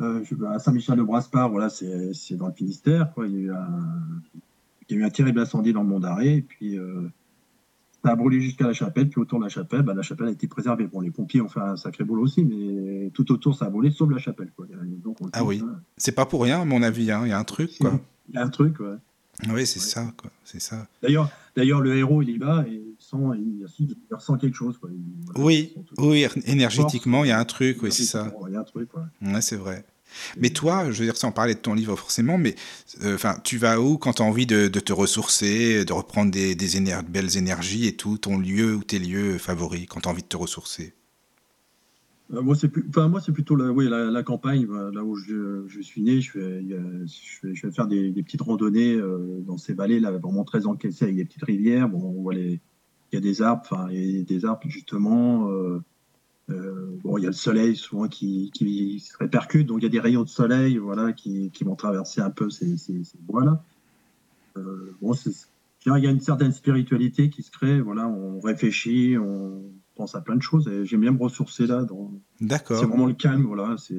à 0.00 0.58
Saint-Michel-de-Braspar, 0.58 1.50
voilà, 1.50 1.68
c'est 1.70 2.12
c'est 2.14 2.36
dans 2.36 2.46
le 2.48 2.52
Finistère, 2.52 3.12
quoi. 3.14 3.26
Il 3.26 3.32
y 3.34 3.36
a 3.36 3.40
eu 3.40 3.50
un, 3.52 3.84
il 4.88 4.94
y 4.96 4.98
a 4.98 5.02
eu 5.02 5.04
un 5.04 5.10
terrible 5.10 5.40
incendie 5.40 5.72
dans 5.72 5.82
le 5.82 5.88
Mont 5.88 5.98
d'Arrêt, 6.00 6.36
et 6.36 6.42
puis 6.42 6.78
ça 8.06 8.12
a 8.12 8.16
brûlé 8.16 8.40
jusqu'à 8.40 8.66
la 8.68 8.72
chapelle, 8.72 9.08
puis 9.08 9.20
autour 9.20 9.40
de 9.40 9.44
la 9.44 9.48
chapelle, 9.48 9.82
bah, 9.82 9.92
la 9.92 10.02
chapelle 10.02 10.28
a 10.28 10.30
été 10.30 10.46
préservée. 10.46 10.86
Bon, 10.86 11.00
les 11.00 11.10
pompiers 11.10 11.40
ont 11.40 11.48
fait 11.48 11.58
un 11.60 11.76
sacré 11.76 12.04
boulot 12.04 12.22
aussi, 12.22 12.44
mais 12.44 13.10
tout 13.10 13.30
autour, 13.32 13.56
ça 13.56 13.64
a 13.66 13.70
brûlé, 13.70 13.90
sauf 13.90 14.08
la 14.12 14.18
chapelle, 14.18 14.52
quoi. 14.54 14.66
Donc, 15.02 15.16
on 15.20 15.24
se 15.24 15.30
Ah 15.32 15.44
oui. 15.44 15.60
C'est 15.96 16.12
pas 16.12 16.24
pour 16.26 16.42
rien, 16.44 16.60
à 16.60 16.64
mon 16.64 16.82
avis, 16.82 17.10
hein, 17.10 17.22
il 17.24 17.30
y 17.30 17.32
a 17.32 17.38
un 17.38 17.44
truc, 17.44 17.76
quoi. 17.80 17.98
Il 18.28 18.36
y 18.36 18.38
a 18.38 18.42
un 18.44 18.48
truc, 18.48 18.78
ouais. 18.78 18.94
Oui, 19.48 19.66
c'est 19.66 19.80
Ouais. 19.80 19.86
ça, 19.86 20.12
quoi. 20.16 20.30
C'est 20.44 20.60
ça. 20.60 20.86
D'ailleurs, 21.02 21.28
d'ailleurs, 21.56 21.80
le 21.80 21.96
héros, 21.96 22.22
il 22.22 22.30
y 22.30 22.38
va 22.38 22.64
et 22.68 22.74
il 22.74 22.94
sent, 23.00 23.16
il, 23.34 23.66
il 23.80 24.14
ressent 24.14 24.36
quelque 24.38 24.54
chose, 24.54 24.78
quoi. 24.78 24.88
Il- 24.92 25.24
voilà, 25.26 25.40
Oui, 25.44 25.74
oui, 25.98 26.26
énergétiquement, 26.46 27.24
il 27.24 27.28
y 27.28 27.32
a 27.32 27.38
un 27.40 27.44
truc, 27.44 27.82
oui, 27.82 27.90
c'est 27.90 28.04
ça. 28.04 28.32
Il 28.46 28.52
y 28.52 28.56
a 28.56 28.60
un 28.60 28.64
truc, 28.64 28.88
quoi. 28.88 29.06
Ouais, 29.20 29.40
c'est 29.40 29.56
vrai. 29.56 29.84
Mais 30.36 30.50
toi, 30.50 30.90
je 30.90 30.98
veux 30.98 31.04
dire, 31.04 31.16
sans 31.16 31.32
parler 31.32 31.54
de 31.54 31.60
ton 31.60 31.74
livre 31.74 31.96
forcément, 31.96 32.38
mais 32.38 32.54
euh, 33.02 33.16
tu 33.44 33.58
vas 33.58 33.80
où 33.80 33.98
quand 33.98 34.14
tu 34.14 34.22
as 34.22 34.24
envie 34.24 34.46
de, 34.46 34.68
te 34.68 34.92
ressourcer, 34.92 35.84
de 35.84 35.92
reprendre 35.92 36.30
des, 36.30 36.56
belles 37.08 37.36
énergies 37.36 37.86
et 37.86 37.96
tout, 37.96 38.18
ton 38.18 38.38
lieu 38.38 38.74
ou 38.76 38.82
tes 38.82 38.98
lieux 38.98 39.38
favoris 39.38 39.86
quand 39.86 40.00
tu 40.00 40.08
as 40.08 40.12
envie 40.12 40.22
de 40.22 40.28
te 40.28 40.36
ressourcer? 40.36 40.94
Euh, 42.34 42.42
moi, 42.42 42.56
c'est 42.56 42.68
plutôt 42.68 43.56
la, 43.56 44.22
campagne, 44.22 44.66
là 44.66 45.04
où 45.04 45.16
je, 45.16 45.80
suis 45.80 46.02
né. 46.02 46.20
Je 46.20 46.38
vais, 46.38 47.70
faire 47.70 47.86
des, 47.86 48.12
petites 48.22 48.42
randonnées 48.42 48.94
euh, 48.94 49.42
dans 49.46 49.58
ces 49.58 49.74
vallées 49.74 50.00
là, 50.00 50.10
vraiment 50.10 50.44
très 50.44 50.66
encaissées 50.66 51.04
avec 51.04 51.16
des 51.16 51.24
petites 51.24 51.44
rivières. 51.44 51.88
Bon, 51.88 52.30
il 52.32 52.60
y 53.12 53.16
a 53.16 53.20
des 53.20 53.42
arbres, 53.42 53.88
il 53.92 54.16
y 54.16 54.20
a 54.20 54.24
des 54.24 54.44
arbres 54.44 54.68
justement. 54.68 55.48
Euh, 56.50 56.96
bon, 57.02 57.18
il 57.18 57.22
y 57.22 57.26
a 57.26 57.30
le 57.30 57.34
soleil 57.34 57.74
souvent 57.76 58.06
qui, 58.06 58.50
qui 58.54 59.00
se 59.00 59.16
répercute, 59.18 59.66
donc 59.66 59.78
il 59.80 59.82
y 59.82 59.86
a 59.86 59.90
des 59.90 59.98
rayons 60.00 60.22
de 60.22 60.28
soleil, 60.28 60.76
voilà, 60.78 61.12
qui, 61.12 61.50
qui 61.50 61.64
vont 61.64 61.74
traverser 61.74 62.20
un 62.20 62.30
peu 62.30 62.50
ces, 62.50 62.76
ces, 62.76 63.02
ces 63.02 63.18
bois 63.18 63.44
là. 63.44 63.64
Euh, 64.56 64.94
bon, 65.02 65.12
il 65.14 66.02
y 66.02 66.06
a 66.06 66.10
une 66.10 66.20
certaine 66.20 66.52
spiritualité 66.52 67.30
qui 67.30 67.42
se 67.42 67.50
crée. 67.50 67.80
Voilà, 67.80 68.06
on 68.08 68.40
réfléchit, 68.40 69.16
on 69.18 69.62
pense 69.96 70.14
à 70.14 70.20
plein 70.20 70.36
de 70.36 70.42
choses. 70.42 70.66
Et 70.68 70.84
j'aime 70.86 71.00
bien 71.00 71.12
me 71.12 71.18
ressourcer 71.18 71.66
là 71.66 71.82
dans, 71.84 72.12
D'accord. 72.40 72.78
c'est 72.80 72.86
vraiment 72.86 73.06
le 73.06 73.14
calme, 73.14 73.42
voilà. 73.44 73.76
C'est 73.78 73.94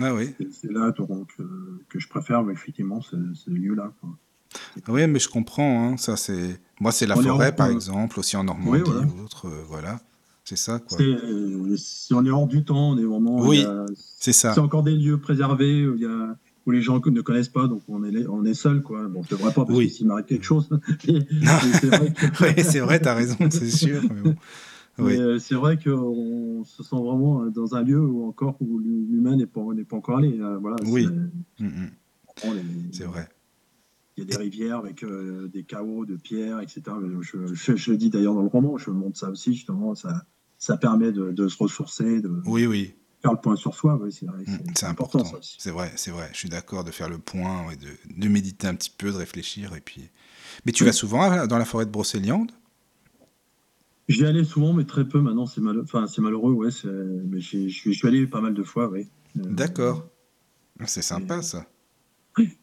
Ah 0.00 0.14
oui. 0.14 0.34
c'est- 0.50 0.70
là 0.72 0.90
donc, 0.92 1.28
euh, 1.40 1.80
que 1.88 1.98
je 1.98 2.08
préfère, 2.08 2.42
mais 2.42 2.52
effectivement, 2.52 3.00
ce, 3.00 3.16
ce 3.34 3.50
lieu-là. 3.50 3.92
quoi. 4.00 4.10
Oui, 4.88 5.06
mais 5.06 5.18
je 5.18 5.28
comprends. 5.28 5.88
Hein, 5.92 5.96
ça, 5.96 6.16
c'est 6.16 6.60
moi, 6.80 6.92
c'est 6.92 7.06
la 7.06 7.16
On 7.18 7.22
forêt, 7.22 7.54
par 7.54 7.68
exemple, 7.68 8.18
aussi 8.18 8.36
en 8.36 8.44
Normandie 8.44 8.70
Oui, 8.70 8.80
voilà. 8.84 9.06
ou 9.06 9.24
autre. 9.24 9.46
euh, 9.48 9.62
voilà, 9.68 10.00
c'est 10.44 10.56
ça, 10.56 10.78
quoi. 10.78 10.98
Euh, 11.00 11.74
si 11.76 12.12
on 12.14 12.24
est 12.24 12.30
hors 12.30 12.46
du 12.46 12.64
temps, 12.64 12.90
on 12.90 12.98
est 12.98 13.04
vraiment. 13.04 13.40
Oui, 13.46 13.64
C'est 13.96 14.32
ça. 14.32 14.52
C'est 14.54 14.60
encore 14.60 14.82
des 14.82 14.94
lieux 14.94 15.18
préservés 15.18 15.86
où, 15.86 15.94
il 15.96 16.02
y 16.02 16.06
a, 16.06 16.36
où 16.66 16.70
les 16.70 16.82
gens 16.82 17.00
ne 17.04 17.20
connaissent 17.20 17.48
pas, 17.48 17.66
donc 17.66 17.82
on 17.88 18.04
est, 18.04 18.26
on 18.26 18.44
est 18.44 18.54
seul, 18.54 18.82
quoi. 18.82 19.08
Bon, 19.08 19.22
je 19.22 19.30
devrais 19.30 19.52
pas, 19.52 19.64
parce 19.64 19.78
Oui. 19.78 19.90
s'il 19.90 20.06
m'arrive 20.06 20.26
quelque 20.26 20.44
chose. 20.44 20.68
c'est 21.00 21.86
vrai 21.86 22.12
que- 22.12 22.44
oui, 22.58 22.62
c'est 22.64 22.80
vrai, 22.80 23.00
t'as 23.00 23.14
raison, 23.14 23.36
c'est 23.50 23.70
sûr. 23.70 24.00
mais 24.02 24.20
bon. 24.20 24.34
Oui. 24.98 25.14
mais, 25.16 25.18
euh, 25.20 25.38
c'est 25.40 25.56
vrai 25.56 25.76
qu'on 25.76 26.62
se 26.64 26.84
sent 26.84 26.94
vraiment 26.96 27.42
euh, 27.42 27.50
dans 27.50 27.74
un 27.74 27.82
lieu 27.82 27.98
où 28.00 28.28
encore 28.28 28.56
où 28.60 28.78
l'humain 28.78 29.34
n'est 29.34 29.44
pas, 29.46 29.60
n'est 29.74 29.82
pas 29.84 29.96
encore 29.96 30.18
allé. 30.18 30.38
euh, 30.40 30.56
Voilà, 30.58 30.76
Oui. 30.86 31.08
c'est- 31.58 31.64
Mm, 31.64 31.68
mm, 31.68 32.92
c'est 32.92 33.04
vrai. 33.04 33.28
Il 34.16 34.22
y 34.22 34.26
a 34.26 34.30
des 34.30 34.36
rivières 34.36 34.78
avec 34.78 35.02
euh, 35.02 35.48
des 35.52 35.64
chaos 35.64 36.06
de 36.06 36.14
pierres, 36.14 36.60
etc. 36.60 36.82
Je, 37.22 37.38
je, 37.52 37.74
je 37.74 37.90
le 37.90 37.96
dis 37.96 38.10
d'ailleurs 38.10 38.34
dans 38.34 38.42
le 38.42 38.48
roman, 38.48 38.78
je 38.78 38.90
montre 38.90 39.18
ça 39.18 39.30
aussi, 39.30 39.52
justement. 39.54 39.96
Ça, 39.96 40.24
ça 40.64 40.78
permet 40.78 41.12
de, 41.12 41.30
de 41.30 41.46
se 41.48 41.58
ressourcer, 41.58 42.22
de 42.22 42.40
Oui, 42.46 42.66
oui. 42.66 42.94
faire 43.20 43.32
le 43.32 43.38
point 43.38 43.54
sur 43.54 43.74
soi. 43.74 43.98
Oui, 44.00 44.10
c'est 44.10 44.24
vrai, 44.24 44.44
Mm, 44.46 44.72
C'est 44.74 44.86
important. 44.86 45.22
C'est 45.42 45.70
vrai, 45.70 45.92
c'est 45.96 46.10
vrai. 46.10 46.30
Je 46.32 46.38
suis 46.38 46.48
d'accord 46.48 46.84
de 46.84 46.90
faire 46.90 47.10
le 47.10 47.18
point, 47.18 47.66
ouais, 47.66 47.76
de, 47.76 47.88
de 48.16 48.28
méditer 48.28 48.66
un 48.66 48.74
petit 48.74 48.88
peu, 48.96 49.12
de 49.12 49.16
réfléchir 49.16 49.74
et 49.76 49.80
puis. 49.80 50.08
Mais 50.64 50.72
tu 50.72 50.82
Oui. 50.82 50.88
vas 50.88 50.94
souvent 50.94 51.46
dans 51.46 51.58
la 51.58 51.64
forêt 51.66 51.84
de 51.84 51.90
Brocéliande? 51.90 52.50
J'y 54.08 54.24
allais 54.24 54.44
souvent, 54.44 54.72
mais 54.72 54.84
très 54.84 55.06
peu. 55.06 55.20
Maintenant, 55.20 55.46
c'est 55.46 55.60
mal... 55.60 55.80
enfin, 55.80 56.06
malheureux, 56.18 56.52
ouais. 56.52 56.70
Mais 57.26 57.40
je 57.40 57.68
suis 57.68 58.08
allé 58.08 58.26
pas 58.26 58.40
mal 58.40 58.54
de 58.54 58.62
fois, 58.62 58.88
oui. 58.88 59.06
Euh, 59.36 59.42
D'accord. 59.50 60.06
C'est 60.86 61.02
sympa, 61.02 61.42
ça. 61.42 61.66
Oui. 62.38 62.56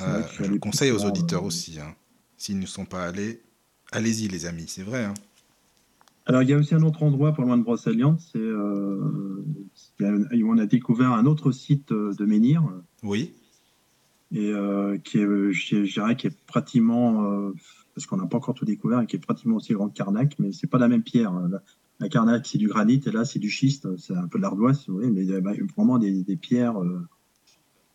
Euh, 0.00 0.22
je 0.40 0.44
le 0.44 0.58
conseille 0.58 0.90
aux 0.90 1.04
auditeurs 1.04 1.44
euh, 1.44 1.46
aussi. 1.46 1.78
Hein. 1.78 1.94
S'ils 2.36 2.58
ne 2.58 2.66
sont 2.66 2.84
pas 2.84 3.04
allés, 3.04 3.42
allez-y, 3.92 4.26
les 4.26 4.44
amis, 4.46 4.66
c'est 4.66 4.82
vrai. 4.82 5.04
Hein. 5.04 5.14
Alors, 6.26 6.42
il 6.42 6.48
y 6.48 6.52
a 6.52 6.56
aussi 6.56 6.74
un 6.74 6.82
autre 6.82 7.02
endroit 7.02 7.32
pas 7.32 7.42
loin 7.42 7.58
de 7.58 7.62
Brocéliande. 7.62 8.18
C'est, 8.18 8.40
on 10.00 10.58
a 10.58 10.66
découvert 10.66 11.12
un 11.12 11.26
autre 11.26 11.52
site 11.52 11.92
de 11.92 12.24
menhir. 12.24 12.62
Oui. 13.02 13.32
Et 14.32 14.52
qui 15.04 15.18
est, 15.18 15.52
je, 15.52 15.92
dirais, 15.92 16.16
qui 16.16 16.28
est 16.28 16.36
pratiquement 16.46 17.52
parce 17.94 18.06
qu'on 18.06 18.16
n'a 18.16 18.26
pas 18.26 18.38
encore 18.38 18.54
tout 18.54 18.64
découvert 18.64 19.00
et 19.00 19.06
qui 19.06 19.16
est 19.16 19.20
pratiquement 19.20 19.56
aussi 19.56 19.72
grand 19.72 19.88
que 19.88 19.94
Carnac, 19.94 20.36
mais 20.38 20.52
c'est 20.52 20.66
pas 20.66 20.78
la 20.78 20.88
même 20.88 21.02
pierre. 21.02 21.32
La, 22.00 22.08
Carnac, 22.08 22.46
c'est 22.46 22.58
du 22.58 22.66
granit, 22.66 23.00
et 23.06 23.10
là, 23.10 23.24
c'est 23.24 23.38
du 23.38 23.48
schiste, 23.48 23.96
c'est 23.96 24.14
un 24.14 24.26
peu 24.26 24.38
de 24.38 24.42
l'ardoise, 24.42 24.84
voulez, 24.88 25.10
mais 25.10 25.22
il 25.22 25.30
y 25.30 25.34
a 25.34 25.40
vraiment 25.40 25.98
des, 25.98 26.36
pierres 26.36 26.82
euh, 26.82 27.06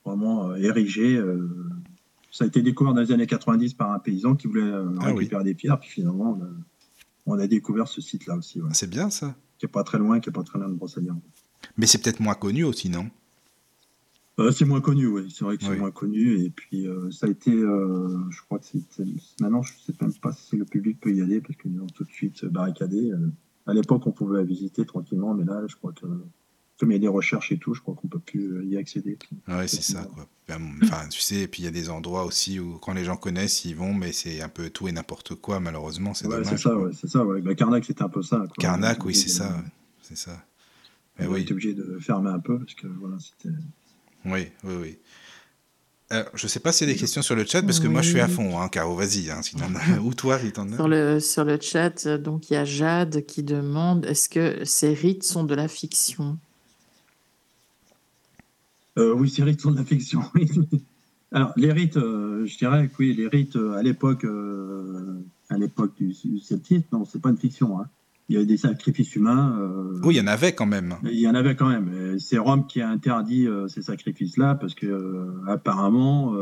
vraiment 0.05 0.49
euh, 0.49 0.55
érigées. 0.55 1.17
Euh. 1.17 1.49
ça 2.31 2.45
a 2.45 2.47
été 2.47 2.61
découvert 2.61 2.93
dans 2.93 3.01
les 3.01 3.11
années 3.11 3.27
90 3.27 3.73
par 3.73 3.91
un 3.91 3.99
paysan 3.99 4.35
qui 4.35 4.47
voulait 4.47 4.71
ah 5.01 5.05
récupérer 5.05 5.43
des 5.43 5.53
pierres, 5.53 5.79
puis 5.79 5.89
finalement, 5.89 6.39
on 6.39 6.43
a, 6.43 6.49
découvert 7.37 7.87
ce 7.87 8.01
site-là 8.01 8.35
aussi. 8.35 8.61
C'est 8.73 8.89
bien 8.89 9.09
ça. 9.09 9.35
Qui 9.57 9.65
est 9.65 9.69
pas 9.69 9.83
très 9.83 9.97
loin, 9.97 10.19
qui 10.19 10.29
est 10.29 10.33
pas 10.33 10.43
très 10.43 10.59
loin 10.59 10.69
de 10.69 10.73
Brossaillon. 10.73 11.21
Mais 11.77 11.85
c'est 11.85 12.01
peut-être 12.01 12.19
moins 12.19 12.35
connu 12.35 12.63
aussi, 12.63 12.89
non? 12.89 13.09
Euh, 14.39 14.51
c'est 14.51 14.65
moins 14.65 14.79
connu, 14.79 15.07
oui. 15.07 15.29
C'est 15.33 15.43
vrai 15.43 15.57
que 15.57 15.63
c'est 15.63 15.77
moins 15.77 15.91
connu. 15.91 16.41
Et 16.41 16.49
puis, 16.49 16.87
euh, 16.87 17.11
ça 17.11 17.27
a 17.27 17.29
été, 17.29 17.51
euh, 17.51 18.19
je 18.29 18.41
crois 18.43 18.59
que 18.59 18.65
c'est. 18.65 19.03
Maintenant, 19.41 19.61
je 19.61 19.73
ne 19.73 19.79
sais 19.79 19.93
même 20.01 20.13
pas 20.13 20.31
si 20.31 20.55
le 20.55 20.65
public 20.65 20.99
peut 21.01 21.13
y 21.13 21.21
aller 21.21 21.41
parce 21.41 21.57
qu'ils 21.57 21.79
ont 21.81 21.87
tout 21.87 22.05
de 22.05 22.11
suite 22.11 22.45
barricadé. 22.45 23.11
à 23.65 23.73
l'époque, 23.73 24.07
on 24.07 24.11
pouvait 24.11 24.37
la 24.37 24.43
visiter 24.43 24.85
tranquillement, 24.85 25.33
mais 25.33 25.43
là, 25.43 25.63
je 25.67 25.75
crois 25.75 25.91
que. 25.91 26.05
Comme 26.79 26.91
il 26.91 26.93
y 26.93 26.97
a 26.97 26.99
des 26.99 27.07
recherches 27.07 27.51
et 27.51 27.57
tout, 27.57 27.73
je 27.73 27.81
crois 27.81 27.93
qu'on 27.93 28.07
ne 28.07 28.11
peut 28.11 28.19
plus 28.19 28.65
y 28.65 28.77
accéder. 28.77 29.17
Oui, 29.47 29.67
c'est 29.67 29.81
ça, 29.81 30.03
quoi. 30.03 30.27
Enfin, 30.81 31.07
tu 31.09 31.21
sais, 31.21 31.41
et 31.41 31.47
puis 31.47 31.61
il 31.61 31.65
y 31.65 31.67
a 31.67 31.71
des 31.71 31.91
endroits 31.91 32.25
aussi 32.25 32.59
où, 32.59 32.79
quand 32.79 32.93
les 32.93 33.05
gens 33.05 33.17
connaissent, 33.17 33.65
ils 33.65 33.75
vont, 33.75 33.93
mais 33.93 34.11
c'est 34.11 34.41
un 34.41 34.49
peu 34.49 34.71
tout 34.71 34.87
et 34.87 34.91
n'importe 34.91 35.35
quoi, 35.35 35.59
malheureusement. 35.59 36.15
C'est 36.15 36.25
ouais, 36.25 36.43
C'est 36.43 36.57
ça, 36.57 36.75
ouais, 36.75 36.91
c'est 36.99 37.07
ça. 37.07 37.23
Ouais. 37.23 37.39
Bah, 37.41 37.53
Carnac, 37.53 37.85
c'était 37.85 38.01
un 38.01 38.09
peu 38.09 38.23
ça. 38.23 38.37
Quoi. 38.37 38.55
Carnac, 38.57 39.05
oui, 39.05 39.13
c'est 39.13 39.29
ça. 39.29 39.63
C'est 40.01 40.17
ça. 40.17 40.43
Mais 41.19 41.27
on 41.27 41.33
oui. 41.33 41.41
était 41.41 41.51
obligé 41.51 41.73
de 41.73 41.99
fermer 41.99 42.31
un 42.31 42.39
peu 42.39 42.57
parce 42.57 42.73
que 42.73 42.87
voilà, 42.87 43.17
c'était. 43.19 43.53
Oui, 44.25 44.47
oui, 44.63 44.75
oui. 44.81 44.97
Alors, 46.11 46.25
je 46.33 46.45
ne 46.45 46.49
sais 46.49 46.59
pas 46.59 46.71
s'il 46.71 46.87
y 46.87 46.91
a 46.91 46.93
des 46.93 46.99
questions 46.99 47.21
sur 47.21 47.35
le 47.35 47.45
chat, 47.45 47.61
parce 47.61 47.79
que 47.79 47.87
moi, 47.87 48.01
je 48.01 48.09
suis 48.09 48.19
à 48.19 48.27
fond, 48.27 48.59
hein, 48.59 48.67
Caro, 48.69 48.95
vas-y. 48.95 49.29
Hein, 49.29 49.41
Ou 50.03 50.15
toi, 50.15 50.39
il 50.43 50.51
Sur 50.73 50.87
le, 50.87 51.19
sur 51.19 51.43
le 51.43 51.59
chat, 51.61 52.07
donc 52.17 52.49
il 52.49 52.53
y 52.55 52.57
a 52.57 52.65
Jade 52.65 53.25
qui 53.27 53.43
demande 53.43 54.05
est-ce 54.05 54.27
que 54.27 54.65
ces 54.65 54.93
rites 54.93 55.23
sont 55.23 55.43
de 55.43 55.53
la 55.53 55.67
fiction? 55.67 56.39
Euh, 58.99 59.13
Oui, 59.13 59.29
ces 59.29 59.43
rites 59.43 59.61
sont 59.61 59.71
de 59.71 59.77
la 59.77 59.85
fiction. 59.85 60.21
Alors, 61.31 61.53
les 61.55 61.71
rites, 61.71 61.97
euh, 61.97 62.45
je 62.45 62.57
dirais 62.57 62.87
que 62.87 62.93
oui, 62.99 63.13
les 63.13 63.27
rites 63.27 63.55
euh, 63.55 63.73
à 63.73 63.83
l'époque 63.83 64.25
à 65.51 65.57
l'époque 65.57 65.95
du, 65.97 66.13
du 66.23 66.39
celtisme, 66.39 66.85
non, 66.91 67.05
c'est 67.05 67.21
pas 67.21 67.29
une 67.29 67.37
fiction. 67.37 67.79
Hein 67.79 67.87
il 68.29 68.33
y 68.33 68.37
avait 68.37 68.45
des 68.45 68.57
sacrifices 68.57 69.15
humains. 69.15 69.57
Euh, 69.59 69.99
oui, 70.03 70.15
il 70.15 70.17
y 70.17 70.21
en 70.21 70.27
avait 70.27 70.53
quand 70.53 70.67
même. 70.67 70.97
Il 71.03 71.19
y 71.19 71.27
en 71.27 71.33
avait 71.33 71.55
quand 71.55 71.67
même. 71.67 72.19
C'est 72.19 72.37
Rome 72.37 72.67
qui 72.67 72.79
a 72.79 72.87
interdit 72.87 73.47
euh, 73.47 73.67
ces 73.67 73.81
sacrifices-là 73.81 74.55
parce 74.55 74.75
que 74.75 74.85
euh, 74.85 75.43
apparemment 75.47 76.35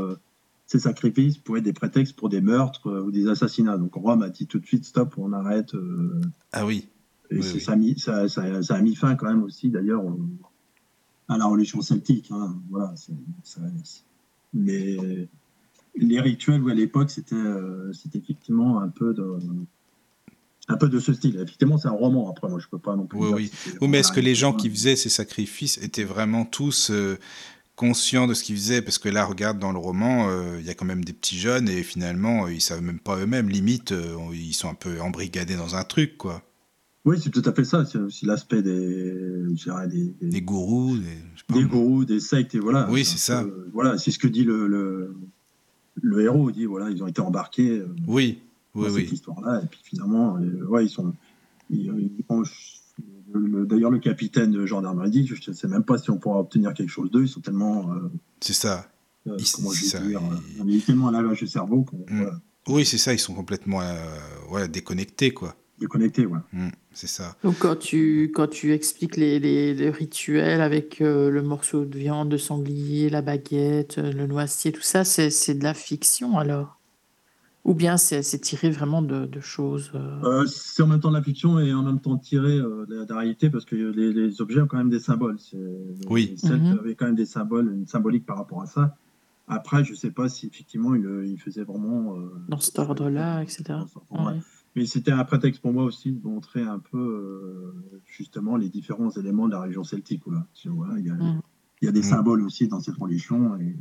ces 0.65 0.79
sacrifices 0.79 1.37
pouvaient 1.37 1.59
être 1.59 1.65
des 1.65 1.71
prétextes 1.73 2.13
pour 2.17 2.27
des 2.27 2.41
meurtres 2.41 2.91
ou 2.91 3.09
des 3.09 3.29
assassinats. 3.29 3.77
Donc 3.77 3.93
Rome 3.93 4.21
a 4.21 4.29
dit 4.29 4.47
tout 4.47 4.59
de 4.59 4.65
suite 4.65 4.83
stop, 4.83 5.13
on 5.17 5.31
arrête. 5.31 5.73
ah 6.51 6.65
oui. 6.65 6.89
Et 7.29 7.41
Ça, 7.41 7.73
a 7.73 7.75
mis, 7.77 7.97
ça, 7.97 8.25
a 8.25 8.81
mis 8.81 8.95
fin 8.95 9.15
quand 9.15 9.27
même 9.27 9.43
aussi 9.43 9.69
d'ailleurs 9.69 10.03
à 11.27 11.37
la 11.37 11.45
religion 11.45 11.81
celtique. 11.81 12.31
Hein. 12.31 12.55
Voilà, 12.69 12.93
mais 14.53 14.97
les 15.95 16.19
rituels 16.19 16.63
à 16.69 16.73
l'époque 16.73 17.09
c'était 17.09 17.35
effectivement 18.13 18.79
un 18.79 18.89
peu 18.89 19.13
de 19.13 19.39
un 20.67 20.77
peu 20.77 20.89
de 20.89 20.99
ce 20.99 21.13
style. 21.13 21.35
Effectivement, 21.35 21.77
c'est 21.77 21.87
un 21.87 21.91
roman. 21.91 22.29
Après, 22.29 22.49
moi, 22.49 22.59
je 22.59 22.67
peux 22.67 22.79
pas 22.79 22.95
non 22.95 23.05
plus. 23.05 23.19
Oui, 23.19 23.31
oui. 23.33 23.51
oui 23.81 23.87
mais 23.87 23.99
est-ce 23.99 24.11
que 24.11 24.19
les 24.19 24.35
gens 24.35 24.53
qui 24.53 24.69
faisaient 24.69 24.95
ces 24.95 25.09
sacrifices 25.09 25.77
étaient 25.77 26.03
vraiment 26.03 26.45
tous 26.45 26.91
euh, 26.91 27.17
conscients 27.75 28.27
de 28.27 28.33
ce 28.33 28.43
qu'ils 28.43 28.57
faisaient? 28.57 28.81
Parce 28.81 28.97
que 28.97 29.09
là, 29.09 29.25
regarde, 29.25 29.59
dans 29.59 29.71
le 29.71 29.79
roman, 29.79 30.29
euh, 30.29 30.57
il 30.59 30.65
y 30.65 30.69
a 30.69 30.73
quand 30.73 30.85
même 30.85 31.05
des 31.05 31.13
petits 31.13 31.37
jeunes 31.37 31.69
et 31.69 31.83
finalement, 31.83 32.45
euh, 32.45 32.53
ils 32.53 32.61
savent 32.61 32.81
même 32.81 32.99
pas 32.99 33.17
eux-mêmes. 33.17 33.49
Limite, 33.49 33.93
ils 34.33 34.53
sont 34.53 34.69
un 34.69 34.75
peu 34.75 35.01
embrigadés 35.01 35.55
dans 35.55 35.75
un 35.75 35.83
truc, 35.83 36.17
quoi. 36.17 36.43
Oui, 37.07 37.17
c'est 37.21 37.29
tout 37.29 37.41
à 37.45 37.53
fait 37.53 37.63
ça. 37.63 37.85
C'est 37.85 37.97
aussi 37.97 38.25
l'aspect 38.25 38.61
des, 38.61 39.13
des, 39.87 40.13
des, 40.21 40.41
gourous, 40.41 40.97
des, 41.49 41.63
gourous, 41.63 42.05
des 42.05 42.19
sectes 42.19 42.53
et 42.53 42.59
voilà. 42.59 42.87
Oui, 42.91 43.05
c'est 43.05 43.17
ça. 43.17 43.45
voilà, 43.73 43.97
c'est 43.97 44.11
ce 44.11 44.19
que 44.19 44.27
dit 44.27 44.43
le, 44.43 44.67
le, 44.67 45.15
le, 45.95 46.21
héros. 46.21 46.49
Il 46.49 46.53
dit 46.53 46.65
voilà, 46.65 46.89
ils 46.89 47.01
ont 47.01 47.07
été 47.07 47.21
embarqués. 47.21 47.81
oui 48.07 48.41
oui, 48.77 48.91
cette 48.93 49.11
histoire-là. 49.11 49.61
Et 49.63 49.67
puis 49.67 49.79
finalement, 49.83 50.37
euh, 50.37 50.65
ouais, 50.67 50.85
ils 50.85 50.89
sont. 50.89 51.13
D'ailleurs, 51.69 53.91
le 53.91 53.99
capitaine 53.99 54.51
de 54.51 54.65
gendarmerie 54.65 55.09
dit 55.09 55.27
Je 55.27 55.49
ne 55.49 55.55
sais 55.55 55.67
même 55.67 55.83
pas 55.83 55.97
si 55.97 56.09
on 56.09 56.17
pourra 56.17 56.39
obtenir 56.39 56.73
quelque 56.73 56.89
chose 56.89 57.11
d'eux. 57.11 57.23
Ils 57.23 57.29
sont 57.29 57.41
tellement. 57.41 57.93
Euh, 57.93 58.09
c'est 58.39 58.53
ça. 58.53 58.89
Euh, 59.27 59.37
comment 59.55 59.71
je 59.71 59.97
vais 59.97 60.07
dire 60.07 60.21
Il 60.65 60.75
est 60.75 60.85
tellement 60.85 61.09
à 61.09 61.23
de 61.23 61.45
cerveau. 61.45 61.85
Mm. 62.09 62.25
Oui, 62.67 62.85
c'est 62.85 62.97
ça. 62.97 63.13
Ils 63.13 63.19
sont 63.19 63.33
complètement 63.33 63.81
ouais, 64.51 64.67
déconnectés, 64.67 65.31
quoi. 65.31 65.55
Déconnectés, 65.79 66.25
ouais. 66.25 66.39
Mm, 66.53 66.69
c'est 66.91 67.07
ça. 67.07 67.35
Donc, 67.43 67.59
quand 67.59 67.75
tu, 67.75 68.31
quand 68.33 68.47
tu 68.47 68.73
expliques 68.73 69.15
les, 69.15 69.39
les, 69.39 69.89
rituels 69.89 70.61
avec 70.61 70.99
le 70.99 71.41
morceau 71.41 71.85
de 71.85 71.97
viande, 71.97 72.29
de 72.29 72.37
sanglier, 72.37 73.09
la 73.09 73.21
baguette, 73.21 73.97
le 73.97 74.25
noisetier, 74.25 74.71
tout 74.71 74.81
ça, 74.81 75.03
c'est 75.03 75.53
de 75.53 75.63
la 75.63 75.73
fiction 75.73 76.37
alors? 76.37 76.77
Ou 77.67 77.73
bien 77.73 77.97
c'est 77.97 78.21
tiré 78.39 78.69
vraiment 78.69 79.01
de, 79.01 79.27
choses 79.41 79.91
euh? 79.93 80.21
Euh, 80.23 80.45
C'est 80.45 80.81
en 80.83 80.87
même 80.87 81.01
temps 81.01 81.09
de 81.09 81.17
la 81.17 81.21
fiction 81.21 81.59
et 81.59 81.73
en 81.73 81.83
même 81.83 81.99
temps 81.99 82.17
tiré 82.17 82.55
euh, 82.57 82.85
de, 82.87 83.05
la, 83.07 83.17
réalité 83.17 83.49
parce 83.49 83.65
que 83.65 83.75
les, 83.75 84.41
objets 84.41 84.61
ont 84.61 84.67
quand 84.67 84.77
même 84.77 84.89
des 84.89 85.01
symboles. 85.01 85.37
Oui. 86.09 86.29
Les 86.31 86.37
Celtes 86.37 86.61
mhm. 86.61 86.95
quand 86.95 87.07
même 87.07 87.15
des 87.15 87.25
symboles, 87.25 87.73
une 87.73 87.85
symbolique 87.85 88.25
par 88.25 88.37
rapport 88.37 88.61
à 88.61 88.67
ça. 88.67 88.95
Après, 89.49 89.83
je 89.83 89.91
ne 89.91 89.97
sais 89.97 90.11
pas 90.11 90.29
si 90.29 90.47
effectivement 90.47 90.95
il, 90.95 91.25
il 91.25 91.37
faisait 91.41 91.65
vraiment. 91.65 92.15
Dans 92.47 92.59
cet 92.61 92.79
ordre-là, 92.79 93.41
etc. 93.43 93.79
Mais 94.77 94.85
c'était 94.85 95.11
un 95.11 95.25
prétexte 95.25 95.61
pour 95.61 95.73
moi 95.73 95.83
aussi 95.83 96.11
de 96.11 96.25
montrer 96.25 96.61
un 96.61 96.79
peu 96.79 97.73
justement 98.05 98.55
les 98.55 98.69
différents 98.69 99.09
éléments 99.11 99.47
de 99.47 99.53
la 99.53 99.61
région 99.61 99.83
celtique. 99.83 100.21
Voilà. 100.25 100.45
il, 100.63 101.05
y 101.05 101.09
a, 101.09 101.15
il, 101.81 101.85
y 101.85 101.89
a, 101.89 101.91
des 101.91 101.99
mhm. 101.99 102.05
symboles 102.05 102.41
aussi 102.43 102.67
dans 102.67 102.79
cette 102.79 102.95
religion. 102.97 103.59
Et 103.59 103.75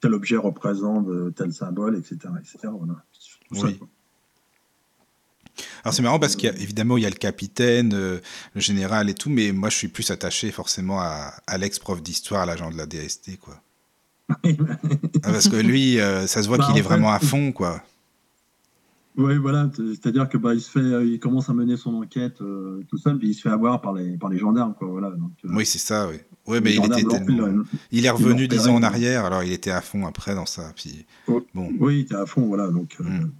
tel 0.00 0.14
objet 0.14 0.36
représente 0.36 1.06
tel 1.34 1.52
symbole, 1.52 1.96
etc. 1.96 2.18
etc. 2.40 2.72
Oui. 3.52 3.78
Alors 5.84 5.94
c'est 5.94 6.02
marrant 6.02 6.18
parce 6.18 6.36
qu'évidemment 6.36 6.96
il 6.96 7.02
y 7.02 7.06
a 7.06 7.10
le 7.10 7.16
capitaine, 7.16 7.94
euh, 7.94 8.18
le 8.54 8.60
général 8.60 9.08
et 9.08 9.14
tout, 9.14 9.30
mais 9.30 9.52
moi 9.52 9.70
je 9.70 9.76
suis 9.76 9.88
plus 9.88 10.10
attaché 10.10 10.50
forcément 10.50 11.00
à 11.00 11.34
Alex, 11.46 11.78
prof 11.78 12.02
d'histoire, 12.02 12.46
l'agent 12.46 12.70
de 12.70 12.76
la 12.76 12.86
DST, 12.86 13.38
quoi. 13.38 13.60
Ah, 15.22 15.32
parce 15.32 15.48
que 15.48 15.56
lui, 15.56 16.00
euh, 16.00 16.26
ça 16.26 16.42
se 16.42 16.48
voit 16.48 16.58
bah, 16.58 16.66
qu'il 16.66 16.76
est 16.78 16.82
vraiment 16.82 17.12
à 17.12 17.20
fond, 17.20 17.52
quoi. 17.52 17.82
Oui, 19.16 19.38
voilà, 19.38 19.70
c'est-à-dire 19.74 20.28
que 20.28 20.36
bah, 20.36 20.54
il 20.54 20.60
se 20.60 20.70
fait, 20.70 20.80
euh, 20.80 21.04
il 21.04 21.18
commence 21.18 21.48
à 21.48 21.54
mener 21.54 21.76
son 21.76 21.94
enquête 21.94 22.36
tout 22.36 22.98
seul, 22.98 23.18
puis 23.18 23.28
il 23.28 23.34
se 23.34 23.40
fait 23.40 23.48
avoir 23.48 23.80
par 23.80 23.94
les 23.94 24.18
par 24.18 24.28
les 24.28 24.38
gendarmes, 24.38 24.74
quoi. 24.74 24.88
Voilà. 24.88 25.12
oui, 25.44 25.64
c'est 25.64 25.78
ça, 25.78 26.08
oui. 26.08 26.16
Ouais, 26.46 26.60
mais 26.60 26.74
il 26.74 26.84
était 26.84 27.04
tellement... 27.04 27.64
Il 27.90 28.06
est 28.06 28.10
revenu 28.10 28.46
dix 28.46 28.68
ans 28.68 28.76
en 28.76 28.82
arrière, 28.82 29.24
alors 29.24 29.42
il 29.42 29.52
était 29.52 29.70
à 29.70 29.80
fond 29.80 30.06
après 30.06 30.34
dans 30.34 30.46
ça. 30.46 30.72
Puis... 30.76 31.06
Bon. 31.26 31.42
Oui, 31.80 31.96
il 31.96 32.00
était 32.02 32.14
à 32.14 32.26
fond, 32.26 32.46
voilà. 32.46 32.68
Donc, 32.68 32.96
euh, 33.00 33.04
hmm. 33.04 33.30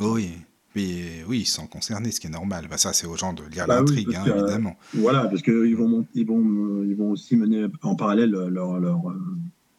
Oui, 0.00 0.32
mais 0.74 1.24
oui, 1.28 1.40
ils 1.40 1.46
sont 1.46 1.66
concernés, 1.66 2.10
ce 2.10 2.20
qui 2.20 2.26
est 2.26 2.30
normal. 2.30 2.66
Bah, 2.68 2.78
ça, 2.78 2.92
c'est 2.92 3.06
aux 3.06 3.16
gens 3.16 3.32
de 3.32 3.44
lire 3.44 3.66
bah 3.66 3.76
l'intrigue, 3.76 4.14
hein, 4.14 4.24
évidemment. 4.26 4.76
voilà, 4.94 5.26
parce 5.26 5.42
qu'ils 5.42 5.76
vont, 5.76 6.06
ils 6.14 6.26
vont, 6.26 6.84
ils 6.84 6.96
vont 6.96 7.12
aussi 7.12 7.36
mener 7.36 7.66
en 7.82 7.94
parallèle 7.94 8.30
leur, 8.30 8.80
leur, 8.80 9.00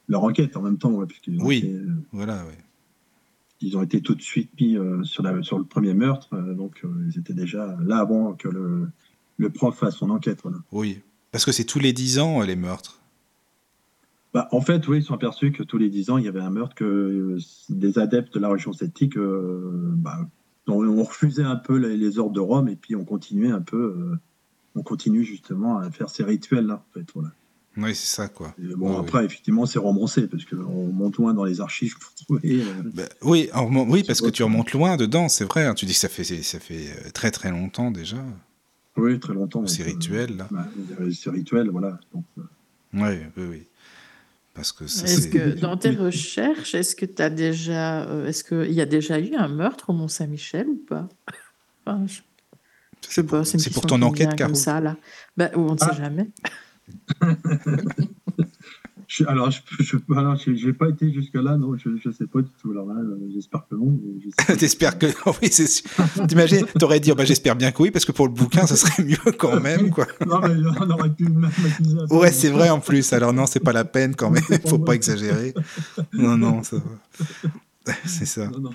leur 0.08 0.24
enquête 0.24 0.56
en 0.56 0.62
même 0.62 0.78
temps. 0.78 0.98
oui, 1.28 1.64
euh, 1.66 1.92
voilà, 2.14 2.46
oui. 2.48 2.54
Ils 3.62 3.78
ont 3.78 3.84
été 3.84 4.02
tout 4.02 4.16
de 4.16 4.22
suite 4.22 4.52
mis 4.60 4.78
euh, 4.78 5.04
sur, 5.04 5.24
la, 5.24 5.42
sur 5.44 5.58
le 5.58 5.66
premier 5.66 5.94
meurtre, 5.94 6.36
donc 6.54 6.84
ils 7.08 7.20
étaient 7.20 7.34
déjà 7.34 7.78
là 7.84 7.98
avant 7.98 8.34
que 8.34 8.48
le, 8.48 8.90
le 9.38 9.50
prof 9.50 9.78
fasse 9.78 9.96
son 9.98 10.10
enquête. 10.10 10.40
Voilà. 10.44 10.58
Oui, 10.72 11.00
parce 11.32 11.46
que 11.46 11.52
c'est 11.52 11.66
tous 11.66 11.80
les 11.80 11.94
10 11.94 12.20
ans, 12.20 12.42
les 12.42 12.56
meurtres. 12.56 13.02
Bah, 14.34 14.48
en 14.52 14.62
fait, 14.62 14.88
oui, 14.88 15.00
ils 15.00 15.04
sont 15.04 15.14
aperçus 15.14 15.52
que 15.52 15.64
tous 15.64 15.78
les 15.78 15.90
10 15.90 16.10
ans, 16.10 16.18
il 16.18 16.26
y 16.26 16.28
avait 16.28 16.40
un 16.40 16.50
meurtre, 16.50 16.76
que 16.76 16.86
euh, 16.86 17.40
des 17.70 18.00
adeptes 18.00 18.34
de 18.36 18.40
la 18.40 18.48
religion 18.48 18.72
sceptique 18.72 19.18
euh, 19.18 19.92
bah, 19.96 20.20
on, 20.68 21.04
refusait 21.04 21.44
un 21.44 21.58
peu 21.58 21.76
les, 21.78 22.18
ordres 22.18 22.34
de 22.34 22.40
Rome 22.40 22.70
et 22.70 22.78
puis 22.78 22.96
on 22.96 23.04
continuait 23.04 23.52
un 23.52 23.62
peu, 23.62 23.96
euh, 23.98 24.20
on 24.76 24.84
continue 24.84 25.24
justement 25.24 25.80
à 25.80 25.92
faire 25.92 26.10
ces 26.10 26.24
rituels-là. 26.24 26.86
En 26.90 26.94
fait, 26.94 27.06
voilà. 27.14 27.32
Oui, 27.78 27.96
c'est 27.96 28.16
ça, 28.16 28.28
quoi. 28.28 28.54
bon, 28.58 29.00
après, 29.00 29.24
effectivement, 29.24 29.66
c'est 29.66 29.80
romancé, 29.80 30.28
parce 30.28 30.44
qu'on 30.44 30.88
monte 30.88 31.16
loin 31.18 31.34
dans 31.34 31.46
les 31.46 31.62
archives 31.62 31.98
pour 31.98 32.14
trouver. 32.16 32.62
Euh, 32.62 32.92
bah, 32.94 33.04
oui, 33.22 33.50
oui 33.88 34.04
parce 34.04 34.20
que 34.20 34.30
tu 34.30 34.44
remontes 34.44 34.74
loin 34.74 34.98
dedans, 34.98 35.30
c'est 35.30 35.46
vrai. 35.46 35.66
Hein. 35.66 35.74
tu 35.74 35.86
dis 35.86 35.94
que 35.94 36.00
ça 36.00 36.10
fait, 36.10 36.24
ça 36.24 36.60
fait 36.60 36.88
euh, 36.90 37.10
très 37.14 37.32
très 37.32 37.50
longtemps 37.50 37.90
déjà. 37.90 38.18
Oui, 38.98 39.20
très 39.20 39.34
longtemps. 39.34 39.66
C'est 39.68 39.84
rituel, 39.84 40.36
là. 40.36 40.48
Bah, 40.52 40.68
c'est 41.14 41.30
rituel, 41.30 41.70
voilà. 41.70 41.98
Donc, 42.14 42.26
oui, 42.94 43.18
oui, 43.38 43.44
oui. 43.50 43.64
Parce 44.54 44.74
que 44.74 44.84
est-ce 44.84 45.30
que 45.30 45.58
dans 45.58 45.78
tes 45.78 45.92
recherches, 45.92 46.76
est-ce 46.76 46.94
que 46.94 47.06
tu 47.06 47.22
as 47.22 47.30
déjà, 47.30 48.06
est-ce 48.28 48.44
qu'il 48.44 48.74
y 48.74 48.82
a 48.82 48.86
déjà 48.86 49.18
eu 49.18 49.34
un 49.36 49.48
meurtre 49.48 49.92
au 49.92 49.94
Mont 49.94 50.10
Saint-Michel 50.10 50.68
ou 50.68 50.76
pas? 50.76 51.08
Enfin, 51.86 52.06
je... 52.06 52.20
sais 53.10 53.24
pas. 53.24 53.46
C'est 53.46 53.74
pour 53.74 53.86
ton 53.86 54.02
enquête, 54.02 54.36
Caro. 54.36 54.54
ça 54.56 54.82
là. 54.82 54.98
Bah, 55.38 55.50
on 55.56 55.74
ne 55.74 55.78
sait 55.78 55.86
ah. 55.90 56.10
Alors, 59.28 59.52
je 59.52 60.66
n'ai 60.66 60.74
pas 60.74 60.90
été 60.90 61.12
jusque-là, 61.12 61.58
non, 61.58 61.76
je 61.78 61.90
ne 61.90 62.14
sais 62.14 62.28
pas 62.28 62.42
du 62.42 62.50
tout. 62.62 62.72
Alors 62.72 62.88
là, 62.88 62.96
euh, 62.96 63.30
j'espère 63.34 63.68
que 63.68 63.76
non. 63.76 64.00
T'espères 64.58 64.98
que 64.98 65.08
non, 65.08 65.34
oui, 65.42 65.50
c'est 65.52 65.68
sûr. 65.68 65.90
T'imagines, 66.28 66.66
t'aurais 66.80 67.00
dit, 67.00 67.12
oh, 67.12 67.16
bah, 67.16 67.26
j'espère 67.26 67.56
bien 67.56 67.72
que 67.72 67.84
oui, 67.84 67.92
parce 67.92 68.06
que 68.06 68.12
pour 68.12 68.28
le 68.28 68.34
bouquin, 68.34 68.66
ça 68.66 68.76
serait 68.76 69.04
mieux 69.04 69.18
quand 69.38 69.60
même, 69.60 69.90
quoi. 69.90 70.08
non, 70.26 70.40
mais 70.40 70.56
on 70.80 70.90
aurait 70.90 71.14
pu 71.14 71.26
m'accuser. 71.26 71.98
Ouais, 72.10 72.32
c'est 72.32 72.50
vrai 72.50 72.70
en 72.70 72.80
plus. 72.80 73.12
Alors 73.14 73.34
non, 73.34 73.46
c'est 73.46 73.60
pas 73.60 73.74
la 73.74 73.86
peine 73.86 74.16
quand 74.16 74.30
même, 74.30 74.44
faut 74.66 74.80
pas 74.80 74.94
exagérer. 74.94 75.54
Non, 76.14 76.38
non, 76.38 76.64
ça 76.64 76.78
va. 76.78 77.94
C'est 78.06 78.26
ça. 78.26 78.48
Non, 78.48 78.60
non. 78.60 78.72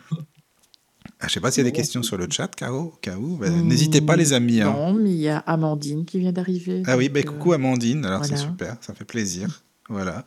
Ah, 1.27 1.29
je 1.29 1.35
sais 1.35 1.41
pas 1.41 1.51
s'il 1.51 1.64
y 1.64 1.66
a 1.66 1.70
des 1.70 1.77
questions 1.77 2.05
sur 2.05 2.16
le 2.16 2.29
chat, 2.31 2.47
Caro. 2.55 2.95
Bah, 3.05 3.51
hmm, 3.51 3.66
N'hésitez 3.66 4.01
pas, 4.01 4.14
les 4.14 4.33
amis. 4.33 4.61
Hein. 4.61 4.72
Non, 4.72 4.95
mais 4.95 5.11
il 5.11 5.16
y 5.16 5.29
a 5.29 5.39
Amandine 5.39 6.05
qui 6.05 6.20
vient 6.20 6.31
d'arriver. 6.31 6.85
Ah 6.87 6.97
oui, 6.97 7.09
bah, 7.09 7.20
coucou 7.24 7.53
Amandine. 7.53 8.05
Alors 8.05 8.24
c'est 8.24 8.37
super, 8.37 8.77
ça 8.81 8.95
fait 8.95 9.05
plaisir. 9.05 9.64
Voilà. 9.89 10.24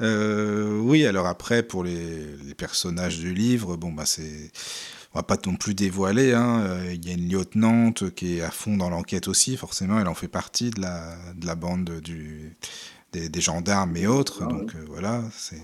Euh, 0.00 0.78
oui, 0.78 1.04
alors 1.04 1.26
après, 1.26 1.62
pour 1.62 1.84
les, 1.84 2.54
personnages 2.56 3.18
du 3.18 3.34
livre, 3.34 3.76
bon, 3.76 3.92
bah 3.92 4.06
c'est. 4.06 4.50
On 5.12 5.18
va 5.18 5.22
pas 5.22 5.36
non 5.44 5.56
plus 5.56 5.74
dévoiler. 5.74 6.32
Hein. 6.32 6.60
Euh, 6.60 6.94
il 6.94 7.06
y 7.06 7.10
a 7.10 7.14
une 7.14 7.28
lieutenante 7.28 8.14
qui 8.14 8.38
est 8.38 8.40
à 8.40 8.50
fond 8.50 8.78
dans 8.78 8.88
l'enquête 8.88 9.28
aussi, 9.28 9.58
forcément, 9.58 10.00
elle 10.00 10.08
en 10.08 10.14
fait 10.14 10.28
partie 10.28 10.70
de 10.70 10.80
la, 10.80 11.14
de 11.34 11.44
la 11.44 11.56
bande 11.56 12.00
du, 12.00 12.56
des, 13.12 13.40
gendarmes 13.40 13.98
et 13.98 14.06
autres. 14.06 14.44
Ah 14.46 14.46
donc 14.46 14.74
euh, 14.74 14.84
voilà, 14.88 15.22
c'est 15.36 15.60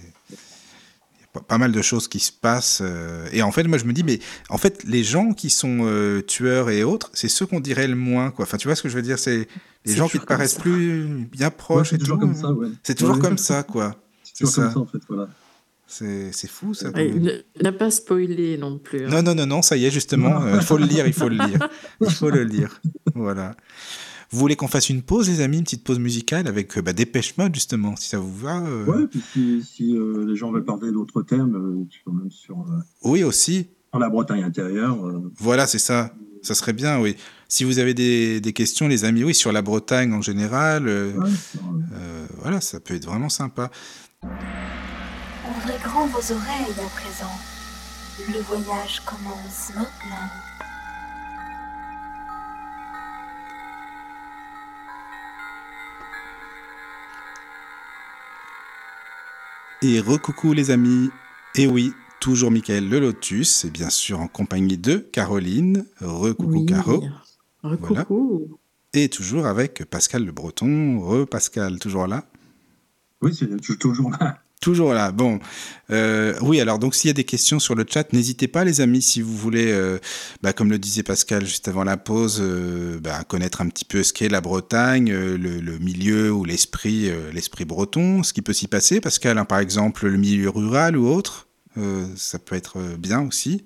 pas 1.41 1.59
mal 1.59 1.73
de 1.73 1.83
choses 1.83 2.09
qui 2.09 2.21
se 2.21 2.33
passent. 2.33 2.81
Euh, 2.83 3.29
et 3.33 3.43
en 3.43 3.53
fait, 3.53 3.65
moi, 3.65 3.79
je 3.79 3.85
me 3.85 3.93
dis, 3.93 4.03
mais 4.05 4.21
en 4.49 4.59
fait, 4.59 4.85
les 4.85 5.05
gens 5.05 5.33
qui 5.33 5.51
sont 5.51 5.81
euh, 5.83 6.23
tueurs 6.23 6.71
et 6.71 6.85
autres, 6.85 7.11
c'est 7.13 7.29
ceux 7.29 7.47
qu'on 7.47 7.61
dirait 7.61 7.89
le 7.89 7.97
moins, 7.97 8.31
quoi. 8.31 8.45
Enfin, 8.45 8.57
tu 8.57 8.69
vois 8.69 8.75
ce 8.75 8.83
que 8.83 8.89
je 8.89 8.97
veux 8.97 9.03
dire 9.03 9.19
C'est 9.19 9.49
les 9.85 9.95
gens 9.95 10.09
qui 10.09 10.19
te 10.19 10.27
paraissent 10.27 10.59
plus 10.59 11.07
bien 11.31 11.51
proches 11.51 11.93
et 11.93 11.99
tout. 11.99 12.05
C'est 12.83 12.95
toujours 12.95 13.19
comme 13.19 13.39
ça, 13.39 13.63
quoi. 13.63 13.97
C'est 14.23 14.45
toujours 14.45 14.55
comme 14.55 14.73
ça, 14.73 14.79
en 14.81 14.87
fait, 14.87 15.01
voilà. 15.09 15.29
C'est 15.87 16.49
fou, 16.49 16.75
ça. 16.75 16.91
ne, 16.91 17.71
pas 17.71 17.91
spoiler 17.91 18.59
non 18.59 18.79
plus. 18.79 19.07
Hein. 19.07 19.09
Non, 19.11 19.23
non, 19.23 19.35
non, 19.35 19.47
non, 19.47 19.63
ça 19.63 19.77
y 19.77 19.85
est, 19.87 19.91
justement. 19.91 20.41
Euh, 20.47 20.57
il 20.57 20.63
faut 20.63 20.77
le 20.77 20.85
lire, 20.85 21.07
il 21.07 21.13
faut 21.13 21.29
le 21.29 21.37
lire. 21.37 21.69
Il 22.01 22.11
faut 22.11 22.31
le 22.31 22.45
lire. 22.45 22.81
Voilà. 23.15 23.57
Vous 24.31 24.39
voulez 24.39 24.57
qu'on 24.57 24.69
fasse 24.69 24.91
une 24.91 25.03
pause, 25.03 25.29
les 25.29 25.41
amis, 25.41 25.59
une 25.59 25.65
petite 25.65 25.85
pause 25.85 25.99
musicale 25.99 26.49
avec 26.49 26.77
euh, 26.77 26.83
bah, 26.83 26.93
Dépêche 26.93 27.37
Mode, 27.37 27.55
justement, 27.55 27.95
si 27.97 28.09
ça 28.09 28.19
vous 28.19 28.35
va 28.35 28.61
euh... 28.61 28.85
Ouais, 28.85 29.07
puis 29.07 29.23
si, 29.63 29.97
euh, 29.97 30.25
les 30.27 30.37
gens 30.37 30.51
veulent 30.51 30.65
parler 30.65 30.91
d'autres 30.91 31.23
thèmes, 31.23 31.55
euh, 31.55 32.13
même 32.13 32.31
sur. 32.31 32.65
oui, 33.05 33.23
aussi. 33.23 33.69
Sur 33.93 34.01
la 34.01 34.09
Bretagne 34.09 34.43
intérieure. 34.43 34.99
Voilà, 35.39 35.67
c'est 35.67 35.79
ça. 35.79 36.15
Ça 36.43 36.55
serait 36.55 36.73
bien, 36.73 37.01
oui. 37.01 37.17
Si 37.49 37.65
vous 37.65 37.79
avez 37.79 37.95
des, 37.95 38.41
des, 38.41 38.53
questions, 38.53 38.89
les 38.89 39.05
amis, 39.05 39.25
oui, 39.25 39.35
sur 39.35 39.53
la 39.53 39.63
Bretagne 39.63 40.13
en 40.13 40.23
général, 40.23 40.91
voilà, 42.41 42.61
ça 42.61 42.81
peut 42.81 42.95
être 42.95 43.07
vraiment 43.07 43.29
sympa. 43.29 43.71
Ouvrez 44.23 45.79
grand 45.83 46.07
vos 46.07 46.19
oreilles 46.19 46.75
à 46.79 46.89
présent. 46.91 47.39
Le 48.19 48.43
voyage 48.43 49.01
commence 49.05 49.71
maintenant. 49.75 50.66
Et 59.83 60.01
recoucou 60.01 60.53
les 60.55 60.71
amis. 60.71 61.11
Et 61.55 61.67
oui, 61.67 61.93
toujours 62.21 62.51
Michael 62.51 62.89
Le 62.89 62.99
Lotus, 62.99 63.65
et 63.65 63.71
bien 63.71 63.91
sûr 63.91 64.21
en 64.21 64.29
compagnie 64.29 64.79
de 64.79 64.97
Caroline. 64.97 65.85
Recoucou 66.01 66.65
Caro. 66.65 67.05
Recoucou. 67.63 68.59
Et 68.95 69.09
toujours 69.09 69.47
avec 69.47 69.85
Pascal 69.85 70.25
Le 70.25 70.33
Breton. 70.33 71.01
Re 71.01 71.27
Pascal, 71.27 71.79
toujours 71.79 72.07
là? 72.07 72.25
Oui, 73.21 73.35
c'est 73.35 73.79
toujours 73.79 74.11
là. 74.11 74.43
Toujours 74.61 74.95
là. 74.95 75.13
Bon, 75.13 75.39
euh, 75.91 76.35
oui. 76.41 76.61
Alors 76.61 76.79
donc, 76.79 76.95
s'il 76.95 77.09
y 77.09 77.11
a 77.11 77.15
des 77.15 77.25
questions 77.25 77.59
sur 77.59 77.75
le 77.75 77.85
chat, 77.89 78.13
n'hésitez 78.13 78.49
pas, 78.49 78.65
les 78.65 78.81
amis, 78.81 79.03
si 79.03 79.21
vous 79.21 79.37
voulez, 79.37 79.71
euh, 79.71 79.99
bah, 80.43 80.53
comme 80.53 80.71
le 80.71 80.79
disait 80.79 81.03
Pascal 81.03 81.45
juste 81.45 81.69
avant 81.69 81.85
la 81.85 81.99
pause, 81.99 82.39
euh, 82.41 82.99
bah, 83.01 83.23
connaître 83.25 83.61
un 83.61 83.69
petit 83.69 83.85
peu 83.85 84.03
ce 84.03 84.13
qu'est 84.13 84.31
la 84.31 84.41
Bretagne, 84.41 85.13
le, 85.13 85.79
milieu 85.79 86.33
ou 86.33 86.45
l'esprit, 86.45 87.11
l'esprit 87.33 87.67
breton, 87.67 88.23
ce 88.23 88.33
qui 88.33 88.41
peut 88.41 88.55
s'y 88.55 88.67
passer. 88.67 89.01
Pascal, 89.01 89.37
hein, 89.37 89.45
par 89.45 89.59
exemple, 89.59 90.09
le 90.09 90.17
milieu 90.17 90.49
rural 90.49 90.97
ou 90.97 91.07
autre, 91.07 91.49
ça 92.17 92.39
peut 92.39 92.57
être 92.57 92.79
bien 92.99 93.21
aussi. 93.21 93.65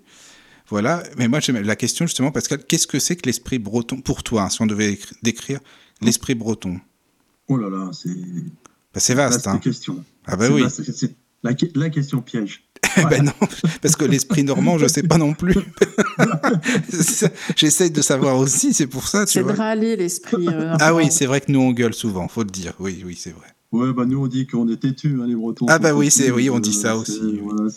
Voilà. 0.69 1.03
Mais 1.17 1.29
moi, 1.29 1.41
j'ai 1.41 1.53
la 1.53 1.77
question 1.77 2.07
justement, 2.07 2.33
Pascal, 2.33 2.65
qu'est-ce 2.65 2.87
que 2.87 2.99
c'est 2.99 3.17
que 3.17 3.27
l'esprit 3.27 3.59
breton 3.59 4.01
pour 4.01 4.23
toi, 4.23 4.43
hein, 4.43 4.51
si 4.51 4.61
on 4.61 4.67
devait 4.67 4.99
décrire 5.23 5.61
l'esprit 6.03 6.35
breton? 6.35 6.81
Oh 7.49 7.57
là 7.57 7.69
là, 7.69 7.91
c'est. 7.93 8.11
Bah, 8.93 9.01
c'est 9.01 9.15
vaste. 9.15 9.47
Hein. 9.47 9.59
question. 9.59 10.05
Ah 10.31 10.37
ben 10.37 10.53
oui. 10.53 10.65
C'est 10.69 11.15
la, 11.43 11.53
la, 11.75 11.91
question 11.91 12.21
piège. 12.21 12.65
ben 13.11 13.25
non, 13.25 13.33
parce 13.83 13.97
que 13.97 14.05
l'esprit 14.05 14.45
normand, 14.45 14.79
je 14.79 14.85
ne 14.85 14.89
sais 14.89 15.03
pas 15.03 15.19
non 15.19 15.33
plus. 15.33 15.57
J'essaye 17.57 17.91
de 17.91 18.03
savoir 18.03 18.37
aussi, 18.39 18.75
c'est 18.75 18.87
pour 18.87 19.09
ça. 19.09 19.27
C'est 19.27 19.43
de 19.43 19.51
râler 19.51 19.97
l'esprit. 19.97 20.49
Euh, 20.49 20.77
ah 20.81 20.95
oui, 20.95 21.09
c'est 21.11 21.27
vrai 21.27 21.41
que 21.41 21.51
nous 21.51 21.61
on 21.61 21.73
gueule 21.73 21.95
souvent, 21.95 22.29
faut 22.29 22.43
le 22.43 22.51
dire. 22.51 22.75
Oui, 22.79 23.03
oui, 23.05 23.17
c'est 23.19 23.31
vrai. 23.31 23.47
Ouais, 23.73 23.93
bah 23.93 24.05
nous 24.05 24.23
on 24.23 24.27
dit 24.27 24.47
qu'on 24.47 24.69
est 24.69 24.79
têtus, 24.79 25.19
hein, 25.21 25.27
les 25.27 25.35
Bretons. 25.35 25.67
Ah 25.69 25.79
bah 25.79 25.95
oui, 25.95 26.11
c'est 26.11 26.31
oui, 26.31 26.51
on 26.51 26.59
dit 26.59 26.75
ça 26.75 26.97
aussi. 26.97 27.41
Voilà, 27.43 27.71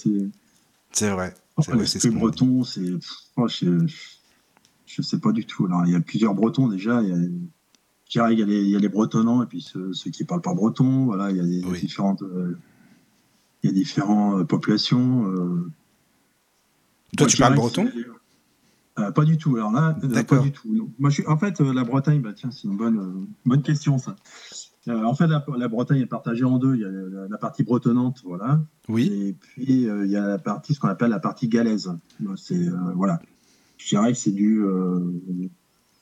c'est 0.92 1.10
vrai. 1.10 1.34
l'esprit 1.74 2.10
breton, 2.10 2.64
c'est. 2.64 2.82
Oh, 3.38 3.48
je, 3.48 3.66
ne 3.66 5.04
sais 5.04 5.20
pas 5.20 5.32
du 5.32 5.46
tout. 5.46 5.66
Alors, 5.66 5.86
il 5.86 5.94
y 5.94 5.96
a 5.96 6.02
plusieurs 6.02 6.34
Bretons 6.34 6.68
déjà. 6.68 7.02
Il 7.02 7.10
y 7.10 7.12
a 7.12 7.18
il 8.16 8.40
y, 8.40 8.44
a 8.44 8.46
les, 8.46 8.62
il 8.62 8.70
y 8.70 8.76
a 8.76 8.80
les 8.80 8.90
bretonnants 8.90 9.42
et 9.44 9.46
puis 9.46 9.62
ceux, 9.62 9.92
qui 9.92 10.24
ne 10.24 10.28
parlent 10.28 10.42
pas 10.42 10.54
breton. 10.54 11.06
Voilà, 11.06 11.32
il 11.32 11.38
y 11.38 11.40
a 11.40 11.44
des 11.44 11.80
différentes, 11.80 12.22
euh, 12.22 12.58
il 13.64 13.70
y 13.70 13.74
a 13.74 13.74
différentes 13.74 14.42
euh, 14.42 14.44
populations. 14.44 15.28
Euh. 15.28 15.72
Toi, 17.18 17.28
tu 17.28 17.38
parles 17.38 17.56
breton? 17.56 17.90
Pas 18.96 19.26
du 19.26 19.38
tout. 19.38 19.56
Alors 19.56 19.72
là, 19.72 19.98
pas 20.28 20.40
du 20.40 20.52
tout. 20.52 20.92
Moi, 21.00 21.10
je 21.10 21.16
suis, 21.16 21.28
en 21.28 21.38
fait, 21.38 21.60
la 21.60 21.84
Bretagne, 21.84 22.22
bah, 22.22 22.34
tiens, 22.34 22.52
c'est 22.52 22.68
une 22.68 22.78
bonne, 22.78 23.28
bonne 23.44 23.64
question 23.64 23.98
ça. 23.98 24.16
en 24.88 25.16
fait, 25.16 25.28
la, 25.28 25.68
Bretagne 25.68 26.02
est 26.02 26.06
partagée 26.06 26.44
en 26.44 26.60
deux. 26.60 26.76
Il 26.76 26.82
y 26.82 26.86
a 26.86 27.28
la, 27.28 27.38
partie 27.40 27.64
bretonnante, 27.64 28.22
voilà. 28.24 28.62
Oui. 28.90 29.08
Et 29.12 29.34
puis 29.34 29.88
il 29.88 30.12
y 30.12 30.16
a 30.16 30.28
la 30.28 30.38
partie, 30.38 30.76
ce 30.76 30.80
qu'on 30.80 30.90
appelle 30.90 31.10
la 31.10 31.20
partie 31.20 31.48
galaise. 31.48 31.92
C'est 32.36 32.70
voilà. 32.94 33.20
Je 33.78 33.90
dirais 33.90 34.14
que 34.14 34.20
c'est 34.20 34.32
du, 34.32 34.64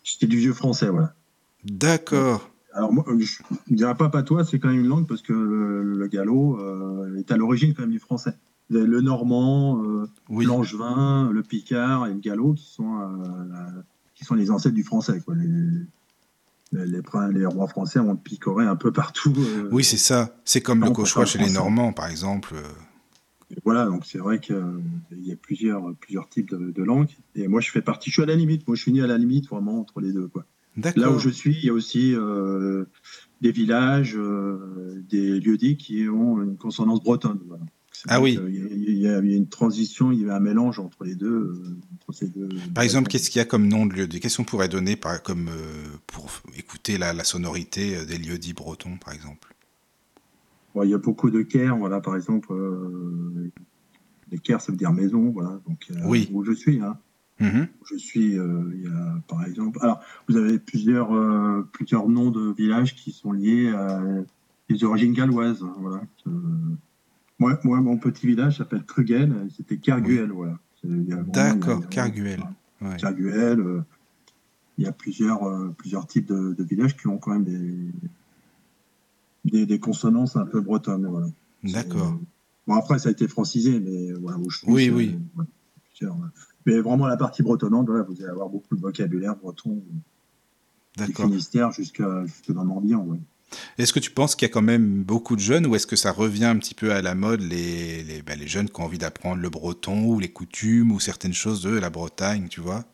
c'était 0.04 0.28
du 0.28 0.38
vieux 0.38 0.54
français, 0.54 0.90
voilà. 0.90 1.16
D'accord. 1.64 2.52
Alors, 2.74 2.94
moi, 2.94 3.04
je 3.08 3.44
ne 3.70 3.76
dirais 3.76 3.96
pas 3.96 4.10
patois, 4.10 4.46
c'est 4.46 4.60
quand 4.60 4.70
même 4.70 4.80
une 4.80 4.88
langue 4.88 5.08
parce 5.08 5.22
que 5.22 5.34
le, 5.34 6.08
gallo 6.08 6.58
euh, 6.60 7.18
est 7.18 7.32
à 7.32 7.38
l'origine 7.38 7.74
quand 7.74 7.84
même 7.84 7.92
du 7.92 8.00
français. 8.00 8.34
Le 8.70 9.02
normand, 9.02 9.84
euh, 9.84 10.08
l'angevin, 10.30 11.30
le 11.30 11.44
picard 11.44 12.08
et 12.08 12.14
le 12.14 12.20
gallo 12.20 12.54
qui 12.54 12.72
sont, 12.72 13.02
euh, 13.02 13.82
qui 14.16 14.24
sont 14.24 14.36
les 14.36 14.50
ancêtres 14.50 14.76
du 14.76 14.84
français. 14.84 15.20
Quoi. 15.20 15.36
Les, 16.72 16.86
les, 16.86 17.46
rois 17.46 17.68
français 17.68 18.00
ont 18.00 18.16
picoré 18.16 18.66
un 18.66 18.78
peu 18.78 18.94
partout. 18.94 19.36
oui, 19.72 19.84
c'est 19.84 19.98
ça. 19.98 20.38
C'est 20.46 20.62
comme 20.62 20.86
le 20.86 20.92
cauchois 20.92 21.26
chez 21.26 21.40
les 21.40 21.52
Normands, 21.52 21.92
par 21.92 22.08
exemple. 22.08 22.56
Voilà, 23.66 23.86
donc 23.86 24.06
c'est 24.06 24.20
vrai 24.20 24.40
qu'il 24.40 24.56
y 25.18 25.34
a 25.34 25.36
plusieurs, 25.36 25.94
plusieurs 26.00 26.30
types 26.30 26.50
de, 26.50 26.72
de, 26.72 26.84
langues. 26.84 27.10
Et 27.36 27.50
moi, 27.50 27.60
je 27.60 27.70
fais 27.70 27.82
partie, 27.82 28.10
je 28.10 28.14
suis 28.14 28.24
à 28.24 28.26
la 28.26 28.36
limite. 28.36 28.66
Moi, 28.66 28.78
je 28.78 28.84
suis 28.84 28.94
né 28.94 29.02
à 29.02 29.08
la 29.08 29.18
limite, 29.18 29.50
vraiment, 29.50 29.82
entre 29.82 30.00
les 30.00 30.14
deux. 30.14 30.30
Quoi. 30.30 30.46
Là 30.78 31.12
où 31.12 31.20
je 31.20 31.30
suis, 31.30 31.56
il 31.56 31.66
y 31.66 31.70
a 31.70 31.74
aussi 31.74 32.14
euh, 32.16 32.86
des 33.42 33.52
villages, 33.52 34.16
euh, 34.16 35.04
des 35.10 35.40
lieux-dits 35.40 35.78
qui 35.78 36.08
ont 36.08 36.42
une 36.42 36.58
consonance 36.58 37.04
bretonne. 37.04 37.40
Ah 38.08 38.22
oui. 38.22 38.40
Il 38.50 38.98
y, 38.98 39.08
a 39.08 39.20
une 39.20 39.48
transition, 39.48 40.12
il 40.12 40.22
y 40.22 40.30
a 40.30 40.36
un 40.36 40.40
mélange 40.40 40.80
entre 40.80 41.04
les 41.04 41.14
deux. 41.14 41.62
Euh, 42.10 42.50
par 42.74 42.84
exemple, 42.84 43.10
qu'est-ce 43.10 43.30
qu'il 43.30 43.40
y 43.40 43.42
a 43.42 43.46
comme 43.46 43.68
nom 43.68 43.86
de 43.86 43.94
lieu-dit? 43.94 44.20
Qu'est-ce 44.20 44.38
qu'on 44.38 44.44
pourrait 44.44 44.70
donner 44.70 44.96
par, 44.96 45.22
comme, 45.22 45.50
pour 46.08 46.30
écouter 46.58 46.98
la, 46.98 47.24
sonorité 47.24 48.04
des 48.06 48.18
lieux-dits 48.18 48.54
bretons, 48.54 48.98
par 48.98 49.14
exemple? 49.14 49.54
Il 50.82 50.90
y 50.90 50.94
a 50.94 50.98
beaucoup 50.98 51.30
de 51.30 51.42
Caire, 51.44 51.78
voilà, 51.78 52.00
par 52.00 52.16
exemple. 52.16 52.54
les 54.32 54.40
Caire, 54.40 54.62
ça 54.62 54.72
veut 54.72 54.78
dire 54.78 54.94
maison, 54.94 55.30
voilà. 55.30 55.60
Donc, 55.68 55.88
oui. 56.06 56.28
Où 56.32 56.44
je 56.44 56.54
suis, 56.54 56.80
hein. 56.80 56.98
Mhm. 57.42 57.68
Je 57.90 57.98
suis, 57.98 58.38
euh, 58.38 58.72
il 58.76 58.84
y 58.84 58.88
a, 58.88 59.22
par 59.28 59.44
exemple, 59.46 59.80
alors 59.82 60.00
vous 60.30 60.38
avez 60.38 60.60
plusieurs, 60.60 61.14
euh, 61.14 61.68
plusieurs 61.74 62.08
noms 62.08 62.30
de 62.30 62.54
villages 62.54 62.96
qui 62.96 63.12
sont 63.12 63.32
liés 63.32 63.70
à 63.70 64.00
des 64.70 64.84
origines 64.84 65.14
galloises. 65.14 65.64
Hein, 65.64 65.74
voilà. 65.80 66.02
Moi, 67.40 67.60
moi, 67.64 67.82
mon 67.82 67.98
petit 67.98 68.28
village 68.28 68.60
s'appelle 68.60 68.84
Krugel, 68.84 69.48
c'était 69.58 69.78
Kerguel. 69.78 70.32
Voilà. 70.32 70.60
D'accord, 70.84 71.90
Kerguel. 71.90 72.44
Ouais. 72.82 72.98
Kerguel, 72.98 73.84
il 74.78 74.86
y 74.86 74.88
a 74.88 74.92
plusieurs, 74.92 75.74
plusieurs 75.76 76.06
types 76.06 76.28
de, 76.28 76.64
villages 76.64 76.96
qui 76.96 77.08
ont 77.08 77.18
quand 77.18 77.32
même 77.32 77.44
des, 77.44 77.92
des, 79.46 79.66
des 79.66 79.80
consonances 79.80 80.36
un 80.36 80.46
peu 80.46 80.62
bretonnes. 80.62 81.08
Voilà. 81.08 81.28
D'accord. 81.64 82.20
Bon, 82.68 82.76
après, 82.76 83.00
ça 83.00 83.10
a 83.10 83.12
été 83.12 83.28
francisé, 83.28 83.80
mais 83.80 84.12
voilà, 84.14 84.38
où 84.38 84.50
je 84.50 84.60
Oui, 84.68 84.92
oui. 84.92 85.18
Mais 86.66 86.80
vraiment, 86.80 87.08
la 87.08 87.18
partie 87.18 87.44
bretonnante, 87.44 87.88
voilà, 87.88 88.04
vous 88.04 88.16
allez 88.22 88.30
avoir 88.30 88.50
beaucoup 88.50 88.76
de 88.76 88.82
vocabulaire 88.82 89.36
breton. 89.36 89.82
Du 90.98 91.14
Finistère 91.14 91.72
jusqu'à 91.72 92.26
jusqu 92.26 92.52
dans 92.54 92.66
Morbihan, 92.66 93.06
ouais. 93.06 93.20
Est-ce 93.78 93.92
que 93.92 94.00
tu 94.00 94.12
penses 94.12 94.36
qu'il 94.36 94.48
y 94.48 94.52
a 94.52 94.54
quand 94.54 94.62
même 94.62 95.04
beaucoup 95.04 95.36
de 95.36 95.42
jeunes 95.42 95.66
ou 95.66 95.76
est-ce 95.76 95.88
que 95.88 95.96
ça 95.96 96.12
revient 96.12 96.46
un 96.46 96.58
petit 96.58 96.74
peu 96.74 96.94
à 96.94 97.02
la 97.02 97.16
mode, 97.16 97.42
les, 97.42 98.04
les, 98.04 98.22
ben, 98.22 98.40
les 98.40 98.48
jeunes 98.48 98.70
qui 98.70 98.80
ont 98.80 98.86
envie 98.86 98.98
d'apprendre 98.98 99.42
le 99.42 99.50
breton 99.50 100.06
ou 100.06 100.20
les 100.20 100.30
coutumes 100.30 100.92
ou 100.92 101.00
certaines 101.00 101.34
choses 101.34 101.62
de 101.62 101.72
la 101.72 101.90
Bretagne, 101.90 102.48
tu 102.50 102.62
vois? 102.62 102.86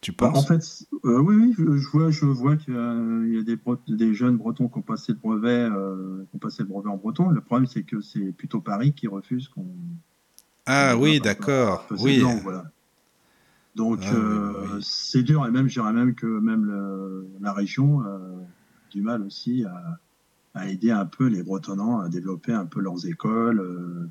Tu 0.00 0.12
bah, 0.12 0.30
penses? 0.32 0.44
En 0.44 0.46
fait, 0.46 0.86
euh, 1.04 1.20
oui, 1.20 1.54
oui, 1.58 1.78
je 1.78 1.88
vois, 1.88 2.10
je 2.10 2.24
vois 2.24 2.56
qu'il 2.56 2.74
y 2.74 3.38
a, 3.38 3.42
des, 3.42 3.58
des, 3.88 4.14
jeunes 4.14 4.36
bretons 4.36 4.68
qui 4.68 4.78
ont 4.78 4.82
passé 4.82 5.12
le 5.12 5.18
brevet, 5.18 5.68
euh, 5.70 6.24
qui 6.30 6.36
ont 6.36 6.38
passé 6.38 6.62
le 6.62 6.68
brevet 6.68 6.88
en 6.88 6.96
breton. 6.96 7.28
Le 7.28 7.40
problème, 7.40 7.66
c'est 7.66 7.82
que 7.82 8.00
c'est 8.00 8.32
plutôt 8.32 8.60
Paris 8.60 8.92
qui 8.94 9.06
refuse 9.06 9.48
qu'on. 9.48 9.66
Ah 10.66 10.96
oui, 10.96 11.20
d'accord. 11.20 11.86
Oui. 11.98 12.24
voilà. 12.42 12.64
Donc 13.76 14.00
ah, 14.02 14.14
euh, 14.14 14.80
c'est 14.82 15.22
dur 15.22 15.46
et 15.46 15.50
même, 15.50 15.68
je 15.68 15.74
dirais 15.74 15.92
même 15.92 16.14
que 16.14 16.26
même 16.26 16.64
le, 16.64 17.28
la 17.40 17.52
région 17.52 18.00
a 18.00 18.20
du 18.90 19.00
mal 19.00 19.22
aussi 19.22 19.64
à, 19.64 19.98
à, 20.54 20.68
aider 20.68 20.90
un 20.90 21.06
peu 21.06 21.26
les 21.26 21.42
Bretonnants 21.42 22.00
à 22.00 22.08
développer 22.08 22.52
un 22.52 22.66
peu 22.66 22.80
leurs 22.80 23.06
écoles. 23.06 23.60
Euh, 23.60 24.08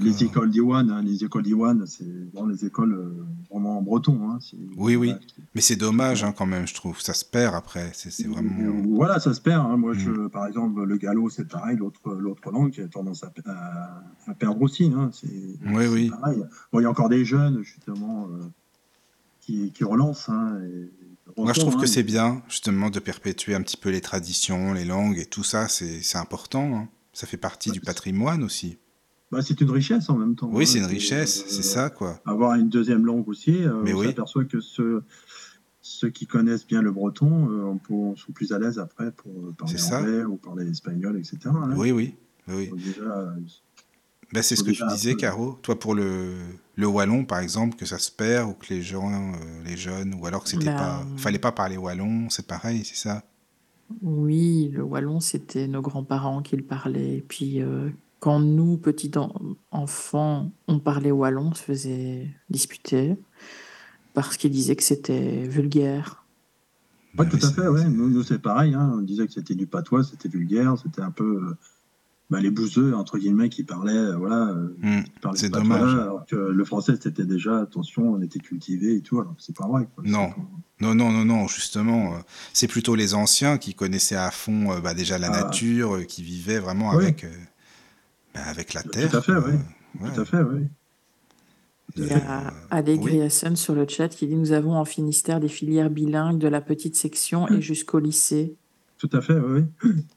les 0.00 0.24
écoles 0.24 0.50
d'Iwan, 0.50 0.90
hein, 0.90 1.02
les 1.02 1.24
écoles 1.24 1.42
d'Iwan, 1.42 1.84
c'est 1.86 2.04
vraiment 2.32 2.48
les 2.48 2.64
écoles 2.64 2.94
euh, 2.94 3.26
vraiment 3.50 3.78
en 3.78 3.82
breton. 3.82 4.30
Hein, 4.30 4.38
oui, 4.76 4.96
oui, 4.96 5.14
mais 5.54 5.60
c'est 5.60 5.76
dommage 5.76 6.24
hein, 6.24 6.32
quand 6.36 6.46
même, 6.46 6.66
je 6.66 6.74
trouve. 6.74 7.00
Ça 7.00 7.14
se 7.14 7.24
perd 7.24 7.54
après. 7.54 7.90
C'est 7.94 8.26
vraiment. 8.26 8.52
Voilà, 8.88 9.18
ça 9.18 9.34
se 9.34 9.40
perd. 9.40 9.78
Moi, 9.78 9.94
je, 9.94 10.10
mm. 10.10 10.30
par 10.30 10.46
exemple, 10.46 10.82
le 10.82 10.96
gallo, 10.96 11.28
c'est 11.30 11.48
pareil. 11.48 11.76
L'autre, 11.76 12.12
l'autre 12.12 12.50
langue 12.50 12.70
qui 12.70 12.80
a 12.80 12.88
tendance 12.88 13.24
à, 13.24 13.32
à, 14.26 14.34
perdre 14.34 14.60
aussi. 14.62 14.92
Oui, 15.66 15.86
oui. 15.86 16.10
Pareil. 16.10 16.42
Bon, 16.72 16.80
il 16.80 16.82
y 16.82 16.86
a 16.86 16.90
encore 16.90 17.08
des 17.08 17.24
jeunes 17.24 17.62
justement 17.62 18.28
euh, 18.28 18.44
qui, 19.40 19.72
qui, 19.72 19.84
relancent. 19.84 20.30
Moi, 21.36 21.52
je 21.54 21.60
trouve 21.60 21.76
que 21.76 21.86
c'est 21.86 22.02
bien, 22.02 22.42
justement, 22.48 22.90
de 22.90 23.00
perpétuer 23.00 23.54
un 23.54 23.62
petit 23.62 23.76
peu 23.76 23.90
les 23.90 24.00
traditions, 24.00 24.72
les 24.74 24.84
langues 24.84 25.18
et 25.18 25.26
tout 25.26 25.44
ça. 25.44 25.68
C'est 25.68 26.18
important. 26.18 26.88
Ça 27.14 27.26
fait 27.26 27.36
partie 27.36 27.70
du 27.70 27.80
patrimoine 27.80 28.42
aussi. 28.42 28.78
Bah, 29.32 29.40
c'est 29.40 29.58
une 29.62 29.70
richesse 29.70 30.10
en 30.10 30.18
même 30.18 30.34
temps. 30.34 30.50
Oui, 30.52 30.64
hein, 30.64 30.66
c'est 30.66 30.78
une 30.78 30.84
richesse, 30.84 31.46
c'est 31.48 31.62
ça, 31.62 31.88
quoi. 31.88 32.20
Avoir 32.26 32.54
une 32.54 32.68
deuxième 32.68 33.06
langue 33.06 33.26
aussi, 33.28 33.64
euh, 33.64 33.82
on 33.82 34.02
s'aperçoit 34.04 34.44
que 34.44 34.60
ceux, 34.60 35.02
ceux 35.80 36.10
qui 36.10 36.26
connaissent 36.26 36.66
bien 36.66 36.82
le 36.82 36.92
breton 36.92 37.48
euh, 37.50 37.78
on 37.88 38.14
sont 38.14 38.32
plus 38.32 38.52
à 38.52 38.58
l'aise 38.58 38.78
après 38.78 39.10
pour 39.10 39.32
parler 39.56 39.82
anglais 39.90 40.24
ou 40.24 40.36
parler 40.36 40.68
espagnol, 40.68 41.16
etc. 41.16 41.38
Hein. 41.46 41.72
Oui, 41.76 41.92
oui. 41.92 42.14
oui. 42.46 42.70
Bah, 44.34 44.42
c'est 44.42 44.54
ce 44.54 44.62
que 44.62 44.70
tu 44.70 44.82
disais, 44.90 45.14
Caro. 45.14 45.58
Toi, 45.62 45.78
pour 45.78 45.94
le, 45.94 46.34
le 46.76 46.86
wallon, 46.86 47.24
par 47.24 47.38
exemple, 47.38 47.78
que 47.78 47.86
ça 47.86 47.98
se 47.98 48.10
perd 48.10 48.50
ou 48.50 48.52
que 48.52 48.66
les 48.68 48.82
gens, 48.82 49.10
euh, 49.10 49.36
les 49.64 49.78
jeunes, 49.78 50.14
ou 50.20 50.26
alors 50.26 50.44
que 50.44 50.50
c'était 50.50 50.66
ben, 50.66 50.76
pas, 50.76 51.06
fallait 51.16 51.38
pas 51.38 51.52
parler 51.52 51.78
wallon, 51.78 52.28
c'est 52.28 52.46
pareil, 52.46 52.84
c'est 52.84 52.96
ça? 52.96 53.24
Oui, 54.02 54.70
le 54.74 54.82
wallon, 54.82 55.20
c'était 55.20 55.68
nos 55.68 55.80
grands-parents 55.80 56.42
qui 56.42 56.54
le 56.56 56.64
parlaient. 56.64 57.16
Et 57.16 57.24
puis, 57.26 57.62
quand 58.22 58.38
nous, 58.38 58.76
petits 58.76 59.10
enfants, 59.72 60.52
on 60.68 60.78
parlait 60.78 61.10
wallon, 61.10 61.48
on 61.50 61.54
se 61.54 61.62
faisait 61.64 62.30
disputer 62.50 63.16
parce 64.14 64.36
qu'ils 64.36 64.52
disaient 64.52 64.76
que 64.76 64.84
c'était 64.84 65.48
vulgaire. 65.48 66.24
Oui, 67.18 67.28
tout 67.28 67.44
à 67.44 67.50
fait, 67.50 67.66
ouais. 67.66 67.84
Nous, 67.88 68.22
c'est 68.22 68.38
pareil. 68.38 68.74
Hein. 68.74 68.92
On 68.94 69.00
disait 69.00 69.26
que 69.26 69.32
c'était 69.32 69.56
du 69.56 69.66
patois, 69.66 70.04
c'était 70.04 70.28
vulgaire, 70.28 70.76
c'était 70.80 71.02
un 71.02 71.10
peu 71.10 71.42
euh, 71.42 71.56
bah, 72.30 72.38
les 72.38 72.52
bouseux, 72.52 72.94
entre 72.94 73.18
guillemets, 73.18 73.48
qui 73.48 73.64
parlaient. 73.64 73.90
Euh, 73.90 74.16
voilà, 74.16 74.50
euh, 74.50 74.76
hmm, 74.80 75.34
c'est 75.34 75.50
dommage. 75.50 75.92
alors 75.92 76.24
que 76.24 76.36
le 76.36 76.64
français, 76.64 76.92
c'était 77.02 77.24
déjà, 77.24 77.58
attention, 77.58 78.08
on 78.08 78.22
était 78.22 78.38
cultivé 78.38 78.94
et 78.94 79.00
tout, 79.00 79.18
alors 79.18 79.34
c'est 79.38 79.56
pas 79.56 79.66
vrai. 79.66 79.88
Non. 80.04 80.30
Non, 80.80 80.94
non, 80.94 81.10
non, 81.10 81.24
non, 81.24 81.48
justement, 81.48 82.14
c'est 82.52 82.68
plutôt 82.68 82.94
les 82.94 83.14
anciens 83.14 83.58
qui 83.58 83.74
connaissaient 83.74 84.14
à 84.14 84.30
fond 84.30 84.78
bah, 84.78 84.94
déjà 84.94 85.18
la 85.18 85.32
ah. 85.32 85.42
nature, 85.42 86.06
qui 86.06 86.22
vivaient 86.22 86.60
vraiment 86.60 86.92
avec. 86.92 87.26
Ben, 88.34 88.42
avec 88.46 88.74
la 88.74 88.82
Terre. 88.82 89.10
Tout 89.10 89.16
à 89.16 89.22
fait, 89.22 89.36
oui. 89.36 89.52
Tout 90.14 90.20
à 90.20 90.24
fait, 90.24 90.42
oui. 90.42 90.66
Il 91.96 92.06
y 92.06 92.12
a 92.12 92.54
Allégri 92.70 93.30
sur 93.30 93.74
le 93.74 93.86
chat 93.86 94.08
qui 94.08 94.26
dit 94.26 94.36
Nous 94.36 94.52
avons 94.52 94.76
en 94.76 94.84
Finistère 94.84 95.40
des 95.40 95.48
filières 95.48 95.90
bilingues 95.90 96.38
de 96.38 96.48
la 96.48 96.60
petite 96.60 96.96
section 96.96 97.48
et 97.48 97.60
jusqu'au 97.60 97.98
lycée. 97.98 98.56
Tout 99.02 99.10
à 99.14 99.20
fait, 99.20 99.34
oui. 99.34 99.64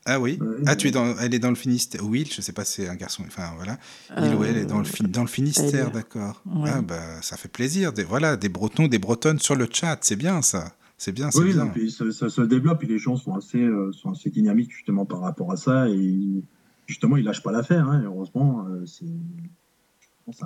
Ah 0.06 0.20
oui 0.20 0.40
Ah, 0.68 0.76
tu 0.76 0.88
es 0.88 0.92
dans, 0.92 1.18
elle 1.18 1.34
est 1.34 1.40
dans 1.40 1.50
le 1.50 1.56
Finistère. 1.56 2.02
Oui, 2.06 2.28
je 2.30 2.38
ne 2.38 2.42
sais 2.44 2.54
pas, 2.54 2.64
c'est 2.64 2.88
un 2.88 2.96
garçon. 2.96 3.24
Enfin, 3.26 3.52
voilà. 3.56 3.80
Il 4.22 4.36
ou 4.36 4.44
elle 4.44 4.58
est 4.58 4.66
dans 4.66 4.80
le, 4.80 5.08
dans 5.08 5.22
le 5.22 5.28
Finistère, 5.28 5.90
d'accord. 5.90 6.44
Ah, 6.66 6.82
bah, 6.82 7.22
ça 7.22 7.36
fait 7.36 7.50
plaisir. 7.50 7.94
Des, 7.94 8.04
voilà, 8.04 8.38
des 8.38 8.48
Bretons, 8.48 8.88
des 8.88 9.00
Bretonnes 9.00 9.40
sur 9.40 9.56
le 9.56 9.68
chat. 9.72 9.98
C'est 10.02 10.16
bien, 10.16 10.44
ça. 10.44 10.72
C'est 10.98 11.12
bien, 11.12 11.30
c'est 11.32 11.40
oui, 11.40 11.54
bien. 11.54 11.74
Ça, 12.12 12.30
se 12.30 12.42
développe 12.42 12.84
et 12.84 12.88
les 12.88 13.00
gens 13.00 13.18
sont 13.18 13.36
assez, 13.36 13.62
euh, 13.62 13.92
sont 13.92 14.12
assez 14.12 14.30
dynamiques 14.30 14.72
justement 14.72 15.06
par 15.06 15.20
rapport 15.20 15.52
à 15.52 15.58
ça. 15.58 15.90
Et 15.90 16.44
justement, 16.86 17.18
il 17.18 17.24
lâche 17.24 17.42
pas 17.42 17.52
l'affaire. 17.52 17.88
Hein, 17.88 18.02
heureusement, 18.04 18.66
euh, 18.70 18.86
c'est 18.86 19.06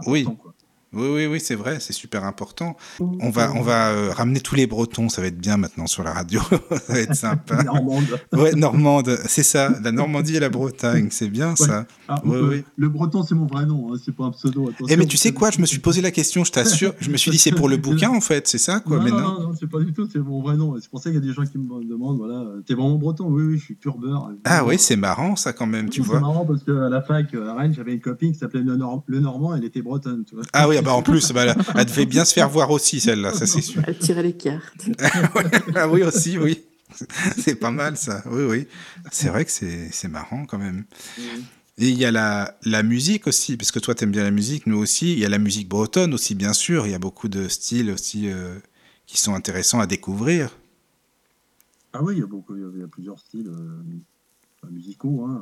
oui. 0.07 0.23
Quoi. 0.23 0.53
Oui, 0.91 1.07
oui, 1.07 1.25
oui, 1.27 1.39
c'est 1.39 1.55
vrai, 1.55 1.79
c'est 1.79 1.93
super 1.93 2.23
important. 2.23 2.75
On 2.99 3.29
va, 3.29 3.51
on 3.53 3.61
va 3.61 3.89
euh, 3.89 4.11
ramener 4.11 4.39
tous 4.39 4.55
les 4.55 4.65
Bretons, 4.65 5.07
ça 5.07 5.21
va 5.21 5.27
être 5.27 5.37
bien 5.37 5.57
maintenant 5.57 5.85
sur 5.85 6.03
la 6.03 6.13
radio, 6.13 6.41
ça 6.87 6.93
va 6.93 6.99
être 6.99 7.15
sympa. 7.15 7.63
normande. 7.63 8.19
Ouais, 8.33 8.53
normande, 8.55 9.17
c'est 9.27 9.43
ça, 9.43 9.69
la 9.83 9.91
Normandie 9.91 10.37
et 10.37 10.39
la 10.39 10.49
Bretagne, 10.49 11.09
c'est 11.11 11.29
bien 11.29 11.55
ça. 11.55 11.85
Ah, 12.07 12.21
oui. 12.25 12.63
Le 12.75 12.89
breton, 12.89 13.23
c'est 13.23 13.35
mon 13.35 13.45
vrai 13.45 13.67
nom, 13.67 13.93
hein, 13.93 13.97
c'est 14.03 14.15
pas 14.15 14.25
un 14.25 14.31
pseudo. 14.31 14.71
Eh, 14.89 14.97
mais 14.97 15.05
tu 15.05 15.17
sais 15.17 15.31
quoi, 15.31 15.51
je 15.51 15.59
me 15.59 15.67
suis 15.67 15.79
posé 15.79 16.01
la 16.01 16.11
question, 16.11 16.43
je 16.43 16.51
t'assure, 16.51 16.93
je 16.99 17.11
me 17.11 17.17
suis 17.17 17.29
dit 17.29 17.37
c'est 17.37 17.51
pour 17.51 17.69
le 17.69 17.77
bouquin 17.89 18.09
en 18.09 18.21
fait, 18.21 18.47
c'est 18.47 18.57
ça 18.57 18.79
quoi. 18.79 18.97
Non, 18.97 19.03
mais 19.03 19.11
non, 19.11 19.19
non, 19.19 19.39
non 19.41 19.53
c'est 19.59 19.69
pas 19.69 19.79
du 19.79 19.93
tout, 19.93 20.07
c'est 20.11 20.19
mon 20.19 20.41
vrai 20.41 20.57
nom. 20.57 20.75
C'est 20.81 20.89
pour 20.89 20.99
ça 20.99 21.11
qu'il 21.11 21.19
y 21.19 21.23
a 21.23 21.25
des 21.25 21.33
gens 21.33 21.43
qui 21.43 21.59
me 21.59 21.83
demandent, 21.83 22.17
voilà, 22.17 22.45
t'es 22.65 22.73
vraiment 22.73 22.95
breton 22.95 23.27
Oui, 23.29 23.43
oui, 23.43 23.57
je 23.59 23.65
suis 23.65 23.75
pur 23.75 23.97
beurre. 23.97 24.31
Ah 24.43 24.65
oui, 24.65 24.79
c'est 24.79 24.95
marrant 24.95 25.35
ça 25.35 25.53
quand 25.53 25.67
même, 25.67 25.89
tu 25.89 26.01
vois. 26.01 26.15
C'est 26.15 26.21
marrant 26.21 26.45
parce 26.45 26.63
qu'à 26.63 26.89
la 26.89 27.01
fac 27.01 27.31
à 27.35 27.53
Rennes, 27.53 27.73
j'avais 27.75 27.93
une 27.93 28.01
copine 28.01 28.31
qui 28.31 28.39
s'appelait 28.39 28.61
le, 28.61 29.19
Normand, 29.19 29.55
elle 29.55 29.65
était 29.65 29.81
bretonne, 29.81 30.23
tu 30.25 30.35
vois. 30.35 30.43
Ah 30.53 30.67
oui, 30.67 30.78
ah 30.79 30.81
bah 30.81 30.93
en 30.93 31.01
plus, 31.01 31.31
bah, 31.31 31.55
elle 31.75 31.85
devait 31.85 32.05
bien 32.05 32.25
se 32.25 32.33
faire 32.33 32.49
voir 32.49 32.71
aussi, 32.71 32.99
celle-là, 32.99 33.33
ça 33.33 33.45
c'est 33.45 33.61
sûr. 33.61 33.81
Elle 33.85 33.97
tirait 33.97 34.23
les 34.23 34.33
cartes. 34.33 34.89
ah 35.75 35.87
oui, 35.87 36.03
aussi, 36.03 36.37
oui. 36.37 36.63
C'est 37.37 37.55
pas 37.55 37.71
mal 37.71 37.97
ça, 37.97 38.23
oui, 38.25 38.43
oui. 38.43 38.67
C'est 39.11 39.29
vrai 39.29 39.45
que 39.45 39.51
c'est 39.51 40.07
marrant 40.07 40.45
quand 40.45 40.57
même. 40.57 40.85
Et 41.77 41.87
il 41.89 41.97
y 41.97 42.05
a 42.05 42.11
la, 42.11 42.57
la 42.63 42.83
musique 42.83 43.27
aussi, 43.27 43.55
parce 43.55 43.71
que 43.71 43.79
toi 43.79 43.95
tu 43.95 44.03
aimes 44.03 44.11
bien 44.11 44.23
la 44.23 44.31
musique, 44.31 44.67
nous 44.67 44.77
aussi. 44.77 45.13
Il 45.13 45.19
y 45.19 45.25
a 45.25 45.29
la 45.29 45.37
musique 45.37 45.69
bretonne 45.69 46.13
aussi, 46.13 46.35
bien 46.35 46.53
sûr. 46.53 46.85
Il 46.87 46.91
y 46.91 46.95
a 46.95 46.99
beaucoup 46.99 47.29
de 47.29 47.47
styles 47.47 47.91
aussi 47.91 48.29
euh, 48.29 48.57
qui 49.05 49.17
sont 49.17 49.33
intéressants 49.33 49.79
à 49.79 49.87
découvrir. 49.87 50.57
Ah 51.93 52.03
oui, 52.03 52.15
il 52.15 52.19
y 52.19 52.23
a, 52.23 52.27
beaucoup, 52.27 52.55
il 52.55 52.79
y 52.79 52.83
a 52.83 52.87
plusieurs 52.87 53.19
styles 53.19 53.47
euh, 53.49 54.69
musicaux. 54.69 55.25
Hein, 55.25 55.41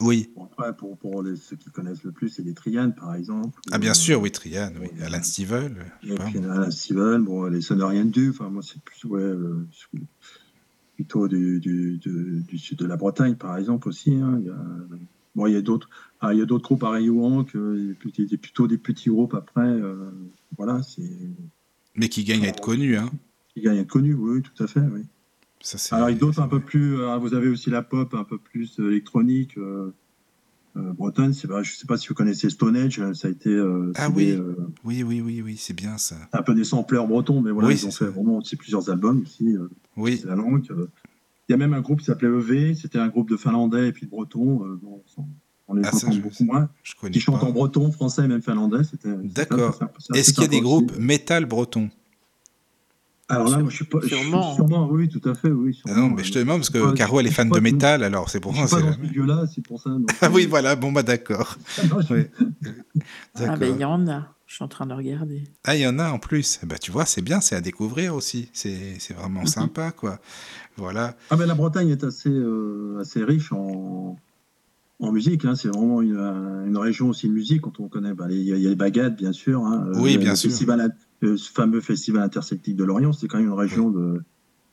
euh. 0.00 0.04
Oui. 0.04 0.30
pour, 0.78 0.98
pour 0.98 1.22
les, 1.22 1.36
ceux 1.36 1.56
qui 1.56 1.70
connaissent 1.70 2.02
le 2.02 2.12
plus, 2.12 2.28
c'est 2.28 2.42
les 2.42 2.54
Trianes, 2.54 2.94
par 2.94 3.14
exemple. 3.14 3.58
Ah, 3.70 3.78
bien 3.78 3.94
sûr, 3.94 4.20
oui, 4.20 4.30
Trianes, 4.30 4.76
oui. 4.80 4.88
Alan. 5.02 5.18
Et 5.18 6.14
puis, 6.14 6.38
Alan 6.38 6.70
Stivell, 6.70 7.20
bon, 7.20 7.44
les 7.44 7.60
Sonoriennes 7.60 8.10
du, 8.10 8.30
enfin, 8.30 8.48
moi, 8.48 8.62
c'est 8.62 8.80
plus, 8.82 9.04
ouais, 9.04 9.22
euh, 9.22 9.66
plutôt 10.96 11.28
du, 11.28 11.60
du, 11.60 11.98
du, 11.98 12.58
sud 12.58 12.78
de 12.78 12.86
la 12.86 12.96
Bretagne, 12.96 13.36
par 13.36 13.56
exemple, 13.56 13.88
aussi. 13.88 14.14
Hein. 14.14 14.38
Il 14.40 14.46
y 14.46 14.50
a, 14.50 14.64
bon, 15.34 15.46
il 15.46 15.54
y 15.54 15.56
a 15.56 15.62
d'autres, 15.62 15.88
ah, 16.20 16.32
groupes 16.34 16.84
à 16.84 16.90
Rayouan, 16.90 17.44
que, 17.44 17.92
plutôt 17.94 18.66
des 18.66 18.78
petits 18.78 19.10
groupes 19.10 19.34
après. 19.34 19.60
Euh, 19.60 20.10
voilà, 20.56 20.82
c'est. 20.82 21.10
Mais 21.94 22.08
qui 22.08 22.24
gagnent 22.24 22.44
à 22.44 22.48
être 22.48 22.62
connus, 22.62 22.96
hein. 22.96 23.10
Qui 23.54 23.62
gagnent 23.62 23.78
à 23.78 23.82
être 23.82 23.88
connus, 23.88 24.14
oui, 24.14 24.42
tout 24.42 24.62
à 24.62 24.66
fait, 24.66 24.80
oui. 24.80 25.02
Alors, 25.90 26.10
il 26.10 26.14
y 26.14 26.16
a 26.16 26.18
d'autres 26.18 26.40
un 26.40 26.48
peu 26.48 26.60
plus. 26.60 27.00
Euh, 27.00 27.16
vous 27.18 27.34
avez 27.34 27.48
aussi 27.48 27.70
la 27.70 27.82
pop 27.82 28.14
un 28.14 28.24
peu 28.24 28.38
plus 28.38 28.78
euh, 28.80 28.90
électronique. 28.90 29.56
Euh, 29.58 29.94
euh, 30.76 30.92
bretonne, 30.94 31.34
je 31.34 31.46
ne 31.46 31.64
sais 31.64 31.86
pas 31.86 31.98
si 31.98 32.08
vous 32.08 32.14
connaissez 32.14 32.48
Stone 32.48 32.76
Age, 32.76 33.02
ça 33.12 33.28
a 33.28 33.30
été. 33.30 33.54
ah 33.96 34.08
oui. 34.08 34.38
oui, 34.84 35.02
oui, 35.02 35.20
oui, 35.20 35.42
oui, 35.42 35.56
c'est 35.58 35.74
bien 35.74 35.98
ça. 35.98 36.16
Un 36.32 36.42
peu 36.42 36.54
des 36.54 36.64
sampleurs 36.64 37.06
bretons, 37.06 37.42
mais 37.42 37.50
voilà, 37.50 37.70
ils 37.70 37.86
ont 37.86 37.90
fait 37.90 38.06
vraiment 38.06 38.38
aussi 38.38 38.56
plusieurs 38.56 38.88
albums 38.88 39.20
aussi. 39.20 39.54
oui. 39.98 40.18
C'est 40.18 40.28
la 40.28 40.34
langue. 40.34 40.66
Il 41.48 41.52
y 41.52 41.54
a 41.54 41.58
même 41.58 41.74
un 41.74 41.82
groupe 41.82 41.98
qui 41.98 42.06
s'appelait 42.06 42.28
EV, 42.28 42.74
c'était 42.74 42.98
un 42.98 43.08
groupe 43.08 43.28
de 43.28 43.36
Finlandais 43.36 43.88
et 43.88 43.92
puis 43.92 44.06
de 44.06 44.10
Bretons. 44.10 44.78
on 45.68 45.74
les 45.74 45.82
ah, 45.84 45.94
entend 45.94 46.14
beaucoup 46.16 46.44
moins. 46.44 46.70
Je 46.82 46.94
qui 47.08 47.20
chantent 47.20 47.44
en 47.44 47.50
breton, 47.50 47.92
français 47.92 48.24
et 48.24 48.28
même 48.28 48.40
finlandais. 48.40 48.80
D'accord. 49.04 49.78
Est-ce 50.14 50.32
qu'il 50.32 50.42
y 50.44 50.46
a 50.46 50.48
des 50.48 50.62
groupes 50.62 50.96
métal 50.96 51.44
bretons? 51.44 51.90
Alors 53.34 53.48
là, 53.50 53.58
moi, 53.58 53.70
je 53.70 53.76
suis 53.76 53.84
pas. 53.84 54.00
Sûrement. 54.06 54.54
Sûrement, 54.54 54.88
oui, 54.90 55.08
tout 55.08 55.26
à 55.28 55.34
fait, 55.34 55.50
oui. 55.50 55.80
Ah 55.88 55.94
non, 55.94 56.08
mais 56.10 56.22
je 56.24 56.32
te 56.32 56.38
demande 56.38 56.58
parce 56.58 56.70
que 56.70 56.92
Caro, 56.92 57.20
elle 57.20 57.26
est 57.26 57.30
fan 57.30 57.48
de 57.50 57.60
métal, 57.60 58.04
alors 58.04 58.28
c'est 58.30 58.40
pour 58.40 58.54
ça. 58.54 58.66
c'est- 58.66 58.82
dans 58.82 58.92
ce 58.92 58.98
milieu-là, 58.98 59.44
c'est 59.52 59.62
pour 59.64 59.80
ça. 59.80 59.90
Ah 60.20 60.30
oui, 60.32 60.46
voilà, 60.46 60.76
bon, 60.76 60.92
bah 60.92 61.02
d'accord. 61.02 61.56
Oui. 62.10 62.24
Ah 63.36 63.56
ben 63.56 63.74
il 63.74 63.80
y 63.80 63.84
en 63.84 64.06
a. 64.08 64.28
Je 64.46 64.56
suis 64.56 64.64
en 64.64 64.68
train 64.68 64.84
de 64.86 64.92
regarder. 64.92 65.44
Ah, 65.64 65.74
il 65.76 65.80
y 65.82 65.86
en 65.86 65.98
a 65.98 66.10
en 66.10 66.18
plus. 66.18 66.60
Ben, 66.64 66.78
tu 66.78 66.90
vois, 66.90 67.06
c'est 67.06 67.22
bien, 67.22 67.40
c'est 67.40 67.56
à 67.56 67.62
découvrir 67.62 68.14
aussi. 68.14 68.50
C'est 68.52 68.96
c'est 68.98 69.14
vraiment 69.14 69.40
Mhm. 69.40 69.46
sympa, 69.46 69.92
quoi. 69.92 70.18
Voilà. 70.76 71.16
Ah 71.30 71.36
ben 71.36 71.46
la 71.46 71.54
Bretagne 71.54 71.88
est 71.88 72.04
assez, 72.04 72.28
euh, 72.28 72.98
assez 73.00 73.24
riche 73.24 73.50
en, 73.52 74.18
en 75.00 75.12
musique. 75.12 75.46
hein. 75.46 75.54
C'est 75.54 75.68
vraiment 75.68 76.02
une, 76.02 76.16
euh, 76.18 76.66
une 76.66 76.76
région 76.76 77.08
aussi 77.08 77.28
de 77.28 77.32
musique. 77.32 77.62
Quand 77.62 77.80
on 77.80 77.88
connaît, 77.88 78.12
bah, 78.12 78.26
il 78.28 78.42
y, 78.42 78.52
a- 78.52 78.56
il 78.56 78.62
y 78.62 78.66
a 78.66 78.70
les 78.70 78.76
baguettes, 78.76 79.16
bien 79.16 79.32
sûr. 79.32 79.64
hein. 79.64 79.86
Euh, 79.88 80.00
Oui, 80.00 80.18
bien 80.18 80.30
le 80.30 80.36
sûr. 80.36 80.50
Festival, 80.50 80.94
le 81.22 81.36
fameux 81.36 81.80
festival 81.80 82.22
interceltique 82.22 82.76
de 82.76 82.84
Lorient, 82.84 83.12
c'est 83.12 83.28
quand 83.28 83.38
même 83.38 83.46
une 83.48 83.52
région 83.52 83.90
de, 83.90 84.22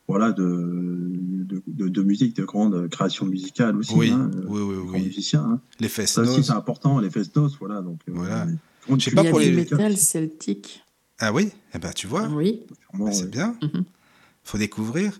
voilà, 0.07 0.31
de, 0.31 0.43
de, 0.43 1.61
de- 1.67 1.87
de 1.87 2.01
musique, 2.03 2.35
de 2.35 2.43
grande 2.45 2.87
création 2.89 3.25
musicale 3.25 3.77
aussi. 3.77 3.93
Oui, 3.95 4.09
hein, 4.11 4.29
euh, 4.35 4.45
oui, 4.47 4.61
oui, 4.61 4.75
grands 4.87 4.97
oui. 4.97 5.05
musiciens. 5.05 5.43
hein. 5.43 5.61
Les 5.79 5.87
Ça 5.89 6.01
aussi, 6.03 6.13
fesnos. 6.31 6.45
c'est 6.47 6.51
important, 6.51 6.99
les 6.99 7.09
festos, 7.09 7.55
voilà. 7.59 7.81
Donc, 7.81 7.99
euh, 8.09 8.13
Voilà. 8.15 8.47
grande 8.87 8.99
Je 9.01 9.09
sais 9.09 9.15
pas 9.15 9.23
pour 9.25 9.39
du 9.39 9.45
les- 9.45 9.55
métal 9.55 9.95
celtique. 9.97 10.83
Ah 11.19 11.31
oui? 11.33 11.51
Eh 11.73 11.79
ben, 11.79 11.91
tu 11.93 12.07
vois, 12.07 12.27
Oui. 12.29 12.61
Bah, 12.93 13.11
c'est 13.11 13.29
bien. 13.29 13.55
Mhm. 13.61 13.83
faut 14.43 14.57
découvrir. 14.57 15.19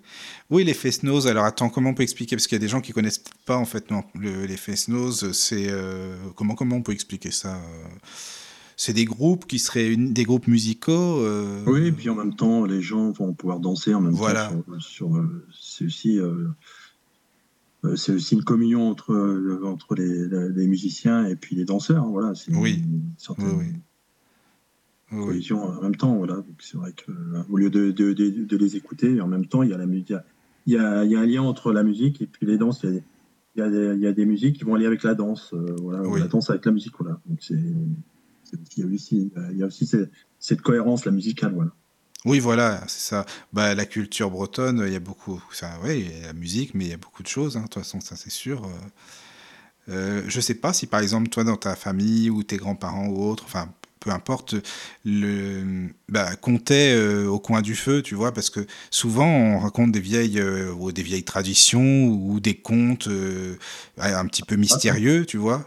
Oui, 0.49 0.63
les 0.63 0.73
Fesnos, 0.73 1.27
alors 1.27 1.43
attends, 1.45 1.69
comment 1.69 1.91
on 1.91 1.93
peut 1.93 2.01
expliquer? 2.01 2.35
Parce 2.35 2.47
qu'il 2.47 2.55
y 2.55 2.61
a 2.61 2.65
des 2.65 2.67
gens 2.69 2.81
qui 2.81 2.93
connaissent 2.93 3.19
peut-être 3.19 3.45
pas, 3.45 3.57
en 3.57 3.65
fait, 3.65 3.91
non. 3.91 4.03
Le- 4.15 4.45
les 4.45 4.57
Fesnos, 4.57 5.31
c'est... 5.33 5.67
euh, 5.69 6.15
comment, 6.35 6.55
comment 6.55 6.77
on 6.77 6.81
peut 6.81 6.93
expliquer 6.93 7.29
ça 7.29 7.57
euh, 7.57 7.59
C'est 8.81 8.93
des 8.93 9.03
groupes 9.03 9.45
qui 9.45 9.59
seraient 9.59 9.91
une- 9.91 10.13
des 10.13 10.23
groupes 10.23 10.47
musicaux 10.47 11.19
euh, 11.19 11.61
Oui, 11.67 11.87
et 11.87 11.91
puis 11.91 12.09
en 12.09 12.15
même 12.15 12.33
temps, 12.33 12.63
les 12.63 12.81
gens 12.81 13.11
vont 13.11 13.33
pouvoir 13.33 13.59
danser 13.59 13.93
en 13.93 13.99
même 13.99 14.13
Voilà. 14.13 14.47
temps. 14.47 14.63
Sur, 14.79 15.09
sur, 15.09 15.17
euh, 15.17 15.45
c'est 15.53 15.83
aussi, 15.83 16.17
euh, 16.17 16.47
c'est 17.97 18.13
aussi 18.13 18.35
une 18.35 18.45
communion 18.45 18.87
entre, 18.89 19.61
entre 19.65 19.95
les, 19.95 20.29
les 20.55 20.67
musiciens 20.67 21.25
et 21.25 21.35
puis 21.35 21.57
les 21.57 21.65
danseurs. 21.65 22.05
hein, 22.05 22.09
Voilà, 22.09 22.33
c'est 22.35 22.55
Oui. 22.55 22.75
une 22.81 23.01
certaine 23.17 23.47
Oui, 23.57 23.65
oui. 25.11 25.51
En 25.51 25.81
même 25.81 25.97
temps. 25.97 26.15
Voilà, 26.15 26.41
c'est 26.59 26.77
vrai 26.77 26.93
que 26.93 27.11
euh, 27.11 27.43
au 27.49 27.57
lieu 27.57 27.69
de, 27.69 27.91
de, 27.91 28.13
de, 28.13 28.29
de 28.45 28.57
les 28.57 28.77
écouter, 28.77 29.19
en 29.19 29.27
même 29.27 29.45
temps, 29.45 29.61
il 29.61 29.71
y 29.71 29.73
a 29.73 29.77
la 29.77 29.87
musique. 29.87 30.13
Il 30.67 30.73
y 30.73 30.77
a, 30.77 31.03
il 31.03 31.11
y 31.11 31.17
a 31.17 31.19
un 31.19 31.25
lien 31.25 31.41
entre 31.41 31.73
la 31.73 31.83
musique 31.83 32.21
et 32.21 32.27
puis 32.27 32.45
les 32.45 32.57
danses. 32.57 32.79
Il 32.85 32.93
y 32.93 32.97
a, 32.97 33.01
il 33.55 33.59
y 33.59 33.61
a, 33.61 33.69
des, 33.69 33.95
il 33.97 34.01
y 34.03 34.07
a 34.07 34.13
des 34.13 34.25
musiques 34.25 34.55
qui 34.57 34.63
vont 34.63 34.75
aller 34.75 34.85
avec 34.85 35.03
la 35.03 35.15
danse. 35.15 35.51
euh, 35.53 35.75
voilà, 35.81 36.07
Oui. 36.07 36.21
la 36.21 36.27
danse 36.27 36.49
avec 36.49 36.63
la 36.65 36.71
musique. 36.71 36.93
Voilà. 36.97 37.19
Donc 37.25 37.39
c'est- 37.41 37.59
il 38.77 38.83
y 38.83 38.83
a 38.83 38.93
aussi, 38.93 39.31
il 39.51 39.57
y 39.57 39.63
a 39.63 39.65
aussi 39.65 39.85
cette, 39.85 40.11
cette 40.39 40.61
cohérence 40.61 41.05
la 41.05 41.11
musicale. 41.11 41.53
Voilà. 41.53 41.71
Oui, 42.25 42.39
voilà, 42.39 42.81
c'est 42.87 43.09
ça. 43.09 43.25
Bah, 43.53 43.75
la 43.75 43.85
culture 43.85 44.29
bretonne, 44.29 44.83
il 44.85 44.91
y 44.93 44.95
a 44.95 44.99
beaucoup. 44.99 45.41
Ça, 45.53 45.71
il 45.85 46.11
y 46.11 46.23
a 46.23 46.27
la 46.27 46.33
musique, 46.33 46.73
mais 46.73 46.85
il 46.85 46.91
y 46.91 46.93
a 46.93 46.97
beaucoup 46.97 47.23
de 47.23 47.27
choses. 47.27 47.55
hein, 47.55 47.61
De 47.61 47.65
toute 47.67 47.83
façon, 47.83 48.01
ça 48.01 48.15
c'est 48.15 48.29
sûr. 48.31 48.65
Euh, 48.65 48.69
euh, 49.89 50.23
je 50.27 50.39
sais 50.39 50.53
pas 50.55 50.73
si 50.73 50.85
par 50.85 50.99
exemple 50.99 51.29
toi 51.29 51.43
dans 51.43 51.55
ta 51.57 51.75
famille 51.75 52.29
ou 52.29 52.43
tes 52.43 52.57
grands-parents 52.57 53.07
ou 53.07 53.23
autres, 53.23 53.43
enfin 53.45 53.69
peu 53.99 54.11
importe, 54.11 54.55
le 55.03 55.89
bah, 56.07 56.35
comptaient 56.37 56.93
euh, 56.95 57.27
au 57.27 57.39
coin 57.39 57.61
du 57.61 57.75
feu, 57.75 58.01
tu 58.01 58.15
vois, 58.15 58.33
parce 58.33 58.49
que 58.49 58.65
souvent 58.91 59.27
on 59.27 59.59
raconte 59.59 59.91
des 59.91 59.99
vieilles 59.99 60.39
euh, 60.39 60.71
ou 60.73 60.91
des 60.91 61.03
vieilles 61.03 61.23
traditions 61.23 62.07
ou 62.07 62.39
des 62.39 62.55
contes 62.55 63.07
euh, 63.07 63.57
un 63.97 64.25
petit 64.25 64.43
peu 64.43 64.55
mystérieux, 64.55 65.25
tu 65.25 65.37
vois. 65.37 65.65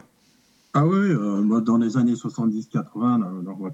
Ah 0.74 0.86
oui, 0.86 0.96
euh, 0.96 1.42
moi, 1.42 1.60
dans 1.60 1.76
les 1.76 1.96
années 1.96 2.14
70-80, 2.14 3.20
là, 3.20 3.30
là, 3.44 3.54
on 3.58 3.62
va- 3.62 3.70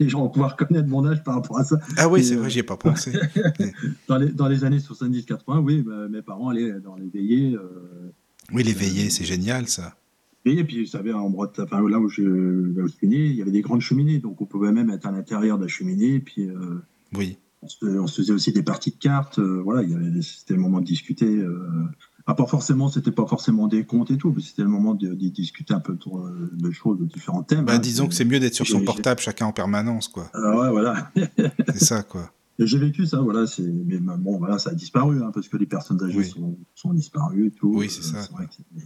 les 0.00 0.08
gens 0.08 0.22
vont 0.22 0.28
pouvoir 0.28 0.56
connaître 0.56 0.88
mon 0.88 1.06
âge 1.06 1.22
par 1.24 1.34
rapport 1.36 1.58
à 1.58 1.64
ça. 1.64 1.78
Ah 1.96 2.08
oui, 2.08 2.22
c'est 2.24 2.34
euh, 2.36 2.40
vrai, 2.40 2.50
j'y 2.50 2.58
ai 2.58 2.62
pas 2.64 2.76
pensé. 2.76 3.12
Dans 4.08 4.18
les, 4.18 4.30
dans 4.30 4.48
les 4.48 4.64
années 4.64 4.78
70-80, 4.78 5.60
oui, 5.62 5.82
bah, 5.82 6.08
mes 6.10 6.20
parents 6.22 6.48
allaient 6.50 6.80
dans 6.80 6.96
les 6.96 7.08
veillées. 7.08 7.54
Euh, 7.54 8.10
Oui, 8.52 8.62
les 8.64 8.72
veillées, 8.72 9.08
c'est 9.10 9.24
génial 9.24 9.68
ça. 9.68 9.96
et 10.44 10.62
puis, 10.64 10.80
vous 10.84 10.90
savez, 10.90 11.12
en 11.12 11.30
Bretagne, 11.30 11.64
enfin, 11.64 11.88
là, 11.88 11.98
où 11.98 12.08
je, 12.08 12.22
là 12.22 12.82
où 12.84 12.88
je 12.88 12.92
suis 12.94 13.08
né, 13.08 13.24
il 13.24 13.36
y 13.36 13.40
avait 13.42 13.52
des 13.52 13.62
grandes 13.62 13.80
cheminées. 13.80 14.18
Donc, 14.18 14.40
on 14.42 14.46
pouvait 14.46 14.72
même 14.72 14.90
être 14.90 15.06
à 15.06 15.12
l'intérieur 15.12 15.56
de 15.58 15.62
la 15.62 15.68
cheminée. 15.68 16.18
Puis, 16.20 16.48
euh, 16.50 16.82
Oui. 17.16 17.38
on, 17.62 17.68
se, 17.68 17.86
on 17.86 18.06
se 18.06 18.20
faisait 18.20 18.32
aussi 18.34 18.52
des 18.52 18.62
parties 18.64 18.90
de 18.90 18.96
cartes. 18.98 19.38
euh, 19.38 19.62
voilà, 19.62 19.88
c'était 20.20 20.54
le 20.54 20.60
moment 20.60 20.80
de 20.80 20.86
discuter. 20.86 21.34
Euh, 21.38 21.84
ah, 22.26 22.34
pas 22.34 22.46
forcément, 22.46 22.88
c'était 22.88 23.10
pas 23.10 23.26
forcément 23.26 23.68
des 23.68 23.84
contes 23.84 24.10
et 24.10 24.16
tout, 24.16 24.32
mais 24.34 24.42
c'était 24.42 24.62
le 24.62 24.68
moment 24.68 24.94
de, 24.94 25.08
de 25.08 25.28
discuter 25.28 25.74
un 25.74 25.80
peu 25.80 25.92
de, 25.94 26.56
de 26.56 26.70
choses, 26.70 26.98
de 26.98 27.04
différents 27.04 27.42
thèmes. 27.42 27.64
Bah, 27.66 27.74
hein. 27.74 27.78
disons 27.78 28.06
que 28.08 28.14
c'est 28.14 28.24
mieux 28.24 28.40
d'être 28.40 28.54
sur 28.54 28.66
son 28.66 28.82
portable 28.82 29.20
chacun 29.20 29.46
en 29.46 29.52
permanence, 29.52 30.08
quoi. 30.08 30.30
Ah 30.34 30.58
ouais, 30.58 30.70
voilà. 30.70 31.10
C'est 31.68 31.84
ça, 31.84 32.02
quoi. 32.02 32.30
J'ai 32.58 32.78
vécu 32.78 33.04
ça, 33.06 33.20
voilà. 33.20 33.46
C'est, 33.46 33.62
mais 33.62 33.98
bon, 33.98 34.38
voilà, 34.38 34.58
ça 34.58 34.70
a 34.70 34.74
disparu, 34.74 35.22
hein, 35.22 35.30
parce 35.34 35.48
que 35.48 35.56
les 35.56 35.66
personnes 35.66 36.02
âgées 36.02 36.18
Oui. 36.18 36.24
sont, 36.30 36.56
sont 36.74 36.92
disparues 36.94 37.48
et 37.48 37.50
tout. 37.50 37.72
Oui, 37.74 37.90
c'est 37.90 38.02
ça, 38.02 38.26
vrai 38.32 38.46
que 38.46 38.54
c'est- 38.56 38.84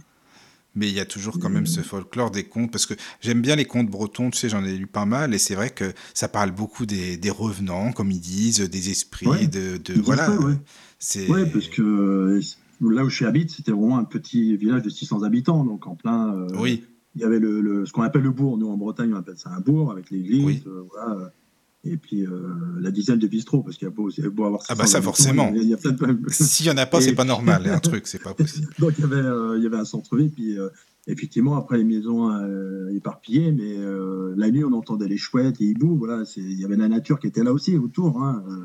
Mais 0.75 0.87
il 0.87 0.93
y 0.93 0.99
a 0.99 1.05
toujours 1.05 1.39
quand 1.39 1.49
même 1.49 1.65
ce 1.65 1.81
folklore 1.81 2.31
des 2.31 2.43
contes, 2.43 2.71
parce 2.71 2.85
que 2.85 2.93
j'aime 3.21 3.41
bien 3.41 3.55
les 3.55 3.65
contes 3.65 3.89
bretons, 3.89 4.29
tu 4.31 4.37
sais, 4.37 4.49
j'en 4.49 4.63
ai 4.65 4.75
lu 4.75 4.85
pas 4.87 5.05
mal, 5.05 5.33
et 5.33 5.37
c'est 5.37 5.55
vrai 5.55 5.69
que 5.69 5.93
ça 6.13 6.27
parle 6.27 6.51
beaucoup 6.51 6.85
des, 6.85 7.15
des 7.17 7.29
revenants, 7.31 7.91
comme 7.91 8.11
ils 8.11 8.19
disent, 8.19 8.59
des 8.59 8.89
esprits, 8.89 9.27
Ouais, 9.27 9.47
de, 9.47 9.77
de- 9.77 9.99
voilà. 10.01 10.29
ouais. 10.41 10.55
C'est 10.99 11.29
Ouais, 11.29 11.45
parce 11.45 11.67
que 11.69 11.81
euh, 11.81 12.41
là 12.81 13.03
où 13.03 13.09
je 13.09 13.25
habite, 13.25 13.49
c'était 13.51 13.71
vraiment 13.71 13.97
un 13.97 14.03
petit 14.03 14.55
village 14.57 14.83
de 14.83 14.89
600 14.89 15.23
habitants, 15.23 15.65
donc 15.65 15.87
en 15.87 15.95
plein. 15.95 16.33
euh, 16.33 16.47
oui, 16.59 16.83
Il 17.15 17.21
y 17.21 17.25
avait 17.25 17.39
le, 17.39 17.61
le- 17.61 17.85
ce 17.85 17.91
qu'on 17.91 18.03
appelle 18.03 18.21
le 18.23 18.31
bourg. 18.31 18.57
Nous, 18.57 18.67
en 18.69 18.77
Bretagne, 18.77 19.11
on 19.13 19.17
appelle 19.17 19.37
ça 19.37 19.49
un 19.51 19.59
bourg, 19.59 19.91
avec 19.91 20.09
l'église, 20.11 20.45
Oui. 20.45 20.63
euh, 20.67 20.83
voilà. 20.91 21.31
Et 21.85 21.95
puis 21.97 22.25
euh, 22.25 22.29
la 22.81 22.91
dizaine 22.91 23.19
de 23.19 23.27
bistrots, 23.27 23.63
parce 23.63 23.77
qu'il 23.77 23.87
y 23.87 23.91
a 23.91 23.93
beau, 23.93 24.09
beau 24.33 24.43
avoir. 24.45 24.61
Ah 24.69 24.75
bah 24.75 24.85
600 24.85 24.91
ça, 24.97 25.01
forcément. 25.01 25.49
Il 25.53 25.57
y 25.57 25.59
a, 25.59 25.63
il 25.63 25.69
y 25.69 25.73
a 25.73 25.77
plein 25.77 26.13
de- 26.13 26.19
s'il 26.29 26.65
y 26.65 26.69
en 26.71 26.77
a 26.77 26.85
pas, 26.85 26.99
c'est 27.01 27.15
pas 27.15 27.23
normal, 27.23 27.61
il 27.63 27.67
y 27.67 27.69
a 27.71 27.75
un 27.75 27.79
truc, 27.79 28.05
c'est 28.07 28.21
pas 28.21 28.33
possible. 28.33 28.67
Donc 28.79 28.93
il 28.97 29.01
y 29.01 29.03
avait, 29.05 29.23
il 29.57 29.63
y 29.63 29.65
avait 29.65 29.77
un 29.77 29.85
centre-ville, 29.85 30.29
puis 30.31 30.57
effectivement 31.07 31.55
après 31.55 31.77
les 31.77 31.83
maisons 31.85 32.31
euh, 32.31 32.89
éparpillées, 32.93 33.51
mais 33.53 33.77
euh, 33.77 34.33
la 34.37 34.51
nuit 34.51 34.63
on 34.65 34.73
entendait 34.73 35.07
les 35.07 35.17
chouettes, 35.17 35.57
les 35.59 35.67
hiboux, 35.67 35.95
voilà, 35.95 36.23
il 36.35 36.59
y 36.59 36.65
avait 36.65 36.75
la 36.75 36.87
nature 36.89 37.17
qui 37.17 37.27
était 37.27 37.43
là 37.43 37.53
aussi 37.53 37.75
autour. 37.77 38.21
Hein. 38.21 38.43
euh, 38.49 38.55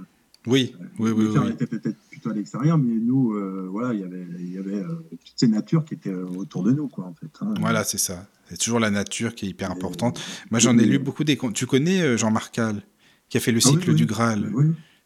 Oui, 0.46 0.74
oui, 0.98 1.10
oui, 1.10 1.26
oui. 1.34 1.50
étaient 1.50 1.66
peut-être 1.66 1.96
plutôt 2.10 2.30
à 2.30 2.34
l'extérieur, 2.34 2.76
mais 2.76 2.94
nous, 2.96 3.32
euh, 3.34 3.66
voilà, 3.70 3.94
il 3.94 4.00
y 4.00 4.04
avait, 4.04 4.26
il 4.38 4.52
y 4.52 4.58
avait 4.58 4.74
euh, 4.76 5.00
toutes 5.10 5.32
ces 5.36 5.48
natures 5.48 5.84
qui 5.86 5.94
étaient 5.94 6.10
euh, 6.10 6.26
autour 6.36 6.62
de 6.62 6.70
nous, 6.72 6.88
quoi, 6.88 7.06
en 7.06 7.14
fait. 7.14 7.30
hein. 7.40 7.54
Voilà, 7.60 7.82
c'est 7.84 7.98
ça. 7.98 8.26
C'est 8.50 8.58
toujours 8.58 8.78
la 8.80 8.90
nature 8.90 9.34
qui 9.34 9.46
est 9.46 9.48
hyper 9.48 9.70
Et- 9.70 9.72
importante. 9.72 10.20
Moi, 10.50 10.60
j'en 10.60 10.78
ai 10.78 10.82
et- 10.82 10.86
lu 10.86 10.98
beaucoup 10.98 11.24
des 11.24 11.36
contes. 11.38 11.54
Tu 11.54 11.66
connais 11.66 12.02
euh, 12.02 12.16
Jean 12.18 12.30
Marcal, 12.30 12.82
qui 13.30 13.38
a 13.38 13.40
fait 13.40 13.52
le 13.52 13.60
Ah 13.64 13.68
oui, 13.68 13.72
cycle 13.76 13.90
oui. 13.90 13.96
du 13.96 14.04
Graal? 14.06 14.52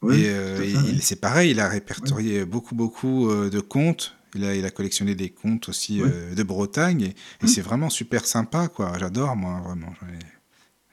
Oui, 0.03 0.21
et 0.21 0.29
euh, 0.29 0.59
oui. 0.61 0.99
c'est 1.01 1.21
pareil, 1.21 1.53
il 1.53 1.61
a 1.61 1.69
répertorié 1.69 2.45
beaucoup, 2.45 2.75
beaucoup 2.75 3.29
de 3.33 3.61
contes. 3.61 4.17
Il 4.35 4.45
a, 4.45 4.55
il 4.55 4.65
a 4.67 4.71
collectionné 4.71 5.15
des 5.15 5.31
contes 5.31 5.69
aussi 5.71 6.01
de 6.01 6.43
Bretagne. 6.43 7.01
Et, 7.03 7.07
et 7.07 7.15
Hum. 7.43 7.49
c'est 7.49 7.63
vraiment 7.63 7.91
super 7.91 8.25
sympa, 8.27 8.69
quoi. 8.69 8.93
J'adore, 8.99 9.37
moi, 9.37 9.61
vraiment. 9.65 9.93
Ai- 10.03 10.38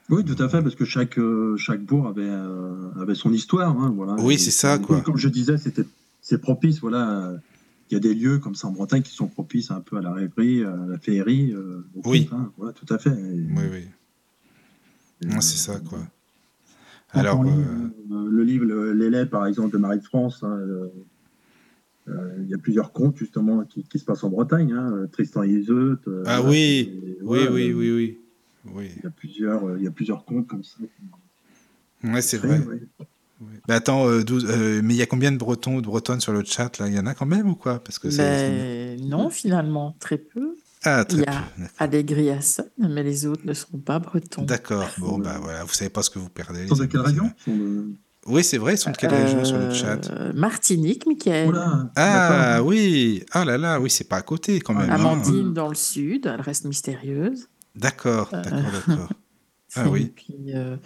Oui, 0.08 0.24
tout 0.24 0.40
à 0.40 0.48
fait, 0.48 0.62
parce 0.62 0.74
que 0.76 0.84
chaque, 0.84 1.18
euh, 1.18 1.56
chaque 1.56 1.82
bourg 1.82 2.06
avait, 2.06 2.22
euh, 2.28 2.90
avait 3.00 3.14
son 3.16 3.32
histoire. 3.32 3.78
hein, 3.80 3.92
voilà. 3.94 4.14
Oui, 4.20 4.38
c'est 4.38 4.50
ça, 4.52 4.76
comme- 4.76 4.86
quoi. 4.86 5.00
Comme 5.00 5.16
je 5.16 5.28
disais, 5.28 5.58
c'était, 5.58 5.84
c'est 6.20 6.40
propice, 6.40 6.80
voilà. 6.80 7.34
Il 7.90 7.94
y 7.94 7.96
a 7.96 8.00
des 8.00 8.14
lieux 8.14 8.38
comme 8.38 8.54
ça 8.54 8.66
en 8.68 8.72
Bretagne 8.72 9.02
qui 9.02 9.12
sont 9.14 9.26
propices 9.28 9.70
un 9.70 9.80
peu 9.80 9.96
à 9.96 10.00
la 10.02 10.12
rêverie, 10.12 10.64
à 10.64 10.74
la 10.88 10.98
féerie. 10.98 11.52
euh, 11.52 11.84
au 11.94 12.08
Oui. 12.10 12.28
hein, 12.32 12.52
voilà, 12.56 12.72
tout 12.72 12.92
à 12.92 12.98
fait. 12.98 13.10
Et- 13.10 13.46
Oui, 13.56 13.64
oui. 13.72 13.84
Ouais, 15.28 15.40
c'est 15.40 15.56
ça, 15.58 15.80
quoi. 15.80 15.98
Alors, 17.10 17.42
lit, 17.42 17.50
euh, 17.50 18.28
le 18.28 18.42
livre 18.42 18.64
L'élève, 18.92 19.28
par 19.28 19.46
exemple, 19.46 19.72
de 19.72 19.78
Marie 19.78 19.98
de 20.00 20.04
France, 20.04 20.42
hein, 20.42 20.58
euh, 22.08 22.32
il 22.42 22.48
y 22.48 22.54
a 22.54 22.58
plusieurs 22.58 22.92
contes 22.92 23.16
justement 23.16 23.64
qui, 23.64 23.82
qui 23.84 23.98
se 23.98 24.04
passent 24.04 24.22
en 24.24 24.30
Bretagne. 24.30 24.72
hein, 24.72 25.06
Tristan 25.10 25.42
et 25.44 25.48
Iseut. 25.50 25.98
Ah 26.26 26.40
voilà, 26.40 26.48
oui, 26.50 26.58
et 26.92 27.18
oui, 27.22 27.38
oui, 27.50 27.72
oui, 27.72 27.90
oui. 27.92 28.18
Oui, 28.74 28.90
Il 28.96 29.04
y 29.04 29.06
a 29.06 29.10
plusieurs, 29.10 29.64
euh, 29.64 29.76
il 29.78 29.84
y 29.84 29.88
a 29.88 29.90
plusieurs 29.90 30.24
contes 30.24 30.46
comme 30.46 30.64
ça. 30.64 30.76
ouais, 32.04 32.22
c'est 32.22 32.38
vrai. 32.38 32.58
Ouais, 32.60 32.80
Ouais. 33.38 33.60
Mais 33.68 33.74
attends, 33.74 34.08
euh, 34.08 34.24
12, 34.24 34.46
euh, 34.48 34.80
mais 34.82 34.94
il 34.94 34.96
y 34.96 35.02
a 35.02 35.06
combien 35.06 35.30
de 35.30 35.36
Bretons 35.36 35.76
ou 35.76 35.80
de 35.82 35.86
Bretonnes 35.86 36.20
sur 36.22 36.32
le 36.32 36.42
chat 36.42 36.78
là? 36.78 36.88
Il 36.88 36.94
y 36.94 36.98
en 36.98 37.04
a 37.04 37.12
quand 37.12 37.26
même 37.26 37.50
ou 37.50 37.54
quoi? 37.54 37.84
Parce 37.84 37.98
que 37.98 38.08
c'est. 38.08 38.96
Ben, 38.96 38.98
non, 39.06 39.28
finalement, 39.28 39.94
très 40.00 40.16
peu. 40.16 40.56
Ah, 40.84 41.04
Il 41.10 41.16
très 41.16 41.22
y 41.22 41.26
a 41.26 41.42
peu. 41.54 41.62
Allégriasson, 41.76 42.64
mais 42.78 43.02
les 43.02 43.26
autres 43.26 43.42
ne 43.44 43.52
sont 43.52 43.76
pas 43.76 43.98
bretons. 43.98 44.40
D'accord. 44.42 44.88
Bon, 44.98 45.18
Ouais. 45.18 45.24
bah 45.24 45.38
voilà, 45.42 45.64
vous 45.64 45.74
savez 45.74 45.90
pas 45.90 46.00
ce 46.02 46.08
que 46.08 46.18
vous 46.18 46.30
perdez. 46.30 46.62
Ils 46.62 46.68
sont 46.68 46.76
de 46.76 46.86
quelle 46.86 47.00
région? 47.02 47.30
Oui, 48.26 48.42
c'est 48.42 48.56
vrai, 48.56 48.74
ils 48.74 48.78
sont 48.78 48.90
de 48.90 48.96
quelle 48.96 49.12
région 49.12 49.44
sur 49.44 49.58
le 49.58 49.70
chat? 49.70 50.10
Euh, 50.10 50.32
Martinique, 50.32 51.06
Michael. 51.06 51.48
Oula, 51.50 51.90
Ah 51.94 52.60
oui, 52.64 53.22
ah 53.32 53.44
là 53.44 53.58
là, 53.58 53.80
oui, 53.80 53.90
c'est 53.90 54.08
pas 54.08 54.16
à 54.16 54.22
côté 54.22 54.60
quand 54.60 54.72
même. 54.72 54.88
hein. 54.90 54.94
Amandine 54.94 55.52
dans 55.52 55.68
le 55.68 55.74
sud, 55.74 56.24
elle 56.24 56.40
reste 56.40 56.64
mystérieuse. 56.64 57.48
D'accord, 57.76 58.30
d'accord, 58.32 58.72
d'accord. 58.86 59.08
Ah 59.74 59.90
oui. 59.90 60.02
Et 60.02 60.06
puis 60.06 60.34
euh, 60.54 60.76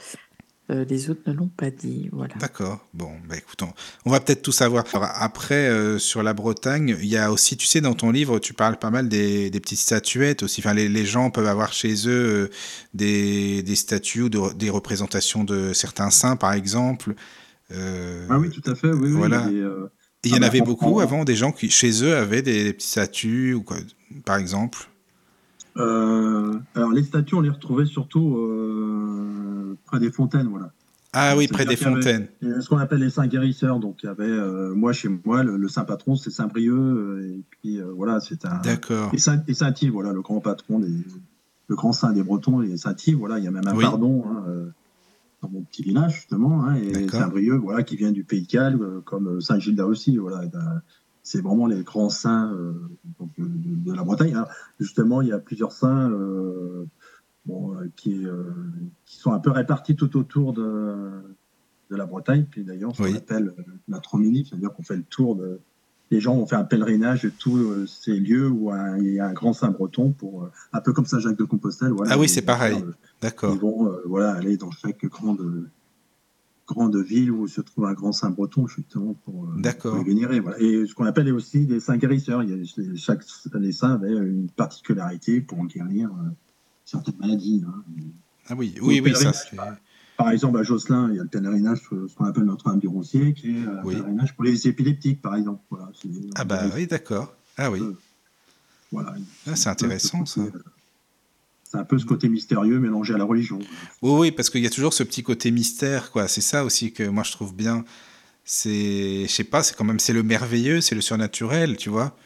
euh, 0.71 0.85
les 0.85 1.11
autres 1.11 1.21
ne 1.27 1.33
l'ont 1.33 1.49
pas 1.49 1.71
dit. 1.71 2.09
Voilà. 2.13 2.35
D'accord. 2.37 2.81
Bon, 2.95 3.13
bah 3.29 3.37
écoute, 3.37 3.63
on, 3.63 3.73
on 4.07 4.11
va 4.11 4.21
peut-être 4.21 4.43
tout 4.43 4.53
savoir. 4.53 4.85
Alors, 4.93 5.11
après, 5.15 5.69
euh, 5.69 5.99
sur 5.99 6.23
la 6.23 6.33
Bretagne, 6.33 6.97
il 7.01 7.07
y 7.07 7.17
a 7.17 7.31
aussi, 7.31 7.57
tu 7.57 7.67
sais, 7.67 7.81
dans 7.81 7.95
ton 7.95 8.11
livre, 8.11 8.39
tu 8.39 8.53
parles 8.55 8.79
pas 8.79 8.91
mal 8.91 9.09
des, 9.09 9.51
des 9.51 9.61
petites 9.61 9.79
statuettes 9.81 10.43
aussi. 10.43 10.61
Enfin, 10.61 10.75
les, 10.75 10.89
les 10.89 11.05
gens 11.07 11.31
peuvent 11.31 11.47
avoir 11.47 11.73
chez 11.73 12.09
eux 12.09 12.49
euh, 12.49 12.51
des, 12.95 13.63
des 13.63 13.77
statues 13.77 14.23
ou 14.23 14.29
de- 14.29 14.53
des 14.55 14.71
représentations 14.71 15.45
de 15.45 15.73
certains 15.73 16.11
saints, 16.11 16.37
par 16.37 16.53
exemple. 16.55 17.15
Euh, 17.73 18.27
ah 18.31 18.39
oui, 18.39 18.51
tout 18.51 18.69
à 18.69 18.75
fait. 18.75 18.93
Oui, 18.93 19.11
voilà. 19.11 19.47
Oui, 19.47 19.57
et 19.59 20.29
il 20.29 20.33
y 20.35 20.39
en 20.39 20.43
avait 20.43 20.61
beaucoup 20.61 21.01
avant, 21.01 21.25
des 21.25 21.37
gens 21.37 21.53
qui, 21.53 21.71
chez 21.71 22.03
eux, 22.05 22.17
avaient 22.17 22.43
des, 22.43 22.65
des 22.65 22.73
petits 22.73 22.89
statues, 22.89 23.55
ou 23.55 23.63
quoi, 23.63 23.77
par 24.25 24.37
exemple 24.37 24.79
euh, 24.81 24.90
alors 25.77 26.93
les 26.93 27.03
statues, 27.03 27.35
on 27.35 27.41
les 27.41 27.51
retrouvait 27.51 27.87
surtout 27.87 28.37
euh, 28.37 29.77
près 29.87 30.01
des 30.01 30.11
fontaines, 30.11 30.49
voilà. 30.49 30.73
Ah 31.13 31.35
oui, 31.37 31.49
près 31.49 31.65
des 31.65 31.77
fontaines. 31.77 32.29
ce 32.41 32.69
qu'on 32.69 32.79
appelle 32.79 33.01
les 33.01 33.11
saints 33.11 33.27
guérisseurs. 33.27 33.81
Donc 33.81 34.03
il 34.03 34.07
y 34.07 34.09
avait, 34.09 34.25
euh, 34.25 34.73
moi 34.75 34.93
chez 34.93 35.09
moi, 35.25 35.43
le, 35.43 35.69
saint 35.69 35.85
patron 35.85 36.15
c'est 36.15 36.31
Saint 36.31 36.47
Brieuc, 36.47 37.21
et 37.21 37.43
puis 37.51 37.81
voilà, 37.97 38.21
c'est 38.21 38.45
un. 38.45 38.59
D'accord. 38.59 39.11
Et 39.13 39.19
Saint, 39.19 39.43
et 39.49 39.55
Saint 39.55 39.75
Yves, 39.81 39.93
voilà, 39.93 40.13
le 40.13 40.23
grand 40.23 40.41
patron, 40.41 40.79
des, 40.79 40.93
le 41.67 41.77
grand 41.77 41.93
saint 41.93 42.13
des 42.13 42.23
Bretons, 42.23 42.63
et 42.63 42.77
Saint 42.77 42.95
Yves, 43.07 43.17
voilà, 43.17 43.39
il 43.39 43.45
y 43.45 43.49
a 43.49 43.51
même 43.51 43.67
un 43.67 43.75
pardon 43.75 44.25
hein, 44.27 44.45
dans 45.43 45.49
mon 45.49 45.63
petit 45.63 45.83
village 45.83 46.15
justement, 46.15 46.65
hein, 46.65 46.77
et 46.77 47.09
Saint 47.09 47.29
Brieuc, 47.29 47.61
voilà, 47.61 47.83
qui 47.83 47.97
vient 47.97 48.13
du 48.13 48.23
Pays 48.23 48.43
de 48.43 48.49
Galles, 48.49 48.79
comme 49.05 49.41
Saint 49.41 49.59
Gilda 49.59 49.87
aussi, 49.87 50.17
voilà 50.17 50.43
c'est 51.23 51.41
vraiment 51.41 51.67
les 51.67 51.83
grands 51.83 52.11
saints 52.11 52.53
euh, 52.53 52.73
de, 53.39 53.93
la 53.93 54.03
Bretagne. 54.03 54.37
justement, 54.79 55.23
il 55.23 55.29
y 55.29 55.33
a 55.33 55.39
plusieurs 55.39 55.73
saints 55.73 56.11
euh, 56.11 56.87
euh, 57.51 57.89
qui, 57.97 58.27
sont 59.07 59.33
un 59.33 59.39
peu 59.39 59.51
répartis 59.51 59.97
tout 59.97 60.17
autour 60.17 60.53
de, 60.53 61.11
la 61.91 62.07
Bretagne. 62.07 62.47
Puis 62.51 62.65
d'ailleurs, 62.65 62.93
qu'on 62.95 63.15
appelle 63.15 63.53
la 63.89 63.99
Tromini, 63.99 64.47
c'est-à-dire 64.47 64.73
qu'on 64.73 64.83
fait 64.83 64.97
le 64.97 65.03
tour 65.03 65.37
de. 65.37 65.61
Les 66.13 66.21
gens 66.21 66.35
ont 66.35 66.47
fait 66.47 66.57
un 66.57 66.65
pèlerinage 66.65 67.23
de 67.23 67.29
tous 67.29 67.87
ces 67.87 68.19
lieux 68.19 68.49
où 68.49 68.73
il 68.99 69.13
y 69.13 69.21
a 69.21 69.27
un 69.27 69.33
grand 69.33 69.53
saint 69.53 69.71
breton, 69.71 70.11
pour, 70.11 70.49
un 70.73 70.81
peu 70.81 70.93
comme 70.93 71.07
Saint-Jacques 71.07 71.39
de 71.39 71.45
Compostelle. 71.45 71.93
ah 72.09 72.19
oui, 72.19 72.29
c'est 72.29 72.43
pareil. 72.43 72.85
D'accord. 73.23 73.55
Ils 73.55 73.61
vont 73.61 73.97
voilà, 74.07 74.33
aller 74.33 74.57
dans 74.57 74.73
chaque 74.73 75.05
grande 75.07 75.69
grande 76.73 76.97
ville 76.97 77.31
où 77.31 77.49
se 77.49 77.61
trouve 77.61 77.87
un 77.87 77.93
grand 77.93 78.13
saint 78.13 78.31
breton, 78.31 78.67
justement, 78.67 79.15
pour, 79.25 79.47
euh, 79.47 79.97
les 79.97 80.05
vénérer. 80.05 80.41
Et 80.59 80.87
ce 80.87 80.95
qu'on 80.95 81.05
appelle 81.05 81.33
aussi 81.33 81.67
des 81.67 81.81
saints 81.81 81.97
guérisseurs. 81.97 82.43
Il 82.43 82.51
y 82.51 82.53
a, 82.55 82.97
chaque 82.97 83.23
les 83.55 83.73
saints 83.73 83.95
avait 83.95 84.13
une 84.13 84.49
particularité 84.49 85.41
pour 85.41 85.65
guérir 85.67 86.09
euh, 86.09 86.31
certaines 86.85 87.17
maladies. 87.19 87.65
Hein. 87.67 87.83
Ah 88.49 88.55
oui, 88.57 88.75
oui, 88.81 89.01
oui, 89.01 89.15
ça 89.15 89.33
Par 90.17 90.31
exemple, 90.31 90.59
à 90.59 90.63
Josselin, 90.63 91.09
il 91.11 91.17
y 91.17 91.21
a 91.21 91.23
le 91.23 91.29
pèlerinage, 91.29 91.83
ce 91.91 92.15
qu'on 92.15 92.25
appelle 92.25 92.45
Notre-Dame 92.45 92.79
du 92.79 92.89
Roncier, 92.89 93.35
qui 93.35 93.51
est 93.51 93.67
un 93.67 93.83
pèlerinage 93.83 94.35
pour 94.35 94.45
les 94.45 94.69
épileptiques, 94.69 95.21
par 95.21 95.37
exemple. 95.37 95.61
Voilà, 95.71 95.91
ah 96.37 96.45
bah 96.45 96.63
oui, 96.75 96.87
d'accord. 96.87 97.35
Ah 97.57 97.71
oui. 97.71 97.83
voilà. 98.93 99.15
Ah, 99.47 99.57
c'est 99.57 99.69
intéressant, 99.69 100.25
ça 100.25 100.43
c'est 101.71 101.79
un 101.79 101.85
peu 101.85 101.99
ce 101.99 102.05
côté 102.05 102.29
mystérieux 102.29 102.81
mélangé 102.81 103.15
à 103.15 103.19
la 103.19 103.25
religion. 103.25 103.61
Oui, 104.03 104.13
oui, 104.19 104.31
parce 104.33 104.51
qu'il 104.51 104.61
y 104.61 104.67
a 104.67 104.71
toujours 104.71 104.93
ce 104.93 105.05
petit 105.05 105.23
côté 105.23 105.53
mystère, 105.53 106.11
quoi. 106.11 106.27
C'est 106.27 106.41
ça 106.41 106.65
aussi 106.65 106.93
que 106.93 107.05
moi 107.05 107.23
je 107.23 107.31
trouve 107.31 107.55
bien. 107.55 107.85
C'est, 108.45 109.23
je 109.23 109.33
sais 109.33 109.45
pas, 109.45 109.63
c'est 109.63 109.77
quand 109.77 109.85
même 109.85 110.01
c'est 110.01 110.13
le 110.13 110.25
merveilleux, 110.25 110.81
c'est 110.81 110.97
le 110.97 111.01
surnaturel, 111.01 111.77
tu 111.77 111.89
vois. 111.89 112.17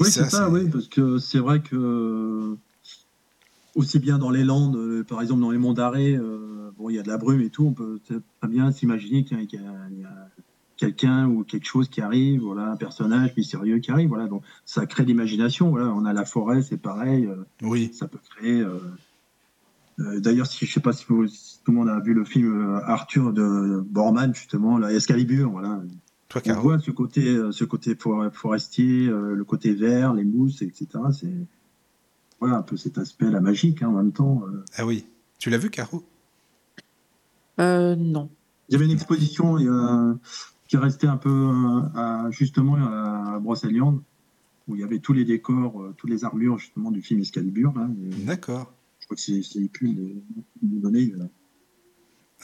oui, 0.00 0.10
c'est 0.10 0.28
ça, 0.28 0.50
oui, 0.50 0.68
parce 0.68 0.88
que 0.88 1.18
c'est 1.18 1.38
vrai 1.38 1.60
que 1.60 2.56
aussi 3.76 4.00
bien 4.00 4.18
dans 4.18 4.30
les 4.30 4.42
Landes, 4.42 4.76
euh, 4.76 5.04
par 5.04 5.22
exemple 5.22 5.40
dans 5.40 5.52
les 5.52 5.58
monts 5.58 5.72
d'arrêt, 5.72 6.14
euh, 6.14 6.72
bon, 6.76 6.90
il 6.90 6.96
y 6.96 6.98
a 6.98 7.02
de 7.02 7.08
la 7.08 7.18
brume 7.18 7.40
et 7.40 7.50
tout, 7.50 7.66
on 7.66 7.72
peut 7.72 8.00
très 8.04 8.48
bien 8.48 8.72
s'imaginer 8.72 9.24
qu'il 9.24 9.38
y, 9.38 10.04
a 10.04 10.28
quelqu'un 10.82 11.28
ou 11.28 11.44
quelque 11.44 11.66
chose 11.66 11.88
qui 11.88 12.00
arrive, 12.00 12.40
voilà, 12.40 12.72
un 12.72 12.76
personnage 12.76 13.32
mystérieux 13.36 13.78
qui 13.78 13.92
arrive, 13.92 14.08
voilà. 14.08 14.26
Donc 14.26 14.42
ça 14.66 14.84
crée 14.86 15.04
l'imagination. 15.04 15.70
Voilà, 15.70 15.86
on 15.94 16.04
a 16.04 16.12
la 16.12 16.24
forêt, 16.24 16.60
c'est 16.62 16.76
pareil. 16.76 17.26
Euh, 17.26 17.44
oui. 17.62 17.90
Ça 17.92 18.08
peut 18.08 18.18
créer. 18.30 18.60
Euh, 18.60 18.78
euh, 20.00 20.18
d'ailleurs, 20.18 20.46
si 20.46 20.66
je 20.66 20.72
sais 20.72 20.80
pas 20.80 20.92
si, 20.92 21.04
tout 21.06 21.28
le 21.68 21.72
monde 21.72 21.88
a 21.88 22.00
vu 22.00 22.14
le 22.14 22.24
film 22.24 22.80
Arthur 22.84 23.32
de 23.32 23.80
Borman 23.88 24.34
justement, 24.34 24.76
la 24.76 24.92
Escalibur, 24.92 25.50
voilà. 25.50 25.80
Toi, 26.28 26.42
on 26.46 26.60
voit 26.60 26.78
ce 26.78 26.90
côté, 26.90 27.38
ce 27.52 27.64
côté 27.64 27.94
forestier, 28.32 29.06
le 29.06 29.44
côté 29.44 29.74
vert, 29.74 30.14
les 30.14 30.24
mousses, 30.24 30.62
etc. 30.62 30.86
C'est 31.12 31.46
voilà 32.40 32.56
un 32.56 32.62
peu 32.62 32.78
cet 32.78 32.96
aspect 32.96 33.30
la 33.30 33.40
magique 33.40 33.82
hein, 33.82 33.88
en 33.88 33.92
même 33.92 34.12
temps. 34.12 34.42
Ah 34.76 34.86
oui. 34.86 35.04
Tu 35.38 35.50
l'as 35.50 35.58
vu, 35.58 35.68
Caro? 35.68 36.02
Non. 37.58 38.30
Il 38.68 38.72
y 38.72 38.76
avait 38.76 38.86
une 38.86 38.92
exposition 38.92 39.58
il 39.58 39.66
y 39.66 39.68
a, 39.68 40.14
qui 40.72 40.78
restait 40.78 41.06
un 41.06 41.18
peu 41.18 41.28
euh, 41.28 41.80
à, 41.94 42.30
justement 42.30 42.76
à 42.76 43.38
Brocéliande, 43.38 44.00
où 44.66 44.74
il 44.74 44.80
y 44.80 44.84
avait 44.84 45.00
tous 45.00 45.12
les 45.12 45.26
décors, 45.26 45.82
euh, 45.82 45.94
toutes 45.98 46.08
les 46.08 46.24
armures 46.24 46.56
justement 46.56 46.90
du 46.90 47.02
film 47.02 47.20
Excalibur. 47.20 47.74
D'accord. 48.24 48.72
Je 49.00 49.04
crois 49.04 49.14
que 49.14 49.20
c'est 49.20 49.68
pu 49.68 49.86
les 49.86 50.22
donner. 50.62 51.12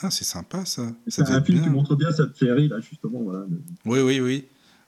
Ah, 0.03 0.11
c'est 0.11 0.24
sympa 0.24 0.66
ça. 0.66 0.93
C'est 1.07 1.22
un 1.22 1.43
film 1.43 1.62
qui 1.62 1.70
montre 1.70 1.97
bien 1.97 2.12
cette 2.12 2.37
féerie 2.37 2.68
là, 2.68 2.81
justement. 2.81 3.22
Voilà. 3.22 3.47
Oui, 3.87 4.01
oui, 4.01 4.20
oui. 4.20 4.45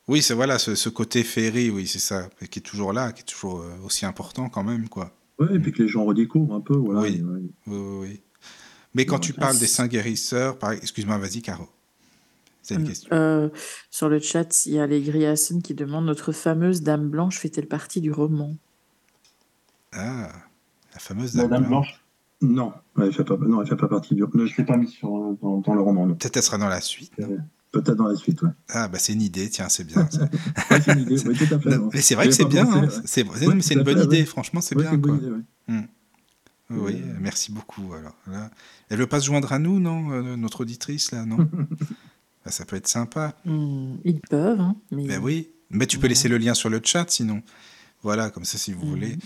Oui, 0.07 0.21
c'est 0.21 0.35
voilà, 0.35 0.59
ce, 0.59 0.89
côté 0.91 1.23
féerie, 1.23 1.71
oui, 1.71 1.87
c'est 1.87 1.99
ça, 1.99 2.29
qui 2.51 2.59
est 2.59 2.63
toujours 2.63 2.93
là, 2.93 3.13
qui 3.13 3.23
est 3.23 3.25
toujours 3.25 3.61
euh, 3.61 3.71
aussi 3.87 4.05
important 4.05 4.51
quand 4.51 4.65
même, 4.65 4.91
quoi. 4.91 5.17
Oui, 5.39 5.47
et 5.55 5.59
puis 5.59 5.73
que 5.73 5.83
les 5.83 5.89
gens 5.89 6.05
redécouvrent 6.05 6.55
un 6.55 6.61
peu, 6.61 6.77
voilà. 6.77 7.01
Oui, 7.01 7.23
oui, 7.25 7.79
oui, 8.01 8.21
Mais 8.93 9.07
quand 9.07 9.19
tu 9.19 9.33
parles 9.33 9.59
des 9.59 9.67
saints 9.67 9.87
guérisseurs, 9.87 10.59
par... 10.59 10.73
excuse-moi, 10.73 11.17
vas-y, 11.17 11.41
Caro. 11.41 11.71
Une 12.71 12.85
question. 12.85 13.09
Euh, 13.13 13.49
sur 13.91 14.09
le 14.09 14.19
chat, 14.21 14.67
il 14.67 14.75
y 14.75 14.79
a 14.79 14.87
les 14.87 15.01
Griassen 15.01 15.63
qui 15.63 15.75
demandent 15.75 16.07
Notre 16.07 16.33
fameuse 16.33 16.83
Dame 16.83 17.09
Blanche 17.09 17.39
fait-elle 17.39 17.67
partie 17.67 18.01
du 18.01 18.13
roman? 18.13 18.55
Ah, 19.93 20.31
la 20.93 20.99
fameuse 20.99 21.35
Dame, 21.35 21.67
Blanche. 21.67 22.05
Non, 22.43 22.73
elle 22.97 23.07
ne 23.07 23.11
fait, 23.11 23.25
pas, 23.25 23.37
non, 23.37 23.65
fait 23.67 23.77
pas 23.77 23.89
partie 23.89 24.15
du 24.15 24.25
roman. 24.25 24.47
Je 24.47 24.53
ne 24.53 24.57
l'ai 24.59 24.65
pas 24.65 24.77
mise 24.77 24.95
dans, 25.03 25.33
dans, 25.65 25.75
le 25.75 25.81
roman. 25.81 26.07
Peut-être 26.15 26.37
elle 26.37 26.43
sera 26.43 26.59
dans 26.59 26.69
la 26.69 26.81
suite. 26.81 27.13
Euh, 27.21 27.39
peut-être 27.73 27.97
dans 27.97 28.09
la 28.09 28.17
suite, 28.17 28.43
ouais. 28.43 28.51
Ah, 28.69 28.89
bah 28.89 28.99
c'est 28.99 29.13
une 29.13 29.23
idée, 29.23 29.49
tiens, 29.51 29.69
c'est 29.69 29.85
bien. 29.85 30.09
c'est 30.71 30.93
une 30.93 31.01
idée, 31.01 31.27
oui, 31.27 31.37
tout 31.37 31.55
à 31.55 31.59
fait. 31.59 31.79
mais 31.93 32.01
c'est 32.01 32.15
vrai 32.15 32.27
que 32.27 32.35
c'est 32.35 32.45
bien, 32.45 32.71
hein. 32.71 32.89
c'est 33.05 33.75
une 33.75 33.83
bonne 33.83 34.03
idée, 34.03 34.25
franchement, 34.25 34.61
c'est 34.61 34.77
bien. 34.77 34.99
Quoi. 34.99 35.17
Idée. 35.17 35.85
Oui, 36.71 37.03
merci 37.21 37.51
beaucoup. 37.51 37.93
Alors, 37.95 38.15
là. 38.29 38.51
Elle 38.89 38.99
veut 38.99 39.07
pas 39.07 39.21
se 39.21 39.27
joindre 39.27 39.53
à 39.53 39.59
nous, 39.59 39.81
non, 39.81 40.13
euh, 40.13 40.37
notre 40.37 40.63
auditrice, 40.63 41.11
là, 41.13 41.25
non? 41.27 41.39
Bah, 42.51 42.57
ça 42.57 42.65
peut 42.65 42.75
être 42.75 42.89
sympa. 42.89 43.37
Hmm, 43.45 43.99
ils 44.05 44.21
peuvent. 44.21 44.59
Hein, 44.59 44.75
mais... 44.91 45.07
Ben 45.07 45.21
oui, 45.23 45.51
mais 45.71 45.87
tu 45.87 46.01
peux 46.01 46.09
laisser 46.09 46.27
le 46.27 46.37
lien 46.37 46.53
sur 46.53 46.69
le 46.69 46.81
chat 46.83 47.09
sinon. 47.09 47.43
Voilà, 48.03 48.29
comme 48.31 48.45
ça 48.45 48.59
si 48.59 48.73
vous 48.73 48.85
hmm. 48.85 48.89
voulez. 48.89 49.19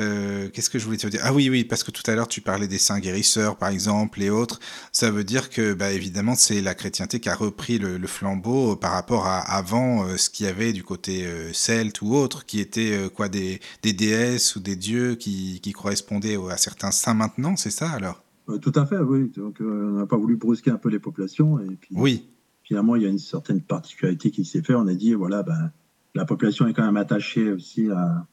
Euh, 0.00 0.50
qu'est-ce 0.50 0.68
que 0.68 0.78
je 0.78 0.84
voulais 0.84 0.98
te 0.98 1.06
dire? 1.06 1.20
Ah 1.22 1.32
oui, 1.32 1.48
oui, 1.48 1.64
parce 1.64 1.82
que 1.82 1.90
tout 1.90 2.02
à 2.10 2.14
l'heure 2.14 2.28
tu 2.28 2.42
parlais 2.42 2.68
des 2.68 2.76
saints 2.76 3.00
guérisseurs, 3.00 3.56
par 3.56 3.70
exemple, 3.70 4.20
et 4.20 4.28
autres. 4.28 4.60
Ça 4.90 5.10
veut 5.10 5.24
dire 5.24 5.48
que, 5.48 5.72
bah, 5.72 5.92
évidemment, 5.92 6.34
c'est 6.34 6.60
la 6.60 6.74
chrétienté 6.74 7.20
qui 7.20 7.30
a 7.30 7.34
repris 7.34 7.78
le, 7.78 8.06
flambeau 8.06 8.76
par 8.76 8.92
rapport 8.92 9.26
à 9.26 9.38
avant 9.38 10.04
euh, 10.04 10.18
ce 10.18 10.28
qu'il 10.28 10.44
y 10.44 10.48
avait 10.50 10.74
du 10.74 10.84
côté 10.84 11.24
euh, 11.24 11.54
celte 11.54 12.02
ou 12.02 12.14
autre, 12.14 12.44
qui 12.44 12.60
était 12.60 13.08
quoi 13.14 13.30
des, 13.30 13.60
des, 13.82 13.94
déesses 13.94 14.56
ou 14.56 14.60
des 14.60 14.76
dieux 14.76 15.14
qui, 15.14 15.58
qui 15.62 15.72
correspondaient 15.72 16.36
à 16.50 16.58
certains 16.58 16.90
saints 16.90 17.14
maintenant, 17.14 17.56
c'est 17.56 17.70
ça 17.70 17.88
alors? 17.88 18.22
Tout 18.60 18.72
à 18.74 18.84
fait, 18.84 18.98
oui. 18.98 19.32
Donc, 19.34 19.56
on 19.60 19.92
n'a 19.92 20.04
pas 20.04 20.18
voulu 20.18 20.36
brusquer 20.36 20.70
un 20.70 20.76
peu 20.76 20.90
les 20.90 20.98
populations. 20.98 21.58
Et 21.58 21.76
puis, 21.80 21.94
oui 21.96 22.28
finalement, 22.72 22.96
il 22.96 23.02
y 23.02 23.06
a 23.06 23.10
une 23.10 23.18
certaine 23.18 23.60
particularité 23.60 24.30
qui 24.30 24.46
s'est 24.46 24.62
faite. 24.62 24.76
On 24.76 24.88
a 24.88 24.94
dit, 24.94 25.12
voilà, 25.12 25.42
ben, 25.42 25.70
la 26.14 26.24
population 26.24 26.66
est 26.66 26.72
quand 26.72 26.86
même 26.86 26.96
attachée 26.96 27.52
aussi 27.52 27.90
à, 27.90 28.26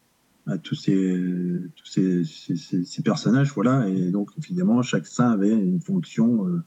tous, 0.64 0.76
ces, 0.76 1.62
tous 1.76 1.86
ces, 1.86 3.04
personnages, 3.04 3.52
voilà, 3.54 3.86
et 3.90 4.12
donc 4.12 4.30
finalement, 4.42 4.82
chaque 4.82 5.08
saint 5.08 5.30
avait 5.30 5.52
une 5.52 5.82
fonction 5.82 6.48
euh, 6.48 6.64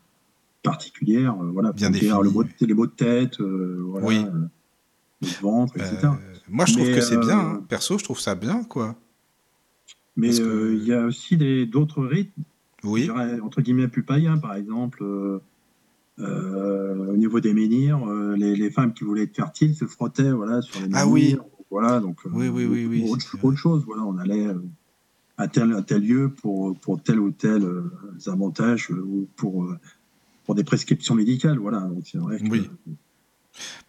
particulière, 0.62 1.34
euh, 1.42 1.50
voilà, 1.50 1.72
bien 1.72 1.88
définie. 1.88 2.12
Le 2.22 2.28
mot, 2.28 2.44
les 2.60 2.74
mots 2.74 2.86
de 2.86 2.92
tête, 2.92 3.40
euh, 3.40 3.82
voilà, 3.86 4.06
oui. 4.06 4.26
le 5.22 5.28
ventre, 5.40 5.74
etc. 5.78 6.08
moi, 6.50 6.66
je 6.66 6.74
trouve 6.74 6.94
que 6.94 7.00
c'est 7.00 7.18
bien. 7.18 7.38
Hein. 7.38 7.64
Perso, 7.70 7.96
je 7.96 8.04
trouve 8.04 8.20
ça 8.20 8.34
bien, 8.34 8.64
quoi. 8.64 8.96
Mais 10.14 10.36
il 10.36 10.84
y 10.84 10.92
a 10.92 11.06
aussi 11.06 11.38
d'autres 11.66 12.04
rythmes, 12.04 12.42
oui. 12.84 13.08
entre 13.42 13.62
guillemets, 13.62 13.88
plus 13.88 14.02
païens, 14.02 14.36
par 14.36 14.56
exemple. 14.56 15.02
Euh, 16.18 17.12
au 17.12 17.16
niveau 17.16 17.40
des 17.40 17.54
menhirs, 17.54 18.06
euh, 18.06 18.36
les, 18.36 18.70
femmes 18.70 18.92
qui 18.92 19.04
voulaient 19.04 19.22
être 19.22 19.34
fertiles 19.34 19.74
se 19.74 19.86
frottaient 19.86 20.30
voilà, 20.30 20.60
sur 20.60 20.80
les 20.80 20.88
menhirs. 20.88 21.04
Ah 21.04 21.08
oui. 21.08 21.36
Voilà, 21.70 22.00
donc, 22.00 22.18
euh, 22.26 22.30
oui, 22.34 22.48
oui, 22.48 22.66
oui, 22.66 22.84
oui 22.84 23.10
autre, 23.10 23.56
chose, 23.56 23.84
voilà, 23.86 24.02
on 24.02 24.18
allait 24.18 24.46
à 25.38 25.48
tel, 25.48 25.72
à 25.72 25.80
tel 25.80 26.06
lieu 26.06 26.28
pour, 26.28 26.78
pour 26.78 27.02
tel 27.02 27.18
ou 27.18 27.30
tel 27.30 27.66
avantage 28.26 28.90
ou 28.90 29.26
pour, 29.36 29.72
pour 30.44 30.54
des 30.54 30.64
prescriptions 30.64 31.14
médicales. 31.14 31.58
Voilà, 31.58 31.80
donc 31.80 32.02
c'est 32.04 32.18
vrai 32.18 32.38
que, 32.38 32.48
oui. 32.48 32.68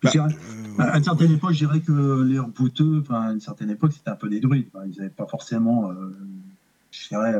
Bah, 0.02 0.12
à 0.80 0.98
une 0.98 1.04
certaine 1.04 1.32
époque, 1.32 1.52
je 1.52 1.60
dirais 1.66 1.82
que 1.82 2.24
les 2.24 2.40
bouteux, 2.40 3.02
enfin, 3.02 3.22
à 3.22 3.32
une 3.34 3.42
certaine 3.42 3.70
époque, 3.70 3.92
c'était 3.92 4.10
un 4.10 4.16
peu 4.16 4.30
des 4.30 4.40
druides. 4.40 4.68
ils 4.86 4.98
n'avaient 4.98 5.10
pas 5.10 5.28
forcément, 5.28 5.92
je 6.90 7.08
dirais, 7.10 7.38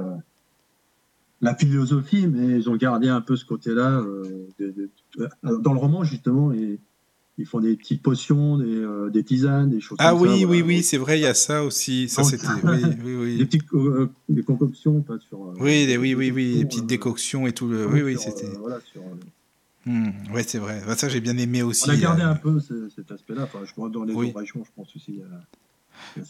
la 1.44 1.56
philosophie, 1.56 2.28
mais 2.28 2.60
ils 2.60 2.70
ont 2.70 2.76
gardé 2.76 3.10
un 3.10 3.22
peu 3.22 3.36
ce 3.36 3.46
côté-là. 3.46 4.02
Euh, 4.02 4.48
dans 5.60 5.74
le 5.74 5.80
roman, 5.80 6.04
justement, 6.04 6.52
et, 6.52 6.80
ils 7.40 7.46
font 7.48 7.60
des 7.60 7.76
petites 7.76 8.04
potions, 8.04 8.58
des, 8.60 8.66
euh, 8.78 9.10
des 9.10 9.24
tisanes, 9.24 9.72
des 9.72 9.82
choses 9.82 9.98
ah 10.00 10.12
comme 10.12 10.22
oui, 10.22 10.28
ça. 10.28 10.34
Ah 10.34 10.38
oui, 10.38 10.46
oui, 10.46 10.62
oui, 10.62 10.84
c'est 10.84 10.98
vrai, 10.98 11.20
il 11.20 11.24
y 11.24 11.26
a 11.26 11.34
ça 11.34 11.64
aussi. 11.64 12.08
Ça, 12.08 12.24
c'était. 12.24 12.46
Oui, 12.64 12.84
oui, 13.04 13.16
oui. 13.16 13.38
Des 13.38 13.46
petites 13.46 13.74
euh, 13.74 14.10
des 14.30 14.44
concoctions, 14.44 15.02
pas 15.02 15.18
sur. 15.20 15.54
oui, 15.60 15.88
des, 15.88 15.98
oui, 15.98 16.14
oui, 16.14 16.32
oui, 16.32 16.58
des 16.60 16.66
petites 16.66 16.86
décoctions 16.86 17.48
et 17.48 17.52
tout. 17.52 17.68
Le... 17.68 17.88
oui, 17.88 18.02
oui, 18.04 18.18
c'était. 18.20 18.56
voilà, 18.60 18.80
sur 18.82 19.02
Hmm, 19.86 20.12
ouais, 20.34 20.44
c'est 20.44 20.60
vrai. 20.60 20.82
Bah, 20.88 20.96
ça, 20.96 21.10
j'ai 21.10 21.20
bien 21.20 21.38
aimé 21.38 21.62
aussi. 21.62 21.90
On 21.90 21.94
a 21.94 21.98
gardé 21.98 22.22
euh, 22.22 22.30
un 22.30 22.36
peu 22.36 22.60
ce- 22.60 22.88
cet 22.90 23.12
aspect-là. 23.12 23.44
Enfin, 23.44 23.60
je 23.66 23.72
crois 23.74 23.90
dans 23.90 24.06
les 24.06 24.14
Oui. 24.14 24.34
je 24.46 24.54
pense 24.76 24.96
aussi. 24.96 25.20
euh, 25.20 25.26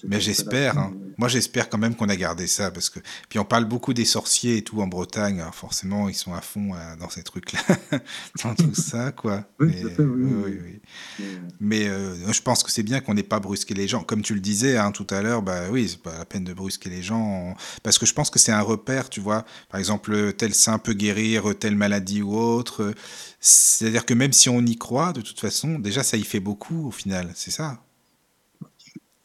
Mais 0.06 0.20
j'espère. 0.22 0.78
hein. 0.78 0.94
Moi, 1.18 1.28
j'espère 1.28 1.70
quand 1.70 1.78
même 1.78 1.96
qu'on 1.96 2.10
a 2.10 2.16
gardé 2.16 2.48
ça 2.48 2.72
parce 2.72 2.90
que 2.90 3.00
puis 3.30 3.38
on 3.40 3.46
parle 3.46 3.66
beaucoup 3.66 3.94
des 3.94 4.06
sorciers 4.06 4.58
et 4.58 4.62
tout 4.64 4.82
en 4.82 4.88
Bretagne. 4.88 5.42
Alors 5.42 5.56
forcément, 5.56 6.10
ils 6.10 6.16
sont 6.16 6.34
à 6.34 6.42
fond 6.42 6.74
euh, 6.74 6.96
dans 6.98 7.10
ces 7.10 7.24
trucs-là, 7.24 7.60
dans 8.44 8.56
tout 8.56 8.74
ça, 8.76 9.12
quoi. 9.12 9.46
Oui, 9.60 9.68
Mais, 9.68 9.82
tout 9.82 9.88
à 9.88 9.92
fait, 9.92 10.04
oui, 10.04 10.24
oui, 10.24 10.34
oui. 10.46 10.60
oui, 10.64 10.82
oui. 11.20 11.38
mais, 11.60 11.88
euh, 11.88 12.32
je 12.32 12.42
pense 12.42 12.64
que 12.64 12.72
c'est 12.72 12.84
bien 12.84 13.00
qu'on 13.00 13.14
n'ait 13.14 13.24
pas 13.24 13.40
brusqué 13.40 13.74
les 13.74 13.88
gens. 13.88 14.04
Comme 14.04 14.22
tu 14.22 14.34
le 14.34 14.40
disais 14.40 14.78
hein, 14.78 14.92
tout 14.92 15.08
à 15.10 15.22
l'heure, 15.22 15.42
bah 15.42 15.64
oui, 15.72 15.88
c'est 15.90 16.02
pas 16.02 16.18
la 16.18 16.26
peine 16.26 16.44
de 16.44 16.54
brusquer 16.54 16.90
les 16.90 17.04
gens. 17.04 17.56
Parce 17.84 17.98
que 17.98 18.06
je 18.06 18.14
pense 18.14 18.30
que 18.30 18.40
c'est 18.40 18.52
un 18.52 18.62
repère, 18.62 19.10
tu 19.10 19.20
vois. 19.20 19.46
Par 19.70 19.80
exemple, 19.80 20.34
tel 20.34 20.54
saint 20.54 20.80
peut 20.80 20.94
guérir 20.94 21.54
telle 21.60 21.76
maladie 21.76 22.22
ou 22.22 22.36
autre. 22.36 22.94
C'est-à-dire 23.40 24.06
que 24.06 24.14
même 24.14 24.34
si 24.34 24.50
on 24.50 24.62
y 24.66 24.78
croit, 24.78 25.14
de 25.14 25.22
toute 25.22 25.40
façon, 25.40 25.78
déjà 25.80 26.04
ça 26.04 26.18
y 26.18 26.24
fait 26.24 26.40
beaucoup 26.40 26.88
au 26.88 26.92
final, 26.92 27.32
c'est 27.36 27.52
ça. 27.52 27.80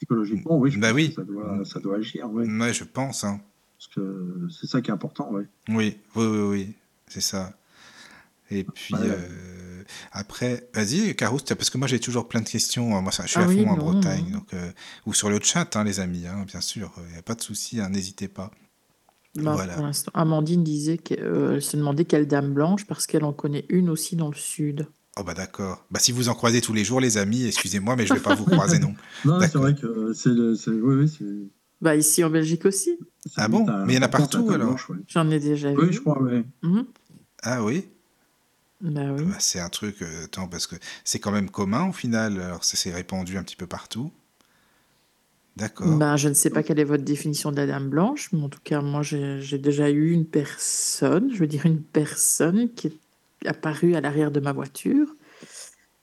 Psychologiquement, 0.08 0.58
oui, 0.58 0.70
je 0.70 0.78
Bah 0.80 0.88
pense 0.88 0.96
oui. 0.96 1.08
que 1.10 1.14
ça 1.16 1.22
doit, 1.24 1.64
ça 1.64 1.80
doit 1.80 1.96
agir. 1.96 2.28
Oui. 2.30 2.46
Ouais, 2.48 2.72
je 2.72 2.84
pense. 2.84 3.24
hein. 3.24 3.40
Parce 3.78 3.88
que 3.94 4.48
c'est 4.50 4.66
ça 4.66 4.80
qui 4.80 4.90
est 4.90 4.94
important. 4.94 5.28
Oui. 5.30 5.44
Oui, 5.68 5.98
oui, 6.16 6.26
oui, 6.26 6.40
oui, 6.48 6.74
c'est 7.06 7.20
ça. 7.20 7.52
Et 8.50 8.64
puis 8.64 8.94
Ouais. 8.94 9.00
euh, 9.04 9.82
après, 10.10 10.68
vas-y, 10.74 11.14
Carousse, 11.14 11.42
parce 11.42 11.68
que 11.70 11.76
moi 11.78 11.86
j'ai 11.86 12.00
toujours 12.00 12.26
plein 12.28 12.40
de 12.40 12.48
questions. 12.48 13.00
Moi, 13.02 13.12
ça, 13.12 13.24
je 13.24 13.28
suis 13.30 13.38
Ah 13.40 13.44
à 13.44 13.46
oui, 13.46 13.62
fond 13.62 13.68
en 13.70 13.76
non, 13.76 13.92
Bretagne, 13.92 14.24
non. 14.30 14.38
donc 14.38 14.54
euh, 14.54 14.70
ou 15.06 15.12
sur 15.14 15.28
le 15.30 15.38
chat, 15.42 15.76
hein, 15.76 15.84
les 15.84 16.00
amis, 16.00 16.26
hein, 16.26 16.44
bien 16.46 16.60
sûr. 16.62 16.92
Il 17.08 17.12
n'y 17.12 17.18
a 17.18 17.22
pas 17.22 17.34
de 17.34 17.42
souci, 17.42 17.80
hein, 17.80 17.90
n'hésitez 17.90 18.26
pas. 18.28 18.50
Bah, 19.36 19.52
Voilà. 19.52 19.74
Pour 19.74 19.84
l'instant, 19.84 20.10
Amandine 20.14 20.64
disait 20.64 20.96
qu'elle 20.98 21.60
se 21.62 21.76
demandait 21.76 22.06
quelle 22.06 22.26
dame 22.26 22.52
blanche 22.54 22.86
parce 22.86 23.06
qu'elle 23.06 23.24
en 23.24 23.32
connaît 23.34 23.66
une 23.68 23.90
aussi 23.90 24.16
dans 24.16 24.28
le 24.28 24.34
sud. 24.34 24.88
Oh 25.18 25.24
bah 25.24 25.34
d'accord. 25.34 25.84
Bah 25.90 25.98
si 26.00 26.12
vous 26.12 26.28
en 26.28 26.34
croisez 26.34 26.60
tous 26.60 26.72
les 26.72 26.84
jours, 26.84 27.00
les 27.00 27.18
amis, 27.18 27.44
excusez-moi, 27.46 27.96
mais 27.96 28.06
je 28.06 28.14
vais 28.14 28.20
pas 28.20 28.34
vous 28.34 28.44
croiser 28.44 28.78
non. 28.78 28.94
Non, 29.24 29.34
c'est 29.40 29.46
D'accord. 29.46 29.62
vrai 29.62 29.74
que 29.74 30.12
c'est 30.12 30.30
le. 30.30 30.54
c'est- 30.54 30.70
Oui, 30.70 30.94
oui, 30.96 31.08
c'est. 31.08 31.24
Bah 31.80 31.94
ici 31.96 32.22
en 32.24 32.30
Belgique 32.30 32.64
aussi, 32.64 32.98
c'est 33.24 33.32
Ah 33.36 33.48
bon 33.48 33.64
Mais 33.86 33.94
il 33.94 33.96
y 33.96 33.98
en 33.98 34.02
a 34.02 34.08
partout, 34.08 34.50
alors 34.50 34.72
ouais. 34.90 34.96
j'en 35.08 35.30
ai 35.30 35.38
déjà 35.38 35.70
vu. 35.72 35.78
Oui, 35.78 35.92
je 35.92 36.00
crois, 36.00 36.20
oui. 36.22 36.44
Mhm. 36.62 36.86
Ah 37.42 37.62
oui. 37.64 37.88
Bah 38.80 39.12
oui. 39.16 39.24
Bah, 39.24 39.36
c'est 39.40 39.60
un 39.60 39.68
truc, 39.68 40.02
euh, 40.02 40.24
attends, 40.24 40.46
parce 40.48 40.66
que 40.68 40.76
c'est 41.04 41.18
quand 41.18 41.32
même 41.32 41.50
commun 41.50 41.88
au 41.88 41.92
final. 41.92 42.40
Alors 42.40 42.64
ça 42.64 42.76
s'est 42.76 42.92
répandu 42.92 43.36
un 43.38 43.42
petit 43.42 43.56
peu 43.56 43.66
partout. 43.66 44.12
D'accord. 45.56 45.96
Ben, 45.98 46.16
je 46.16 46.28
ne 46.28 46.34
sais 46.34 46.50
pas 46.50 46.62
quelle 46.62 46.78
est 46.78 46.84
votre 46.84 47.02
définition 47.02 47.50
de 47.50 47.56
la 47.56 47.66
dame 47.66 47.88
blanche, 47.88 48.28
mais 48.32 48.42
en 48.42 48.48
tout 48.48 48.60
cas, 48.62 48.80
moi, 48.80 49.02
j'ai 49.02 49.40
j'ai 49.40 49.58
déjà 49.58 49.90
eu 49.90 50.12
une 50.12 50.24
personne, 50.26 51.30
je 51.32 51.38
veux 51.38 51.48
dire 51.48 51.66
une 51.66 51.82
personne 51.82 52.72
qui 52.74 52.86
est 52.88 52.96
apparue 53.46 53.94
à 53.94 54.00
l'arrière 54.00 54.30
de 54.30 54.40
ma 54.40 54.52
voiture 54.52 55.14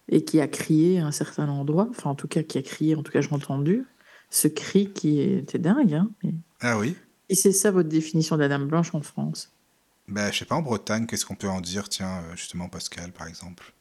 et 0.10 0.24
qui 0.24 0.40
a 0.40 0.48
crié 0.48 1.00
à 1.00 1.06
un 1.08 1.12
certain 1.12 1.48
endroit, 1.50 1.88
enfin, 1.90 2.12
en 2.12 2.16
tout 2.16 2.28
cas, 2.28 2.44
qui 2.44 2.58
a 2.58 2.62
crié, 2.62 2.96
en 2.96 3.04
tout 3.04 3.12
cas, 3.12 3.22
j'ai 3.22 3.32
entendu 3.34 3.86
ce 4.30 4.48
cri 4.48 4.92
qui 4.92 5.20
était 5.20 5.60
dingue. 5.60 5.94
Hein, 5.94 6.12
mais- 6.24 6.34
Ah 6.62 6.78
oui. 6.80 6.96
Et 7.30 7.36
c'est 7.36 7.52
ça 7.52 7.72
votre 7.72 7.90
définition 7.90 8.36
de 8.36 8.42
la 8.42 8.48
dame 8.48 8.68
blanche 8.68 8.94
en 8.94 9.02
France? 9.02 9.52
Bah 10.08 10.30
je 10.30 10.38
sais 10.38 10.46
pas 10.46 10.54
en 10.56 10.62
Bretagne, 10.62 11.08
qu'est-ce 11.08 11.26
qu'on 11.26 11.34
peut 11.36 11.48
en 11.50 11.62
dire, 11.62 11.90
tiens, 11.90 12.20
euh, 12.30 12.36
justement 12.36 12.70
Pascal 12.70 13.12
par 13.12 13.28
exemple? 13.28 13.74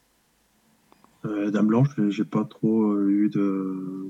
Euh, 1.26 1.50
Dame 1.50 1.66
Blanche, 1.66 1.88
j'ai- 2.08 2.24
pas 2.24 2.44
trop 2.44 2.92
euh, 2.92 3.08
eu 3.10 3.28
de. 3.28 4.08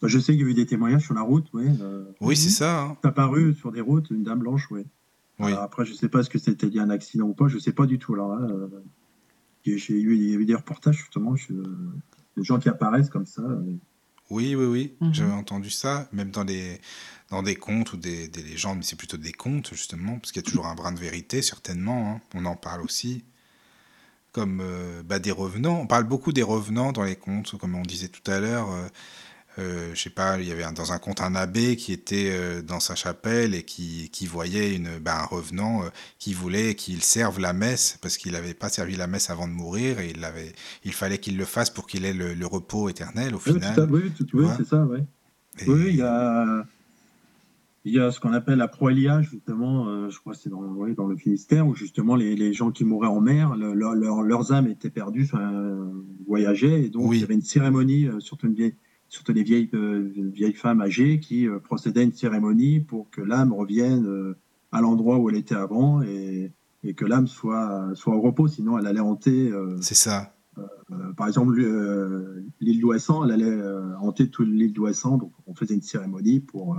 Bah, 0.00 0.06
je 0.06 0.18
sais 0.20 0.32
qu'il 0.34 0.42
y 0.42 0.44
a 0.44 0.48
eu 0.48 0.54
des 0.54 0.66
témoignages 0.66 1.02
sur 1.04 1.14
la 1.14 1.22
route, 1.22 1.46
oui. 1.52 1.66
Euh, 1.80 2.04
Oui, 2.20 2.36
c'est 2.36 2.46
Mhm. 2.46 2.50
ça. 2.52 2.80
hein. 2.82 2.96
c'est 3.02 3.08
apparu 3.08 3.54
sur 3.54 3.72
des 3.72 3.80
routes 3.80 4.10
une 4.10 4.22
Dame 4.22 4.38
Blanche, 4.38 4.68
oui. 4.70 4.84
Oui. 5.40 5.52
Alors, 5.52 5.62
après, 5.62 5.84
je 5.84 5.94
sais 5.94 6.08
pas 6.08 6.22
ce 6.22 6.30
que 6.30 6.38
c'était 6.38 6.66
lié 6.66 6.80
à 6.80 6.82
un 6.82 6.90
accident 6.90 7.26
ou 7.26 7.34
pas, 7.34 7.48
je 7.48 7.58
sais 7.58 7.72
pas 7.72 7.86
du 7.86 7.98
tout. 7.98 8.14
Alors 8.14 8.34
là, 8.36 8.46
euh, 8.50 8.68
j'ai 9.64 9.94
eu, 9.94 10.16
il 10.16 10.22
y 10.30 10.34
a 10.34 10.38
eu 10.38 10.44
des 10.44 10.54
reportages 10.54 10.96
justement, 10.96 11.36
je- 11.36 11.52
des 12.36 12.44
gens 12.44 12.58
qui 12.58 12.68
apparaissent 12.68 13.10
comme 13.10 13.26
ça. 13.26 13.42
euh, 13.42 13.76
Oui, 14.30 14.54
oui, 14.54 14.64
oui, 14.66 14.94
Mhm. 15.00 15.14
j'avais 15.14 15.32
entendu 15.32 15.70
ça, 15.70 16.08
même 16.12 16.30
dans 16.30 16.44
des, 16.44 16.80
dans 17.30 17.42
des 17.42 17.54
contes 17.56 17.92
ou 17.94 17.96
des, 17.96 18.28
des 18.28 18.42
légendes, 18.42 18.78
mais 18.78 18.82
c'est 18.84 18.96
plutôt 18.96 19.16
des 19.16 19.32
contes, 19.32 19.70
justement, 19.70 20.18
parce 20.18 20.32
qu'il 20.32 20.42
y 20.42 20.46
a 20.46 20.48
toujours 20.48 20.66
un 20.66 20.74
brin 20.74 20.92
de 20.92 20.98
vérité, 20.98 21.40
certainement, 21.40 22.12
hein. 22.16 22.20
on 22.34 22.44
en 22.44 22.56
parle 22.56 22.82
aussi. 22.82 23.24
Comme 24.32 24.60
euh, 24.60 25.02
bah, 25.02 25.18
des 25.18 25.30
revenants, 25.32 25.80
on 25.80 25.86
parle 25.86 26.04
beaucoup 26.04 26.32
des 26.32 26.42
revenants 26.42 26.92
dans 26.92 27.02
les 27.04 27.16
contes, 27.16 27.56
comme 27.58 27.74
on 27.74 27.82
disait 27.82 28.08
tout 28.08 28.30
à 28.30 28.38
l'heure. 28.40 28.70
euh, 28.70 28.84
euh, 28.84 28.88
je 29.56 29.94
sais 29.94 30.10
pas, 30.10 30.38
il 30.40 30.46
y 30.46 30.52
avait 30.52 30.62
un- 30.62 30.72
dans 30.72 30.92
un 30.92 30.98
conte 30.98 31.20
un 31.20 31.34
abbé 31.34 31.74
qui 31.76 31.92
était 31.92 32.30
euh, 32.30 32.62
dans 32.62 32.78
sa 32.80 32.94
chapelle 32.94 33.54
et 33.54 33.64
qui, 33.64 34.08
qui 34.10 34.26
voyait 34.26 34.74
une, 34.76 34.98
bah, 35.00 35.20
un 35.20 35.24
revenant 35.24 35.82
euh, 35.82 35.88
qui 36.20 36.32
voulait 36.34 36.74
qu'il 36.76 37.02
serve 37.02 37.40
la 37.40 37.52
messe 37.52 37.98
parce 38.00 38.16
qu'il 38.18 38.32
n'avait 38.32 38.54
pas 38.54 38.68
servi 38.68 38.94
la 38.94 39.06
messe 39.08 39.30
avant 39.30 39.48
de 39.48 39.52
mourir 39.52 39.98
et 39.98 40.10
il, 40.14 40.22
avait, 40.24 40.52
il 40.84 40.92
fallait 40.92 41.18
qu'il 41.18 41.36
le 41.36 41.44
fasse 41.44 41.70
pour 41.70 41.86
qu'il 41.88 42.04
ait 42.04 42.12
le, 42.12 42.34
le 42.34 42.46
repos 42.46 42.88
éternel 42.88 43.34
au 43.34 43.40
Oui, 43.46 43.54
final. 43.54 43.88
oui, 43.90 44.12
tout- 44.16 44.26
oui, 44.34 44.46
c'est 44.56 44.66
ça, 44.66 44.86
oui. 44.88 44.98
Et- 45.60 45.68
Oui, 45.68 45.84
il 45.88 45.96
y 45.96 46.02
a, 46.02 46.64
il 47.84 47.94
y 47.94 47.98
a 47.98 48.12
ce 48.12 48.20
qu'on 48.20 48.32
appelle 48.34 48.58
la 48.58 48.68
proélia, 48.68 49.22
justement, 49.22 49.88
euh, 49.88 50.08
je 50.10 50.18
crois 50.20 50.34
que 50.34 50.38
c'est 50.38 50.50
dans, 50.50 50.62
dans 50.62 51.06
le 51.06 51.16
Finistère, 51.16 51.66
où 51.66 51.74
justement 51.74 52.14
les, 52.14 52.36
les 52.36 52.52
gens 52.52 52.70
qui 52.70 52.84
mouraient 52.84 53.08
en 53.08 53.20
mer, 53.20 53.56
le- 53.56 53.72
leur- 53.72 53.94
leur- 53.94 54.22
leurs 54.22 54.52
âmes 54.52 54.68
étaient 54.68 54.90
perdues, 54.90 55.24
enfin, 55.24 55.90
voyageaient, 56.28 56.84
et 56.84 56.88
donc 56.90 57.08
Oui. 57.08 57.16
il 57.16 57.20
y 57.22 57.24
avait 57.24 57.34
une 57.34 57.42
cérémonie, 57.42 58.06
euh, 58.06 58.20
surtout, 58.20 58.46
une 58.46 58.54
vieille, 58.54 58.74
surtout 59.08 59.32
des 59.32 59.42
vieilles, 59.42 59.70
euh, 59.74 60.10
vieilles 60.34 60.52
femmes 60.52 60.80
âgées 60.80 61.20
qui 61.20 61.46
euh, 61.48 61.58
procédaient 61.58 62.00
à 62.00 62.04
une 62.04 62.12
cérémonie 62.12 62.80
pour 62.80 63.08
que 63.10 63.20
l'âme 63.20 63.52
revienne 63.52 64.06
euh, 64.06 64.36
à 64.72 64.80
l'endroit 64.80 65.18
où 65.18 65.30
elle 65.30 65.36
était 65.36 65.54
avant 65.54 66.02
et, 66.02 66.52
et 66.84 66.94
que 66.94 67.04
l'âme 67.06 67.26
soit, 67.26 67.90
soit 67.94 68.14
au 68.14 68.20
repos, 68.20 68.48
sinon 68.48 68.78
elle 68.78 68.86
allait 68.86 69.00
hanter 69.00 69.50
C'est 69.80 69.94
ça. 69.94 70.34
euh, 70.58 70.62
par 71.16 71.26
exemple, 71.26 71.58
euh, 71.58 72.44
l'île 72.60 72.80
d'Ouessant, 72.80 73.24
elle 73.24 73.30
allait 73.32 73.44
euh, 73.46 73.96
hanter 73.98 74.28
toute 74.28 74.48
l'île 74.48 74.72
d'Ouessant, 74.74 75.16
donc 75.16 75.32
on 75.46 75.54
faisait 75.54 75.74
une 75.74 75.82
cérémonie 75.82 76.40
pour 76.40 76.76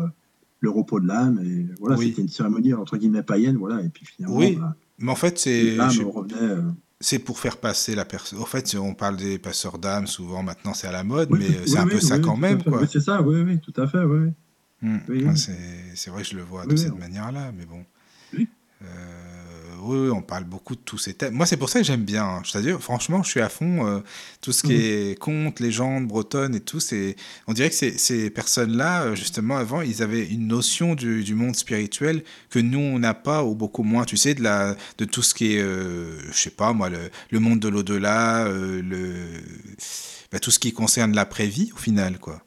le 0.61 0.69
repos 0.69 0.99
de 0.99 1.07
l'âme, 1.07 1.39
et 1.43 1.65
voilà, 1.79 1.97
Oui. 1.97 2.09
c'était 2.09 2.21
une 2.21 2.27
cérémonie 2.27 2.73
entre 2.73 2.97
guillemets 2.97 3.23
païenne, 3.23 3.57
voilà, 3.57 3.81
et 3.81 3.89
puis 3.89 4.05
finalement, 4.05 4.37
Oui, 4.37 4.57
bah, 4.59 4.75
Mais 4.99 5.11
en 5.11 5.15
fait, 5.15 5.39
c'est 5.39 5.75
l'âme 5.75 5.89
je- 5.89 6.03
revenait. 6.03 6.57
C'est 6.99 7.19
pour 7.19 7.39
faire 7.39 7.57
passer 7.57 7.95
la 7.95 8.05
personne. 8.05 8.39
En 8.39 8.45
fait, 8.45 8.75
on 8.75 8.93
parle 8.93 9.17
des 9.17 9.39
passeurs 9.39 9.77
d'âmes 9.77 10.07
souvent, 10.07 10.43
maintenant 10.43 10.73
c'est 10.73 10.87
à 10.87 10.91
la 10.91 11.03
mode, 11.03 11.29
oui, 11.31 11.39
mais 11.39 11.55
euh, 11.55 11.65
c'est 11.65 11.73
oui, 11.73 11.79
un 11.79 11.87
peu 11.87 11.99
ça 11.99 12.19
quand 12.19 12.37
même, 12.37 12.61
c'est 12.91 12.99
ça, 12.99 13.21
oui, 13.21 13.41
oui, 13.41 13.59
tout 13.59 13.79
à 13.81 13.87
fait, 13.87 14.03
oui. 14.03 14.31
oui. 15.07 15.25
c'est 15.35 16.09
vrai 16.09 16.23
que 16.23 16.29
je 16.29 16.35
le 16.35 16.43
vois 16.43 16.65
de 16.65 16.75
cette 16.75 16.97
manière-là, 16.97 17.51
mais 17.55 17.65
bon. 17.65 17.85
Oui. 18.33 18.47
Euh, 18.81 19.28
oui, 19.81 20.09
on 20.11 20.21
parle 20.21 20.43
beaucoup 20.43 20.75
de 20.75 20.81
tous 20.81 20.97
ces 20.97 21.13
thèmes. 21.13 21.33
Moi, 21.33 21.45
c'est 21.45 21.57
pour 21.57 21.69
ça 21.69 21.79
que 21.79 21.85
j'aime 21.85 22.03
bien. 22.03 22.23
hein. 22.25 22.41
C'est-à-dire, 22.45 22.79
franchement, 22.81 23.23
je 23.23 23.29
suis 23.29 23.41
à 23.41 23.49
fond. 23.49 23.85
euh, 23.87 23.99
tout 24.41 24.51
ce 24.51 24.63
qui 24.63 24.73
Mhm. 24.73 24.79
est 24.81 25.19
contes, 25.19 25.59
légendes, 25.59 26.07
bretonnes 26.07 26.55
et 26.55 26.59
tout, 26.59 26.79
c'est. 26.79 27.15
On 27.47 27.53
dirait 27.53 27.69
que 27.69 27.75
ces, 27.75 27.97
ces 27.97 28.29
personnes-là, 28.29 29.03
euh, 29.03 29.15
justement, 29.15 29.57
avant, 29.57 29.81
ils 29.81 30.01
avaient 30.03 30.25
une 30.25 30.47
notion 30.47 30.95
du, 30.95 31.23
du 31.23 31.35
monde 31.35 31.55
spirituel 31.55 32.23
que 32.49 32.59
nous, 32.59 32.79
on 32.79 32.99
n'a 32.99 33.13
pas 33.13 33.43
ou 33.43 33.55
beaucoup 33.55 33.83
moins. 33.83 34.05
Tu 34.05 34.17
sais, 34.17 34.33
de, 34.35 34.43
la, 34.43 34.75
de 34.97 35.05
tout 35.05 35.21
ce 35.21 35.33
qui 35.33 35.55
est, 35.55 35.61
euh, 35.61 36.19
je 36.31 36.37
sais 36.37 36.49
pas 36.51 36.73
moi, 36.73 36.89
le, 36.89 37.09
le 37.31 37.39
monde 37.39 37.59
de 37.59 37.67
l'au-delà, 37.67 38.45
euh, 38.45 38.81
le, 38.81 39.13
bah, 40.31 40.39
tout 40.39 40.51
ce 40.51 40.59
qui 40.59 40.73
concerne 40.73 41.13
l'après-vie, 41.15 41.71
au 41.73 41.77
final, 41.77 42.19
quoi. 42.19 42.43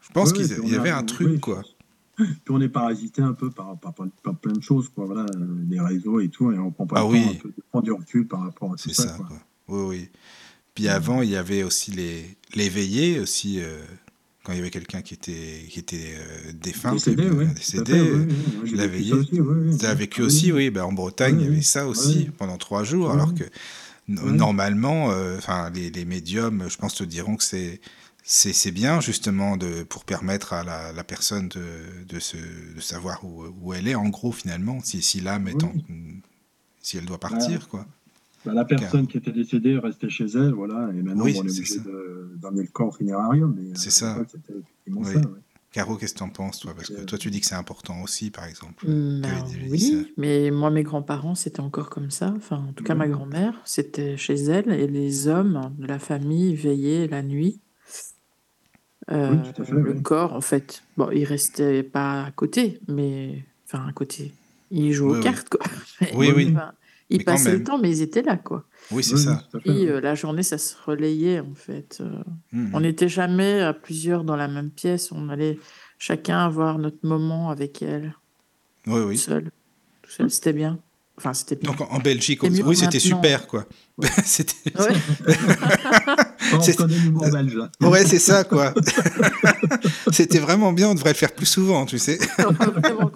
Je 0.00 0.08
pense 0.12 0.32
Oui, 0.32 0.46
qu'il 0.46 0.68
y 0.70 0.76
avait 0.76 0.90
un 0.90 1.02
truc, 1.02 1.28
oui, 1.28 1.40
quoi. 1.40 1.62
Puis 2.16 2.26
on 2.50 2.60
est 2.60 2.68
parasité 2.68 3.22
un 3.22 3.32
peu 3.32 3.50
par, 3.50 3.76
par, 3.78 3.92
par- 3.94 4.06
par 4.22 4.36
plein 4.36 4.52
de 4.52 4.62
choses, 4.62 4.88
quoi, 4.88 5.06
voilà, 5.06 5.26
euh, 5.34 5.46
les 5.68 5.80
réseaux 5.80 6.20
et 6.20 6.28
tout, 6.28 6.52
et 6.52 6.58
on 6.58 6.70
prend 6.70 6.86
pas 6.86 7.00
Ah 7.00 7.02
le 7.02 7.08
oui. 7.08 7.22
temps 7.24 7.30
un 7.30 7.34
peu 7.42 7.48
de 7.48 7.62
prendre 7.70 7.84
du 7.84 7.92
recul 7.92 8.26
par 8.28 8.40
rapport 8.42 8.72
à 8.72 8.76
tout 8.76 8.88
C'est 8.88 8.94
ça. 8.94 9.08
ça, 9.08 9.14
quoi. 9.14 9.26
quoi. 9.26 9.38
Oui, 9.68 9.82
oui. 9.88 10.08
Puis 10.74 10.88
avant, 10.88 11.22
il 11.22 11.30
y 11.30 11.36
avait 11.36 11.62
aussi 11.62 11.90
les, 11.90 12.24
les 12.54 12.68
veillées, 12.68 13.18
aussi, 13.20 13.60
euh, 13.60 13.80
quand 14.44 14.52
il 14.52 14.56
y 14.56 14.60
avait 14.60 14.70
quelqu'un 14.70 15.02
qui 15.02 15.14
était, 15.14 15.66
qui 15.68 15.78
était 15.80 16.14
euh, 16.16 16.52
défunt, 16.52 16.92
Décédé, 16.92 17.24
qui- 17.24 17.30
oui. 17.30 17.46
décédé. 17.54 17.92
oui, 18.00 18.34
je 18.64 18.70
je 18.70 18.76
l'ai 18.76 18.82
l'ai 18.82 18.88
vécu 18.88 19.12
aussi, 19.14 19.40
oui. 19.40 19.76
Tu 19.78 19.86
vécu 19.96 20.22
Ah, 20.22 20.26
aussi, 20.26 20.52
oui. 20.52 20.70
Ben, 20.70 20.84
en 20.84 20.92
Bretagne, 20.92 21.36
Oui, 21.36 21.42
il 21.42 21.48
y 21.50 21.52
avait 21.52 21.62
ça 21.62 21.86
aussi 21.88 22.16
Oui. 22.26 22.30
pendant 22.36 22.58
trois 22.58 22.84
jours, 22.84 23.10
alors 23.10 23.34
que 23.34 23.44
normalement, 24.08 25.10
euh, 25.10 25.38
enfin, 25.38 25.70
les, 25.70 25.90
les 25.90 26.04
médiums, 26.04 26.64
je 26.68 26.76
pense, 26.76 26.94
te 26.94 27.04
diront 27.04 27.36
que 27.36 27.44
c'est 27.44 27.80
c'est 28.26 28.52
c'est 28.54 28.70
bien 28.72 29.00
justement 29.00 29.56
de 29.56 29.82
pour 29.82 30.04
permettre 30.04 30.52
à 30.54 30.64
la, 30.64 30.92
la 30.92 31.04
personne 31.04 31.48
de, 31.50 32.04
de, 32.08 32.18
se, 32.18 32.36
de 32.74 32.80
savoir 32.80 33.24
où, 33.24 33.44
où 33.60 33.72
elle 33.74 33.86
est 33.86 33.94
en 33.94 34.08
gros 34.08 34.32
finalement 34.32 34.80
si, 34.82 35.02
si 35.02 35.20
l'âme 35.20 35.46
est 35.48 35.62
en 35.62 35.72
si 36.80 36.96
elle 36.96 37.06
doit 37.06 37.20
partir 37.20 37.68
quoi 37.68 37.86
Bah, 38.44 38.52
la 38.54 38.64
personne 38.64 39.06
qui 39.06 39.18
était 39.18 39.32
décédée 39.32 39.78
restait 39.78 40.10
chez 40.10 40.26
elle, 40.34 40.52
voilà, 40.52 40.90
et 40.92 41.02
maintenant 41.02 41.24
Oui, 41.24 41.34
on 41.38 41.44
est 41.46 41.48
c'est 41.48 41.58
obligé 41.60 41.74
ça. 41.76 41.82
de- 41.84 42.32
d'emmener 42.36 42.62
le 42.62 42.68
corps 42.68 42.88
au 42.88 42.92
funérarium. 42.92 43.54
mais, 43.56 43.70
euh, 43.70 43.74
C'est 43.74 43.90
ça. 43.90 44.12
l'époque, 44.14 44.28
C'était 44.32 44.52
effectivement 44.58 45.00
Oui. 45.02 45.12
ça, 45.14 45.20
ouais. 45.30 45.40
Caro 45.72 45.96
qu'est-ce 45.96 46.12
que 46.12 46.18
tu 46.18 46.22
en 46.24 46.28
penses 46.28 46.60
toi? 46.60 46.72
Parce 46.74 46.88
que 46.88 47.00
Euh, 47.00 47.04
toi 47.04 47.18
tu 47.18 47.30
dis 47.30 47.40
que 47.40 47.46
c'est 47.46 47.54
important 47.56 48.00
aussi 48.02 48.30
par 48.30 48.44
exemple 48.44 48.86
Mm, 48.86 49.20
ben 49.22 49.44
déjà 49.44 49.48
dit 49.48 49.68
oui, 49.70 50.12
mais 50.18 50.50
moi, 50.52 50.70
mes 50.70 50.82
grands-parents, 50.84 51.34
c'était 51.34 51.60
encore 51.60 51.90
comme 51.90 52.10
ça. 52.10 52.32
Enfin, 52.36 52.58
en 52.68 52.72
tout 52.74 52.84
cas, 52.84 52.94
ma 52.94 53.08
grand-mère, 53.08 53.60
c'était 53.64 54.16
chez 54.16 54.34
elle 54.34 54.70
et 54.70 54.86
les 54.86 55.26
hommes 55.26 55.74
de 55.78 55.86
la 55.86 55.98
famille 55.98 56.54
veillaient 56.54 57.08
la 57.08 57.22
nuit. 57.22 57.60
Euh, 59.10 59.36
tout 59.54 59.62
à 59.62 59.64
fait, 59.64 59.72
le 59.72 59.92
oui. 59.92 60.02
corps, 60.02 60.32
en 60.32 60.40
fait, 60.40 60.82
bon, 60.96 61.10
il 61.10 61.24
restait 61.24 61.82
pas 61.82 62.24
à 62.24 62.30
côté, 62.30 62.80
mais 62.88 63.44
enfin 63.66 63.86
à 63.88 63.92
côté. 63.92 64.32
Il 64.70 64.92
joue 64.92 65.12
Oui, 65.12 65.18
aux 65.18 65.22
cartes, 65.22 65.48
quoi. 65.50 65.60
Oui, 66.14 66.32
oui. 66.36 66.52
enfin, 66.54 66.72
Ils 67.10 67.18
Mais 67.18 67.24
quand 67.24 67.32
passaient 67.32 67.52
le 67.58 67.62
temps, 67.64 67.78
mais 67.78 67.90
ils 67.90 68.00
étaient 68.02 68.22
là, 68.22 68.36
quoi. 68.38 68.64
Oui, 68.90 69.04
c'est 69.04 69.16
ça. 69.18 69.42
tout. 69.52 69.60
Et 69.66 69.88
euh, 69.88 70.00
la 70.00 70.14
journée, 70.14 70.42
ça 70.42 70.56
se 70.58 70.74
relayait, 70.86 71.40
en 71.40 71.54
fait. 71.54 71.98
Euh, 72.00 72.10
Mhm. 72.52 72.70
On 72.72 72.80
n'était 72.80 73.08
jamais 73.08 73.60
à 73.60 73.74
plusieurs 73.74 74.24
dans 74.24 74.36
la 74.36 74.48
même 74.48 74.70
pièce. 74.70 75.12
On 75.12 75.28
allait 75.28 75.58
chacun 75.98 76.38
avoir 76.38 76.78
notre 76.78 77.04
moment 77.06 77.50
avec 77.50 77.82
elle, 77.82 78.14
Oui, 78.86 79.00
tout 79.02 79.08
oui. 79.08 79.18
seul. 79.18 79.50
Tout 80.02 80.10
seul, 80.10 80.30
c'était 80.30 80.52
bien. 80.52 80.78
Enfin, 81.16 81.32
c'était 81.32 81.54
bien. 81.56 81.70
Donc 81.70 81.80
en 81.92 81.98
Belgique, 82.00 82.42
oui, 82.42 82.76
c'était 82.76 82.98
super, 82.98 83.46
quoi. 83.46 83.64
c'était... 84.24 84.52
Ouais. 84.76 84.88
On 86.52 86.60
C'est- 86.60 86.74
connaît 86.74 86.96
l'humour 86.98 87.30
belge. 87.30 87.54
là. 87.54 87.70
Ouais, 87.88 88.04
c'est 88.04 88.18
ça, 88.18 88.42
quoi. 88.42 88.74
c'était 90.12 90.40
vraiment 90.40 90.72
bien, 90.72 90.88
on 90.88 90.94
devrait 90.94 91.10
le 91.12 91.16
faire 91.16 91.30
plus 91.32 91.46
souvent, 91.46 91.86
tu 91.86 91.98
sais. 92.00 92.18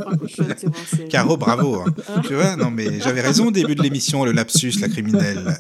Caro, 1.11 1.37
bravo. 1.37 1.83
hein. 1.83 2.23
tu 2.25 2.35
vois, 2.35 2.55
non, 2.55 2.71
mais 2.71 3.01
j'avais 3.01 3.21
raison 3.21 3.47
au 3.49 3.51
début 3.51 3.75
de 3.75 3.83
l'émission, 3.83 4.25
le 4.25 4.31
lapsus, 4.31 4.75
la 4.81 4.89
criminelle. 4.89 5.57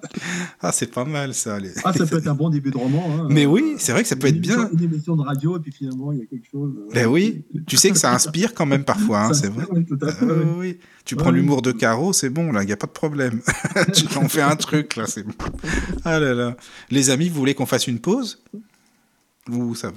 ah, 0.60 0.72
c'est 0.72 0.90
pas 0.92 1.04
mal, 1.04 1.34
ça. 1.34 1.58
les- 1.58 1.72
Ah, 1.84 1.92
ça 1.92 2.06
peut 2.06 2.18
être 2.18 2.26
un 2.28 2.34
bon 2.34 2.48
début 2.50 2.70
de 2.70 2.76
roman. 2.76 3.04
hein. 3.20 3.26
Mais 3.30 3.46
oui, 3.46 3.74
c'est 3.78 3.92
vrai 3.92 4.02
que 4.02 4.08
ça 4.08 4.16
peut 4.16 4.26
être 4.28 4.40
bien. 4.40 4.68
Une 4.72 4.82
émission 4.82 5.16
de 5.16 5.22
radio, 5.22 5.56
et 5.56 5.60
puis 5.60 5.72
finalement, 5.72 6.12
il 6.12 6.18
y 6.18 6.22
a 6.22 6.26
quelque 6.26 6.48
chose. 6.50 6.72
euh, 6.76 6.88
Ben 6.94 7.06
oui, 7.06 7.44
tu 7.66 7.76
sais 7.76 7.90
que 7.90 7.98
ça 7.98 8.12
inspire 8.12 8.54
quand 8.54 8.66
même 8.66 8.84
parfois, 8.84 9.20
hein, 9.26 9.34
c'est 9.34 9.48
vrai. 9.48 9.64
oui, 9.70 9.84
tout 9.84 9.98
à 10.02 10.12
fait, 10.12 10.24
oui. 10.24 10.44
oui. 10.56 10.78
Tu 11.04 11.16
prends 11.16 11.30
l'humour 11.30 11.62
de 11.62 11.72
Caro, 11.72 12.12
c'est 12.12 12.28
bon, 12.30 12.52
là, 12.52 12.62
il 12.62 12.66
n'y 12.66 12.72
a 12.72 12.76
pas 12.76 12.86
de 12.86 12.92
problème. 12.92 13.40
tu 13.94 14.06
en 14.18 14.28
fais 14.28 14.42
un 14.42 14.56
truc, 14.56 14.96
là, 14.96 15.06
c'est 15.06 15.22
bon. 15.22 15.32
Ah 16.04 16.18
là 16.20 16.34
là. 16.34 16.56
Les 16.90 17.10
amis, 17.10 17.28
vous 17.28 17.36
voulez 17.38 17.54
qu'on 17.54 17.66
fasse 17.66 17.86
une 17.86 17.98
pause? 17.98 18.42
Ou 19.50 19.74
ça 19.74 19.88
On- 19.88 19.94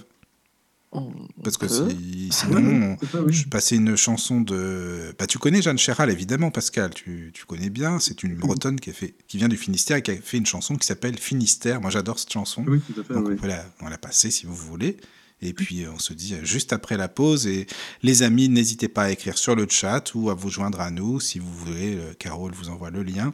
Parce 1.44 1.58
que 1.58 1.68
si- 1.70 1.82
Ouais, 1.82 1.96
sinon, 2.32 2.98
c'est 3.00 3.06
ça, 3.10 3.22
oui. 3.24 3.32
je 3.34 3.48
passais 3.48 3.76
une 3.78 3.96
chanson 3.96 4.42
de. 4.42 5.16
Bah, 5.18 5.26
tu 5.26 5.38
connais 5.38 5.62
Jeanne 5.62 5.78
Chéral, 5.78 6.10
évidemment, 6.10 6.52
Pascal. 6.52 6.94
Tu, 6.94 7.32
tu 7.34 7.46
connais 7.46 7.70
bien. 7.70 8.00
C'est 8.00 8.24
une 8.24 8.36
Bretonne 8.36 8.80
qui, 8.80 8.90
a 8.90 8.94
fait, 8.94 9.16
qui 9.28 9.38
vient 9.38 9.48
du 9.48 9.56
Finistère 9.58 9.98
et 9.98 10.02
qui 10.04 10.12
a 10.12 10.16
fait 10.18 10.38
une 10.38 10.46
chanson 10.46 10.76
qui 10.76 10.86
s'appelle 10.86 11.18
Finistère. 11.18 11.80
Moi, 11.80 11.92
j'adore 11.92 12.20
cette 12.20 12.34
chanson. 12.34 12.66
Oui, 12.68 12.82
tout 12.82 13.00
à 13.00 13.04
fait. 13.06 13.14
Donc, 13.14 13.28
oui. 13.28 13.36
on 13.38 13.42
peut 13.42 13.48
la, 13.48 13.64
on 13.82 13.88
la 13.88 13.98
passer 13.98 14.32
si 14.32 14.46
vous 14.46 14.56
voulez. 14.56 14.98
Et 15.42 15.54
puis, 15.54 15.84
euh, 15.86 15.92
on 15.96 15.98
se 16.00 16.14
dit 16.14 16.34
euh, 16.36 16.44
juste 16.44 16.74
après 16.74 16.98
la 16.98 17.08
pause. 17.08 17.48
Et 17.48 17.68
les 18.04 18.22
amis, 18.22 18.50
n'hésitez 18.50 18.90
pas 18.90 19.04
à 19.04 19.12
écrire 19.12 19.38
sur 19.38 19.56
le 19.56 19.66
chat 19.70 20.14
ou 20.14 20.30
à 20.30 20.34
vous 20.34 20.50
joindre 20.50 20.82
à 20.82 20.92
nous 20.92 21.20
si 21.22 21.40
vous 21.40 21.52
voulez. 21.52 21.96
Euh, 21.96 22.14
Carole 22.20 22.52
vous 22.54 22.68
envoie 22.70 22.92
le 22.92 23.02
lien. 23.04 23.34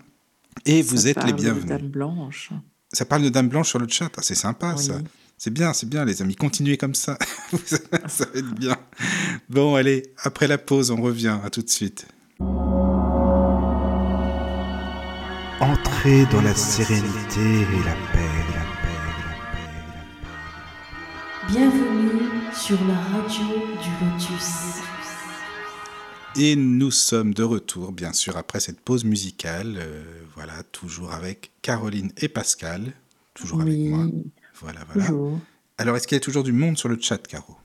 Et 0.65 0.81
vous 0.83 0.97
Ça 0.97 1.09
êtes 1.09 1.15
les 1.17 1.21
parle 1.23 1.31
de 1.31 1.41
bienvenus. 1.41 1.65
Dame 1.67 1.87
Blanche. 1.89 2.51
Ça 2.93 3.03
parle 3.05 3.23
de 3.23 3.29
Dame 3.29 3.49
Blanche 3.49 3.67
sur 3.69 3.79
le 3.79 3.87
chat. 3.87 4.09
Ah, 4.15 4.21
c'est 4.21 4.35
sympa, 4.35 4.75
Oui. 4.77 4.83
ça. 4.85 5.01
C'est 5.39 5.53
bien, 5.53 5.71
c'est 5.71 5.87
bien, 5.87 6.03
les 6.03 6.23
amis. 6.23 6.35
Continuez 6.35 6.77
comme 6.77 6.95
ça. 6.95 7.19
ça 8.07 8.25
va 8.25 8.39
être 8.39 8.55
bien. 8.55 8.75
Bon, 9.49 9.75
allez, 9.75 10.11
après 10.23 10.47
la 10.47 10.57
pause, 10.57 10.89
on 10.89 10.99
revient. 10.99 11.37
À 11.43 11.51
tout 11.51 11.61
de 11.61 11.69
suite. 11.69 12.07
Entrez 15.59 16.25
dans 16.31 16.41
la 16.41 16.55
sérénité 16.55 17.39
et 17.39 17.83
la 17.85 17.93
paix, 18.13 18.31
la 18.49 18.63
paix, 18.81 18.97
la 19.05 19.21
paix, 19.53 19.77
la 19.93 20.31
paix. 20.31 20.39
Bienvenue 21.49 22.29
sur 22.51 22.83
la 22.87 22.95
radio 22.95 23.45
du 23.83 23.91
Lotus. 24.03 24.81
Et 26.35 26.55
nous 26.55 26.89
sommes 26.89 27.35
de 27.35 27.43
retour, 27.43 27.91
bien 27.91 28.13
sûr, 28.13 28.37
après 28.37 28.59
cette 28.59 28.79
pause 28.79 29.05
musicale. 29.05 29.75
Euh, 29.77 30.03
voilà, 30.33 30.63
toujours 30.71 31.13
avec 31.13 31.51
Caroline 31.61 32.11
et 32.17 32.27
Pascal. 32.27 32.93
Toujours 33.35 33.61
avec 33.61 33.77
moi. 33.77 34.07
Voilà, 34.61 34.79
voilà. 34.85 35.07
toujours. 35.07 35.39
Alors, 35.77 35.95
est-ce 35.95 36.07
qu'il 36.07 36.15
y 36.15 36.21
a 36.21 36.23
toujours 36.23 36.43
du 36.43 36.51
monde 36.51 36.77
sur 36.77 36.89
le 36.89 36.97
chat, 36.99 37.19
Caro? 37.19 37.55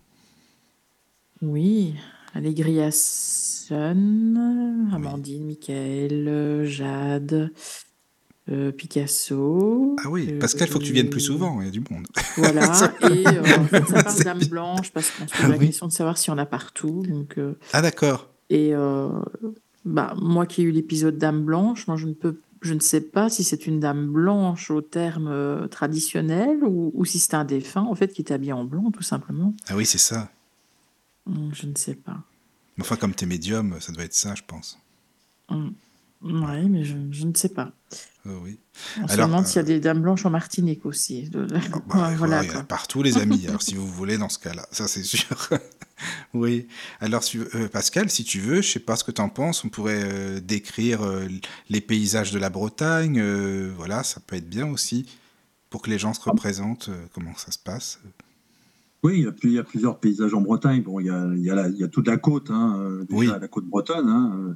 Oui, 1.40 1.94
Allégria 2.34 2.90
Sun, 2.92 4.90
Amandine, 4.92 5.44
Michael, 5.46 6.28
euh, 6.28 6.64
Jade, 6.66 7.50
euh, 8.50 8.70
Picasso. 8.72 9.96
Ah 10.04 10.08
oui, 10.10 10.28
euh, 10.30 10.38
Pascal, 10.38 10.68
faut 10.68 10.78
que 10.78 10.84
tu 10.84 10.92
viennes 10.92 11.10
plus 11.10 11.20
souvent, 11.20 11.60
il 11.60 11.64
y 11.66 11.68
a 11.68 11.72
du 11.72 11.80
monde. 11.90 12.06
Voilà, 12.36 12.94
et 13.02 13.26
euh, 13.28 13.42
en 13.58 13.64
fait, 13.64 13.86
ça 13.86 14.02
parle 14.02 14.22
bien. 14.22 14.48
Blanche 14.48 14.90
parce 14.92 15.10
qu'on 15.10 15.26
se 15.26 15.32
pose 15.34 15.44
Ah 15.44 15.48
la 15.48 15.56
oui. 15.58 15.66
question 15.66 15.86
de 15.86 15.92
savoir 15.92 16.16
s'il 16.18 16.30
y 16.30 16.34
en 16.34 16.38
a 16.38 16.46
partout. 16.46 17.02
Donc, 17.08 17.38
euh, 17.38 17.54
Ah 17.72 17.82
d'accord. 17.82 18.28
et 18.50 18.72
bah, 19.84 20.14
moi 20.20 20.46
qui 20.46 20.62
ai 20.62 20.64
eu 20.64 20.70
l'épisode 20.70 21.18
Dame 21.18 21.42
Blanche, 21.44 21.86
moi 21.88 21.96
je 21.96 22.06
ne 22.06 22.12
peux, 22.14 22.38
je 22.62 22.74
ne 22.74 22.80
sais 22.80 23.00
pas 23.00 23.28
si 23.28 23.44
c'est 23.44 23.66
une 23.66 23.80
Dame 23.80 24.08
Blanche 24.10 24.70
au 24.70 24.80
terme 24.80 25.28
euh, 25.28 25.66
traditionnel 25.68 26.64
ou, 26.64 26.90
ou 26.94 27.04
si 27.04 27.18
c'est 27.18 27.34
un 27.34 27.44
défunt 27.44 27.82
en 27.82 27.94
fait 27.94 28.08
qui 28.12 28.22
est 28.22 28.32
habillé 28.32 28.52
en 28.52 28.64
blanc 28.64 28.90
tout 28.90 29.02
simplement. 29.02 29.54
Ah 29.68 29.76
oui, 29.76 29.84
c'est 29.86 29.98
ça. 29.98 30.30
Hum, 31.26 31.50
Je 31.54 31.66
ne 31.66 31.74
sais 31.76 31.94
pas. 31.94 32.22
Mais 32.76 32.84
Enfin, 32.84 32.96
comme 32.96 33.14
t'es 33.14 33.26
médium, 33.26 33.76
ça 33.80 33.92
doit 33.92 34.04
être 34.04 34.14
ça, 34.14 34.34
je 34.34 34.42
pense. 34.46 34.78
Hum, 35.48 35.74
Ouais, 36.22 36.62
mais 36.68 36.84
je, 36.84 36.96
je 37.10 37.26
ne 37.26 37.34
sais 37.34 37.48
pas. 37.48 37.72
Oui. 38.24 38.58
On 39.02 39.08
se 39.08 39.12
Alors, 39.14 39.26
demande 39.28 39.46
s'il 39.46 39.56
y 39.56 39.58
a 39.58 39.62
euh, 39.62 39.66
des 39.66 39.80
dames 39.80 40.00
blanches 40.00 40.24
en 40.24 40.30
Martinique 40.30 40.86
aussi. 40.86 41.28
Ah 41.34 41.38
bah, 41.48 41.48
Ouais, 42.10 42.14
voilà, 42.14 42.16
voilà, 42.16 42.42
il 42.44 42.46
y 42.46 42.50
en 42.50 42.52
a 42.52 42.54
quoi. 42.58 42.62
partout, 42.64 43.02
les 43.02 43.18
amis. 43.18 43.44
Alors, 43.48 43.62
si 43.62 43.74
vous 43.74 43.86
voulez, 43.86 44.16
dans 44.18 44.28
ce 44.28 44.38
cas-là, 44.38 44.66
ça 44.70 44.86
c'est 44.86 45.02
sûr. 45.02 45.26
oui. 46.34 46.68
Alors, 47.00 47.22
si- 47.24 47.38
euh, 47.38 47.68
Pascal, 47.68 48.10
si 48.10 48.24
tu 48.24 48.38
veux, 48.40 48.62
je 48.62 48.68
sais 48.70 48.78
pas 48.80 48.96
ce 48.96 49.04
que 49.04 49.10
tu 49.10 49.20
en 49.20 49.28
penses, 49.28 49.64
on 49.64 49.68
pourrait 49.68 50.02
euh, 50.04 50.40
décrire 50.40 51.02
euh, 51.02 51.26
les 51.68 51.80
paysages 51.80 52.30
de 52.32 52.38
la 52.38 52.50
Bretagne. 52.50 53.18
euh, 53.20 53.72
voilà, 53.76 54.02
ça 54.04 54.20
peut 54.24 54.36
être 54.36 54.48
bien 54.48 54.68
aussi 54.68 55.06
pour 55.70 55.82
que 55.82 55.90
les 55.90 55.98
gens 55.98 56.14
se 56.14 56.20
représentent 56.20 56.90
euh, 56.90 57.04
comment 57.14 57.34
ça 57.36 57.50
se 57.50 57.58
passe. 57.58 57.98
Oui, 59.02 59.14
il 59.18 59.24
y, 59.24 59.26
a, 59.26 59.32
plus- 59.32 59.50
il 59.50 59.54
y 59.54 59.58
a 59.58 59.64
plusieurs 59.64 59.98
paysages 59.98 60.32
en 60.32 60.40
Bretagne. 60.42 60.80
Bon, 60.82 61.00
il 61.00 61.06
y 61.06 61.10
a, 61.10 61.26
il 61.34 61.42
y 61.42 61.50
a, 61.50 61.56
la- 61.56 61.68
il 61.68 61.76
y 61.76 61.82
a 61.82 61.88
toute 61.88 62.06
la 62.06 62.18
côte, 62.18 62.50
hein, 62.50 62.76
euh, 62.78 63.04
déjà 63.10 63.16
Oui. 63.18 63.40
la 63.40 63.48
côte 63.48 63.64
bretonne. 63.64 64.08
hein, 64.08 64.32
euh. 64.38 64.54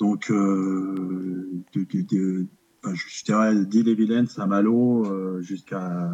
Donc, 0.00 0.30
euh, 0.30 1.48
de, 1.74 1.84
de- 1.84 2.02
de- 2.02 2.46
enfin, 2.84 2.94
je, 2.94 3.24
dirais 3.24 3.64
d'Ille-et-Vilaine, 3.64 4.26
Saint-Malo, 4.26 5.06
euh, 5.06 5.40
jusqu'à 5.42 6.10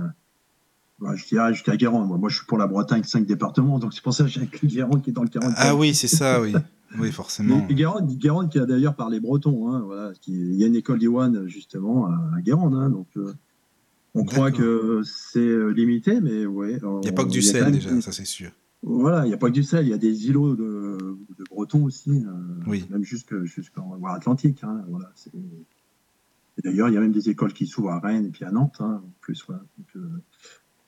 bah, 1.01 1.17
je 1.17 1.27
dirais 1.27 1.55
jusqu'à 1.55 1.77
Guérande. 1.77 2.09
Moi, 2.09 2.29
je 2.29 2.37
suis 2.37 2.47
pour 2.47 2.59
la 2.59 2.67
Bretagne, 2.67 3.03
cinq 3.05 3.25
départements, 3.27 3.79
donc 3.79 3.95
c'est 3.95 4.03
pour 4.03 4.13
ça 4.13 4.25
que 4.25 4.31
j'ai 4.31 4.43
inclus 4.43 4.69
Guérande 4.69 5.03
qui 5.03 5.11
est 5.11 5.13
dans 5.15 5.23
le 5.23 5.29
40. 5.31 5.55
Ah 5.57 5.75
oui, 5.75 5.95
c'est 5.95 6.09
ça, 6.09 6.41
oui. 6.41 6.55
Oui, 6.99 7.13
forcément. 7.13 7.67
Et 7.71 7.75
Guérande, 7.75 8.11
Guérande 8.19 8.51
qui 8.51 8.59
a 8.59 8.67
d'ailleurs 8.67 8.97
parlé 8.97 9.21
breton. 9.21 9.71
Hein, 9.73 9.81
voilà, 9.87 10.13
qui, 10.21 10.33
il 10.33 10.57
y 10.57 10.65
a 10.65 10.67
une 10.67 10.75
école 10.75 10.99
d'Iwan 10.99 11.47
justement 11.47 12.07
à, 12.07 12.41
Guérande. 12.41 12.75
hein, 12.75 12.91
donc, 12.91 13.07
euh, 13.17 13.33
on 14.15 14.25
croit 14.25 14.51
que 14.51 15.01
c'est 15.05 15.73
limité, 15.73 16.21
mais 16.21 16.47
ouais. 16.47 16.81
Il 16.83 17.01
n'y 17.03 17.09
a 17.09 17.13
pas 17.13 17.25
que 17.25 17.31
du 17.31 17.43
sel 17.43 17.71
déjà, 17.71 17.99
ça 18.01 18.13
c'est 18.13 18.25
sûr. 18.27 18.51
Voilà, 18.83 19.27
il 19.27 19.29
n'y 19.29 19.35
a 19.35 19.37
pas 19.37 19.49
que 19.49 19.55
du 19.55 19.63
sel, 19.63 19.87
il 19.87 19.91
y 19.91 19.95
a 19.95 19.99
des 19.99 20.27
îlots 20.29 20.57
de, 20.57 20.97
de 21.39 21.45
Bretons 21.51 21.85
aussi, 21.85 22.11
euh, 22.11 22.33
Oui. 22.67 22.87
même 22.91 23.05
jusque- 23.05 23.43
jusqu'en 23.45 23.95
Loire-Atlantique. 23.95 24.65
Hein, 24.65 24.83
voilà, 24.89 25.13
et 26.59 26.63
d'ailleurs, 26.63 26.89
il 26.89 26.95
y 26.95 26.97
a 26.97 27.01
même 27.01 27.13
des 27.13 27.29
écoles 27.31 27.53
qui 27.53 27.67
s'ouvrent 27.67 27.91
à 27.91 28.01
Rennes 28.01 28.25
et 28.27 28.31
puis 28.31 28.45
à 28.45 28.51
Nantes, 28.51 28.77
hein, 28.81 29.03
en 29.05 29.13
plus. 29.21 29.45
Voilà. 29.47 29.63
Donc, 29.79 29.87
euh, 29.97 30.23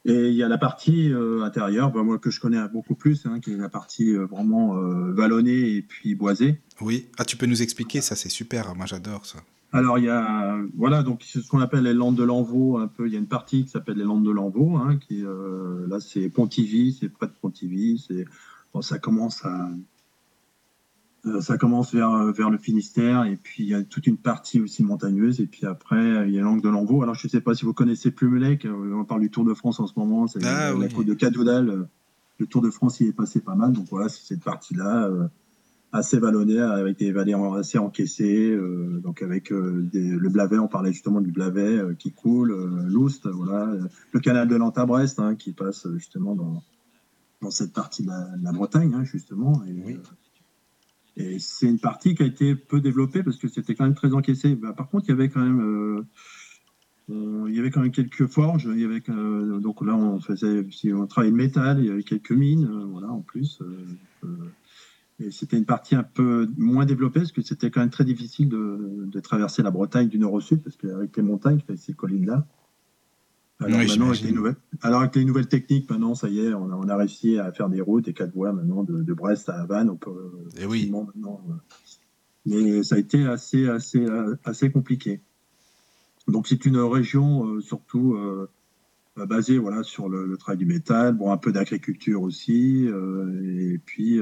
et 0.04 0.28
il 0.30 0.34
y 0.34 0.42
a 0.42 0.48
la 0.48 0.58
partie 0.58 1.12
euh, 1.12 1.42
intérieure, 1.44 1.92
bah, 1.92 2.02
moi 2.02 2.18
que 2.18 2.30
je 2.30 2.40
connais 2.40 2.66
beaucoup 2.68 2.94
plus, 2.94 3.24
hein, 3.26 3.40
qui 3.40 3.52
est 3.52 3.56
la 3.56 3.68
partie 3.68 4.14
euh, 4.16 4.26
vraiment 4.26 4.74
vallonnée 5.12 5.76
et 5.76 5.82
puis 5.82 6.14
boisée. 6.14 6.60
Oui. 6.80 7.08
Ah, 7.18 7.24
tu 7.24 7.36
peux 7.36 7.46
nous 7.46 7.62
expliquer 7.62 8.00
ça, 8.00 8.16
c'est 8.16 8.28
super. 8.30 8.74
Moi, 8.74 8.86
j'adore 8.86 9.24
ça. 9.26 9.38
Alors 9.74 9.98
il 9.98 10.04
y 10.04 10.08
a 10.10 10.58
voilà 10.76 11.02
donc 11.02 11.22
ce 11.22 11.38
qu'on 11.48 11.60
appelle 11.60 11.84
les 11.84 11.94
landes 11.94 12.14
de 12.16 12.22
l'Envaux 12.24 12.76
un 12.76 12.88
peu 12.88 13.06
il 13.06 13.12
y 13.12 13.16
a 13.16 13.18
une 13.18 13.26
partie 13.26 13.64
qui 13.64 13.70
s'appelle 13.70 13.96
les 13.96 14.04
landes 14.04 14.24
de 14.24 14.30
l'Envaux 14.30 14.76
hein, 14.76 14.98
qui 14.98 15.24
euh, 15.24 15.86
là 15.88 15.98
c'est 15.98 16.28
Pontivy 16.28 16.92
c'est 16.92 17.08
près 17.08 17.26
de 17.26 17.32
Pontivy 17.40 18.04
c'est 18.06 18.26
bon, 18.74 18.82
ça 18.82 18.98
commence 18.98 19.44
à 19.46 19.70
euh, 21.24 21.40
ça 21.40 21.56
commence 21.56 21.94
vers 21.94 22.32
vers 22.34 22.50
le 22.50 22.58
Finistère 22.58 23.24
et 23.24 23.36
puis 23.36 23.62
il 23.62 23.68
y 23.70 23.74
a 23.74 23.82
toute 23.82 24.06
une 24.06 24.18
partie 24.18 24.60
aussi 24.60 24.84
montagneuse 24.84 25.40
et 25.40 25.46
puis 25.46 25.64
après 25.64 26.28
il 26.28 26.34
y 26.34 26.38
a 26.38 26.42
langue 26.42 26.62
de 26.62 26.68
l'Envaux 26.68 27.02
alors 27.02 27.14
je 27.14 27.26
sais 27.26 27.40
pas 27.40 27.54
si 27.54 27.64
vous 27.64 27.72
connaissez 27.72 28.10
Plumelec 28.10 28.66
euh, 28.66 28.92
on 28.94 29.06
parle 29.06 29.22
du 29.22 29.30
Tour 29.30 29.44
de 29.46 29.54
France 29.54 29.80
en 29.80 29.86
ce 29.86 29.94
moment 29.98 30.26
c'est 30.26 30.44
Ah, 30.44 30.72
la 30.72 30.76
oui. 30.76 30.92
côte 30.92 31.06
de 31.06 31.14
Cadoudal 31.14 31.88
le 32.38 32.46
Tour 32.46 32.60
de 32.60 32.70
France 32.70 33.00
y 33.00 33.06
est 33.06 33.12
passé 33.14 33.40
pas 33.40 33.54
mal 33.54 33.72
donc 33.72 33.86
voilà 33.88 34.10
c'est 34.10 34.22
cette 34.34 34.44
partie 34.44 34.74
là 34.74 35.08
assez 35.92 36.18
vallonnée 36.18 36.58
avec 36.58 36.98
des 36.98 37.12
vallées 37.12 37.34
assez 37.34 37.76
encaissées, 37.78 38.50
euh, 38.50 38.98
donc 39.00 39.20
avec 39.22 39.52
euh, 39.52 39.82
des- 39.92 40.16
le 40.16 40.28
Blavet, 40.30 40.58
on 40.58 40.66
parlait 40.68 40.92
justement 40.92 41.20
du 41.20 41.30
Blavet 41.32 41.78
euh, 41.78 41.94
qui 41.94 42.12
coule, 42.12 42.52
l'Oust, 42.88 43.26
voilà, 43.28 43.76
le 44.12 44.20
canal 44.20 44.48
de 44.48 44.56
Nantes-à-Brest 44.56 45.20
hein, 45.20 45.34
qui 45.36 45.52
passe 45.52 45.86
justement 45.96 46.34
dans, 46.34 46.62
dans 47.42 47.50
cette 47.50 47.74
partie 47.74 48.02
de 48.04 48.08
la, 48.08 48.36
de 48.38 48.42
la 48.42 48.52
Bretagne, 48.52 48.92
hein, 48.94 49.04
justement. 49.04 49.62
Et, 49.66 49.72
Oui. 49.84 49.98
et 51.16 51.38
c'est 51.38 51.66
une 51.68 51.78
partie 51.78 52.14
qui 52.14 52.22
a 52.22 52.26
été 52.26 52.54
peu 52.56 52.80
développée 52.80 53.22
parce 53.22 53.36
que 53.36 53.48
c'était 53.48 53.74
quand 53.74 53.84
même 53.84 53.94
très 53.94 54.14
encaissé. 54.14 54.54
Bah, 54.56 54.72
par 54.72 54.88
contre, 54.88 55.04
il 55.08 55.10
y 55.10 55.12
avait 55.12 55.28
quand 55.28 55.44
même, 55.44 56.04
il 57.08 57.54
y 57.54 57.58
avait 57.58 57.70
quand 57.70 57.82
même 57.82 57.92
quelques 57.92 58.28
forges. 58.28 58.66
Il 58.72 58.80
y 58.80 58.84
avait, 58.84 59.02
euh, 59.10 59.60
donc 59.60 59.84
là, 59.84 59.94
on 59.94 60.20
faisait, 60.20 60.66
si 60.70 60.90
on 60.92 61.06
travaillait 61.06 61.36
le 61.36 61.42
métal, 61.42 61.80
il 61.80 61.86
y 61.86 61.90
avait 61.90 62.02
quelques 62.02 62.32
mines, 62.32 62.64
euh, 62.64 62.84
voilà, 62.86 63.08
en 63.08 63.20
plus. 63.20 63.60
euh, 63.60 63.84
et 65.20 65.30
c'était 65.30 65.56
une 65.56 65.64
partie 65.66 65.94
un 65.94 66.02
peu 66.02 66.48
moins 66.56 66.86
développée 66.86 67.20
parce 67.20 67.32
que 67.32 67.42
c'était 67.42 67.70
quand 67.70 67.80
même 67.80 67.90
très 67.90 68.04
difficile 68.04 68.48
de, 68.48 69.04
de 69.06 69.20
traverser 69.20 69.62
la 69.62 69.70
Bretagne 69.70 70.08
du 70.08 70.18
nord 70.18 70.32
au 70.32 70.40
sud 70.40 70.62
parce 70.62 70.76
qu'avec 70.76 71.16
les 71.16 71.22
montagnes, 71.22 71.60
avec 71.68 71.78
ces 71.80 71.92
collines-là. 71.92 72.46
Alors, 73.60 73.78
Oui, 73.78 73.86
maintenant, 73.86 74.08
avec 74.08 74.22
les 74.22 74.32
nouvelles, 74.32 74.56
alors 74.80 75.00
avec 75.00 75.14
les 75.14 75.24
nouvelles 75.24 75.46
techniques, 75.46 75.88
maintenant, 75.88 76.14
ça 76.14 76.28
y 76.28 76.40
est, 76.40 76.54
on 76.54 76.70
a, 76.72 76.74
on 76.74 76.88
a 76.88 76.96
réussi 76.96 77.38
à 77.38 77.52
faire 77.52 77.68
des 77.68 77.80
routes, 77.80 78.06
des 78.06 78.12
quatre 78.12 78.34
voies 78.34 78.52
maintenant 78.52 78.82
de, 78.82 79.02
de 79.02 79.12
Brest 79.14 79.48
à 79.48 79.60
Havane. 79.60 79.90
On 79.90 79.96
peut 79.96 80.32
Eh 80.58 80.66
oui. 80.66 80.90
maintenant, 80.90 81.40
euh, 81.48 81.52
mais 82.46 82.82
ça 82.82 82.96
a 82.96 82.98
été 82.98 83.24
assez, 83.24 83.68
assez, 83.68 84.04
assez 84.44 84.70
compliqué. 84.72 85.20
Donc 86.26 86.48
c'est 86.48 86.64
une 86.66 86.78
région 86.78 87.46
euh, 87.46 87.60
surtout 87.60 88.14
euh, 88.14 88.48
basée 89.16 89.58
voilà, 89.58 89.84
sur 89.84 90.08
le, 90.08 90.26
le, 90.26 90.36
travail 90.36 90.58
du 90.58 90.66
métal, 90.66 91.14
bon, 91.14 91.30
un 91.30 91.36
peu 91.36 91.52
d'agriculture 91.52 92.22
aussi, 92.22 92.86
et 92.86 93.78
puis 93.84 94.18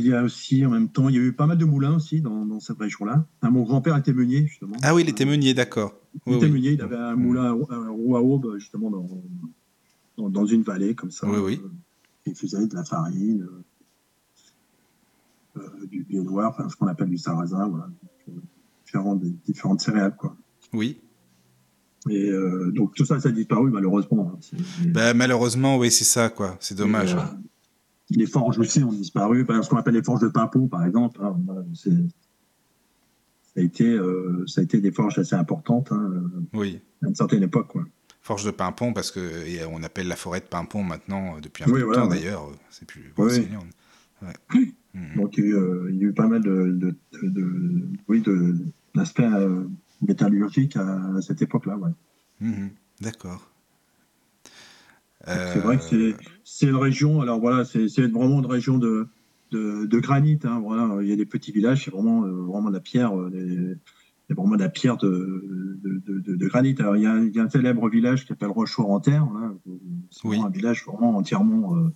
il 0.00 0.06
y 0.06 0.14
a 0.14 0.22
aussi, 0.22 0.64
en 0.64 0.70
même 0.70 0.88
temps, 0.88 1.08
il 1.08 1.16
y 1.16 1.18
a 1.18 1.22
eu 1.22 1.32
pas 1.32 1.46
mal 1.46 1.58
de 1.58 1.64
moulins 1.64 1.96
aussi 1.96 2.20
dans, 2.20 2.44
dans 2.44 2.60
cette 2.60 2.78
région-là. 2.78 3.26
mon 3.42 3.62
grand-père 3.62 3.96
était 3.96 4.12
meunier, 4.12 4.46
justement. 4.46 4.76
Ah 4.82 4.94
oui, 4.94 5.02
il 5.02 5.08
était 5.08 5.24
meunier, 5.24 5.54
d'accord. 5.54 5.94
Il 6.26 6.34
était 6.34 6.48
meunier, 6.48 6.72
il 6.72 6.82
avait 6.82 6.96
un 6.96 7.16
moulin 7.16 7.44
à 7.44 7.52
roue 7.52 8.16
à 8.16 8.22
aube, 8.22 8.56
justement, 8.58 8.90
dans, 8.90 10.28
dans, 10.28 10.46
une 10.46 10.62
vallée, 10.62 10.94
comme 10.94 11.10
ça. 11.10 11.28
Oui, 11.28 11.38
oui. 11.38 11.62
il 12.26 12.34
faisait 12.34 12.66
de 12.66 12.74
la 12.74 12.84
farine, 12.84 13.46
euh, 15.56 15.60
du 15.90 16.04
blé 16.04 16.20
noir, 16.20 16.50
enfin, 16.50 16.68
ce 16.68 16.76
qu'on 16.76 16.86
appelle 16.86 17.08
du 17.08 17.18
sarrasin, 17.18 17.68
voilà. 17.68 17.88
Différentes, 18.84 19.22
différentes 19.44 19.80
céréales, 19.80 20.16
quoi. 20.16 20.36
Oui. 20.72 21.00
Et 22.08 22.30
euh, 22.30 22.70
donc 22.70 22.94
tout 22.94 23.04
ça, 23.04 23.18
ça 23.18 23.30
a 23.30 23.32
disparu 23.32 23.70
malheureusement. 23.70 24.32
Hein. 24.34 24.58
Ben, 24.86 25.14
malheureusement, 25.14 25.76
oui, 25.76 25.90
c'est 25.90 26.04
ça, 26.04 26.28
quoi. 26.28 26.56
C'est 26.60 26.76
dommage. 26.76 27.12
Et, 27.12 27.16
euh, 27.16 27.20
les 28.10 28.26
forges 28.26 28.58
aussi 28.58 28.82
ont 28.82 28.92
disparu. 28.92 29.44
Ce 29.48 29.68
qu'on 29.68 29.76
appelle 29.76 29.94
les 29.94 30.02
forges 30.02 30.20
de 30.20 30.28
Pimpon, 30.28 30.68
par 30.68 30.84
exemple, 30.84 31.20
hein, 31.22 31.36
ça, 31.74 31.90
a 33.56 33.60
été, 33.60 33.88
euh, 33.88 34.44
ça 34.46 34.60
a 34.60 34.64
été 34.64 34.80
des 34.80 34.92
forges 34.92 35.18
assez 35.18 35.34
importantes 35.34 35.90
hein, 35.92 36.12
oui. 36.52 36.80
à 37.02 37.08
une 37.08 37.14
certaine 37.14 37.42
époque. 37.42 37.68
Quoi. 37.68 37.84
Forge 38.22 38.44
de 38.44 38.50
Pimpon, 38.50 38.92
parce 38.92 39.10
qu'on 39.10 39.82
appelle 39.82 40.08
la 40.08 40.16
forêt 40.16 40.40
de 40.40 40.46
Pimpon 40.46 40.82
maintenant, 40.82 41.36
euh, 41.36 41.40
depuis 41.40 41.64
un 41.64 41.68
oui, 41.68 41.80
peu 41.80 41.88
de 41.88 41.94
temps 41.94 42.06
d'ailleurs. 42.06 42.48
C'est 42.70 42.86
plus 42.86 43.12
oui. 43.18 43.48
ouais. 44.22 44.72
mmh. 44.94 45.16
Donc 45.16 45.36
il 45.38 45.44
y, 45.44 45.46
a 45.46 45.50
eu, 45.50 45.90
il 45.90 45.96
y, 45.96 46.04
a 46.04 46.08
eu, 46.08 46.12
pas 46.12 46.26
mal 46.26 46.42
de, 46.42 46.72
de, 46.72 46.94
de, 47.12 47.28
de 47.28 47.82
oui, 48.08 48.22
d'aspects 48.94 49.20
euh, 49.20 49.64
métallurgiques 50.02 50.76
à, 50.76 51.16
à, 51.16 51.22
cette 51.22 51.42
époque-là. 51.42 51.76
Ouais. 51.76 51.90
Mmh. 52.40 52.68
D'accord. 53.00 53.50
C'est 55.26 55.58
vrai 55.58 55.78
que 55.78 56.14
c'est 56.44 56.66
une 56.66 56.76
région, 56.76 57.20
alors 57.20 57.40
voilà, 57.40 57.64
c'est 57.64 57.86
vraiment 58.06 58.38
une 58.38 58.46
région 58.46 58.78
de, 58.78 59.08
de, 59.50 59.86
de 59.86 59.98
granit. 59.98 60.38
Hein, 60.44 60.60
voilà. 60.62 61.02
Il 61.02 61.08
y 61.08 61.12
a 61.12 61.16
des 61.16 61.26
petits 61.26 61.52
villages, 61.52 61.84
c'est 61.84 61.90
vraiment, 61.90 62.24
euh, 62.24 62.30
vraiment 62.30 62.68
de 62.68 62.74
la 62.74 62.80
pierre, 62.80 63.12
des, 63.30 63.76
y 64.28 64.32
a 64.32 64.34
vraiment 64.34 64.56
de 64.56 64.62
la 64.62 64.68
pierre 64.68 64.96
de, 64.96 65.78
de, 65.82 66.02
de, 66.06 66.36
de 66.36 66.46
granit. 66.48 66.74
Alors, 66.78 66.96
il 66.96 67.02
y, 67.02 67.06
a, 67.06 67.16
il 67.18 67.34
y, 67.34 67.38
a, 67.38 67.42
un 67.42 67.48
célèbre 67.48 67.88
village 67.88 68.22
qui 68.22 68.28
s'appelle 68.28 68.48
Rochefort-en-Terre. 68.50 69.26
Voilà. 69.26 69.54
C'est 70.10 70.26
oui. 70.26 70.40
un 70.44 70.50
village 70.50 70.84
vraiment 70.86 71.16
entièrement, 71.16 71.76
euh, 71.76 71.92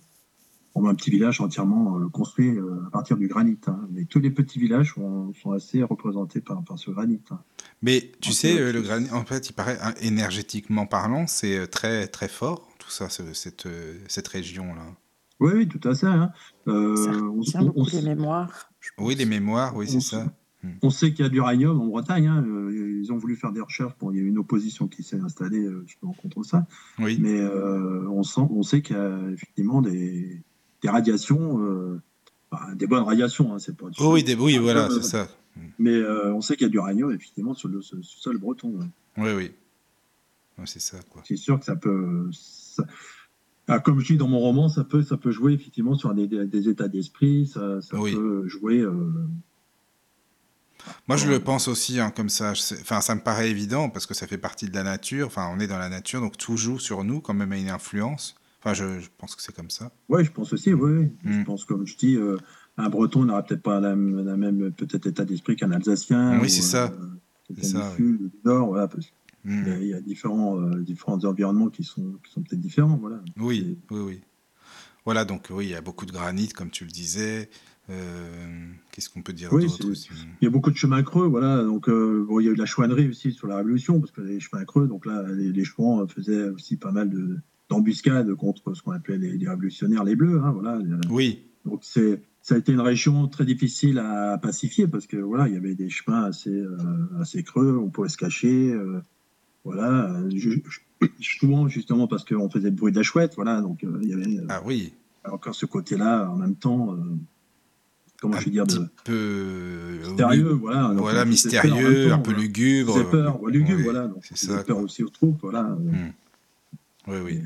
vraiment 0.73 0.89
un 0.89 0.95
petit 0.95 1.11
village 1.11 1.41
entièrement 1.41 1.97
euh, 1.97 2.07
construit 2.09 2.49
euh, 2.49 2.83
à 2.87 2.91
partir 2.91 3.17
du 3.17 3.27
granit. 3.27 3.59
Hein. 3.67 3.79
Mais 3.91 4.05
tous 4.05 4.19
les 4.19 4.31
petits 4.31 4.59
villages 4.59 4.93
sont, 4.93 5.33
sont 5.41 5.51
assez 5.51 5.83
représentés 5.83 6.39
par, 6.39 6.63
par 6.63 6.79
ce 6.79 6.91
granit. 6.91 7.21
Hein. 7.31 7.39
Mais 7.81 8.11
tu 8.21 8.31
sais, 8.31 8.59
euh, 8.59 8.71
le 8.71 8.81
granit, 8.81 9.11
en 9.11 9.25
fait, 9.25 9.49
il 9.49 9.53
paraît 9.53 9.77
énergétiquement 10.01 10.85
parlant, 10.85 11.27
c'est 11.27 11.67
très 11.67 12.07
très 12.07 12.29
fort 12.29 12.70
ça, 12.91 13.09
cette, 13.09 13.67
cette 14.07 14.27
région-là. 14.27 14.95
Oui, 15.39 15.51
oui, 15.55 15.67
tout 15.67 15.85
à 15.87 15.95
fait. 15.95 16.05
Hein. 16.05 16.31
Euh, 16.67 16.95
ça 17.43 17.61
on, 17.61 17.65
beaucoup 17.65 17.89
les 17.91 18.03
mémoires. 18.03 18.71
Oui, 18.99 19.15
les 19.15 19.25
mémoires, 19.25 19.75
oui, 19.75 19.87
c'est 19.87 19.99
ça. 19.99 20.25
Hmm. 20.63 20.73
On 20.83 20.91
sait 20.91 21.11
qu'il 21.11 21.23
y 21.23 21.25
a 21.25 21.29
du 21.29 21.35
l'uranium 21.35 21.81
en 21.81 21.87
Bretagne. 21.87 22.27
Hein. 22.27 22.45
Euh, 22.47 22.99
ils 23.01 23.11
ont 23.11 23.17
voulu 23.17 23.35
faire 23.35 23.51
des 23.51 23.61
recherches. 23.61 23.93
Bon, 23.99 24.11
il 24.11 24.17
y 24.17 24.19
a 24.19 24.23
eu 24.23 24.27
une 24.27 24.37
opposition 24.37 24.87
qui 24.87 25.01
s'est 25.01 25.19
installée 25.19 25.63
euh, 25.63 25.83
justement 25.87 26.13
contre 26.13 26.43
ça. 26.43 26.67
Oui. 26.99 27.17
Mais 27.19 27.39
euh, 27.39 28.07
on, 28.09 28.21
sent, 28.21 28.41
on 28.51 28.61
sait 28.61 28.83
qu'il 28.83 28.95
y 28.95 28.99
a 28.99 29.17
effectivement 29.31 29.81
des, 29.81 30.43
des 30.83 30.89
radiations, 30.89 31.59
euh, 31.63 31.99
bah, 32.51 32.67
des 32.75 32.85
bonnes 32.85 33.03
radiations. 33.03 33.53
Hein, 33.53 33.59
c'est 33.59 33.75
pas, 33.75 33.87
oh, 33.99 34.13
oui, 34.13 34.23
des, 34.23 34.35
oui, 34.35 34.59
voilà, 34.59 34.89
c'est 34.91 35.03
ça. 35.03 35.27
Mais 35.79 35.95
euh, 35.95 36.33
on 36.33 36.41
sait 36.41 36.55
qu'il 36.55 36.65
y 36.65 36.69
a 36.69 36.69
du 36.69 36.77
uranium 36.77 37.11
effectivement 37.11 37.55
sur 37.55 37.67
le, 37.67 37.81
sol 37.81 38.37
breton. 38.37 38.79
Oui, 39.17 39.31
oui. 39.35 39.51
Ouais, 40.57 40.65
c'est 40.65 40.79
ça. 40.79 40.97
C'est 41.23 41.35
sûr 41.35 41.59
que 41.59 41.65
ça 41.65 41.75
peut. 41.75 42.29
Ça... 42.75 42.85
Ah, 43.67 43.79
comme 43.79 43.99
je 43.99 44.07
dis 44.07 44.17
dans 44.17 44.27
mon 44.27 44.39
roman, 44.39 44.69
ça 44.69 44.83
peut, 44.83 45.01
ça 45.01 45.17
peut 45.17 45.31
jouer 45.31 45.53
effectivement 45.53 45.95
sur 45.95 46.13
des, 46.13 46.69
états 46.69 46.87
d'esprit, 46.87 47.47
ça, 47.47 47.81
ça 47.81 47.97
oui. 47.97 48.13
peut 48.13 48.47
jouer. 48.47 48.79
Euh... 48.79 49.13
Moi, 51.07 51.15
je 51.17 51.27
le 51.27 51.39
pense 51.39 51.67
aussi 51.67 51.99
hein, 51.99 52.11
comme 52.11 52.29
ça. 52.29 52.51
Enfin, 52.81 53.01
ça 53.01 53.15
me 53.15 53.21
paraît 53.21 53.49
évident 53.49 53.89
parce 53.89 54.05
que 54.05 54.13
ça 54.13 54.27
fait 54.27 54.37
partie 54.37 54.65
de 54.65 54.73
la 54.73 54.83
nature. 54.83 55.27
Enfin, 55.27 55.49
on 55.55 55.59
est 55.59 55.67
dans 55.67 55.77
la 55.77 55.89
nature, 55.89 56.21
donc 56.21 56.37
tout 56.37 56.57
joue 56.57 56.79
sur 56.79 57.03
nous 57.03 57.21
quand 57.21 57.33
même 57.33 57.51
à 57.51 57.57
une 57.57 57.69
influence. 57.69 58.35
Enfin, 58.59 58.73
je, 58.73 58.99
je 58.99 59.09
pense 59.17 59.35
que 59.35 59.41
c'est 59.41 59.55
comme 59.55 59.69
ça. 59.69 59.91
Oui, 60.09 60.25
je 60.25 60.31
pense 60.31 60.53
aussi. 60.53 60.73
Oui, 60.73 60.91
oui. 60.91 61.11
Mm. 61.23 61.39
je 61.39 61.45
pense 61.45 61.65
comme 61.65 61.85
je 61.85 61.95
dis, 61.97 62.15
euh, 62.15 62.37
un 62.77 62.89
Breton 62.89 63.25
n'aura 63.25 63.43
peut-être 63.43 63.63
pas 63.63 63.79
la, 63.79 63.89
la 63.89 64.37
même 64.37 64.71
peut-être 64.71 65.07
état 65.07 65.25
d'esprit 65.25 65.55
qu'un 65.55 65.71
Alsacien. 65.71 66.39
Oui, 66.39 66.49
c'est 66.49 66.61
ça. 66.61 66.91
Euh, 66.91 67.07
c'est 67.55 67.65
ça. 67.65 67.93
Du, 67.95 68.05
oui. 68.05 68.17
du 68.17 68.31
Nord, 68.43 68.67
voilà, 68.67 68.87
parce 68.87 69.05
que 69.05 69.11
Mmh. 69.43 69.63
Il 69.81 69.87
y 69.87 69.93
a 69.93 70.01
différents, 70.01 70.59
euh, 70.59 70.81
différents 70.81 71.23
environnements 71.25 71.69
qui 71.69 71.83
sont, 71.83 72.13
qui 72.23 72.31
sont 72.31 72.41
peut-être 72.41 72.59
différents. 72.59 72.97
Voilà. 72.97 73.21
Oui, 73.37 73.77
oui, 73.89 73.99
oui. 73.99 74.21
Voilà, 75.05 75.25
donc 75.25 75.47
oui, 75.49 75.65
il 75.65 75.71
y 75.71 75.75
a 75.75 75.81
beaucoup 75.81 76.05
de 76.05 76.11
granit, 76.11 76.49
comme 76.49 76.69
tu 76.69 76.85
le 76.85 76.91
disais. 76.91 77.49
Euh, 77.89 78.67
Qu'est-ce 78.91 79.09
qu'on 79.09 79.23
peut 79.23 79.33
dire 79.33 79.51
oui, 79.51 79.63
d'autre 79.63 79.87
Il 80.41 80.45
y 80.45 80.47
a 80.47 80.51
beaucoup 80.51 80.69
de 80.69 80.77
chemins 80.77 81.01
creux, 81.01 81.27
voilà. 81.27 81.63
Donc, 81.63 81.89
euh, 81.89 82.23
bon, 82.27 82.39
il 82.39 82.45
y 82.45 82.49
a 82.49 82.51
eu 82.51 82.55
de 82.55 82.59
la 82.59 82.67
chouannerie 82.67 83.09
aussi 83.09 83.31
sur 83.31 83.47
la 83.47 83.57
Révolution, 83.57 83.99
parce 83.99 84.11
que 84.11 84.21
les 84.21 84.39
chemins 84.39 84.63
creux, 84.63 84.87
donc 84.87 85.07
là, 85.07 85.23
les, 85.23 85.51
les 85.51 85.63
chouans 85.63 86.07
faisaient 86.07 86.49
aussi 86.49 86.77
pas 86.77 86.91
mal 86.91 87.11
d'embuscades 87.69 88.33
contre 88.35 88.75
ce 88.75 88.83
qu'on 88.83 88.91
appelait 88.91 89.17
les, 89.17 89.37
les, 89.37 89.49
révolutionnaires, 89.49 90.03
les 90.03 90.15
bleus, 90.15 90.39
hein, 90.43 90.51
voilà. 90.51 90.79
Oui. 91.09 91.47
Donc, 91.65 91.79
c'est 91.83 92.21
ça 92.41 92.55
a 92.55 92.57
été 92.57 92.71
une 92.71 92.81
région 92.81 93.27
très 93.27 93.45
difficile 93.45 93.99
à 93.99 94.37
pacifier 94.37 94.87
parce 94.87 95.05
que 95.05 95.17
voilà, 95.17 95.47
il 95.47 95.53
y 95.53 95.57
avait 95.57 95.75
des 95.75 95.89
chemins 95.89 96.23
assez, 96.23 96.49
euh, 96.49 96.77
assez 97.19 97.43
creux, 97.43 97.77
on 97.77 97.89
pouvait 97.89 98.09
se 98.09 98.17
cacher. 98.17 98.71
Euh, 98.71 99.01
voilà, 99.63 100.11
souvent 101.19 101.67
justement 101.67 102.07
parce 102.07 102.25
qu'on 102.25 102.49
faisait 102.49 102.69
le 102.69 102.75
bruit 102.75 102.91
de 102.91 102.97
la 102.97 103.03
chouette, 103.03 103.33
voilà, 103.35 103.61
donc 103.61 103.83
euh, 103.83 103.99
il 104.01 104.09
y 104.09 104.13
avait 104.13 104.39
ah 104.49 104.61
oui. 104.65 104.93
encore 105.23 105.55
ce 105.55 105.65
côté-là 105.65 106.29
en 106.29 106.35
même 106.35 106.55
temps. 106.55 106.93
Euh, 106.93 106.97
comment 108.19 108.37
un 108.37 108.39
je 108.39 108.45
vais 108.45 108.51
dire 108.51 108.65
de 108.65 108.87
peu 109.03 109.99
mystérieux, 110.01 110.53
oui. 110.53 110.59
voilà. 110.59 110.93
Voilà, 110.95 111.25
mystérieux, 111.25 112.09
temps, 112.09 112.15
un 112.15 112.19
peu 112.19 112.33
lugubre. 112.33 112.97
C'est 112.97 113.09
peur, 113.09 113.41
ouais, 113.41 113.51
lugubre, 113.51 113.77
oui, 113.77 113.83
voilà. 113.83 114.07
Donc, 114.07 114.23
c'est 114.23 114.37
ça. 114.37 114.63
peur 114.63 114.79
aussi 114.79 115.03
aux 115.03 115.09
troupes, 115.09 115.39
voilà. 115.41 115.63
Mmh. 115.63 116.13
Oui, 117.07 117.17
oui. 117.23 117.41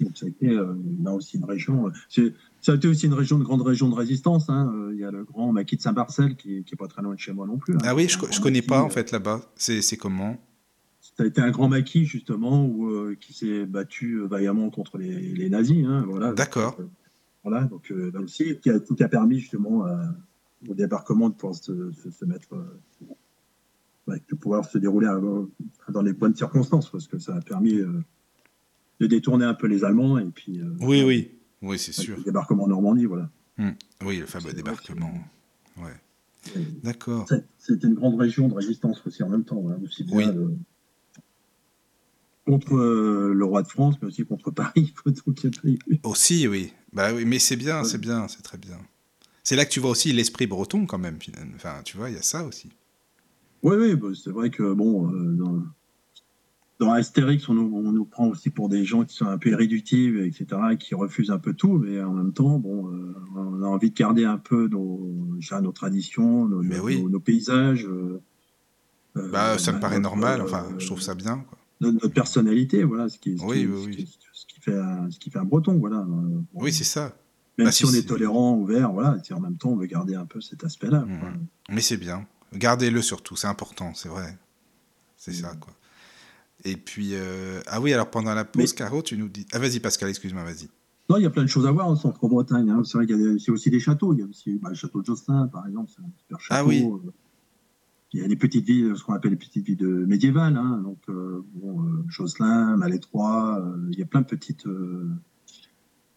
Et, 0.00 0.04
donc 0.04 0.16
ça 0.16 0.26
a 0.26 0.28
été 0.28 0.50
euh, 0.50 0.74
là 1.02 1.12
aussi 1.12 1.36
une 1.36 1.44
région. 1.44 1.90
Ça 2.64 2.72
a 2.72 2.76
été 2.76 2.88
aussi 2.88 3.04
une 3.04 3.12
région, 3.12 3.38
de 3.38 3.44
grande 3.44 3.60
région 3.60 3.90
de 3.90 3.94
résistance. 3.94 4.48
Hein. 4.48 4.88
Il 4.94 4.98
y 4.98 5.04
a 5.04 5.10
le 5.10 5.22
grand 5.22 5.52
maquis 5.52 5.76
de 5.76 5.82
Saint-Marcel 5.82 6.34
qui, 6.34 6.64
qui 6.64 6.74
est 6.74 6.78
pas 6.78 6.88
très 6.88 7.02
loin 7.02 7.12
de 7.12 7.18
chez 7.18 7.34
moi 7.34 7.46
non 7.46 7.58
plus. 7.58 7.74
Hein. 7.74 7.78
Ah 7.84 7.94
oui, 7.94 8.08
je, 8.08 8.16
je 8.30 8.40
connais 8.40 8.62
pas 8.62 8.80
en 8.80 8.88
fait 8.88 9.12
là-bas. 9.12 9.42
C'est 9.54 9.98
comment? 9.98 10.38
Ça 11.02 11.24
a 11.24 11.26
été 11.26 11.42
un 11.42 11.50
grand 11.50 11.68
maquis 11.68 12.06
justement 12.06 12.64
où, 12.64 12.88
euh, 12.88 13.18
qui 13.20 13.34
s'est 13.34 13.66
battu 13.66 14.14
euh, 14.14 14.26
vaillamment 14.26 14.70
contre 14.70 14.96
les, 14.96 15.34
les 15.34 15.50
nazis. 15.50 15.84
Hein. 15.86 16.06
Voilà. 16.08 16.32
D'accord. 16.32 16.78
Euh, 16.80 16.84
voilà, 17.42 17.64
donc 17.64 17.92
euh, 17.92 18.10
là 18.14 18.20
aussi, 18.20 18.56
qui 18.62 18.70
a, 18.70 18.80
qui 18.80 19.02
a 19.02 19.08
permis 19.08 19.40
justement 19.40 19.86
euh, 19.86 19.96
au 20.66 20.72
débarquement 20.72 21.28
de 21.28 21.34
pouvoir 21.34 21.54
se, 21.54 21.92
se, 21.92 22.10
se 22.10 22.24
mettre, 22.24 22.54
euh, 24.08 24.16
de 24.30 24.34
pouvoir 24.36 24.64
se 24.64 24.78
dérouler 24.78 25.08
à, 25.08 25.20
dans 25.92 26.00
les 26.00 26.14
bonnes 26.14 26.34
circonstances, 26.34 26.88
parce 26.88 27.08
que 27.08 27.18
ça 27.18 27.36
a 27.36 27.42
permis 27.42 27.74
de 29.00 29.06
détourner 29.06 29.44
un 29.44 29.52
peu 29.52 29.66
les 29.66 29.84
Allemands 29.84 30.16
et 30.18 30.24
puis. 30.24 30.62
oui, 30.80 31.02
oui. 31.04 31.30
Oui, 31.64 31.78
c'est 31.78 31.92
sûr. 31.92 32.16
Le 32.18 32.22
débarquement 32.22 32.64
en 32.64 32.68
Normandie, 32.68 33.06
voilà. 33.06 33.30
Mmh. 33.56 33.70
Oui, 34.04 34.18
le 34.18 34.26
fameux 34.26 34.52
débarquement. 34.52 35.12
Ouais. 35.78 35.94
D'accord. 36.82 37.26
C'était 37.58 37.86
une 37.86 37.94
grande 37.94 38.20
région 38.20 38.48
de 38.48 38.54
résistance 38.54 39.02
aussi 39.06 39.22
en 39.22 39.30
même 39.30 39.44
temps, 39.44 39.64
hein, 39.70 39.78
aussi 39.82 40.04
bien 40.04 40.16
oui. 40.16 40.26
le... 40.26 40.56
contre 42.44 42.76
euh, 42.76 43.32
le 43.34 43.44
roi 43.46 43.62
de 43.62 43.68
France, 43.68 43.96
mais 44.02 44.08
aussi 44.08 44.24
contre 44.26 44.50
Paris. 44.50 44.92
aussi, 46.02 46.46
oui. 46.46 46.72
Bah 46.92 47.14
oui, 47.14 47.24
mais 47.24 47.38
c'est 47.38 47.56
bien, 47.56 47.78
ouais. 47.78 47.88
c'est 47.88 47.98
bien, 47.98 48.28
c'est 48.28 48.42
très 48.42 48.58
bien. 48.58 48.78
C'est 49.42 49.56
là 49.56 49.64
que 49.64 49.70
tu 49.70 49.80
vois 49.80 49.90
aussi 49.90 50.12
l'esprit 50.12 50.46
breton 50.46 50.84
quand 50.84 50.98
même. 50.98 51.18
Enfin, 51.54 51.80
tu 51.82 51.96
vois, 51.96 52.10
il 52.10 52.16
y 52.16 52.18
a 52.18 52.22
ça 52.22 52.44
aussi. 52.44 52.68
Oui, 53.62 53.76
oui, 53.76 53.94
bah, 53.94 54.08
c'est 54.14 54.30
vrai 54.30 54.50
que 54.50 54.74
bon, 54.74 55.10
euh, 55.10 55.32
dans, 55.32 55.62
dans 56.84 56.92
Astérix, 56.92 57.48
on 57.48 57.54
nous, 57.54 57.72
on 57.74 57.92
nous, 57.92 58.04
prend 58.04 58.28
aussi 58.28 58.50
pour 58.50 58.68
des 58.68 58.84
gens 58.84 59.04
qui 59.04 59.16
sont 59.16 59.26
un 59.26 59.38
peu 59.38 59.50
éruditives, 59.50 60.18
etc., 60.18 60.46
et 60.72 60.76
qui 60.76 60.94
refusent 60.94 61.30
un 61.30 61.38
peu 61.38 61.54
tout, 61.54 61.78
mais 61.78 62.02
en 62.02 62.12
même 62.12 62.32
temps, 62.32 62.58
bon, 62.58 62.88
euh, 62.88 63.14
on 63.36 63.62
a 63.62 63.66
envie 63.66 63.90
de 63.90 63.94
garder 63.94 64.24
un 64.24 64.38
peu 64.38 64.68
nos, 64.68 65.38
nos 65.62 65.72
traditions, 65.72 66.46
nos, 66.46 66.62
nos, 66.62 66.80
oui. 66.80 67.02
nos, 67.02 67.20
paysages. 67.20 67.86
Euh, 67.86 68.20
bah, 69.14 69.58
ça 69.58 69.72
me 69.72 69.80
paraît 69.80 70.00
normal, 70.00 70.42
enfin, 70.42 70.66
je 70.78 70.86
trouve 70.86 71.00
ça 71.00 71.14
bien. 71.14 71.44
Quoi. 71.48 71.58
Notre, 71.80 71.94
notre, 71.94 72.14
personnalité, 72.14 72.84
voilà, 72.84 73.08
ce 73.08 73.18
qui, 73.18 73.38
ce 73.38 73.44
oui, 73.44 73.60
qui, 73.60 73.66
oui, 73.66 73.82
ce 73.82 73.86
oui. 73.86 73.96
Qui, 73.96 74.18
ce 74.32 74.46
qui, 74.46 74.60
fait 74.60 74.78
un, 74.78 75.10
ce 75.10 75.18
qui 75.18 75.30
fait 75.30 75.38
un 75.38 75.44
breton, 75.44 75.78
voilà. 75.78 76.04
Bon, 76.06 76.44
oui, 76.54 76.72
c'est 76.72 76.84
ça. 76.84 77.16
Même 77.56 77.66
bah, 77.66 77.72
si, 77.72 77.78
si 77.78 77.84
on 77.86 77.94
est 77.94 78.06
tolérant, 78.06 78.56
ouvert, 78.56 78.92
voilà, 78.92 79.16
en 79.30 79.40
même 79.40 79.56
temps, 79.56 79.70
on 79.70 79.76
veut 79.76 79.86
garder 79.86 80.16
un 80.16 80.26
peu 80.26 80.40
cet 80.40 80.64
aspect-là. 80.64 81.00
Mmh. 81.00 81.46
Mais 81.70 81.80
c'est 81.80 81.96
bien. 81.96 82.26
Gardez-le 82.52 83.00
surtout, 83.00 83.36
c'est 83.36 83.46
important, 83.46 83.94
c'est 83.94 84.08
vrai. 84.08 84.36
C'est 85.16 85.30
mmh. 85.30 85.34
ça, 85.34 85.54
quoi. 85.60 85.72
Et 86.64 86.76
puis, 86.76 87.10
euh... 87.12 87.60
ah 87.66 87.80
oui, 87.80 87.92
alors 87.92 88.10
pendant 88.10 88.34
la 88.34 88.44
pause, 88.44 88.72
Mais... 88.72 88.76
Caro, 88.76 89.02
tu 89.02 89.16
nous 89.18 89.28
dis. 89.28 89.46
Ah, 89.52 89.58
vas-y, 89.58 89.80
Pascal, 89.80 90.08
excuse-moi, 90.08 90.44
vas-y. 90.44 90.68
Non, 91.10 91.18
il 91.18 91.22
y 91.22 91.26
a 91.26 91.30
plein 91.30 91.42
de 91.42 91.48
choses 91.48 91.66
à 91.66 91.70
voir 91.72 91.86
en 91.86 91.96
centre-Bretagne. 91.96 92.70
hein. 92.70 92.82
C'est 92.84 92.96
vrai 92.96 93.06
qu'il 93.06 93.18
y 93.38 93.50
a 93.50 93.52
aussi 93.52 93.68
des 93.70 93.80
châteaux. 93.80 94.14
Il 94.14 94.20
y 94.20 94.22
a 94.22 94.26
aussi 94.26 94.58
bah, 94.58 94.70
le 94.70 94.74
château 94.74 95.00
de 95.02 95.06
Josselin, 95.06 95.48
par 95.48 95.66
exemple, 95.66 95.90
c'est 95.94 96.00
un 96.02 96.10
super 96.16 96.40
château. 96.40 96.60
Ah 96.60 96.66
oui. 96.66 96.86
Il 98.14 98.20
y 98.20 98.24
a 98.24 98.28
des 98.28 98.36
petites 98.36 98.64
villes, 98.64 98.94
ce 98.96 99.02
qu'on 99.02 99.12
appelle 99.12 99.32
les 99.32 99.36
petites 99.36 99.66
villes 99.66 99.84
médiévales. 100.06 100.56
hein. 100.56 100.80
Donc, 100.82 100.98
euh, 101.10 101.44
bon, 101.54 101.82
euh, 101.82 102.04
Josselin, 102.08 102.76
Malétroit, 102.78 103.58
euh, 103.60 103.88
il 103.92 103.98
y 103.98 104.02
a 104.02 104.06
plein 104.06 104.20
de 104.22 104.26
petites 104.26 104.66
euh, 104.66 105.10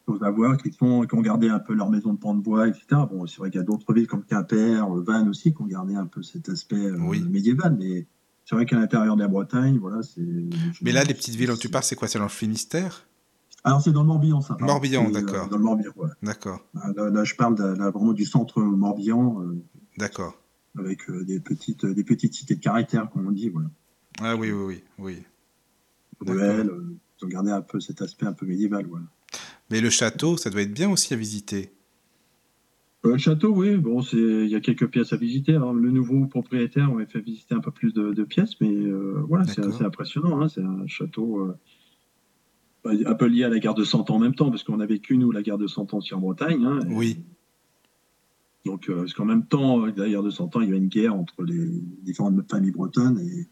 choses 0.07 0.23
à 0.23 0.29
voir 0.31 0.57
qui, 0.57 0.71
sont, 0.71 1.01
qui 1.01 1.15
ont 1.15 1.21
gardé 1.21 1.49
un 1.49 1.59
peu 1.59 1.73
leur 1.73 1.89
maison 1.89 2.13
de 2.13 2.19
pan 2.19 2.35
de 2.35 2.41
bois, 2.41 2.67
etc. 2.69 2.85
Bon, 3.11 3.25
c'est 3.27 3.39
vrai 3.39 3.49
qu'il 3.49 3.59
y 3.59 3.61
a 3.61 3.65
d'autres 3.65 3.91
villes 3.93 4.07
comme 4.07 4.23
Quimper, 4.23 4.87
Vannes 5.01 5.27
aussi, 5.27 5.53
qui 5.53 5.61
ont 5.61 5.65
gardé 5.65 5.95
un 5.95 6.05
peu 6.05 6.21
cet 6.23 6.47
aspect 6.49 6.91
Oui. 6.91 7.21
médiéval. 7.27 7.75
Mais 7.77 8.05
c'est 8.49 8.55
vrai 8.55 8.65
qu'à 8.65 8.77
l'intérieur 8.79 9.17
de 9.17 9.21
la 9.21 9.27
Bretagne, 9.27 9.77
voilà, 9.77 10.01
c'est. 10.03 10.21
Mais 10.81 10.93
là, 10.93 11.03
les 11.03 11.13
petites 11.13 11.35
villes 11.35 11.49
dont 11.49 11.57
tu 11.57 11.67
parles, 11.67 11.83
c'est 11.83 11.97
quoi? 11.97 12.07
C'est 12.07 12.17
dans 12.17 12.23
le 12.25 12.29
Finistère? 12.29 13.05
Alors, 13.65 13.81
c'est 13.81 13.91
dans 13.91 14.03
le 14.03 14.07
Morbihan, 14.07 14.39
ça. 14.39 14.55
Morbihan, 14.61 15.09
euh, 15.09 15.11
d'accord. 15.11 15.49
Dans 15.49 15.57
le 15.57 15.63
Morbihan, 15.63 15.91
voilà. 15.97 16.13
D'accord, 16.23 16.65
Là, 16.73 17.09
là, 17.09 17.23
je 17.25 17.35
parle 17.35 17.55
de- 17.55 17.63
là, 17.77 17.89
vraiment 17.91 18.13
du 18.13 18.23
centre 18.23 18.61
Morbihan, 18.61 19.41
euh, 19.41 19.61
d'accord. 19.97 20.39
avec 20.79 21.09
euh, 21.09 21.25
des, 21.25 21.41
petites, 21.41 21.85
des 21.85 22.03
petites 22.05 22.33
cités 22.35 22.55
de 22.55 22.61
caractère, 22.61 23.09
comme 23.11 23.27
on 23.27 23.31
dit. 23.31 23.49
Voilà. 23.49 23.67
Ah 24.21 24.37
oui, 24.37 24.51
oui, 24.51 24.63
oui, 24.65 24.83
oui. 24.99 25.23
Ruelles, 26.21 26.69
euh, 26.69 26.95
ils 27.21 27.25
ont 27.25 27.27
gardé 27.27 27.51
un 27.51 27.61
peu 27.61 27.81
cet 27.81 28.01
aspect 28.01 28.25
un 28.25 28.33
peu 28.33 28.45
médiéval. 28.45 28.85
Voilà. 28.87 29.05
Mais 29.69 29.81
le 29.81 29.89
château, 29.89 30.37
ça 30.37 30.49
doit 30.49 30.61
être 30.61 30.73
bien 30.73 30.89
aussi 30.89 31.13
à 31.13 31.17
visiter. 31.17 31.73
Le 33.13 33.17
château, 33.17 33.53
oui, 33.55 33.77
bon, 33.77 34.01
c'est- 34.01 34.17
il 34.17 34.47
y 34.49 34.55
a 34.55 34.59
quelques 34.59 34.87
pièces 34.87 35.13
à 35.13 35.17
visiter. 35.17 35.55
Alors, 35.55 35.73
le 35.73 35.91
nouveau 35.91 36.25
propriétaire 36.25 36.91
m'a 36.93 37.05
fait 37.05 37.19
visiter 37.21 37.53
un 37.55 37.59
peu 37.59 37.71
plus 37.71 37.93
de, 37.93 38.13
de 38.13 38.23
pièces, 38.23 38.59
mais 38.61 38.73
euh, 38.73 39.23
voilà, 39.27 39.45
c'est 39.53 39.61
assez 39.69 39.83
impressionnant. 39.85 40.41
hein. 40.41 40.49
C'est 40.49 40.63
un 40.63 40.85
château 40.87 41.39
euh, 41.41 41.57
un 43.05 43.15
peu 43.15 43.25
lié 43.25 43.43
à 43.43 43.49
la 43.49 43.59
guerre 43.59 43.73
de 43.75 43.83
Cent 43.83 44.09
Ans 44.09 44.15
en 44.15 44.19
même 44.19 44.35
temps, 44.35 44.49
parce 44.49 44.63
qu'on 44.63 44.79
a 44.79 44.85
vécu, 44.85 45.17
nous, 45.17 45.31
la 45.31 45.41
guerre 45.41 45.57
de 45.57 45.67
Cent 45.67 45.93
Ans 45.93 46.01
sur 46.01 46.19
Bretagne. 46.19 46.63
hein. 46.65 46.79
Et 46.89 46.93
Oui, 46.93 47.23
Donc, 48.65 48.89
euh, 48.89 48.97
parce 48.97 49.13
qu'en 49.13 49.25
même 49.25 49.45
temps, 49.45 49.85
euh, 49.85 49.91
d'ailleurs, 49.91 50.23
de 50.23 50.29
100 50.29 50.53
ans, 50.55 50.61
il 50.61 50.65
y 50.67 50.69
avait 50.69 50.77
une 50.77 50.87
guerre 50.89 51.15
entre 51.15 51.43
les 51.43 51.69
différentes 52.03 52.49
familles 52.51 52.71
bretonnes 52.71 53.17
et 53.19 53.47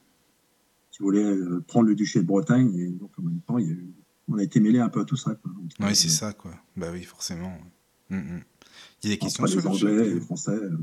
qui 0.92 1.00
voulaient 1.04 1.36
prendre 1.68 1.88
le 1.88 1.96
duché 1.96 2.20
de 2.22 2.26
Bretagne. 2.26 2.74
Et 2.78 2.90
donc, 2.90 3.12
en 3.18 3.22
même 3.22 3.40
temps, 3.48 3.58
il 3.58 3.66
y 3.68 3.70
a 3.70 3.74
eu- 3.74 3.94
on 4.28 4.38
a 4.38 4.44
été 4.44 4.60
mêlés 4.60 4.80
un 4.80 4.90
peu 4.90 5.00
à 5.02 5.06
tout 5.06 5.16
ça. 5.16 5.36
Quoi. 5.36 5.52
Donc, 5.54 5.72
oui, 5.80 5.96
c'est 5.96 6.10
ça, 6.10 6.34
quoi. 6.34 6.52
Bah 6.76 6.88
oui, 6.92 7.04
forcément. 7.04 7.54
Mm, 8.10 8.18
mm. 8.18 8.42
Il 9.06 9.10
y 9.10 9.14
a 9.14 9.16
des 9.16 9.20
questions 9.20 9.46
sur 9.48 9.60
les 9.60 9.64
le 9.64 9.70
Anglais 9.70 10.10
les. 10.16 10.20
Français. 10.20 10.52
euh, 10.52 10.78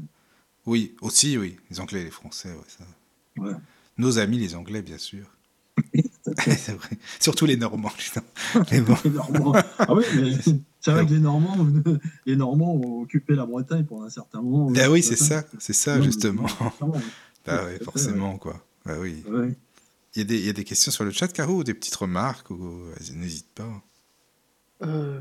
Oui, 0.66 0.94
aussi, 1.00 1.36
oui. 1.36 1.56
Les 1.70 1.80
Anglais 1.80 2.00
et 2.00 2.04
les 2.04 2.10
Français, 2.10 2.50
ouais, 2.50 2.56
ça. 2.68 2.84
ouais. 3.42 3.52
Nos 3.98 4.18
amis, 4.18 4.38
les 4.38 4.54
Anglais, 4.54 4.80
bien 4.82 4.98
sûr. 4.98 5.26
C'est 6.38 6.72
vrai. 6.72 6.88
Surtout 7.20 7.46
les 7.46 7.56
Normands. 7.56 7.92
Mais 8.70 8.80
bon. 8.80 8.96
Les 9.04 9.10
Normands. 9.10 9.52
Ah 9.78 9.92
oui, 9.94 10.04
mais 10.14 10.32
c'est 10.80 10.90
vrai 10.92 11.06
que 11.06 11.12
les 11.12 11.20
Normands, 11.20 11.66
les 12.26 12.36
Normands 12.36 12.74
ont 12.74 13.02
occupé 13.02 13.34
la 13.34 13.44
Bretagne 13.46 13.84
pendant 13.84 14.04
un 14.04 14.10
certain 14.10 14.40
moment. 14.40 14.72
Oui, 14.90 15.02
c'est 15.02 15.16
ça, 15.16 15.44
c'est 15.58 15.72
ça, 15.72 15.96
Non, 15.98 16.02
justement. 16.02 16.46
Bah 17.46 17.64
oui, 17.66 17.84
forcément, 17.84 18.38
quoi. 18.38 18.64
Bah 18.84 18.94
oui. 19.00 19.22
ouais. 19.28 19.54
Il 20.14 20.18
y, 20.18 20.22
a 20.22 20.24
des, 20.24 20.38
il 20.38 20.44
y 20.46 20.48
a 20.48 20.52
des 20.52 20.64
questions 20.64 20.90
sur 20.92 21.04
le 21.04 21.10
chat, 21.10 21.28
Caro, 21.28 21.58
ou 21.58 21.64
des 21.64 21.74
petites 21.74 21.94
remarques, 21.96 22.50
ou 22.50 22.82
n'hésite 23.14 23.46
pas. 23.54 23.82
Euh, 24.84 25.18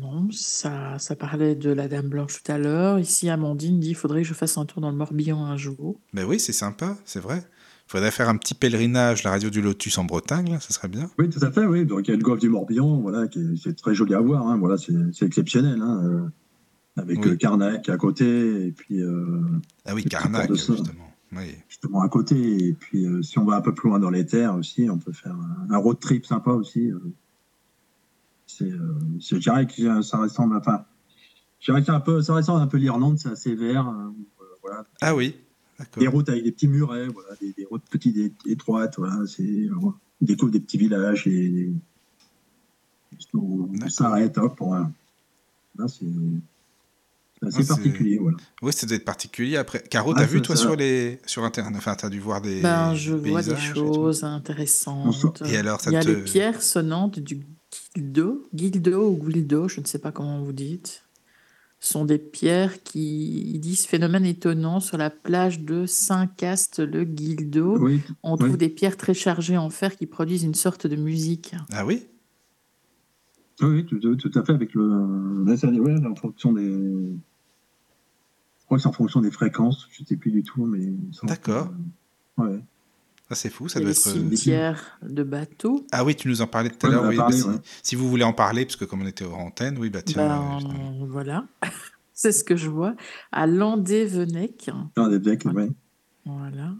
non, 0.00 0.28
ça, 0.30 0.98
ça 0.98 1.16
parlait 1.16 1.54
de 1.54 1.70
la 1.70 1.88
Dame 1.88 2.08
Blanche 2.08 2.42
tout 2.42 2.52
à 2.52 2.58
l'heure. 2.58 2.98
Ici, 2.98 3.28
Amandine 3.28 3.80
dit 3.80 3.90
il 3.90 3.94
faudrait 3.94 4.22
que 4.22 4.28
je 4.28 4.34
fasse 4.34 4.56
un 4.58 4.64
tour 4.66 4.80
dans 4.80 4.90
le 4.90 4.96
Morbihan 4.96 5.44
un 5.44 5.56
jour. 5.56 6.00
Ben 6.12 6.24
oui, 6.26 6.38
c'est 6.40 6.52
sympa, 6.52 6.96
c'est 7.04 7.20
vrai. 7.20 7.42
Il 7.86 7.90
faudrait 7.92 8.10
faire 8.10 8.28
un 8.28 8.36
petit 8.36 8.54
pèlerinage, 8.54 9.22
la 9.24 9.30
radio 9.30 9.48
du 9.48 9.62
Lotus 9.62 9.96
en 9.98 10.04
Bretagne, 10.04 10.50
là, 10.50 10.60
ça 10.60 10.74
serait 10.74 10.88
bien. 10.88 11.10
Oui, 11.18 11.30
tout 11.30 11.42
à 11.42 11.50
fait, 11.50 11.64
oui. 11.64 11.86
Donc 11.86 12.06
il 12.06 12.10
y 12.10 12.14
a 12.14 12.16
le 12.16 12.22
golfe 12.22 12.40
du 12.40 12.50
Morbihan, 12.50 13.00
voilà, 13.00 13.28
qui 13.28 13.38
est, 13.40 13.56
c'est 13.62 13.74
très 13.74 13.94
joli 13.94 14.14
à 14.14 14.20
voir, 14.20 14.46
hein, 14.46 14.58
voilà, 14.58 14.76
c'est, 14.76 14.92
c'est 15.14 15.24
exceptionnel, 15.24 15.80
hein, 15.80 16.00
euh, 16.04 17.00
avec 17.00 17.18
Oui. 17.24 17.30
euh, 17.30 17.36
Carnac 17.36 17.88
à 17.88 17.96
côté, 17.96 18.66
et 18.66 18.72
puis 18.72 19.00
euh, 19.02 19.40
Ah 19.86 19.94
oui, 19.94 20.04
Carnac, 20.04 20.42
port 20.48 20.50
de 20.50 20.60
Saône. 20.60 20.76
justement. 20.76 21.04
Oui. 21.32 21.54
justement 21.68 22.00
à 22.02 22.08
côté, 22.08 22.68
et 22.68 22.72
puis 22.74 23.06
euh, 23.06 23.22
si 23.22 23.38
on 23.38 23.44
va 23.44 23.56
un 23.56 23.60
peu 23.62 23.74
plus 23.74 23.88
loin 23.88 23.98
dans 23.98 24.10
les 24.10 24.24
terres 24.26 24.54
aussi, 24.54 24.88
on 24.90 24.98
peut 24.98 25.12
faire 25.12 25.34
un, 25.34 25.74
un 25.74 25.78
road 25.78 25.98
trip 25.98 26.24
sympa 26.26 26.50
aussi. 26.52 26.90
euh. 26.90 27.00
C'est, 28.58 28.64
euh, 28.64 28.98
c'est, 29.20 29.36
je 29.36 29.40
dirais 29.40 29.66
que 29.66 30.02
ça 30.02 30.18
ressemble, 30.18 30.56
enfin, 30.56 30.84
je 31.60 31.66
dirais 31.66 31.80
que 31.80 31.86
c'est 31.86 31.92
un 31.92 32.00
peu, 32.00 32.20
ça 32.22 32.34
ressemble 32.34 32.60
un 32.62 32.66
peu 32.66 32.76
l'Irlande, 32.78 33.18
c'est 33.18 33.30
assez 33.30 33.54
vert, 33.54 33.86
hein, 33.86 34.14
euh, 34.40 34.44
voilà, 34.62 34.84
Ah 35.00 35.14
oui, 35.14 35.36
d'accord. 35.78 36.00
des 36.00 36.08
routes 36.08 36.28
avec 36.28 36.44
des 36.44 36.52
petits 36.52 36.68
murets, 36.68 37.08
voilà, 37.08 37.30
des, 37.40 37.52
des 37.52 37.64
routes 37.64 37.84
petites 37.90 38.16
et 38.16 38.32
étroites, 38.50 38.94
voilà, 38.98 39.26
c'est 39.26 39.42
euh, 39.42 39.74
on 39.82 39.94
découvre 40.20 40.50
des 40.52 40.60
petits 40.60 40.78
villages 40.78 41.26
et 41.26 41.48
des- 41.48 41.72
on, 43.34 43.68
on 43.82 43.88
s'arrête, 43.88 44.36
hop, 44.38 44.56
pour 44.56 44.74
un- 44.74 44.92
là, 45.78 45.86
c'est 45.88 46.04
c'est 47.40 47.46
assez 47.46 47.58
Ah, 47.58 47.62
c'est- 47.62 47.68
particulier, 47.68 48.18
voilà. 48.18 48.36
Oui, 48.62 48.72
ça 48.72 48.84
doit 48.86 48.96
être 48.96 49.04
particulier. 49.04 49.56
Après, 49.56 49.80
Caro, 49.80 50.12
Ah, 50.16 50.18
t'as 50.18 50.26
vu, 50.26 50.42
toi, 50.42 50.56
ça- 50.56 50.62
sur, 50.62 50.74
les... 50.74 51.20
sur 51.24 51.44
Internet 51.44 51.76
Enfin, 51.78 51.94
t'as 51.94 52.08
dû 52.08 52.18
voir 52.18 52.40
des 52.40 52.60
Ben, 52.62 52.94
je 52.96 53.12
vois 53.14 53.42
des 53.42 53.50
paysages 53.50 53.70
et 53.70 53.74
tout. 53.74 53.94
choses 53.94 54.24
intéressantes. 54.24 55.42
Et 55.46 55.56
alors, 55.56 55.80
ça 55.80 55.92
Il 55.92 55.94
y 55.94 55.96
a 55.98 56.02
te- 56.02 56.08
les 56.08 56.22
pierres 56.24 56.60
sonnantes 56.62 57.20
du 57.20 57.38
Guildo, 57.96 58.48
Guildo 58.54 59.10
ou 59.10 59.16
Guildo, 59.16 59.68
je 59.68 59.80
ne 59.80 59.86
sais 59.86 59.98
pas 59.98 60.12
comment 60.12 60.42
vous 60.42 60.52
dites. 60.52 61.04
Sont 61.80 62.04
des 62.04 62.18
pierres 62.18 62.82
qui 62.82 63.56
disent 63.60 63.86
phénomène 63.86 64.24
étonnant 64.24 64.80
sur 64.80 64.98
la 64.98 65.10
plage 65.10 65.60
de 65.60 65.86
Saint-Cast-le-Guildo. 65.86 67.78
Oui, 67.78 68.00
On 68.24 68.36
trouve 68.36 68.52
oui. 68.52 68.58
des 68.58 68.68
pierres 68.68 68.96
très 68.96 69.14
chargées 69.14 69.56
en 69.56 69.70
fer 69.70 69.96
qui 69.96 70.06
produisent 70.06 70.42
une 70.42 70.54
sorte 70.54 70.88
de 70.88 70.96
musique. 70.96 71.54
Ah 71.72 71.86
oui? 71.86 72.06
Oui, 73.60 73.86
tout, 73.86 73.98
tout 74.16 74.30
à 74.34 74.44
fait, 74.44 74.52
avec 74.52 74.74
le. 74.74 75.44
là, 75.44 75.56
ça, 75.56 75.68
ouais, 75.68 76.06
en 76.06 76.14
fonction 76.16 76.52
des. 76.52 76.68
Je 76.68 78.64
crois 78.64 78.78
que 78.78 78.82
c'est 78.82 78.88
en 78.88 78.92
fonction 78.92 79.20
des 79.20 79.30
fréquences, 79.30 79.88
je 79.92 80.02
ne 80.02 80.06
sais 80.06 80.16
plus 80.16 80.30
du 80.30 80.42
tout, 80.42 80.64
mais. 80.66 80.92
D'accord. 81.24 81.72
Ouais. 82.36 82.60
Ah, 83.30 83.34
c'est 83.34 83.50
fou, 83.50 83.68
ça 83.68 83.78
doit 83.80 83.90
être... 83.90 84.08
euh, 84.08 84.12
cimetières 84.12 84.98
de 85.02 85.22
bateaux. 85.22 85.86
Ah 85.92 86.02
oui, 86.04 86.16
tu 86.16 86.28
nous 86.28 86.40
en 86.40 86.46
parlais 86.46 86.70
tout 86.70 86.86
à 86.86 86.90
l'heure. 86.90 87.04
Oui, 87.04 87.16
bah, 87.16 87.28
si, 87.30 87.42
ouais. 87.42 87.56
si 87.82 87.94
vous 87.94 88.08
voulez 88.08 88.24
en 88.24 88.32
parler, 88.32 88.64
parce 88.64 88.76
que 88.76 88.84
comme 88.86 89.02
on 89.02 89.06
était 89.06 89.24
hors 89.24 89.38
antenne, 89.38 89.76
oui, 89.78 89.90
bah 89.90 90.00
tiens. 90.02 90.26
Ben, 90.26 90.58
euh, 90.66 91.06
voilà, 91.08 91.44
c'est 92.14 92.32
ce 92.32 92.42
que 92.42 92.56
je 92.56 92.68
vois. 92.70 92.94
À 93.30 93.46
Landévenec, 93.46 94.70
des 94.96 95.18
decks, 95.18 95.44
ouais. 95.44 95.68
voilà. 96.24 96.72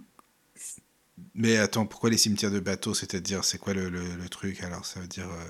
Mais 1.34 1.56
attends, 1.58 1.86
pourquoi 1.86 2.10
les 2.10 2.16
cimetières 2.16 2.50
de 2.50 2.60
bateaux 2.60 2.94
C'est-à-dire, 2.94 3.44
c'est 3.44 3.58
quoi 3.58 3.74
le, 3.74 3.88
le- 3.90 4.16
le 4.20 4.28
truc 4.28 4.62
Alors, 4.62 4.84
ça 4.86 5.00
veut 5.00 5.06
dire 5.06 5.28
euh, 5.28 5.44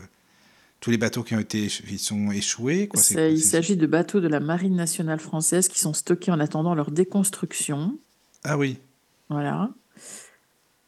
tous 0.81 0.91
les 0.91 0.99
bateaux 0.99 1.23
qui 1.23 1.35
ont 1.35 1.39
été, 1.39 1.69
ils 1.89 1.99
sont 1.99 2.31
échoués, 2.31 2.89
quoi. 2.89 3.01
C'est- 3.01 3.33
Il 3.33 3.41
s'agit 3.41 3.77
de 3.77 3.87
bateaux 3.87 4.21
de 4.21 4.29
la 4.29 4.41
Marine 4.41 4.75
nationale 4.77 5.21
française 5.21 5.69
qui 5.69 5.79
sont 5.79 5.93
stockés 5.95 6.31
en 6.33 6.41
attendant 6.41 6.75
leur 6.75 6.91
déconstruction. 6.91 7.99
Ah 8.45 8.59
oui, 8.59 8.79
Voilà. 9.29 9.71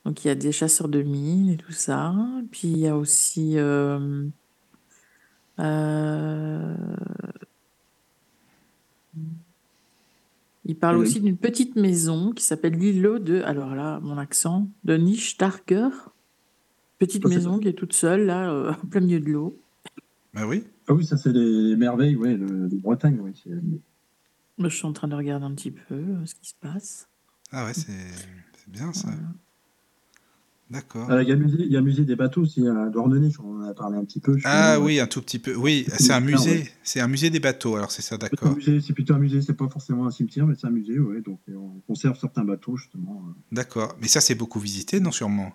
Donc 0.04 0.24
il 0.24 0.28
y 0.28 0.30
a 0.30 0.34
des 0.34 0.52
chasseurs 0.52 0.88
de 0.88 1.02
mines 1.02 1.50
et 1.50 1.56
tout 1.56 1.72
ça. 1.72 2.14
Puis 2.50 2.68
il 2.68 2.78
y 2.78 2.86
a 2.88 2.96
aussi 2.96 3.58
euh, 3.58 4.26
euh, 5.58 6.74
il 10.64 10.76
parle 10.76 10.96
Oui. 10.98 11.02
aussi 11.06 11.20
d'une 11.20 11.36
petite 11.36 11.76
maison 11.76 12.32
qui 12.32 12.44
s'appelle 12.44 12.74
l'îlot 12.74 13.18
de 13.18 13.42
alors 13.42 13.74
là 13.74 14.00
mon 14.00 14.18
accent 14.18 14.68
de 14.84 14.96
Nichtarger. 14.96 15.88
Petite 16.98 17.22
Ça, 17.22 17.28
c'est 17.28 17.34
maison 17.36 17.58
qui 17.58 17.68
est 17.68 17.72
toute 17.72 17.92
seule 17.94 18.26
là 18.26 18.50
euh, 18.52 18.72
en 18.72 18.86
plein 18.86 19.00
milieu 19.00 19.20
de 19.20 19.30
l'eau. 19.30 19.58
bah 20.34 20.46
oui. 20.46 20.64
Ah 20.86 20.92
oui, 20.94 21.04
ça, 21.06 21.16
c'est 21.16 21.32
les, 21.32 21.62
les 21.68 21.76
merveilles, 21.76 22.16
ouais, 22.16 22.36
de, 22.36 22.66
de 22.66 22.76
Bretagne, 22.76 23.16
Moi, 23.16 23.30
Je 24.68 24.74
suis 24.74 24.86
en 24.86 24.92
train 24.92 25.06
de 25.06 25.14
regarder 25.14 25.46
un 25.46 25.54
petit 25.54 25.70
peu 25.70 26.04
ce 26.26 26.34
qui 26.34 26.48
se 26.48 26.54
passe. 26.60 27.08
Ah 27.52 27.64
ouais, 27.64 27.74
c'est 27.74 27.92
c'est 28.56 28.68
bien 28.68 28.92
ça. 28.92 29.08
Voilà. 29.08 29.28
D'accord. 30.70 31.10
Euh, 31.10 31.22
Il 31.24 31.28
y, 31.28 31.32
a 31.32 31.34
le 31.34 31.44
musée- 31.44 31.64
il 31.64 31.72
y 31.72 31.76
a 31.76 31.80
le 31.80 31.84
musée 31.84 32.04
des 32.04 32.14
bateaux 32.14 32.42
aussi 32.42 32.64
à 32.66 32.88
Douarnenez, 32.90 33.32
on 33.42 33.56
en 33.60 33.62
a 33.62 33.74
parlé 33.74 33.98
un 33.98 34.04
petit 34.04 34.20
peu. 34.20 34.36
Ah 34.44 34.78
oui, 34.80 35.00
un 35.00 35.08
tout 35.08 35.20
petit 35.20 35.40
peu. 35.40 35.54
Oui, 35.56 35.84
c'est 35.98 36.12
un 36.12 36.20
musée. 36.20 36.70
C'est 36.84 37.00
un 37.00 37.08
musée 37.08 37.28
des 37.28 37.40
bateaux. 37.40 37.74
Alors 37.74 37.90
c'est 37.90 38.02
ça, 38.02 38.14
un 38.14 38.18
d'accord. 38.18 38.54
c'est 38.62 38.92
plutôt 38.92 39.14
un 39.14 39.18
musée, 39.18 39.42
c'est 39.42 39.54
pas 39.54 39.68
forcément 39.68 40.06
un 40.06 40.12
cimetière, 40.12 40.46
mais 40.46 40.54
c'est 40.54 40.68
un 40.68 40.70
musée, 40.70 40.98
ouais. 41.00 41.20
Donc 41.22 41.40
euh, 41.48 41.54
on 41.56 41.80
conserve 41.88 42.16
certains 42.18 42.44
bateaux 42.44 42.76
justement. 42.76 43.24
D'accord. 43.50 43.96
Mais 44.00 44.06
ça, 44.06 44.20
c'est 44.20 44.36
beaucoup 44.36 44.60
visité, 44.60 45.00
non, 45.00 45.10
sûrement? 45.10 45.52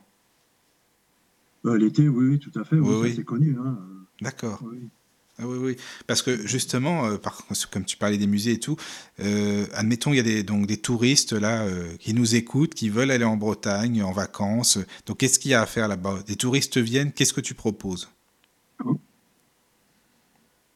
Euh, 1.66 1.78
L'été, 1.78 2.08
oui, 2.10 2.28
oui, 2.32 2.40
tout 2.40 2.52
à 2.60 2.64
fait, 2.66 2.76
oui, 2.76 2.88
Oui, 2.88 2.96
oui. 3.04 3.14
c'est 3.16 3.24
connu. 3.24 3.56
Hein. 3.58 3.78
D'accord. 4.22 4.62
Oui. 4.70 4.90
Ah 5.38 5.44
oui, 5.46 5.58
oui. 5.58 5.78
Parce 6.08 6.22
que 6.22 6.48
justement, 6.48 7.06
euh, 7.08 7.18
par, 7.18 7.44
comme 7.70 7.84
tu 7.84 7.98
parlais 7.98 8.18
des 8.18 8.28
musées 8.28 8.54
et 8.54 8.60
tout, 8.60 8.78
euh, 9.20 9.66
admettons, 9.74 10.14
il 10.14 10.18
y 10.18 10.20
a 10.20 10.24
des, 10.24 10.44
donc, 10.44 10.66
des 10.66 10.78
touristes 10.78 11.34
là 11.34 11.64
euh, 11.64 11.96
qui 11.98 12.14
nous 12.14 12.36
écoutent, 12.36 12.74
qui 12.74 12.90
veulent 12.90 13.12
aller 13.12 13.26
en 13.26 13.36
Bretagne 13.36 14.02
en 14.02 14.14
vacances. 14.14 14.78
Donc, 15.06 15.18
qu'est-ce 15.18 15.38
qu'il 15.40 15.52
y 15.52 15.54
a 15.54 15.62
à 15.62 15.66
faire 15.66 15.90
là-bas? 15.90 16.20
Des 16.26 16.38
touristes 16.38 16.78
viennent, 16.78 17.12
qu'est-ce 17.12 17.34
que 17.34 17.42
tu 17.42 17.54
proposes? 17.54 18.10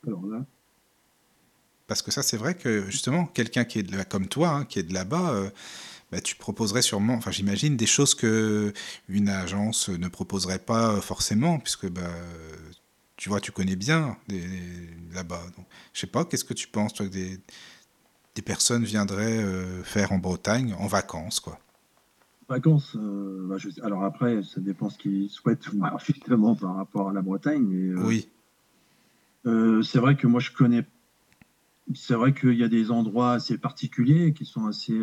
Alors 0.08 0.26
là, 0.26 0.46
Parce 1.88 2.02
que 2.02 2.12
ça, 2.12 2.22
c'est 2.22 2.38
vrai 2.38 2.56
que 2.56 2.90
justement, 2.90 3.26
quelqu'un 3.26 3.64
qui 3.64 3.80
est 3.80 3.84
de 3.84 3.96
là, 3.96 4.04
comme 4.06 4.28
toi, 4.28 4.50
hein, 4.50 4.66
qui 4.66 4.80
est 4.80 4.84
de 4.84 4.94
là-bas, 4.94 5.52
bah, 6.12 6.22
tu 6.22 6.36
proposerais 6.36 6.82
sûrement, 6.82 7.14
enfin 7.16 7.32
j'imagine, 7.32 7.78
des 7.78 7.86
choses 7.86 8.16
que 8.16 8.74
une 9.10 9.30
agence 9.30 9.90
ne 9.90 10.08
proposerait 10.08 10.60
pas 10.60 11.02
forcément, 11.02 11.60
puisque 11.60 11.88
bah, 11.88 12.12
tu 13.20 13.28
vois, 13.28 13.42
tu 13.42 13.52
connais 13.52 13.76
bien 13.76 14.16
là-bas. 15.12 15.42
Donc, 15.58 15.66
je 15.94 16.00
sais 16.00 16.08
pas, 16.08 16.24
qu'est-ce 16.24 16.46
que 16.46 16.54
tu 16.54 16.70
penses, 16.70 16.94
toi, 16.94 17.06
que 17.06 17.12
des, 17.12 17.38
des 18.34 18.42
personnes 18.42 18.86
viendraient 18.86 19.44
euh, 19.44 19.84
faire 19.84 20.14
en 20.14 20.20
Bretagne 20.20 20.74
en 20.80 20.88
vacances, 20.88 21.42
quoi? 21.42 21.60
Vacances, 22.48 22.96
euh, 22.96 23.46
bah, 23.50 23.58
je 23.58 23.70
alors 23.84 24.06
après, 24.06 24.42
ça 24.44 24.62
dépend 24.62 24.90
ce 24.90 24.98
qu'ils 24.98 25.30
souhaitent 25.30 25.68
justement 26.06 26.56
par 26.62 26.76
rapport 26.76 27.10
à 27.10 27.14
la 27.14 27.22
Bretagne. 27.22 27.66
Mais, 27.68 27.90
euh, 27.90 28.06
Oui, 28.06 28.30
c'est 29.84 30.00
vrai 30.00 30.16
que 30.16 30.26
moi 30.26 30.40
je 30.40 30.52
connais. 30.52 30.86
C'est 31.94 32.14
vrai 32.14 32.34
qu'il 32.34 32.54
y 32.54 32.64
a 32.64 32.68
des 32.70 32.90
endroits 32.90 33.34
assez 33.34 33.58
particuliers 33.58 34.32
qui 34.32 34.46
sont 34.46 34.68
assez, 34.68 34.98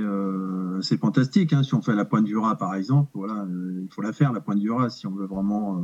assez 0.78 0.96
fantastiques. 0.96 1.52
hein. 1.52 1.64
Si 1.64 1.74
on 1.74 1.82
fait 1.82 1.94
la 1.96 2.04
Pointe 2.04 2.24
du 2.24 2.36
Raz, 2.36 2.54
par 2.56 2.76
exemple, 2.76 3.10
voilà, 3.14 3.44
il 3.50 3.88
faut 3.90 4.02
la 4.02 4.12
faire, 4.12 4.32
la 4.32 4.40
Pointe 4.40 4.60
du 4.60 4.70
Raz, 4.70 4.90
si 4.90 5.06
on 5.06 5.10
veut 5.10 5.26
vraiment 5.26 5.82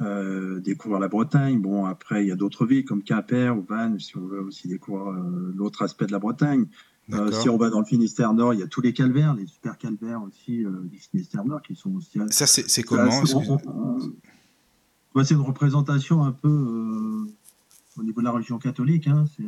euh, 0.00 0.60
découvrir 0.60 1.00
la 1.00 1.08
Bretagne. 1.08 1.60
Bon, 1.60 1.84
après, 1.86 2.24
il 2.24 2.28
y 2.28 2.32
a 2.32 2.36
d'autres 2.36 2.66
villes 2.66 2.84
comme 2.84 3.02
Quimper 3.02 3.56
ou 3.56 3.62
Vannes, 3.62 3.98
si 3.98 4.16
on 4.16 4.26
veut 4.26 4.40
aussi 4.40 4.68
découvrir 4.68 5.12
euh, 5.12 5.52
l'autre 5.56 5.82
aspect 5.82 6.06
de 6.06 6.12
la 6.12 6.18
Bretagne. 6.18 6.66
Euh, 7.12 7.30
si 7.30 7.48
on 7.48 7.56
va 7.56 7.70
dans 7.70 7.78
le 7.78 7.84
Finistère 7.86 8.34
Nord, 8.34 8.52
il 8.54 8.60
y 8.60 8.62
a 8.62 8.66
tous 8.66 8.80
les 8.80 8.92
calvaires, 8.92 9.34
les 9.34 9.46
super 9.46 9.78
calvaires 9.78 10.20
aussi 10.22 10.64
du 10.90 10.98
Finistère 10.98 11.44
Nord 11.44 11.62
qui 11.62 11.76
sont 11.76 11.94
aussi. 11.94 12.18
Ça, 12.30 12.46
c'est 12.46 12.82
comment 12.82 13.24
c'est- 13.24 13.34
Ouais, 15.14 15.24
une 15.30 15.40
représentation 15.40 16.24
un 16.24 16.32
peu 16.32 16.48
au 17.96 18.02
niveau 18.02 18.20
de 18.20 18.24
la 18.26 18.32
religion 18.32 18.58
catholique. 18.58 19.06
Hein, 19.06 19.24
c'est 19.36 19.44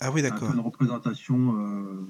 Ah 0.00 0.10
oui, 0.12 0.22
d'accord. 0.22 0.52
une 0.54 0.60
représentation 0.60 1.56
euh, 1.58 2.06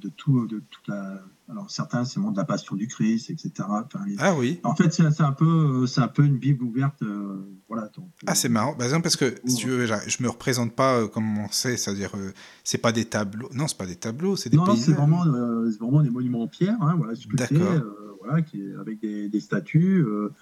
de 0.00 0.08
tout, 0.10 0.46
de 0.46 0.58
toute 0.70 0.88
la. 0.88 1.22
Alors 1.48 1.70
certains, 1.70 2.04
c'est 2.04 2.20
monde 2.20 2.34
de 2.34 2.38
la 2.38 2.44
passion 2.44 2.76
du 2.76 2.86
Christ, 2.86 3.30
etc. 3.30 3.50
Enfin, 3.68 4.04
Ah 4.18 4.34
oui. 4.36 4.60
En 4.62 4.76
fait, 4.76 4.92
c'est 4.92 5.20
un 5.22 5.32
peu, 5.32 5.82
euh, 5.82 5.86
c'est 5.86 6.00
un 6.00 6.08
peu 6.08 6.24
une 6.24 6.36
Bible 6.38 6.62
ouverte. 6.62 7.02
euh, 7.02 7.38
voilà. 7.68 7.88
donc, 7.96 8.08
Ah, 8.26 8.32
euh, 8.32 8.34
c'est 8.34 8.48
marrant. 8.48 8.76
Exemple, 8.78 9.02
parce 9.02 9.16
que 9.16 9.34
si 9.46 9.56
tu 9.56 9.68
veux, 9.68 9.86
je 9.86 10.22
me 10.22 10.28
représente 10.28 10.74
pas 10.76 11.00
euh, 11.00 11.08
comme 11.08 11.38
on 11.38 11.48
sait, 11.50 11.76
c'est-à-dire, 11.76 12.12
euh, 12.14 12.30
c'est 12.62 12.78
pas 12.78 12.92
des 12.92 13.04
tableaux. 13.06 13.48
Non, 13.52 13.66
c'est 13.68 13.78
pas 13.78 13.86
des 13.86 13.96
tableaux, 13.96 14.36
c'est 14.36 14.50
des 14.50 14.56
Non, 14.58 14.76
c'est 14.76 14.92
vraiment, 14.92 15.26
euh, 15.26 15.70
vraiment 15.80 16.02
des 16.02 16.10
monuments 16.10 16.42
en 16.42 16.46
pierre, 16.48 16.76
hein, 16.82 16.94
voilà, 16.98 17.14
sculptés, 17.16 17.54
D'accord. 17.58 17.72
euh, 17.72 18.16
voilà, 18.22 18.42
qui, 18.42 18.62
avec 18.80 19.00
des, 19.00 19.28
des 19.28 19.40
statues. 19.40 20.04
euh, 20.06 20.32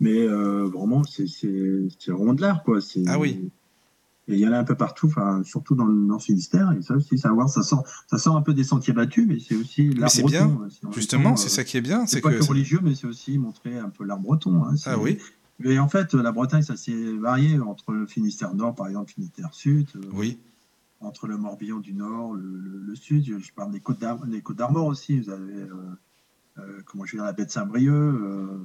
mais 0.00 0.20
euh, 0.28 0.64
vraiment, 0.66 1.02
c'est 1.04 1.26
c'est- 1.26 1.88
c'est 1.98 2.12
vraiment 2.12 2.34
de 2.34 2.40
l'art, 2.42 2.62
quoi. 2.62 2.78
Ah 3.06 3.18
oui. 3.18 3.50
Et 4.28 4.34
il 4.34 4.40
y 4.40 4.46
en 4.46 4.52
a 4.52 4.58
un 4.58 4.64
peu 4.64 4.74
partout, 4.74 5.10
surtout 5.44 5.74
dans 5.74 5.86
le 5.86 5.94
Nord 5.94 6.22
Finistère. 6.22 6.70
Et 6.72 6.82
ça 6.82 6.94
aussi, 6.94 7.16
ça, 7.18 7.28
va 7.28 7.34
voir, 7.34 7.48
ça, 7.48 7.62
sort, 7.62 7.84
ça 8.08 8.18
sort 8.18 8.36
un 8.36 8.42
peu 8.42 8.52
des 8.52 8.62
sentiers 8.64 8.92
battus, 8.92 9.26
mais 9.26 9.38
c'est 9.40 9.56
aussi 9.56 9.88
l'art 9.90 10.10
breton. 10.20 10.28
bien. 10.28 10.44
hein, 10.46 10.68
si 10.70 10.80
Justement, 10.92 11.34
c'est 11.36 11.46
euh, 11.46 11.48
ça 11.50 11.64
qui 11.64 11.78
est 11.78 11.80
bien. 11.80 12.06
C'est 12.06 12.20
pas 12.20 12.30
que. 12.32 12.38
que 12.38 12.44
religieux, 12.44 12.80
mais 12.82 12.94
c'est 12.94 13.06
aussi 13.06 13.38
montrer 13.38 13.78
un 13.78 13.88
peu 13.88 14.04
l'art 14.04 14.20
breton. 14.20 14.64
hein, 14.64 14.74
Ah 14.84 14.98
oui. 14.98 15.18
Mais 15.60 15.78
en 15.78 15.88
fait, 15.88 16.14
la 16.14 16.30
Bretagne, 16.30 16.62
ça 16.62 16.76
s'est 16.76 17.12
varié 17.14 17.58
entre 17.58 17.92
le 17.92 18.06
Finistère 18.06 18.54
Nord, 18.54 18.74
par 18.76 18.86
exemple, 18.86 19.06
le 19.10 19.14
Finistère 19.14 19.52
Sud. 19.54 19.88
euh, 19.96 20.00
Oui. 20.12 20.38
entre 21.00 21.26
le 21.26 21.36
Morbihan 21.38 21.78
du 21.78 21.94
Nord, 21.94 22.34
le, 22.34 22.42
le- 22.42 22.78
le 22.80 22.94
Sud. 22.96 23.24
Je, 23.24 23.52
parle 23.52 23.72
des 23.72 23.80
Côtes 23.80 23.98
d'Armor 24.58 24.86
aussi. 24.86 25.18
Vous 25.20 25.30
avez, 25.30 25.52
euh, 25.54 25.72
euh, 26.58 26.80
comment 26.84 27.04
je 27.06 27.12
veux 27.12 27.18
dire, 27.18 27.24
la 27.24 27.32
baie 27.32 27.46
de 27.46 27.50
Saint-Brieuc, 27.50 27.92
euh, 27.92 28.58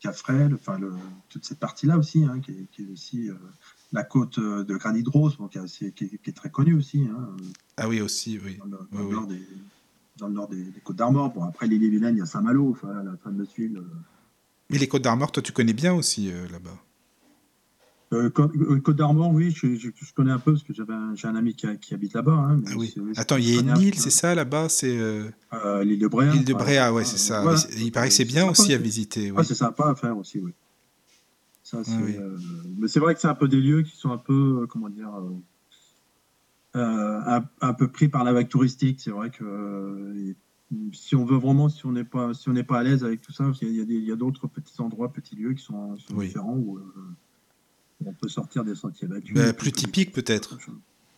Cafrel, 0.00 0.54
enfin, 0.54 0.78
le- 0.78 0.92
toute 1.28 1.44
cette 1.44 1.60
partie-là 1.60 1.96
aussi, 1.98 2.24
hein, 2.24 2.40
qui, 2.40 2.50
est, 2.50 2.66
qui 2.72 2.82
est 2.82 2.88
aussi 2.92 3.30
euh, 3.30 3.34
la 3.92 4.04
côte 4.04 4.38
euh, 4.38 4.64
de 4.64 4.76
Granit-Gros, 4.76 5.30
bon, 5.38 5.48
qui, 5.48 5.58
est 5.58 5.60
assez- 5.60 5.92
qui 5.92 6.04
est- 6.04 6.18
qui 6.22 6.30
est 6.30 6.32
très 6.32 6.50
connue 6.50 6.74
aussi, 6.74 7.06
hein, 7.10 7.28
Ah 7.76 7.88
oui, 7.88 8.00
aussi, 8.00 8.38
oui. 8.44 8.56
dans 8.58 8.64
le, 8.64 8.70
dans 8.70 8.78
Oui, 8.92 8.98
le 8.98 9.04
oui. 9.06 9.12
nord, 9.12 9.26
des, 9.26 9.42
dans 10.18 10.28
le 10.28 10.34
nord 10.34 10.48
des, 10.48 10.64
des 10.64 10.80
Côtes 10.80 10.96
d'Armor. 10.96 11.32
Bon, 11.32 11.44
après 11.44 11.66
l'île-et-Vilaine, 11.66 12.16
il 12.16 12.20
y 12.20 12.22
a 12.22 12.26
Saint-Malo, 12.26 12.70
enfin, 12.70 13.02
la 13.02 13.16
fameuse 13.18 13.52
ville. 13.56 13.76
euh, 13.78 13.84
Mais 14.70 14.78
les 14.78 14.88
Côtes 14.88 15.02
d'Armor, 15.02 15.30
toi, 15.32 15.42
tu 15.42 15.52
connais 15.52 15.72
bien 15.74 15.92
aussi 15.94 16.30
euh, 16.32 16.48
là-bas. 16.50 16.78
Euh, 18.14 18.28
Côte 18.28 18.52
euh, 18.54 18.92
d'Armor, 18.92 19.30
oui, 19.32 19.50
je, 19.56 19.74
je- 19.74 19.88
je 19.94 20.12
connais 20.14 20.32
un 20.32 20.38
peu 20.38 20.52
parce 20.52 20.62
que 20.64 20.74
j'avais 20.74 20.92
j'ai 21.14 21.28
un 21.28 21.34
ami 21.34 21.54
qui, 21.54 21.66
a- 21.66 21.76
qui 21.76 21.94
habite 21.94 22.12
là-bas. 22.12 22.32
hein, 22.32 22.60
Ah 22.66 22.72
oui. 22.76 22.94
Attends, 23.16 23.38
il 23.38 23.48
y 23.48 23.56
a 23.56 23.60
une 23.60 23.70
un 23.70 23.76
île, 23.76 23.92
peu. 23.94 24.00
c'est 24.00 24.10
ça 24.10 24.34
là-bas 24.34 24.68
C'est 24.68 24.98
euh, 24.98 25.30
Euh, 25.54 25.82
l'île 25.82 25.98
de 25.98 26.08
Bréa. 26.08 26.30
l'île 26.32 26.44
de 26.44 26.52
Bréa, 26.52 26.92
ouais, 26.92 27.02
hein, 27.02 27.04
c'est 27.06 27.16
ça. 27.16 27.40
voilà. 27.42 27.58
Il 27.78 27.90
paraît 27.90 28.08
que 28.08 28.14
c'est 28.14 28.26
bien 28.26 28.42
sympa, 28.42 28.50
aussi 28.52 28.74
à 28.74 28.78
visiter. 28.78 29.30
Ah, 29.34 29.38
Oui. 29.40 29.44
c'est 29.46 29.54
sympa 29.54 29.88
à 29.90 29.94
faire 29.94 30.16
aussi, 30.18 30.40
oui. 30.40 30.52
Ça, 31.72 31.80
oui. 32.02 32.16
euh, 32.18 32.36
mais 32.78 32.86
c'est 32.86 33.00
vrai 33.00 33.14
que 33.14 33.20
c'est 33.20 33.28
un 33.28 33.34
peu 33.34 33.48
des 33.48 33.60
lieux 33.60 33.80
qui 33.82 33.96
sont 33.96 34.10
un 34.10 34.18
peu, 34.18 34.60
euh, 34.62 34.66
comment 34.66 34.90
dire, 34.90 35.10
euh, 36.76 37.20
un, 37.26 37.44
un 37.60 37.74
peu 37.74 37.88
pris 37.88 38.08
par 38.08 38.24
la 38.24 38.32
vague 38.32 38.48
touristique. 38.48 39.00
C'est 39.00 39.10
vrai 39.10 39.30
que 39.30 40.14
et 40.18 40.36
si 40.92 41.16
on 41.16 41.24
veut 41.24 41.36
vraiment, 41.36 41.68
si 41.68 41.84
on 41.86 41.92
n'est 41.92 42.04
pas, 42.04 42.32
si 42.34 42.48
on 42.48 42.52
n'est 42.52 42.62
pas 42.64 42.78
à 42.78 42.82
l'aise 42.82 43.04
avec 43.04 43.20
tout 43.20 43.32
ça, 43.32 43.50
il 43.62 44.04
y 44.04 44.12
a, 44.12 44.16
d'autres 44.16 44.46
petits 44.48 44.80
endroits, 44.80 45.12
petits 45.12 45.34
lieux 45.36 45.52
qui 45.54 45.62
sont, 45.62 45.96
sont 45.98 46.14
Oui. 46.14 46.26
différents 46.26 46.56
où, 46.56 46.78
euh, 46.78 46.82
où 48.00 48.08
on 48.10 48.12
peut 48.14 48.28
sortir 48.28 48.64
des 48.64 48.74
sentiers 48.74 49.08
battus. 49.08 49.34
Bah, 49.34 49.52
plus 49.52 49.72
typique 49.72 50.12
peut-être. 50.12 50.58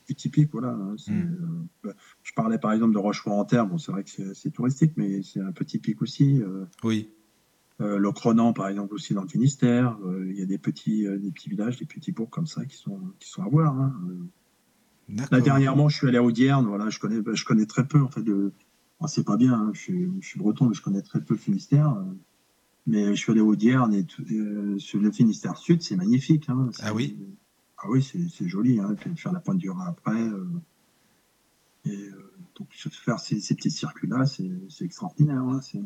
Plus 0.07 0.15
typique, 0.15 0.51
voilà. 0.53 0.69
hein, 0.71 0.97
Mm. 1.09 1.13
euh, 1.13 1.65
bah, 1.85 1.95
je 2.23 2.33
parlais 2.35 2.59
par 2.59 2.73
exemple 2.73 2.93
de 2.95 2.99
Rochefort-en-Terre. 2.99 3.67
Bon, 3.67 3.79
c'est 3.79 3.91
vrai 3.93 4.05
que 4.05 4.11
c'est, 4.11 4.35
c'est 4.35 4.51
touristique, 4.51 4.93
mais 4.97 5.23
c'est 5.23 5.41
un 5.41 5.53
peu 5.53 5.65
typique 5.65 6.03
aussi. 6.03 6.43
euh, 6.43 6.65
Oui. 6.83 7.11
Euh, 7.81 7.99
le 7.99 8.13
Cronan, 8.13 8.53
par 8.53 8.69
exemple, 8.69 8.95
aussi 8.95 9.15
dans 9.15 9.23
le 9.23 9.29
Finistère. 9.29 9.99
Euh, 10.05 10.27
il 10.31 10.39
y 10.39 10.43
a 10.43 10.47
des 10.47 10.59
petits, 10.59 11.07
euh, 11.07 11.19
des 11.19 11.31
petits 11.31 11.51
villages, 11.51 11.77
des 11.79 11.87
petits 11.87 12.13
bourgs 12.13 12.31
comme 12.31 12.47
ça 12.47 12.65
qui 12.65 12.77
sont, 12.77 13.01
qui 13.19 13.29
sont 13.29 13.43
à 13.43 13.49
voir. 13.49 13.75
hein. 13.79 13.95
Là, 15.09 15.41
dernièrement, 15.45 15.89
je 15.89 15.97
suis 15.99 16.09
allé 16.09 16.17
à 16.19 16.23
Audierne. 16.23 16.67
Voilà, 16.67 16.89
je 16.91 16.99
connais, 16.99 17.21
je 17.35 17.45
connais 17.45 17.67
très 17.67 17.87
peu, 17.87 18.01
en 18.01 18.09
fait, 18.09 18.23
de. 18.23 18.53
Bon, 19.01 19.07
c'est 19.09 19.25
pas 19.25 19.37
bien, 19.37 19.53
hein, 19.53 19.71
je, 19.75 19.81
suis, 19.81 20.11
je 20.21 20.27
suis 20.27 20.39
breton, 20.39 20.67
mais 20.69 20.75
je 20.75 20.83
connais 20.83 21.03
très 21.03 21.21
peu 21.21 21.35
le 21.35 21.39
Finistère. 21.41 21.97
mais 22.87 23.15
je 23.15 23.21
suis 23.21 23.33
allé 23.33 23.41
à 23.41 23.45
Audierne 23.45 23.93
et 23.95 24.05
tout- 24.05 24.25
euh, 24.31 24.79
sur 24.79 25.01
le 25.01 25.11
Finistère 25.11 25.57
Sud, 25.57 25.83
c'est 25.83 25.97
magnifique. 25.97 26.49
hein, 26.49 26.69
c'est- 26.73 26.83
Ah 26.85 26.95
oui 26.95 27.19
Ah 27.79 27.87
oui, 27.91 28.03
c'est 28.03 28.29
c'est 28.29 28.47
joli. 28.49 28.79
Hein, 28.81 28.95
puis 28.99 29.11
faire 29.17 29.33
la 29.33 29.41
pointe 29.41 29.59
du 29.59 29.69
Rhin 29.71 29.85
après. 29.87 30.23
euh, 30.23 30.47
et 31.87 31.97
euh, 31.97 32.31
donc, 32.59 32.69
faire 32.73 33.19
ces, 33.19 33.41
ces 33.41 33.55
petits 33.57 33.71
circuits-là, 33.71 34.25
c'est 34.27 34.51
c'est 34.71 34.85
extraordinaire. 34.85 35.43
hein, 35.43 35.61
c'est- 35.61 35.81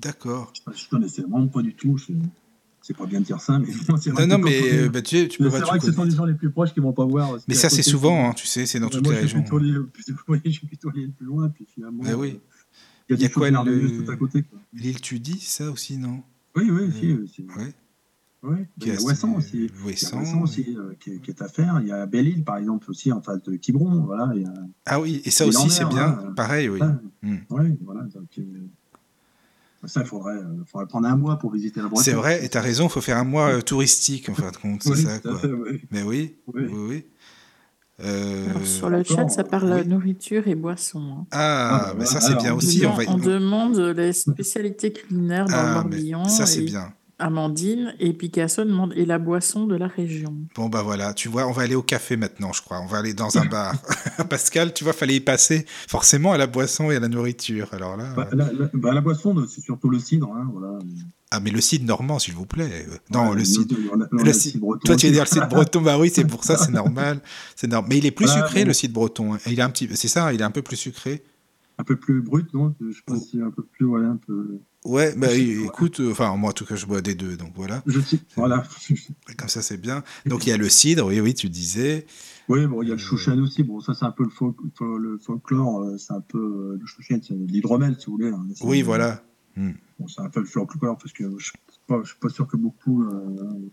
D'accord. 0.00 0.52
je 0.74 0.88
connaissais 0.88 1.22
vraiment 1.22 1.46
pas 1.48 1.62
du 1.62 1.74
tout. 1.74 1.96
je- 1.98 2.12
C'est 2.82 2.94
pas 2.96 3.06
bien 3.06 3.20
de 3.20 3.24
dire 3.24 3.40
ça, 3.40 3.58
mais 3.58 3.66
c'est 3.98 4.10
vrai 4.10 4.26
Non, 4.26 4.36
non, 4.38 4.44
mais 4.44 4.60
euh, 4.74 4.88
bah, 4.90 5.00
tu, 5.00 5.16
sais, 5.16 5.26
tu 5.28 5.38
peux 5.38 5.48
c'est 5.48 5.60
vrai 5.60 5.78
que 5.78 5.86
ce 5.86 5.92
sont 5.92 6.04
les 6.04 6.10
gens 6.10 6.26
les 6.26 6.34
plus 6.34 6.50
proches 6.50 6.74
qui 6.74 6.80
vont 6.80 6.92
pas 6.92 7.06
voir. 7.06 7.38
Mais 7.48 7.54
ça, 7.54 7.70
c'est 7.70 7.82
souvent, 7.82 8.28
hein, 8.28 8.32
tu 8.34 8.46
sais, 8.46 8.66
c'est 8.66 8.78
dans 8.78 8.90
toutes 8.90 9.04
moi, 9.04 9.14
les 9.14 9.20
régions. 9.20 9.40
plutôt- 9.42 9.58
je 10.44 10.50
suis 10.50 10.66
plutôt 10.66 10.90
allé 10.90 11.06
le 11.06 11.12
plus 11.12 11.24
loin, 11.24 11.48
puis 11.48 11.66
finalement, 11.74 12.02
Ah 12.06 12.14
oui. 12.14 12.38
il 13.08 13.18
y 13.18 13.24
a 13.24 13.26
y 13.26 13.30
quoi, 13.30 13.50
le- 13.50 14.04
tout 14.04 14.10
à 14.10 14.16
côté. 14.16 14.42
quoi. 14.42 14.58
L'île, 14.74 15.00
tu 15.00 15.18
dis 15.18 15.40
ça 15.40 15.70
aussi, 15.70 15.96
non? 15.96 16.22
Oui, 16.56 16.70
oui, 16.70 16.92
si, 16.92 17.10
Euh, 17.12 17.26
c'est- 17.34 17.42
Ouais. 17.58 17.72
ouais. 18.42 18.68
Qui 18.78 18.88
Il 18.88 18.92
y 18.92 18.96
a 18.96 19.00
Ouessant 19.00 19.34
aussi. 19.36 19.50
Il 19.54 19.62
y 19.64 19.66
a 19.66 19.84
Ouessant, 19.86 20.42
aussi 20.42 20.76
euh, 20.76 20.92
qui, 21.00 21.10
est, 21.12 21.18
qui 21.20 21.30
est 21.30 21.40
à 21.40 21.48
faire. 21.48 21.80
Il 21.80 21.88
y 21.88 21.92
a 21.92 22.04
Belle-Île, 22.04 22.44
par 22.44 22.58
exemple, 22.58 22.90
aussi 22.90 23.10
en 23.12 23.22
face 23.22 23.42
de 23.44 23.56
Quiberon. 23.56 24.02
Voilà, 24.04 24.30
il 24.34 24.42
y 24.42 24.44
a... 24.44 24.52
Ah 24.84 25.00
oui, 25.00 25.22
et 25.24 25.30
ça 25.30 25.46
aussi, 25.46 25.70
c'est 25.70 25.88
bien. 25.88 26.18
hein. 26.22 26.32
Pareil, 26.36 26.68
oui. 26.68 26.80
Ouais, 26.80 26.88
Hmm. 27.22 27.36
ouais, 27.48 27.74
voilà, 27.82 28.02
donc, 28.02 28.28
euh, 28.38 28.42
ça, 29.86 30.00
il 30.00 30.06
faudrait, 30.06 30.34
euh, 30.36 30.64
faudrait 30.66 30.86
prendre 30.86 31.06
un 31.08 31.16
mois 31.16 31.38
pour 31.38 31.52
visiter 31.52 31.80
la 31.80 31.86
Bretagne. 31.88 32.04
C'est 32.04 32.12
vrai, 32.12 32.44
et 32.44 32.48
tu 32.48 32.56
as 32.58 32.60
raison, 32.60 32.84
il 32.84 32.90
faut 32.90 33.00
faire 33.00 33.18
un 33.18 33.24
mois 33.24 33.50
euh, 33.54 33.60
touristique, 33.60 34.28
en 34.28 34.34
fin 34.34 34.50
de 34.50 34.56
compte, 34.56 34.82
c'est 34.82 34.90
Oui, 34.90 35.02
ça, 35.02 35.18
tout 35.18 35.28
à 35.28 35.30
quoi. 35.32 35.40
fait, 35.40 35.52
oui. 35.52 35.82
Mais 35.90 36.02
oui, 36.02 36.36
Oui. 36.52 36.62
oui, 36.70 36.78
oui. 36.88 37.06
Euh, 38.00 38.50
Alors, 38.50 38.66
sur 38.66 38.90
le 38.90 39.04
chat, 39.04 39.28
ça 39.28 39.44
parle 39.44 39.72
oui. 39.72 39.86
nourriture 39.88 40.48
et 40.48 40.56
boissons. 40.56 41.18
hein. 41.20 41.26
Ah, 41.30 41.90
Ah, 41.90 41.94
mais 41.96 42.04
ça, 42.06 42.20
c'est 42.20 42.34
bien 42.36 42.52
aussi. 42.54 42.84
on, 42.84 42.90
On 42.90 42.94
va... 42.94 43.02
on 43.08 43.18
demande 43.18 43.78
les 43.78 44.12
spécialités 44.12 44.92
culinaires 44.92 45.46
dans 45.46 45.62
le 45.62 45.68
Ah, 45.68 45.74
Morbihan. 45.82 46.24
ça, 46.24 46.44
c'est 46.46 46.62
et 46.62 46.66
bien. 46.66 46.92
Amandine 47.18 47.94
et 48.00 48.12
Picasso 48.12 48.64
demande 48.64 48.92
et 48.96 49.06
la 49.06 49.18
boisson 49.18 49.66
de 49.66 49.76
la 49.76 49.86
région. 49.86 50.34
Bon, 50.56 50.68
bah 50.68 50.82
voilà, 50.82 51.14
tu 51.14 51.28
vois, 51.28 51.46
on 51.46 51.52
va 51.52 51.62
aller 51.62 51.74
au 51.74 51.82
café 51.82 52.16
maintenant, 52.16 52.52
je 52.52 52.60
crois. 52.62 52.80
On 52.80 52.86
va 52.86 52.98
aller 52.98 53.14
dans 53.14 53.38
un 53.38 53.44
bar. 53.44 53.74
Pascal, 54.28 54.72
tu 54.74 54.84
vois, 54.84 54.92
fallait 54.92 55.16
y 55.16 55.20
passer 55.20 55.64
forcément 55.88 56.32
à 56.32 56.38
la 56.38 56.46
boisson 56.46 56.90
et 56.90 56.96
à 56.96 57.00
la 57.00 57.08
nourriture. 57.08 57.68
Alors 57.72 57.96
là. 57.96 58.12
Bah, 58.16 58.28
la, 58.32 58.52
la- 58.52 58.68
bah, 58.74 58.92
la 58.92 59.00
boisson, 59.00 59.34
c'est 59.48 59.60
surtout 59.60 59.88
le 59.90 59.98
cidre. 59.98 60.28
Hein, 60.34 60.48
voilà. 60.52 60.78
Ah, 61.30 61.40
mais 61.40 61.50
le 61.50 61.60
cidre 61.60 61.84
normand, 61.86 62.18
s'il 62.18 62.34
vous 62.34 62.46
plaît. 62.46 62.86
Non, 63.12 63.30
Ouais, 63.30 63.36
le 63.36 63.44
cidre. 63.44 63.76
a- 63.92 63.94
a 63.94 64.08
Le 64.10 64.22
le 64.24 64.32
cidre- 64.32 64.58
breton 64.60 64.80
Toi, 64.84 64.96
tu 64.96 65.06
veux 65.06 65.12
dire 65.12 65.22
le 65.24 65.28
cidre 65.28 65.48
breton, 65.48 65.80
bah 65.82 65.98
oui, 65.98 66.10
c'est 66.14 66.24
pour 66.24 66.44
ça, 66.44 66.56
c'est 66.58 66.72
normal. 66.72 67.20
C'est 67.56 67.66
normal. 67.68 67.88
Mais 67.90 67.98
il 67.98 68.06
est 68.06 68.10
plus 68.12 68.28
sucré, 68.28 68.64
le 68.64 68.72
cidre 68.72 68.94
breton. 68.94 69.34
hein. 69.34 69.38
Il 69.46 69.58
est 69.58 69.62
un 69.62 69.70
petit, 69.70 69.88
c'est 69.94 70.08
ça, 70.08 70.32
il 70.32 70.40
est 70.40 70.44
un 70.44 70.50
peu 70.50 70.62
plus 70.62 70.76
sucré. 70.76 71.22
un 71.78 71.82
peu 71.84 71.96
plus 71.96 72.22
brut, 72.22 72.52
non? 72.54 72.72
Je 72.80 72.94
sais 72.94 73.02
pas 73.06 73.14
Oh. 73.16 73.20
si 73.20 73.40
un 73.40 73.50
peu 73.50 73.62
plus, 73.64 73.84
ouais, 73.86 74.04
un 74.04 74.16
peu. 74.24 74.60
Ouais, 74.84 75.14
bah 75.16 75.32
écoute, 75.34 76.00
euh, 76.00 76.10
enfin, 76.12 76.36
moi, 76.36 76.50
en 76.50 76.52
tout 76.52 76.66
cas, 76.66 76.76
je 76.76 76.84
bois 76.84 77.00
des 77.00 77.14
deux, 77.14 77.36
donc 77.38 77.52
voilà. 77.54 77.82
Je 77.86 78.00
voilà. 78.36 78.64
Comme 79.38 79.48
ça, 79.48 79.62
c'est 79.62 79.78
bien. 79.80 80.02
Donc, 80.26 80.46
il 80.46 80.50
y 80.50 80.52
a 80.52 80.58
le 80.58 80.68
cidre, 80.68 81.06
oui, 81.06 81.20
oui, 81.20 81.32
tu 81.32 81.48
disais. 81.48 82.04
oui, 82.50 82.66
bon, 82.66 82.82
il 82.82 82.88
y 82.88 82.90
a 82.90 82.92
Euh. 82.92 82.96
le 82.96 83.02
chouchen 83.02 83.40
aussi. 83.40 83.62
Bon, 83.62 83.80
ça, 83.80 83.94
c'est 83.94 84.04
un 84.04 84.10
peu 84.10 84.24
le, 84.24 84.28
folk- 84.30 84.56
le 84.80 85.16
folklore. 85.18 85.80
euh, 85.84 85.96
C'est 85.96 86.12
un 86.12 86.20
peu 86.20 86.38
euh, 86.38 86.78
le 86.78 86.86
chouchen, 86.86 87.22
c'est 87.22 87.32
de 87.34 87.50
l'hydromel, 87.50 87.96
si 87.98 88.06
vous 88.06 88.12
voulez. 88.12 88.28
hein. 88.28 88.44
Oui, 88.60 88.82
voilà. 88.82 89.22
Hmm. 89.56 89.70
Bon, 89.98 90.06
c'est 90.08 90.20
un 90.20 90.28
peu 90.28 90.40
le 90.40 90.46
folklore 90.46 90.98
parce 90.98 91.12
que 91.14 91.24
je 91.38 91.44
suis 91.44 91.54
pas, 91.86 92.00
je 92.02 92.08
suis 92.10 92.18
pas 92.18 92.28
sûr 92.28 92.46
que 92.46 92.56
beaucoup 92.58 93.04
euh, 93.04 93.70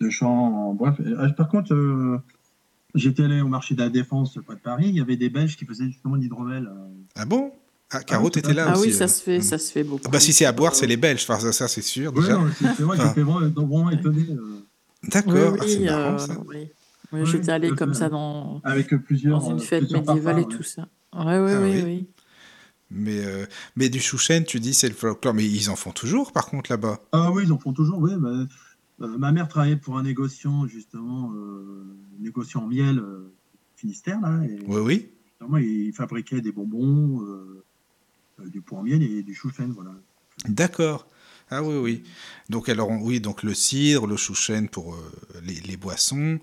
de 0.00 0.10
gens. 0.10 0.74
Bref, 0.74 0.96
Euh, 1.00 1.28
par 1.30 1.48
contre, 1.48 1.72
euh, 1.72 2.18
j'étais 2.96 3.22
allé 3.24 3.40
au 3.42 3.48
marché 3.48 3.74
de 3.76 3.80
la 3.80 3.90
Défense 3.90 4.38
près 4.44 4.56
de 4.56 4.60
Paris. 4.60 4.86
Il 4.88 4.96
y 4.96 5.00
avait 5.00 5.16
des 5.16 5.28
Belges 5.28 5.56
qui 5.56 5.64
faisaient 5.66 5.86
justement 5.86 6.16
l'hydromel. 6.16 6.66
euh. 6.66 6.88
Ah 7.14 7.26
bon? 7.26 7.52
Ah, 7.98 8.02
Caro, 8.02 8.22
oui, 8.24 8.28
à 8.28 8.30
t'étais 8.30 8.54
là. 8.54 8.66
Ah 8.68 8.72
aussi. 8.78 8.88
oui, 8.88 8.92
ça 8.92 9.04
euh. 9.04 9.08
se 9.08 9.22
fait, 9.22 9.40
ça 9.40 9.58
se 9.58 9.70
fait 9.72 9.84
beaucoup. 9.84 10.02
Ah 10.06 10.10
Bah, 10.10 10.20
si 10.20 10.32
c'est 10.32 10.44
à 10.44 10.52
boire, 10.52 10.74
c'est 10.74 10.86
les 10.86 10.96
Belges. 10.96 11.22
Enfin, 11.28 11.38
ça, 11.40 11.52
ça, 11.52 11.68
c'est 11.68 11.82
sûr, 11.82 12.12
Ouais, 12.14 12.20
déjà. 12.20 12.34
non, 12.38 12.46
c'est 12.58 12.82
vrai, 12.82 12.96
Enfin. 12.98 13.08
j'étais 13.08 13.22
vraiment, 13.22 13.48
vraiment 13.66 13.90
étonné. 13.90 14.26
euh. 14.30 14.60
D'accord, 15.04 15.52
Oui, 15.52 15.58
ah, 15.60 15.64
c'est 15.66 15.78
oui, 15.78 15.84
marrant 15.84 16.16
euh, 16.16 16.34
oui. 16.46 16.56
Oui, 17.12 17.20
Oui, 17.20 17.26
j'étais 17.26 17.52
à 17.52 17.60
comme 17.76 17.92
fait. 17.92 17.98
ça 18.00 18.08
dans, 18.08 18.60
Avec 18.64 18.88
plusieurs. 18.96 19.40
dans 19.40 19.50
une 19.50 19.56
euh, 19.56 19.60
fête 19.60 19.80
plusieurs 19.84 20.00
médiévale 20.04 20.38
et 20.40 20.44
tout 20.44 20.58
ouais. 20.58 20.64
ça. 20.64 20.88
Ouais, 21.14 21.38
oui, 21.38 21.50
Ah 21.54 21.60
oui, 21.62 21.70
oui. 21.74 21.82
oui. 21.84 22.06
Mais, 22.90 23.24
euh, 23.24 23.46
mais 23.76 23.88
du 23.88 24.00
chouchen, 24.00 24.44
tu 24.44 24.60
dis 24.60 24.74
c'est 24.74 24.88
le 24.88 24.94
folklore, 24.94 25.34
mais 25.34 25.44
ils 25.44 25.68
en 25.70 25.76
font 25.76 25.90
toujours 25.92 26.32
par 26.32 26.46
contre 26.46 26.70
là-bas? 26.70 27.00
Ah 27.12 27.30
oui, 27.32 27.44
ils 27.46 27.52
en 27.52 27.58
font 27.58 27.72
toujours, 27.72 27.98
oui. 27.98 28.12
euh, 28.12 28.46
ma 29.18 29.32
mère 29.32 29.48
travaillait 29.48 29.76
pour 29.76 29.98
un 29.98 30.02
négociant, 30.02 30.66
justement, 30.66 31.32
euh, 31.34 31.84
négociant 32.20 32.62
en 32.64 32.68
miel 32.68 32.98
euh, 32.98 33.32
Finistère, 33.76 34.20
là. 34.20 34.40
Et, 34.44 34.58
Oui, 34.66 34.80
oui. 34.80 35.08
justement, 35.26 35.56
il 35.58 35.92
fabriquait 35.92 36.40
des 36.40 36.52
bonbons, 36.52 37.22
euh, 37.22 37.24
euh, 37.26 37.63
du 38.46 38.60
pot 38.60 38.76
en 38.76 38.82
miel 38.82 39.02
et 39.02 39.22
du 39.22 39.34
chouchen, 39.34 39.72
voilà. 39.72 39.92
D'accord. 40.48 41.06
Ah 41.50 41.62
oui, 41.62 41.76
oui. 41.76 42.02
Donc 42.48 42.68
alors 42.68 42.90
oui, 42.90 43.20
donc 43.20 43.42
le 43.42 43.54
cidre, 43.54 44.06
le 44.06 44.16
chouchen 44.16 44.68
pour 44.68 44.94
euh, 44.94 45.12
les, 45.42 45.60
les 45.60 45.76
boissons. 45.76 46.38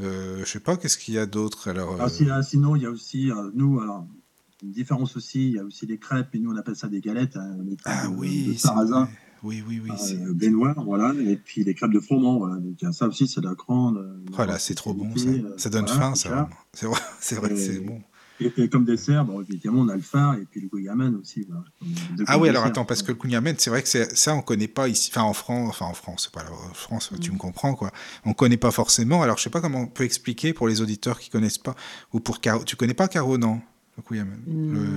Euh, 0.00 0.40
je 0.40 0.44
sais 0.50 0.60
pas, 0.60 0.76
qu'est-ce 0.76 0.98
qu'il 0.98 1.14
y 1.14 1.18
a 1.18 1.26
d'autre 1.26 1.68
alors. 1.68 1.96
Ah, 2.00 2.06
euh, 2.06 2.08
si- 2.08 2.28
ah, 2.30 2.42
sinon, 2.42 2.74
il 2.76 2.82
y 2.82 2.86
a 2.86 2.90
aussi, 2.90 3.30
euh, 3.30 3.50
nous, 3.54 3.80
alors, 3.80 4.06
une 4.62 4.72
différence 4.72 5.16
aussi, 5.16 5.48
il 5.48 5.54
y 5.54 5.58
a 5.58 5.64
aussi 5.64 5.86
les 5.86 5.98
crêpes, 5.98 6.34
et 6.34 6.38
nous, 6.38 6.52
on 6.52 6.56
appelle 6.56 6.76
ça 6.76 6.88
des 6.88 7.00
galettes, 7.00 7.36
hein, 7.36 7.56
les 7.64 7.76
Ah 7.84 8.08
de, 8.08 8.14
oui, 8.14 8.44
de 8.46 8.54
sarrasin, 8.54 9.04
vrai. 9.04 9.14
Oui, 9.42 9.64
oui, 9.66 9.80
oui. 9.84 9.92
c'est- 9.98 10.16
euh, 10.20 10.32
blé 10.32 10.50
noir, 10.50 10.82
voilà, 10.84 11.14
et 11.20 11.36
puis 11.36 11.64
les 11.64 11.74
crêpes 11.74 11.92
de 11.92 12.00
froment, 12.00 12.38
voilà. 12.38 12.56
Donc, 12.56 12.94
ça 12.94 13.06
aussi, 13.08 13.26
c'est 13.28 13.40
la 13.42 13.54
grande. 13.54 13.98
euh, 13.98 14.18
Voilà, 14.32 14.58
c'est 14.58 14.74
trop 14.74 14.94
bon 14.94 15.14
ça. 15.16 15.28
euh, 15.28 15.54
Ça 15.58 15.70
donne 15.70 15.86
voilà, 15.86 16.00
faim, 16.00 16.14
c'est 16.14 16.28
ça. 16.28 16.48
C'est 16.72 16.86
vrai, 16.86 17.00
c'est 17.56 17.80
bon. 17.80 18.02
Et, 18.40 18.52
et 18.56 18.68
comme 18.68 18.84
dessert, 18.84 19.24
bon, 19.24 19.40
évidemment, 19.42 19.82
on 19.82 19.88
a 19.88 19.94
le 19.96 20.00
phare 20.02 20.34
et 20.34 20.46
puis 20.50 20.60
le 20.60 20.68
goyaman 20.68 21.14
aussi. 21.16 21.46
voilà, 21.48 21.64
Ah 22.26 22.38
oui, 22.38 22.48
alors 22.48 22.64
attends, 22.64 22.84
parce 22.84 23.02
que 23.02 23.12
le 23.12 23.18
kunyamen, 23.18 23.54
c'est 23.58 23.70
vrai 23.70 23.82
que 23.82 23.88
ça, 23.88 24.34
on 24.34 24.42
connaît 24.42 24.68
pas 24.68 24.88
ici. 24.88 25.10
Enfin, 25.12 25.22
en 25.22 25.32
France, 25.32 25.68
enfin 25.70 25.86
en 25.86 25.94
France, 25.94 26.24
c'est 26.24 26.32
pas 26.32 26.42
la 26.48 26.56
France, 26.74 27.10
tu 27.20 27.30
Mm. 27.30 27.34
me 27.34 27.38
comprends 27.38 27.74
quoi. 27.74 27.90
On 28.24 28.32
connaît 28.32 28.56
pas 28.56 28.70
forcément. 28.70 29.22
Alors, 29.22 29.36
je 29.38 29.42
sais 29.42 29.50
pas 29.50 29.60
comment 29.60 29.80
on 29.82 29.86
peut 29.86 30.04
expliquer 30.04 30.52
pour 30.52 30.68
les 30.68 30.80
auditeurs 30.80 31.18
qui 31.20 31.28
connaissent 31.30 31.58
pas. 31.58 31.74
Ou 32.12 32.20
pour 32.20 32.40
Caro. 32.40 32.64
Tu 32.64 32.76
connais 32.76 32.94
pas 32.94 33.08
Caro, 33.08 33.36
non 33.38 33.60
Le 33.96 34.02
kunyamen. 34.02 34.38
Le- 34.46 34.52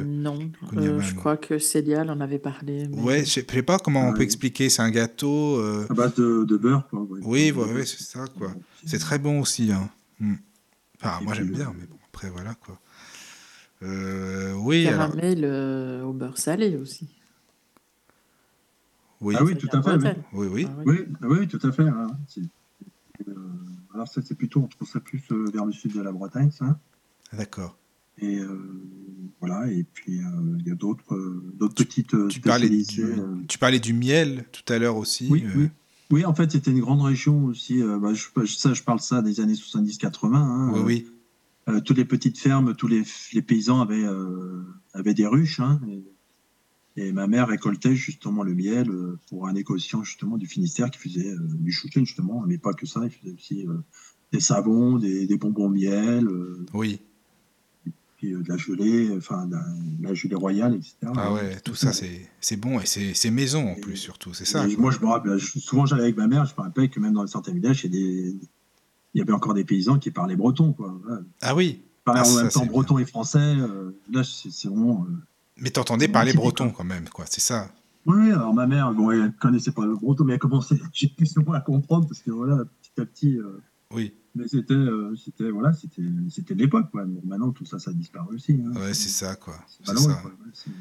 Mm, 0.05 0.21
Non, 0.21 0.39
euh, 0.77 1.01
je 1.01 1.13
crois 1.15 1.35
que 1.35 1.59
Célia 1.59 2.01
en 2.03 2.21
avait 2.21 2.39
parlé. 2.39 2.87
mais- 2.89 3.01
Ouais, 3.01 3.25
je 3.25 3.31
sais 3.31 3.43
pas 3.43 3.77
comment 3.79 4.07
on 4.07 4.13
peut 4.13 4.19
oui. 4.19 4.23
expliquer. 4.25 4.69
C'est 4.69 4.81
un 4.81 4.91
gâteau. 4.91 5.57
euh, 5.59 5.85
À 5.89 5.93
base 5.93 6.15
de, 6.15 6.45
de 6.45 6.55
beurre, 6.57 6.87
quoi. 6.89 7.01
ouais. 7.01 7.19
Oui, 7.23 7.51
ouais, 7.51 7.85
c'est 7.85 8.01
ça, 8.01 8.25
quoi. 8.37 8.53
C'est 8.85 8.99
très 8.99 9.19
bon 9.19 9.41
aussi. 9.41 9.71
Hein. 9.73 9.89
Mm. 10.21 10.35
Enfin, 11.01 11.17
Et 11.19 11.23
moi 11.25 11.33
j'aime 11.33 11.49
euh, 11.49 11.55
bien, 11.55 11.73
mais 11.77 11.85
bon, 11.85 11.97
après 12.13 12.29
voilà 12.29 12.53
quoi. 12.55 12.79
Euh, 13.83 14.53
oui, 14.53 14.87
alors, 14.87 15.07
Caramel 15.11 15.41
euh, 15.43 16.03
au 16.03 16.13
beurre 16.13 16.37
salé 16.37 16.77
aussi. 16.77 17.09
oui, 19.21 19.35
Ah 19.37 19.43
oui, 19.43 19.55
tout 19.57 19.67
à 19.71 19.81
fait. 19.81 19.89
Oui, 19.89 19.97
Bretagne. 19.97 20.23
oui, 20.33 20.47
oui. 20.51 20.65
Ah 20.69 20.73
oui. 20.77 20.83
oui, 20.99 21.15
ah 21.21 21.25
oui, 21.29 21.47
tout 21.47 21.59
à 21.67 21.71
fait. 21.71 21.83
hein. 21.87 22.07
Euh, 23.27 23.33
alors, 23.93 24.07
ça, 24.07 24.21
c'est 24.21 24.35
plutôt, 24.35 24.61
on 24.61 24.67
trouve 24.67 24.87
ça 24.87 24.99
plus 24.99 25.21
euh, 25.31 25.45
vers 25.53 25.65
le 25.65 25.71
sud 25.71 25.93
de 25.93 26.01
la 26.01 26.11
Bretagne, 26.11 26.51
ça. 26.51 26.79
D'accord. 27.31 27.77
Et 28.19 28.39
euh, 28.39 28.59
voilà, 29.39 29.69
et 29.71 29.83
puis 29.83 30.19
euh, 30.19 30.57
il 30.59 30.67
y 30.67 30.71
a 30.71 30.75
d'autres 30.75 31.15
euh, 31.15 31.51
d'autres 31.55 31.73
petites 31.83 32.15
Tu 32.29 32.39
parlais, 32.41 32.67
spécialités. 32.67 33.15
du, 33.15 33.19
euh. 33.21 33.35
tu 33.47 33.57
parlais 33.57 33.79
du 33.79 33.93
miel 33.93 34.45
tout 34.51 34.71
à 34.71 34.77
l'heure 34.77 34.97
aussi. 34.97 35.27
Oui, 35.29 35.43
euh, 35.45 35.51
oui. 35.55 35.69
Oui, 36.11 36.25
en 36.25 36.35
fait, 36.35 36.51
c'était 36.51 36.69
une 36.69 36.79
grande 36.81 37.01
région 37.01 37.45
aussi. 37.45 37.81
euh, 37.81 37.97
bah, 37.97 38.13
je, 38.13 38.25
je- 38.45 38.55
ça, 38.55 38.73
je 38.75 38.83
parle 38.83 38.99
ça 38.99 39.21
des 39.23 39.39
années 39.39 39.55
70-80. 39.55 40.35
hein, 40.35 40.69
oui, 40.73 40.79
euh, 40.79 40.83
oui. 40.83 41.07
Euh, 41.69 41.79
toutes 41.79 41.97
les 41.97 42.05
petites 42.05 42.37
fermes, 42.39 42.75
tous 42.75 42.87
les, 42.87 43.03
les 43.33 43.41
paysans 43.41 43.79
avaient, 43.81 44.03
euh, 44.03 44.63
avaient 44.93 45.13
des 45.13 45.25
ruches. 45.25 45.59
hein, 45.61 45.79
et, 45.87 46.03
et 47.07 47.11
ma 47.13 47.25
mère 47.27 47.47
récoltait 47.47 47.95
justement 47.95 48.43
le 48.43 48.53
miel 48.53 48.89
euh, 48.89 49.17
pour 49.29 49.47
un 49.47 49.53
négociant 49.53 50.03
justement 50.03 50.37
du 50.37 50.45
Finistère 50.45 50.91
qui 50.91 50.99
faisait 50.99 51.33
du 51.39 51.71
chouchen 51.71 52.05
justement, 52.05 52.43
mais 52.45 52.57
pas 52.57 52.73
que 52.73 52.85
ça, 52.85 53.01
il 53.05 53.09
faisait 53.11 53.33
aussi 53.33 53.65
des 54.31 54.39
savons, 54.41 54.97
des, 54.97 55.25
des 55.25 55.37
bonbons 55.37 55.69
miel, 55.69 56.27
Oui. 56.73 56.99
puis 58.17 58.33
euh, 58.33 58.41
de 58.43 58.49
la 58.49 58.57
gelée, 58.57 59.09
enfin 59.15 59.45
de 59.47 59.53
la, 59.53 59.63
de 59.63 60.03
la 60.03 60.13
gelée 60.13 60.35
royale, 60.35 60.75
etc. 60.75 60.95
Ah 61.15 61.31
ouais, 61.33 61.59
tout 61.61 61.75
ça 61.75 61.91
c'est 61.93 62.57
bon 62.57 62.79
et 62.79 62.85
c'est 62.85 63.31
maison 63.31 63.69
en 63.69 63.75
plus 63.75 63.95
surtout, 63.95 64.33
c'est 64.33 64.45
ça. 64.45 64.67
Et 64.67 64.75
moi, 64.75 64.91
je 64.91 64.99
me 64.99 65.05
rappelle, 65.05 65.39
souvent 65.39 65.85
j'allais 65.85 66.03
avec 66.03 66.17
ma 66.17 66.27
mère, 66.27 66.45
je 66.45 66.53
me 66.57 66.61
rappelle 66.61 66.89
que 66.89 66.99
même 66.99 67.13
dans 67.13 67.25
certains 67.25 67.53
villages, 67.53 67.85
il 67.85 67.95
y, 67.95 67.97
a 67.97 68.01
des- 68.01 68.35
il 69.13 69.19
y 69.19 69.21
avait 69.21 69.33
encore 69.33 69.53
des 69.53 69.63
paysans 69.63 69.99
qui 69.99 70.11
parlaient 70.11 70.35
breton. 70.35 70.73
Quoi. 70.73 70.93
Voilà. 71.03 71.21
Ah 71.41 71.55
oui. 71.55 71.81
Parlaient 72.05 72.21
Ah, 72.25 72.29
en 72.29 72.35
même 72.35 72.49
temps 72.49 72.65
breton 72.65 72.97
et 72.99 73.05
français. 73.05 73.39
euh, 73.39 73.91
là, 74.11 74.23
c'est 74.23 74.67
vraiment. 74.67 75.05
euh, 75.09 75.13
Mais 75.57 75.69
t'entendais 75.69 76.07
parler 76.07 76.33
breton 76.33 76.69
quand 76.71 76.83
même, 76.83 77.07
quoi. 77.09 77.25
C'est 77.29 77.41
ça. 77.41 77.69
Oui, 78.05 78.31
alors 78.31 78.53
ma 78.53 78.67
mère, 78.67 78.91
bon, 78.93 79.11
elle 79.11 79.31
connaissait 79.39 79.71
pas 79.71 79.85
le 79.85 79.95
breton, 79.95 80.25
mais 80.25 80.33
elle 80.33 80.39
commençait, 80.39 80.75
j'ai 80.93 81.07
plus 81.07 81.37
ou 81.37 81.41
moins 81.43 81.55
à 81.57 81.61
comprendre 81.61 82.05
parce 82.07 82.19
que 82.21 82.31
voilà, 82.31 82.57
petit 82.81 83.01
à 83.01 83.05
petit. 83.05 83.37
euh, 83.37 83.61
Oui. 83.93 84.13
mais 84.35 84.45
c'était, 84.49 84.73
euh, 84.73 85.15
c'était, 85.15 85.49
voilà, 85.49 85.71
c'était, 85.73 86.01
c'était 86.29 86.53
de 86.55 86.59
l'époque, 86.59 86.91
quoi. 86.91 87.05
Bon, 87.05 87.21
maintenant, 87.23 87.51
tout 87.51 87.63
ça, 87.65 87.79
ça 87.79 87.91
a 87.91 87.93
disparu 87.93 88.35
aussi. 88.35 88.59
hein. 88.61 88.77
Ouais, 88.77 88.93
c'est 88.93 89.07
ça, 89.09 89.35
quoi. 89.37 89.55
C'est 89.85 89.97
ça. 89.97 90.13
quoi. 90.15 90.31
Ouais, 90.31 90.51
c'est- 90.53 90.71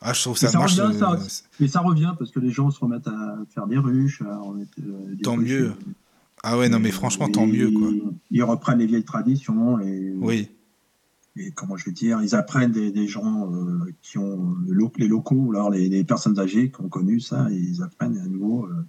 Ah, 0.00 0.14
je 0.14 0.22
trouve 0.22 0.38
Mais 0.40 0.48
ça. 0.48 0.52
ça 0.58 0.66
je- 0.66 0.80
revient, 0.82 0.98
ça. 0.98 1.18
Mais 1.60 1.68
ça 1.68 1.80
revient 1.80 2.14
parce 2.18 2.30
que 2.30 2.40
les 2.40 2.50
gens 2.50 2.70
se 2.70 2.80
remettent 2.80 3.08
à 3.08 3.36
faire 3.50 3.66
des 3.66 3.76
ruches, 3.76 4.22
à 4.22 4.38
remettre 4.38 4.70
des 4.78 5.20
Tant 5.22 5.34
ruches, 5.36 5.50
mieux. 5.50 5.72
Ah 6.42 6.58
ouais, 6.58 6.68
non, 6.68 6.78
mais 6.80 6.90
franchement, 6.90 7.28
tant 7.28 7.46
mieux, 7.46 7.70
quoi. 7.70 7.88
Ils, 8.30 8.42
reprennent 8.42 8.78
les 8.78 8.86
vieilles 8.86 9.04
traditions 9.04 9.78
et, 9.80 10.14
Oui. 10.18 10.48
et 11.36 11.50
comment 11.52 11.76
je 11.76 11.84
vais 11.86 11.92
dire, 11.92 12.20
ils 12.22 12.34
apprennent 12.34 12.72
des, 12.72 12.90
des 12.90 13.06
gens 13.08 13.52
euh, 13.52 13.92
qui 14.02 14.18
ont 14.18 14.54
le 14.68 14.86
les 14.96 15.08
locaux, 15.08 15.50
alors 15.52 15.70
les, 15.70 15.88
les 15.88 16.04
personnes 16.04 16.38
âgées 16.38 16.70
qui 16.70 16.80
ont 16.80 16.88
connu 16.88 17.20
ça, 17.20 17.48
et 17.50 17.56
ils 17.56 17.82
apprennent 17.82 18.18
à 18.18 18.26
nouveau 18.26 18.64
euh, 18.66 18.86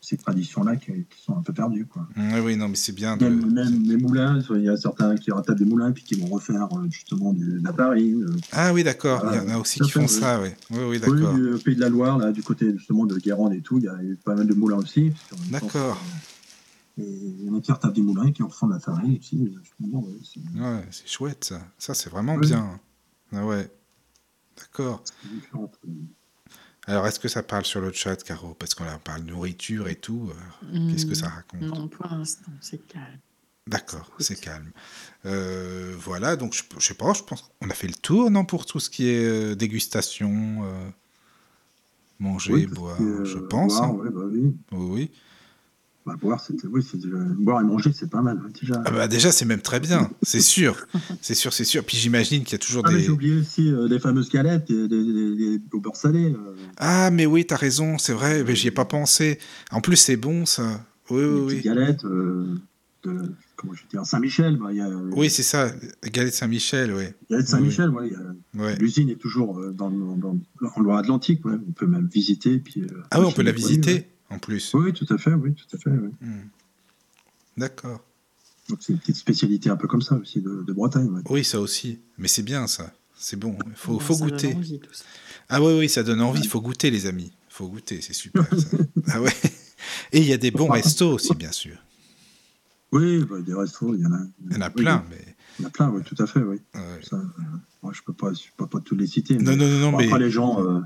ces 0.00 0.16
traditions-là 0.16 0.76
qui, 0.76 0.86
qui 0.86 1.22
sont 1.22 1.36
un 1.36 1.42
peu 1.42 1.52
perdues. 1.52 1.84
Quoi. 1.84 2.08
Mm, 2.16 2.32
Oui, 2.34 2.40
oui, 2.46 2.56
non, 2.56 2.68
mais 2.68 2.76
c'est 2.76 2.94
bien 2.94 3.18
de. 3.18 3.26
Même, 3.26 3.52
même 3.52 3.82
les 3.82 3.98
moulins, 3.98 4.40
il 4.54 4.62
y 4.62 4.68
a 4.70 4.76
certains 4.78 5.14
qui 5.16 5.30
ratattent 5.30 5.58
des 5.58 5.66
moulins 5.66 5.92
puis 5.92 6.02
qui 6.04 6.14
vont 6.14 6.28
refaire 6.28 6.66
euh, 6.72 6.86
justement 6.90 7.34
de 7.34 7.60
la 7.62 7.72
farine. 7.74 8.26
Ah 8.52 8.72
oui, 8.72 8.82
d'accord. 8.84 9.22
Il 9.32 9.36
y 9.36 9.40
en 9.40 9.54
a 9.54 9.58
aussi 9.58 9.80
qui 9.80 9.90
font 9.90 10.00
oui. 10.02 10.08
ça, 10.08 10.40
oui. 10.40 10.48
Oui, 10.70 10.78
oui, 10.80 10.84
Oui, 10.88 10.98
d'accord. 11.00 11.34
du 11.34 11.62
pays 11.62 11.76
de 11.76 11.80
la 11.80 11.90
Loire, 11.90 12.16
là, 12.16 12.32
du 12.32 12.42
côté 12.42 12.72
justement 12.74 13.04
de 13.04 13.16
Guérande 13.18 13.52
et 13.52 13.60
tout, 13.60 13.76
il 13.76 13.84
y 13.84 13.88
a 13.88 14.02
eu 14.02 14.16
pas 14.24 14.34
mal 14.34 14.46
de 14.46 14.54
moulins 14.54 14.78
aussi. 14.78 15.12
D'accord. 15.50 16.02
Et 16.98 17.02
il 17.04 17.44
y 17.44 17.48
en 17.50 17.54
a 17.56 17.60
qui 17.60 17.72
retapent 17.72 17.94
des 17.94 18.02
moulins 18.02 18.26
et 18.26 18.32
qui 18.32 18.42
en 18.42 18.48
refont 18.48 18.66
de 18.68 18.74
la 18.74 18.80
farine 18.80 19.16
aussi. 19.18 19.52
justement, 19.62 20.00
ouais, 20.00 20.18
c'est- 20.24 20.60
Ouais, 20.60 20.84
c'est 20.90 21.08
chouette, 21.08 21.44
ça. 21.44 21.66
Ça, 21.78 21.94
c'est 21.94 22.10
vraiment 22.10 22.34
Oui. 22.34 22.46
bien. 22.48 22.80
Ah 23.32 23.46
ouais. 23.46 23.70
D'accord. 24.56 25.02
Alors, 26.86 27.06
est-ce 27.06 27.20
que 27.20 27.28
ça 27.28 27.42
parle 27.42 27.64
sur 27.64 27.80
le 27.80 27.92
chat, 27.92 28.16
Caro? 28.24 28.54
Parce 28.54 28.74
qu'on 28.74 28.84
parle 29.04 29.24
de 29.24 29.30
nourriture 29.30 29.88
et 29.88 29.96
tout. 29.96 30.30
euh, 30.64 30.88
Qu'est-ce 30.90 31.06
que 31.06 31.14
ça 31.14 31.28
raconte? 31.28 31.62
Non, 31.62 31.88
pour 31.88 32.06
l'instant, 32.06 32.50
c'est 32.60 32.84
calme. 32.86 33.18
D'accord, 33.66 34.10
c'est 34.18 34.40
calme. 34.40 34.72
Euh, 35.26 35.94
voilà, 35.98 36.34
donc 36.34 36.54
je, 36.54 36.62
je 36.78 36.84
sais 36.84 36.94
pas, 36.94 37.12
je 37.12 37.22
pense 37.22 37.42
qu'on 37.60 37.70
a 37.70 37.74
fait 37.74 37.86
le 37.86 37.94
tour, 37.94 38.30
non, 38.30 38.44
pour 38.44 38.66
tout 38.66 38.80
ce 38.80 38.90
qui 38.90 39.06
est 39.08 39.24
euh, 39.24 39.54
dégustation, 39.54 40.64
euh, 40.64 40.90
manger, 42.18 42.52
Oui, 42.52 42.66
boire, 42.66 43.00
euh, 43.00 43.24
je 43.24 43.38
pense. 43.38 43.74
boire, 43.74 43.90
hein. 43.90 43.94
ouais, 43.94 44.10
bah 44.10 44.22
oui. 44.24 44.56
Oui, 44.72 44.86
oui. 44.90 45.10
Bah, 46.06 46.16
boire, 46.20 46.42
oui, 46.72 46.82
déjà- 46.94 47.18
et 47.60 47.64
manger, 47.64 47.92
c'est 47.94 48.08
pas 48.08 48.22
mal 48.22 48.40
hein, 48.42 48.48
déjà. 48.58 48.82
Ah 48.86 48.90
bah 48.90 49.06
déjà, 49.06 49.30
c'est 49.30 49.44
même 49.44 49.60
très 49.60 49.80
bien, 49.80 50.10
c'est 50.22 50.40
sûr. 50.40 50.86
C'est 51.20 51.34
sûr, 51.34 51.52
c'est 51.52 51.64
sûr. 51.64 51.84
Puis 51.84 51.98
j'imagine 51.98 52.42
qu'il 52.42 52.52
y 52.52 52.54
a 52.54 52.58
toujours 52.58 52.82
Ah, 52.86 52.90
mais 52.90 52.98
des... 52.98 53.04
j'ai 53.04 53.10
oublié 53.10 53.38
aussi 53.40 53.70
euh, 53.70 53.86
les 53.86 53.98
fameuses 53.98 54.30
galettes, 54.30 54.70
les, 54.70 54.88
les, 54.88 55.02
les, 55.04 55.34
les- 55.36 55.60
au 55.72 55.78
beurre 55.80 55.96
salé. 55.96 56.32
euh, 56.32 56.54
Ah, 56.78 57.10
mais 57.10 57.26
oui, 57.26 57.44
t'as 57.46 57.56
raison, 57.56 57.98
c'est 57.98 58.14
vrai, 58.14 58.42
mais 58.44 58.54
j'y 58.56 58.68
ai 58.68 58.70
pas 58.70 58.86
pensé. 58.86 59.38
En 59.70 59.82
plus, 59.82 59.96
c'est 59.96 60.16
bon, 60.16 60.46
ça. 60.46 60.84
Oui, 61.10 61.20
les 61.20 61.26
oui, 61.28 61.54
oui. 61.56 61.60
galettes 61.60 62.04
euh, 62.06 62.46
de, 63.02 63.32
comment 63.56 63.74
je 63.74 63.82
dire, 63.90 64.06
Saint-Michel. 64.06 64.56
bah, 64.56 64.72
y 64.72 64.80
a, 64.80 64.88
Oui, 64.88 65.28
c'est 65.28 65.42
ça, 65.42 65.70
Galette 66.10 66.34
Saint-Michel, 66.34 66.94
oui. 66.94 67.04
Galette 67.30 67.48
Saint-Michel, 67.48 67.90
ouais, 67.90 68.10
a- 68.14 68.58
Ouais. 68.62 68.74
l'usine 68.76 69.10
est 69.10 69.16
toujours 69.20 69.58
euh, 69.58 69.72
dans, 69.72 69.90
dans, 69.90 70.16
dans- 70.16 70.38
en 70.76 70.80
Loire-Atlantique. 70.80 71.44
ouais, 71.44 71.54
On 71.68 71.72
peut 71.72 71.86
même 71.86 72.08
visiter. 72.10 72.58
Puis, 72.58 72.80
euh, 72.82 72.86
Ah 73.10 73.20
oui, 73.20 73.26
on 73.28 73.32
peut 73.32 73.42
la 73.42 73.52
visiter, 73.52 74.06
en 74.30 74.38
plus. 74.38 74.72
Oui, 74.74 74.92
tout 74.92 75.06
à 75.12 75.18
fait, 75.18 75.32
oui, 75.34 75.54
tout 75.54 75.76
à 75.76 75.78
fait. 75.78 75.90
ouais. 75.90 76.10
Hmm. 76.20 76.48
D'accord. 77.56 78.02
Donc 78.68 78.78
c'est 78.82 78.92
une 78.92 78.98
petite 78.98 79.16
spécialité 79.16 79.68
un 79.70 79.76
peu 79.76 79.88
comme 79.88 80.02
ça 80.02 80.14
aussi 80.16 80.40
de, 80.40 80.62
de 80.62 80.72
Bretagne. 80.72 81.08
ouais. 81.08 81.22
Oui, 81.28 81.44
ça 81.44 81.60
aussi. 81.60 81.98
Mais 82.18 82.28
c'est 82.28 82.42
bien, 82.42 82.66
ça. 82.66 82.92
C'est 83.16 83.36
bon, 83.38 83.58
il 83.66 83.72
faut, 83.74 83.98
faut 83.98 84.14
ça 84.14 84.20
donne 84.20 84.30
goûter. 84.30 84.54
envie, 84.54 84.78
tout 84.80 84.92
ça. 84.94 85.04
Ah 85.48 85.60
oui, 85.62 85.72
oui, 85.78 85.88
ça 85.88 86.02
donne 86.02 86.20
envie. 86.22 86.40
Il 86.42 86.48
faut 86.48 86.60
goûter, 86.60 86.90
les 86.90 87.06
amis. 87.06 87.32
Il 87.50 87.52
faut 87.52 87.68
goûter, 87.68 88.00
c'est 88.00 88.12
super. 88.14 88.46
ça. 88.58 88.76
ah 89.08 89.20
ouais. 89.20 89.32
Et 90.12 90.20
il 90.20 90.24
y 90.26 90.32
a 90.32 90.38
des 90.38 90.50
bons 90.50 90.68
restos 90.68 91.12
aussi, 91.12 91.34
bien 91.34 91.52
sûr. 91.52 91.76
Oui, 92.92 93.24
bah, 93.24 93.40
des 93.40 93.54
restos, 93.54 93.94
il 93.94 94.00
y 94.00 94.06
en 94.06 94.12
a. 94.12 94.20
Il 94.48 94.54
y 94.54 94.56
en 94.56 94.60
a 94.62 94.68
oui, 94.68 94.74
plein, 94.82 95.04
mais. 95.10 95.36
Il 95.58 95.62
y 95.62 95.64
en 95.64 95.68
a 95.68 95.70
plein, 95.70 95.90
oui, 95.90 96.02
tout 96.04 96.20
à 96.22 96.26
fait, 96.26 96.40
oui. 96.40 96.56
ouais. 96.74 96.80
Ça, 97.02 97.16
euh, 97.16 97.22
moi, 97.82 97.92
je 97.94 98.00
peux 98.02 98.12
pas, 98.12 98.32
je 98.32 98.40
peux 98.56 98.66
pas 98.66 98.80
tous 98.80 98.94
les 98.96 99.06
citer. 99.06 99.36
Non, 99.36 99.50
mais- 99.52 99.56
non, 99.56 99.68
non, 99.68 99.78
non, 99.78 99.90
Bon, 99.92 99.98
mais 99.98 100.06
Après, 100.06 100.18
les 100.20 100.30
gens, 100.30 100.64
euh, 100.64 100.80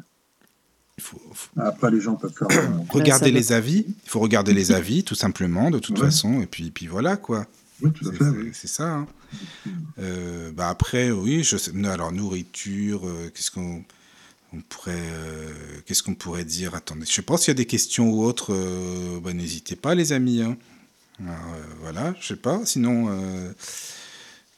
il 0.98 1.02
faut, 1.02 1.20
faut 1.32 1.60
après, 1.60 1.90
les 1.90 2.00
gens 2.00 2.14
peuvent 2.14 2.32
faire. 2.32 2.48
regarder 2.90 3.30
les 3.32 3.52
avis. 3.52 3.84
Il 3.88 4.08
faut 4.10 4.20
regarder 4.20 4.52
les 4.52 4.72
avis, 4.72 5.02
tout 5.04 5.14
simplement, 5.14 5.70
de 5.70 5.78
toute 5.78 5.98
Ouais. 5.98 6.04
façon. 6.06 6.40
Et 6.40 6.46
puis, 6.46 6.70
puis 6.70 6.86
voilà, 6.86 7.16
quoi. 7.16 7.46
oui, 7.82 7.90
tout 7.92 8.08
à 8.08 8.12
C'est 8.12 8.18
fait. 8.18 8.24
c'est- 8.24 8.30
oui. 8.30 8.50
c'est 8.54 8.68
ça. 8.68 8.90
hein. 8.94 9.06
Euh, 9.98 10.52
bah 10.52 10.68
après, 10.68 11.10
oui, 11.10 11.42
je 11.42 11.56
sais. 11.56 11.72
non, 11.72 11.90
Alors, 11.90 12.12
nourriture, 12.12 13.06
euh, 13.08 13.30
qu'est-ce 13.34 13.50
qu'on. 13.50 13.82
On 14.56 14.60
pourrait, 14.60 14.92
euh, 14.96 15.52
qu'est-ce 15.84 16.04
qu'on 16.04 16.14
pourrait 16.14 16.44
dire? 16.44 16.76
Attendez, 16.76 17.06
je 17.06 17.12
sais 17.12 17.22
pas 17.22 17.36
s'il 17.36 17.48
y 17.48 17.50
a 17.50 17.54
des 17.54 17.66
questions 17.66 18.08
ou 18.10 18.22
autres. 18.22 18.54
euh, 18.54 19.18
bah, 19.20 19.32
n'hésitez 19.32 19.74
pas, 19.74 19.96
les 19.96 20.12
amis. 20.12 20.42
hein. 20.42 20.56
Alors, 21.18 21.34
euh, 21.56 21.62
voilà, 21.80 22.14
je 22.20 22.26
sais 22.28 22.36
pas. 22.36 22.60
Sinon, 22.64 23.06
euh, 23.08 23.52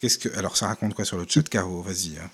qu'est-ce 0.01 0.19
que. 0.19 0.29
Alors, 0.37 0.59
ça 0.59 0.67
raconte 0.67 0.93
quoi 0.93 1.07
sur 1.07 1.17
le 1.17 1.25
chat, 1.27 1.49
Caro? 1.49 1.81
Vas-y. 1.81 2.19
hein. 2.19 2.29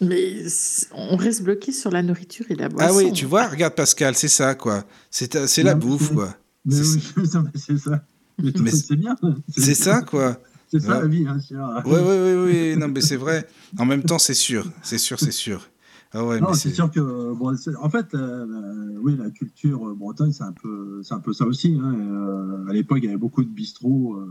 Mais 0.00 0.44
on 0.92 1.16
reste 1.16 1.42
bloqué 1.42 1.72
sur 1.72 1.90
la 1.90 2.02
nourriture 2.02 2.44
et 2.50 2.54
la 2.54 2.68
boisson. 2.68 2.86
Ah 2.90 2.96
oui, 2.96 3.12
tu 3.12 3.24
vois, 3.24 3.46
regarde 3.48 3.74
Pascal, 3.74 4.14
c'est 4.14 4.28
ça, 4.28 4.54
quoi. 4.54 4.84
C'est 5.10 5.46
c'est 5.46 5.62
la 5.62 5.74
Non, 5.74 5.80
bouffe, 5.80 6.12
quoi. 6.12 6.36
Mais 6.66 6.74
C'est- 6.74 6.98
oui, 7.16 7.26
ça, 7.26 7.42
c'est 7.54 7.78
ça. 7.78 8.04
Mais, 8.42 8.52
tout- 8.52 8.62
Mais 8.62 8.70
c'est 8.70 8.96
bien. 8.96 9.16
C'est 9.56 9.74
ça, 9.74 10.02
quoi. 10.02 10.38
C'est 10.70 10.80
ça 10.80 10.96
Ouais. 10.96 11.02
la 11.02 11.06
vie, 11.08 11.24
hein, 11.26 11.38
sûr. 11.40 11.58
Oui, 11.86 11.92
oui, 11.94 12.16
oui, 12.24 12.52
oui. 12.72 12.76
Non, 12.76 12.88
mais 12.88 13.00
c'est 13.00 13.16
vrai. 13.16 13.46
En 13.78 13.86
même 13.86 14.02
temps, 14.02 14.18
c'est 14.18 14.34
sûr. 14.34 14.70
C'est 14.82 14.98
sûr, 14.98 15.18
c'est 15.18 15.30
sûr. 15.30 15.66
Ah 16.12 16.24
ouais, 16.24 16.40
Non, 16.40 16.48
mais 16.50 16.56
c'est 16.56 16.72
sûr 16.74 16.90
que, 16.90 17.32
bon, 17.34 17.54
en 17.80 17.90
fait, 17.90 18.06
euh, 18.14 18.46
la- 18.46 19.00
oui, 19.00 19.16
la 19.18 19.30
culture 19.30 19.88
euh, 19.88 19.94
bretonne, 19.94 20.32
c'est 20.32 20.44
un 20.44 20.52
peu, 20.52 21.00
c'est 21.02 21.14
un 21.14 21.20
peu 21.20 21.32
ça 21.32 21.44
aussi. 21.46 21.78
hein. 21.80 21.94
Euh, 21.94 22.68
à 22.68 22.72
l'époque, 22.72 22.98
il 23.02 23.06
y 23.06 23.08
avait 23.08 23.16
beaucoup 23.16 23.42
de 23.44 23.48
bistrots. 23.48 24.16
euh, 24.18 24.30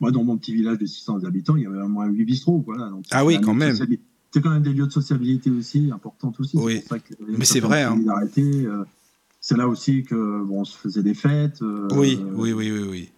moi, 0.00 0.10
dans 0.10 0.22
mon 0.24 0.36
petit 0.36 0.54
village 0.54 0.78
de 0.78 0.86
600 0.86 1.24
habitants, 1.24 1.56
il 1.56 1.62
y 1.62 1.66
avait 1.66 1.80
au 1.80 1.88
moins 1.88 2.06
8 2.06 2.24
bistrots. 2.24 2.62
Voilà. 2.66 2.88
Donc, 2.90 3.04
Ah 3.10 3.24
oui, 3.24 3.40
quand 3.40 3.54
même. 3.54 3.76
C'est 4.30 4.42
quand 4.42 4.50
même 4.50 4.62
des 4.62 4.72
lieux 4.72 4.86
de 4.86 4.92
sociabilité 4.92 5.50
aussi, 5.50 5.90
importantes 5.92 6.38
aussi. 6.40 6.56
Oui. 6.58 6.80
pour 6.80 6.88
ça 6.88 6.98
que, 6.98 7.14
Mais 7.26 7.44
c'est 7.46 7.60
vrai, 7.60 7.82
hein. 7.84 7.98
euh, 8.38 8.84
c'est 9.40 9.56
là 9.56 9.66
aussi 9.68 10.02
que 10.02 10.42
bon, 10.44 10.60
on 10.60 10.64
se 10.64 10.76
faisait 10.76 11.02
des 11.02 11.14
fêtes. 11.14 11.62
euh, 11.62 11.88
Oui, 11.92 12.20
oui, 12.34 12.52
oui, 12.52 12.70
oui, 12.70 12.86
oui. 12.90 13.08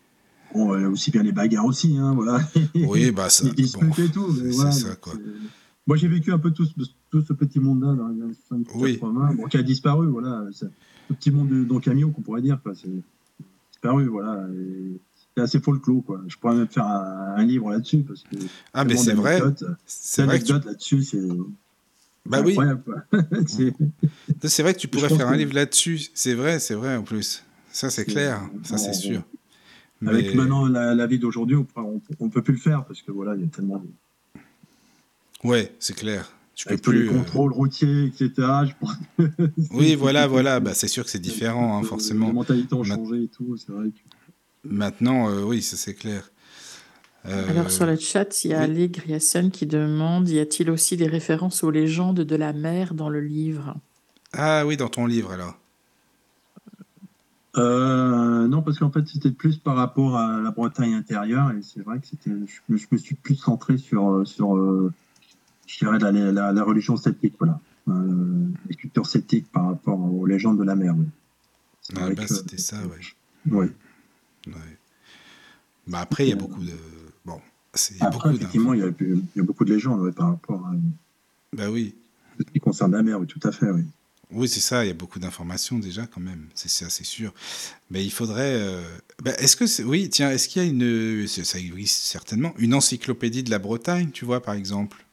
Bon, 0.54 0.72
euh, 0.74 0.88
aussi 0.90 1.10
bien 1.10 1.22
les 1.22 1.32
bagarres 1.32 1.64
aussi, 1.66 1.96
hein, 1.96 2.12
voilà. 2.14 2.40
Oui, 2.74 3.10
bah 3.10 3.28
ça. 3.30 3.44
les 3.44 3.50
bon. 3.52 3.90
et 4.02 4.08
tout. 4.08 4.32
c'est 4.34 4.50
voilà, 4.50 4.72
ça, 4.72 4.94
quoi. 4.96 5.14
euh, 5.14 5.38
Moi, 5.86 5.96
j'ai 5.96 6.08
vécu 6.08 6.32
un 6.32 6.38
peu 6.38 6.50
tout 6.52 6.64
ce, 6.66 6.72
tout 7.10 7.22
ce 7.22 7.32
petit 7.32 7.58
monde-là 7.60 7.94
dans 7.94 8.08
les 8.08 8.22
années 8.22 8.34
70, 8.48 8.72
Oui. 8.76 8.92
80, 8.94 9.34
bon, 9.34 9.46
qui 9.48 9.56
a 9.56 9.62
disparu, 9.62 10.06
voilà. 10.08 10.44
Le 11.08 11.16
petit 11.16 11.30
monde 11.32 11.48
de 11.48 11.64
Don 11.64 11.80
Camillo, 11.80 12.10
qu'on 12.10 12.22
pourrait 12.22 12.42
dire, 12.42 12.60
quoi. 12.62 12.72
C'est 12.74 12.88
disparu, 13.72 14.06
voilà. 14.06 14.46
et 14.54 15.00
C'est 15.36 15.42
assez 15.42 15.60
folklore, 15.60 16.02
quoi. 16.04 16.20
Je 16.26 16.36
pourrais 16.36 16.56
même 16.56 16.66
faire 16.68 16.84
un, 16.86 17.34
un 17.36 17.44
livre 17.44 17.70
là-dessus, 17.70 17.98
parce 18.02 18.22
que 18.22 18.36
Ah, 18.74 18.84
mais 18.84 18.96
c'est 18.96 19.14
vrai. 19.14 19.38
d'anecdotes. 19.40 19.64
C'est 19.86 20.22
vrai 20.24 20.40
que 20.40 20.44
tu... 20.44 20.52
Là-dessus, 20.52 21.02
c'est 21.04 21.20
Bah 22.26 22.42
oui, 22.44 22.56
c'est 24.44 24.62
vrai 24.62 24.74
que 24.74 24.78
tu 24.78 24.88
pourrais 24.88 25.08
faire 25.08 25.28
un 25.28 25.36
livre 25.36 25.54
là-dessus. 25.54 26.00
C'est 26.14 26.34
vrai, 26.34 26.58
c'est 26.58 26.74
vrai 26.74 26.96
en 26.96 27.02
plus. 27.02 27.44
Ça, 27.72 27.90
c'est 27.90 28.04
clair. 28.04 28.40
Ça, 28.64 28.76
c'est 28.76 28.92
sûr. 28.92 29.22
Avec 30.06 30.28
Mais- 30.28 30.34
maintenant 30.34 30.66
la, 30.66 30.94
la 30.94 31.06
vie 31.06 31.18
d'aujourd'hui, 31.18 31.56
on, 31.56 31.66
on, 32.20 32.28
peut 32.30 32.42
plus 32.42 32.54
le 32.54 32.60
faire, 32.60 32.84
parce 32.84 33.02
que 33.02 33.12
voilà, 33.12 33.34
il 33.36 33.42
y 33.42 33.44
a 33.44 33.48
tellement 33.48 33.78
de. 33.78 34.38
Ouais, 35.48 35.72
c'est 35.78 35.94
clair. 35.94 36.30
Tu 36.54 36.64
peux 36.66 36.72
Avec 36.72 36.82
tous 36.82 36.90
les 36.92 37.00
plus. 37.06 37.08
euh, 37.10 37.18
contrôles 37.18 37.52
routiers, 37.52 38.04
etc. 38.04 38.32
Je 39.18 39.24
Oui, 39.70 39.94
voilà, 39.94 40.26
voilà. 40.26 40.60
Bah, 40.60 40.74
c'est 40.74 40.88
sûr 40.88 41.04
que 41.04 41.10
c'est 41.10 41.18
différent, 41.18 41.78
hein, 41.78 41.82
Les 41.82 41.88
forcément. 41.88 42.32
mentalités 42.32 42.74
ont 42.74 42.84
changé 42.84 43.22
et 43.24 43.28
tout, 43.28 43.56
c'est 43.56 43.72
vrai 43.72 43.88
que. 43.88 43.98
Maintenant, 44.64 45.30
euh, 45.30 45.42
oui, 45.42 45.62
ça 45.62 45.76
c'est 45.76 45.94
clair. 45.94 46.30
Euh, 47.26 47.48
Alors 47.50 47.70
sur 47.70 47.86
le 47.86 47.96
chat, 47.96 48.44
il 48.44 48.50
y 48.50 48.54
a 48.54 48.58
oui. 48.58 48.64
Ali 48.64 48.88
Griassen 48.88 49.50
qui 49.50 49.66
demande 49.66 50.28
y 50.28 50.38
a-t-il 50.38 50.70
aussi 50.70 50.96
des 50.96 51.06
références 51.06 51.62
aux 51.64 51.70
légendes 51.70 52.20
de 52.20 52.36
la 52.36 52.52
mer 52.52 52.94
dans 52.94 53.08
le 53.08 53.20
livre? 53.20 53.76
Ah 54.32 54.64
oui, 54.66 54.76
dans 54.76 54.88
ton 54.88 55.06
livre 55.06 55.32
alors. 55.32 55.58
Euh, 57.56 58.46
non, 58.46 58.62
parce 58.62 58.78
qu'en 58.78 58.90
fait, 58.92 59.06
c'était 59.08 59.32
plus 59.32 59.56
par 59.56 59.74
rapport 59.76 60.16
à 60.16 60.40
la 60.40 60.50
Bretagne 60.52 60.94
intérieure, 60.94 61.50
et 61.50 61.62
c'est 61.62 61.80
vrai 61.80 61.98
que 61.98 62.06
c'était, 62.06 62.30
je, 62.30 62.60
me- 62.68 62.76
je 62.78 62.86
me 62.92 62.96
suis 62.96 63.16
plus 63.16 63.34
centré 63.34 63.76
sur, 63.76 64.22
sur 64.24 64.56
je 65.66 65.78
dirais, 65.78 65.98
la, 65.98 66.12
la, 66.12 66.52
la 66.52 66.62
religion 66.64 66.96
celtique, 66.96 67.34
voilà. 67.38 67.60
Euh, 67.88 68.46
les 68.68 68.76
cultures 68.76 69.06
celtiques 69.06 69.50
par 69.50 69.66
rapport 69.66 69.98
aux 69.98 70.26
légendes 70.26 70.58
de 70.58 70.64
la 70.64 70.76
mer. 70.76 70.94
Oui. 70.96 71.06
Ah 71.96 72.08
bah, 72.10 72.26
c'était 72.28 72.58
ça, 72.58 72.76
ouais. 72.86 73.00
Oui. 73.50 73.66
Ouais. 74.46 74.52
Bah 75.86 76.00
après, 76.00 76.26
il 76.26 76.30
y 76.30 76.32
a 76.32 76.36
beaucoup 76.36 76.62
de. 76.62 76.72
Bon, 77.24 77.40
c'est 77.74 77.98
beaucoup 77.98 78.30
effectivement, 78.30 78.74
il 78.74 78.80
y, 78.80 78.82
a, 78.82 78.88
il 79.00 79.22
y 79.36 79.40
a 79.40 79.42
beaucoup 79.42 79.64
de 79.64 79.72
légendes 79.74 80.00
ouais, 80.02 80.12
par 80.12 80.28
rapport 80.28 80.64
à 80.66 80.72
Bah 81.56 81.70
oui. 81.70 81.94
ce 82.38 82.44
qui 82.52 82.60
concerne 82.60 82.92
la 82.92 83.02
mer, 83.02 83.18
oui, 83.20 83.26
tout 83.26 83.40
à 83.46 83.52
fait, 83.52 83.70
oui. 83.70 83.82
Oui, 84.32 84.48
c'est 84.48 84.60
ça, 84.60 84.84
il 84.84 84.88
y 84.88 84.90
a 84.92 84.94
beaucoup 84.94 85.18
d'informations 85.18 85.78
déjà 85.80 86.06
quand 86.06 86.20
même, 86.20 86.46
c'est 86.54 86.68
c'est 86.70 87.04
sûr. 87.04 87.34
Mais 87.90 88.04
il 88.04 88.10
faudrait. 88.12 88.54
euh, 88.54 88.80
bah, 89.24 89.32
est-ce 89.38 89.56
que. 89.56 89.82
Oui, 89.82 90.08
tiens, 90.08 90.30
est-ce 90.30 90.48
qu'il 90.48 90.62
y 90.62 90.64
a 90.64 90.68
une. 90.68 91.26
Ça 91.26 91.58
existe 91.58 92.02
certainement. 92.04 92.54
Une 92.58 92.72
encyclopédie 92.74 93.42
de 93.42 93.50
la 93.50 93.58
Bretagne, 93.58 94.10
tu 94.12 94.24
vois, 94.24 94.40
par 94.40 94.54
exemple? 94.54 95.04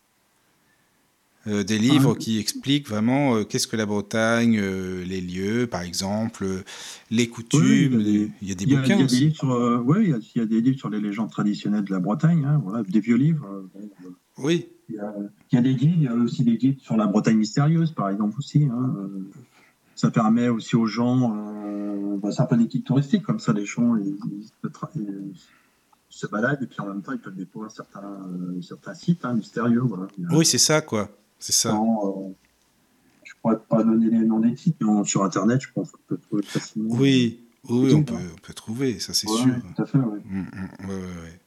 Euh, 1.48 1.64
Des 1.64 1.78
livres 1.80 2.14
Ah. 2.16 2.20
qui 2.20 2.40
expliquent 2.40 2.90
vraiment 2.90 3.36
euh, 3.36 3.44
qu'est-ce 3.44 3.68
que 3.68 3.78
la 3.78 3.86
Bretagne, 3.86 4.58
euh, 4.60 5.04
les 5.06 5.22
lieux, 5.22 5.66
par 5.68 5.82
exemple, 5.82 6.46
les 7.10 7.28
coutumes. 7.30 7.62
Oui, 7.96 8.32
il 8.42 8.50
y 8.50 8.52
a 8.52 8.56
des- 8.56 8.66
bouquins 8.66 9.04
aussi. 9.06 9.34
ouais, 9.86 10.04
il 10.04 10.10
y 10.36 10.42
a, 10.42 10.46
des 10.46 10.62
livres 10.62 10.78
sur 10.78 10.90
les 10.90 11.00
légendes 11.00 11.32
traditionnelles 11.32 11.84
de 11.86 11.92
la 11.92 12.00
Bretagne, 12.00 12.44
hein, 12.46 12.60
voilà, 12.64 12.84
des 12.84 13.00
vieux 13.00 13.16
livres. 13.16 13.64
Oui, 14.38 14.68
Il 14.90 14.96
y, 14.96 15.00
a, 15.00 15.14
il 15.52 15.56
y 15.56 15.58
a 15.58 15.62
des 15.62 15.76
guides, 15.76 15.94
il 15.98 16.04
y 16.04 16.08
a 16.08 16.14
aussi 16.16 16.44
des 16.44 16.58
guides 16.58 16.80
sur 16.82 16.96
la 16.98 17.08
Bretagne 17.08 17.38
mystérieuse, 17.38 17.92
par 17.92 18.10
exemple 18.10 18.36
aussi. 18.40 18.66
hein, 18.66 18.94
ça 19.96 20.12
permet 20.12 20.48
aussi 20.50 20.76
aux 20.76 20.86
gens, 20.86 21.34
euh, 21.36 22.18
bah, 22.22 22.32
c'est 22.32 22.42
un 22.42 22.46
peu 22.46 22.56
des 22.58 22.68
guides 22.68 22.84
touristiques, 22.84 23.24
comme 23.24 23.40
ça 23.40 23.52
les 23.52 23.66
gens 23.66 23.96
ils, 23.96 24.16
ils 24.32 24.44
se 24.44 24.68
tra- 24.68 24.90
ils 24.96 25.34
se 26.10 26.28
baladent 26.28 26.62
et 26.62 26.68
puis 26.68 26.80
en 26.82 26.88
même 26.88 27.02
temps 27.02 27.14
ils 27.14 27.20
peuvent 27.20 27.36
découvrir 27.36 27.72
certains, 27.72 28.02
euh, 28.04 28.62
certains 28.62 28.94
sites 28.94 29.26
hein, 29.26 29.34
mystérieux. 29.34 29.80
Voilà. 29.82 30.08
Oui, 30.32 30.46
c'est 30.46 30.58
ça, 30.60 30.82
quoi. 30.82 31.10
C'est 31.40 31.54
ça. 31.54 31.70
sans, 31.72 32.28
euh, 32.30 32.34
je 33.24 33.32
ne 33.34 33.42
pourrais 33.42 33.60
pas 33.68 33.84
donner 33.84 34.10
les 34.10 34.26
noms 34.26 34.40
des 34.40 34.56
sites, 34.56 34.78
mais 34.82 35.04
sur 35.06 35.24
Internet, 35.24 35.62
je 35.62 35.68
pense 35.74 35.92
qu'on 35.92 36.02
peut 36.08 36.18
trouver 36.18 36.44
facilement. 36.44 36.96
Oui, 36.96 37.42
on 37.70 38.04
peut, 38.04 38.16
on 38.34 38.42
peut 38.42 38.54
trouver, 38.54 39.00
ça 39.00 39.14
c'est 39.14 39.30
Ouais, 39.30 39.38
sûr. 39.38 39.56
Tout 39.76 39.82
à 39.82 39.86
fait, 39.86 39.98
ouais. 39.98 40.04
Ouais, 40.06 40.88
ouais, 40.88 40.96
ouais. 40.96 41.40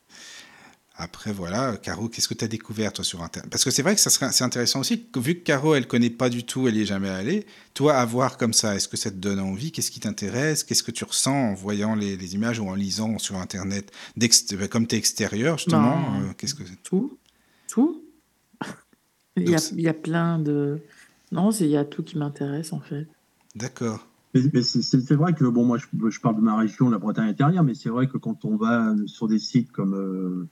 Après, 1.02 1.32
voilà, 1.32 1.78
Caro, 1.78 2.10
qu'est-ce 2.10 2.28
que 2.28 2.34
tu 2.34 2.44
as 2.44 2.48
découvert, 2.48 2.92
toi, 2.92 3.02
sur 3.02 3.22
Internet 3.22 3.50
Parce 3.50 3.64
que 3.64 3.70
c'est 3.70 3.80
vrai 3.80 3.94
que 3.94 4.00
ça 4.02 4.10
serait, 4.10 4.30
c'est 4.32 4.44
intéressant 4.44 4.80
aussi, 4.80 5.06
que 5.06 5.18
vu 5.18 5.34
que 5.36 5.40
Caro, 5.44 5.74
elle 5.74 5.86
connaît 5.86 6.10
pas 6.10 6.28
du 6.28 6.44
tout, 6.44 6.68
elle 6.68 6.76
y 6.76 6.82
est 6.82 6.86
jamais 6.86 7.08
allée, 7.08 7.46
toi, 7.72 7.94
à 7.94 8.04
voir 8.04 8.36
comme 8.36 8.52
ça, 8.52 8.76
est-ce 8.76 8.86
que 8.86 8.98
ça 8.98 9.10
te 9.10 9.16
donne 9.16 9.40
envie 9.40 9.72
Qu'est-ce 9.72 9.90
qui 9.90 10.00
t'intéresse 10.00 10.62
Qu'est-ce 10.62 10.82
que 10.82 10.90
tu 10.90 11.04
ressens 11.04 11.32
en 11.32 11.54
voyant 11.54 11.94
les, 11.94 12.18
les 12.18 12.34
images 12.34 12.58
ou 12.60 12.68
en 12.68 12.74
lisant 12.74 13.16
sur 13.18 13.38
Internet 13.38 13.90
Comme 14.70 14.86
tu 14.86 14.94
es 14.94 14.98
extérieur, 14.98 15.56
justement, 15.56 15.96
euh, 16.20 16.32
qu'est-ce 16.36 16.54
que 16.54 16.64
Tout 16.64 16.74
Tout 16.82 17.18
il, 19.36 19.48
y 19.50 19.54
a, 19.54 19.58
il 19.72 19.80
y 19.80 19.88
a 19.88 19.94
plein 19.94 20.38
de... 20.38 20.78
Non, 21.32 21.50
c'est- 21.52 21.64
il 21.64 21.70
y 21.70 21.76
a 21.76 21.84
tout 21.84 22.02
qui 22.02 22.18
m'intéresse 22.18 22.72
en 22.72 22.80
fait. 22.80 23.06
D'accord. 23.54 24.06
Mais, 24.34 24.42
mais 24.52 24.62
c'est- 24.62 25.12
vrai 25.14 25.34
que, 25.34 25.44
bon, 25.44 25.64
moi, 25.64 25.78
je, 25.78 25.86
je 26.10 26.20
parle 26.20 26.36
de 26.36 26.40
ma 26.40 26.56
région, 26.56 26.88
la 26.90 26.98
Bretagne 26.98 27.28
intérieure, 27.30 27.64
mais 27.64 27.74
c'est 27.74 27.88
vrai 27.88 28.06
que 28.08 28.16
quand 28.18 28.44
on 28.44 28.56
va 28.56 28.94
sur 29.06 29.28
des 29.28 29.38
sites 29.38 29.72
comme 29.72 29.94
euh, 29.94 30.48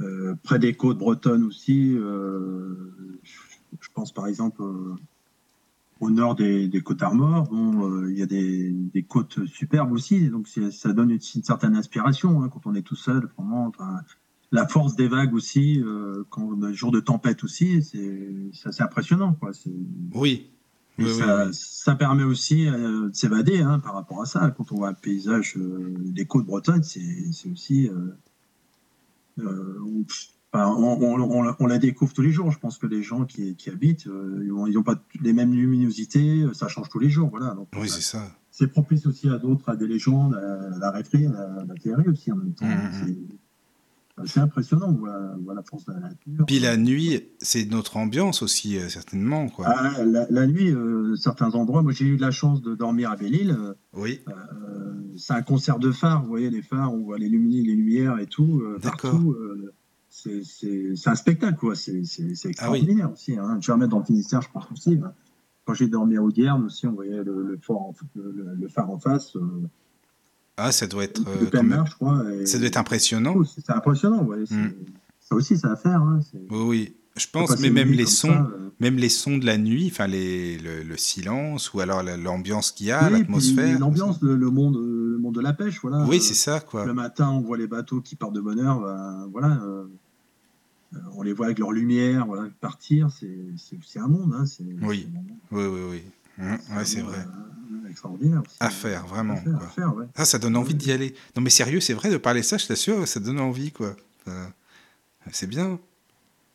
euh, 0.00 0.34
près 0.42 0.58
des 0.58 0.74
côtes 0.74 0.98
bretonnes 0.98 1.44
aussi, 1.44 1.94
euh, 1.96 2.74
je, 3.22 3.38
je 3.80 3.88
pense 3.94 4.12
par 4.12 4.26
exemple 4.26 4.62
euh, 4.62 4.94
au 6.00 6.10
nord 6.10 6.34
des, 6.34 6.68
des 6.68 6.80
côtes 6.82 7.02
Armor, 7.02 7.48
bon, 7.48 7.90
euh, 7.90 8.10
il 8.12 8.18
y 8.18 8.22
a 8.22 8.26
des, 8.26 8.70
des 8.70 9.02
côtes 9.02 9.46
superbes 9.46 9.92
aussi, 9.92 10.28
donc 10.28 10.48
ça 10.48 10.92
donne 10.92 11.10
une, 11.10 11.20
une 11.34 11.42
certaine 11.42 11.74
inspiration 11.74 12.42
hein, 12.42 12.50
quand 12.52 12.66
on 12.66 12.74
est 12.74 12.82
tout 12.82 12.96
seul, 12.96 13.28
vraiment. 13.36 13.66
Enfin, 13.66 14.00
la 14.52 14.66
force 14.68 14.94
des 14.96 15.08
vagues 15.08 15.34
aussi, 15.34 15.80
euh, 15.82 16.24
quand 16.30 16.50
le 16.50 16.72
jour 16.72 16.92
de 16.92 17.00
tempête 17.00 17.42
aussi, 17.44 17.82
c'est 17.82 18.68
assez 18.68 18.82
impressionnant, 18.82 19.34
quoi. 19.34 19.50
Oui. 20.14 20.50
ça, 20.98 21.46
oui. 21.46 21.50
ça 21.52 21.94
permet 21.94 22.22
aussi 22.22 22.66
euh, 22.68 23.08
de 23.08 23.14
s'évader 23.14 23.58
hein, 23.60 23.80
par 23.80 23.94
rapport 23.94 24.22
à 24.22 24.26
ça. 24.26 24.50
Quand 24.56 24.70
on 24.72 24.76
voit 24.76 24.88
un 24.88 24.94
paysage 24.94 25.54
euh, 25.56 25.94
des 25.98 26.24
côtes 26.26 26.46
bretonnes, 26.46 26.82
c'est 26.84 27.02
aussi. 27.52 27.90
on, 29.38 29.42
on, 30.52 30.98
on- 31.02 31.20
on- 31.48 31.56
on 31.58 31.66
la 31.66 31.78
découvre 31.78 32.12
tous 32.14 32.22
les 32.22 32.30
jours. 32.32 32.50
Je 32.50 32.58
pense 32.58 32.78
que 32.78 32.86
les 32.86 33.02
gens 33.02 33.24
qui, 33.26 33.56
qui 33.56 33.68
habitent, 33.70 34.06
euh, 34.06 34.40
ils 34.68 34.72
n'ont 34.74 34.82
pas 34.82 35.02
les 35.20 35.32
mêmes 35.32 35.52
luminosités. 35.52 36.44
Ça 36.54 36.68
change 36.68 36.88
tous 36.88 36.98
les 36.98 37.10
jours. 37.10 37.28
Voilà. 37.30 37.54
Donc, 37.54 37.68
Oui, 37.74 37.82
euh, 37.82 37.86
c'est 37.88 38.00
ça. 38.00 38.30
c'est 38.50 38.68
propice 38.68 39.06
aussi 39.06 39.28
à 39.28 39.38
d'autres, 39.38 39.68
à 39.68 39.76
des 39.76 39.86
légendes, 39.86 40.34
à 40.34 40.78
la 40.78 40.90
rêverie, 40.90 41.26
à 41.26 41.32
la, 41.32 41.64
la 41.68 41.74
théorie 41.74 42.08
aussi 42.08 42.32
en 42.32 42.36
même 42.36 42.54
temps. 42.54 42.64
Mhm. 42.66 43.26
C'est- 44.24 44.40
impressionnant, 44.40 44.86
on 44.88 44.92
voit, 44.92 45.18
on 45.38 45.42
voit 45.42 45.54
la 45.54 45.62
force 45.62 45.84
de 45.84 45.92
la 45.92 46.00
nature. 46.00 46.46
Puis 46.46 46.58
la 46.58 46.76
nuit, 46.78 47.22
c'est 47.38 47.66
notre 47.70 47.98
ambiance 47.98 48.42
aussi, 48.42 48.78
euh, 48.78 48.88
certainement, 48.88 49.48
quoi. 49.50 49.66
Ah, 49.68 50.02
la, 50.04 50.26
la 50.30 50.46
nuit, 50.46 50.70
euh, 50.70 51.14
certains 51.16 51.50
endroits, 51.54 51.82
moi 51.82 51.92
j'ai 51.92 52.06
eu 52.06 52.16
la 52.16 52.30
chance 52.30 52.62
de 52.62 52.74
dormir 52.74 53.10
à 53.10 53.16
Belle-Île. 53.16 53.54
euh, 53.58 53.74
Oui. 53.92 54.20
Euh, 54.28 54.32
c'est 55.16 55.34
un 55.34 55.42
concert 55.42 55.78
de 55.78 55.90
phares, 55.90 56.22
vous 56.22 56.28
voyez 56.28 56.48
les 56.50 56.62
phares, 56.62 56.94
on 56.94 57.02
voit 57.02 57.18
les, 57.18 57.28
les 57.28 57.36
lumières 57.74 58.18
et 58.18 58.26
tout, 58.26 58.62
D'accord. 58.82 59.10
partout. 59.12 59.36
c'est 60.10 61.08
un 61.08 61.14
spectacle, 61.14 61.58
quoi. 61.58 61.74
C'est 61.74 62.04
c'est 62.04 62.22
Ah 62.22 62.30
oui. 62.44 62.50
extraordinaire 62.50 63.12
aussi. 63.12 63.36
Hein. 63.36 63.58
Jamais 63.60 63.86
dans 63.86 63.98
le 63.98 64.04
Finistère, 64.04 64.40
je 64.42 64.48
pense 64.50 64.70
aussi. 64.72 64.98
hein. 65.04 65.12
Quand 65.66 65.74
j'ai 65.74 65.88
dormi 65.88 66.16
à 66.16 66.22
Audierne 66.22 66.64
aussi, 66.64 66.86
on 66.86 66.92
voyait 66.92 67.22
le, 67.24 67.42
le, 67.42 67.58
fort 67.60 67.82
en- 67.82 67.94
le- 68.14 68.30
le- 68.32 68.54
le 68.54 68.68
phare 68.68 68.88
en 68.90 68.98
face, 68.98 69.36
Ah, 70.56 70.72
ça 70.72 70.86
doit 70.86 71.04
être, 71.04 71.20
euh, 71.20 71.44
quand 71.44 71.50
pleine 71.50 71.66
même- 71.66 71.78
mer, 71.78 71.86
je 71.86 71.94
crois. 71.94 72.22
et- 72.32 72.46
ça 72.46 72.58
doit 72.58 72.66
être 72.66 72.76
impressionnant. 72.78 73.34
Oh, 73.36 73.44
C'est 73.44 73.70
impressionnant, 73.70 74.22
ouais. 74.24 74.44
c'est- 74.46 74.54
Mm. 74.54 74.72
Ça 75.20 75.34
aussi, 75.34 75.56
c'est 75.58 75.66
à 75.66 75.76
faire. 75.76 76.00
Hein. 76.02 76.20
Oui, 76.50 76.60
oui. 76.66 76.94
Je 77.16 77.26
pense, 77.32 77.58
mais 77.60 77.70
même 77.70 77.90
les 77.92 78.04
sons, 78.06 78.28
ça, 78.28 78.50
euh. 78.54 78.70
même 78.78 78.96
les 78.96 79.08
sons 79.08 79.38
de 79.38 79.46
la 79.46 79.56
nuit, 79.58 79.88
enfin 79.90 80.06
les, 80.06 80.58
le, 80.58 80.82
le 80.82 80.96
silence 80.98 81.72
ou 81.72 81.80
alors 81.80 82.02
la- 82.02 82.16
l'ambiance 82.18 82.70
qu'il 82.72 82.86
y 82.88 82.90
a, 82.92 83.06
Oui, 83.06 83.12
l'atmosphère. 83.18 83.78
L'ambiance, 83.78 84.20
le, 84.22 84.36
le 84.36 84.50
monde, 84.50 84.76
euh, 84.76 85.12
le 85.12 85.18
monde 85.18 85.34
de 85.34 85.40
la 85.40 85.52
pêche, 85.54 85.80
voilà. 85.82 86.04
Oui, 86.06 86.20
c'est 86.20 86.34
ça, 86.34 86.60
quoi. 86.60 86.84
Le 86.84 86.92
matin, 86.94 87.30
on 87.30 87.40
voit 87.40 87.56
les 87.56 87.66
bateaux 87.66 88.00
qui 88.02 88.16
partent 88.16 88.34
de 88.34 88.40
bonne 88.40 88.60
heure, 88.60 88.80
ben, 88.80 89.28
voilà. 89.32 89.58
euh, 89.64 89.84
on 91.16 91.22
les 91.22 91.32
voit 91.32 91.46
avec 91.46 91.58
leur 91.58 91.72
lumière, 91.72 92.26
voilà, 92.26 92.48
partir. 92.60 93.08
C'est 93.10 93.98
un 93.98 94.08
monde, 94.08 94.34
hein. 94.38 94.44
Oui. 94.82 95.08
un 95.10 95.14
monde- 95.16 95.26
Oui, 95.52 95.64
oui, 95.64 95.80
oui. 95.90 96.02
Ouais, 96.38 96.84
c'est 96.84 97.02
monde, 97.02 97.10
vrai. 97.12 97.18
euh, 97.84 97.88
extraordinaire. 97.88 98.42
À 98.60 98.70
faire, 98.70 99.06
vraiment, 99.06 99.34
À 99.34 99.36
faire, 99.36 99.52
quoi. 99.58 99.66
à 99.66 99.70
faire, 99.70 99.96
ouais. 99.96 100.06
Ça 100.24 100.38
donne 100.38 100.56
envie 100.56 100.74
d'y 100.74 100.92
aller. 100.92 101.14
Non, 101.36 101.42
mais 101.42 101.50
sérieux, 101.50 101.80
c'est 101.80 101.94
vrai 101.94 102.10
de 102.10 102.16
parler 102.18 102.42
ça, 102.42 102.58
je 102.58 102.66
t'assure, 102.66 103.06
ça 103.08 103.20
donne 103.20 103.40
envie, 103.40 103.72
quoi. 103.72 103.96
Euh, 104.28 104.46
c'est 105.32 105.46
bien. 105.48 105.78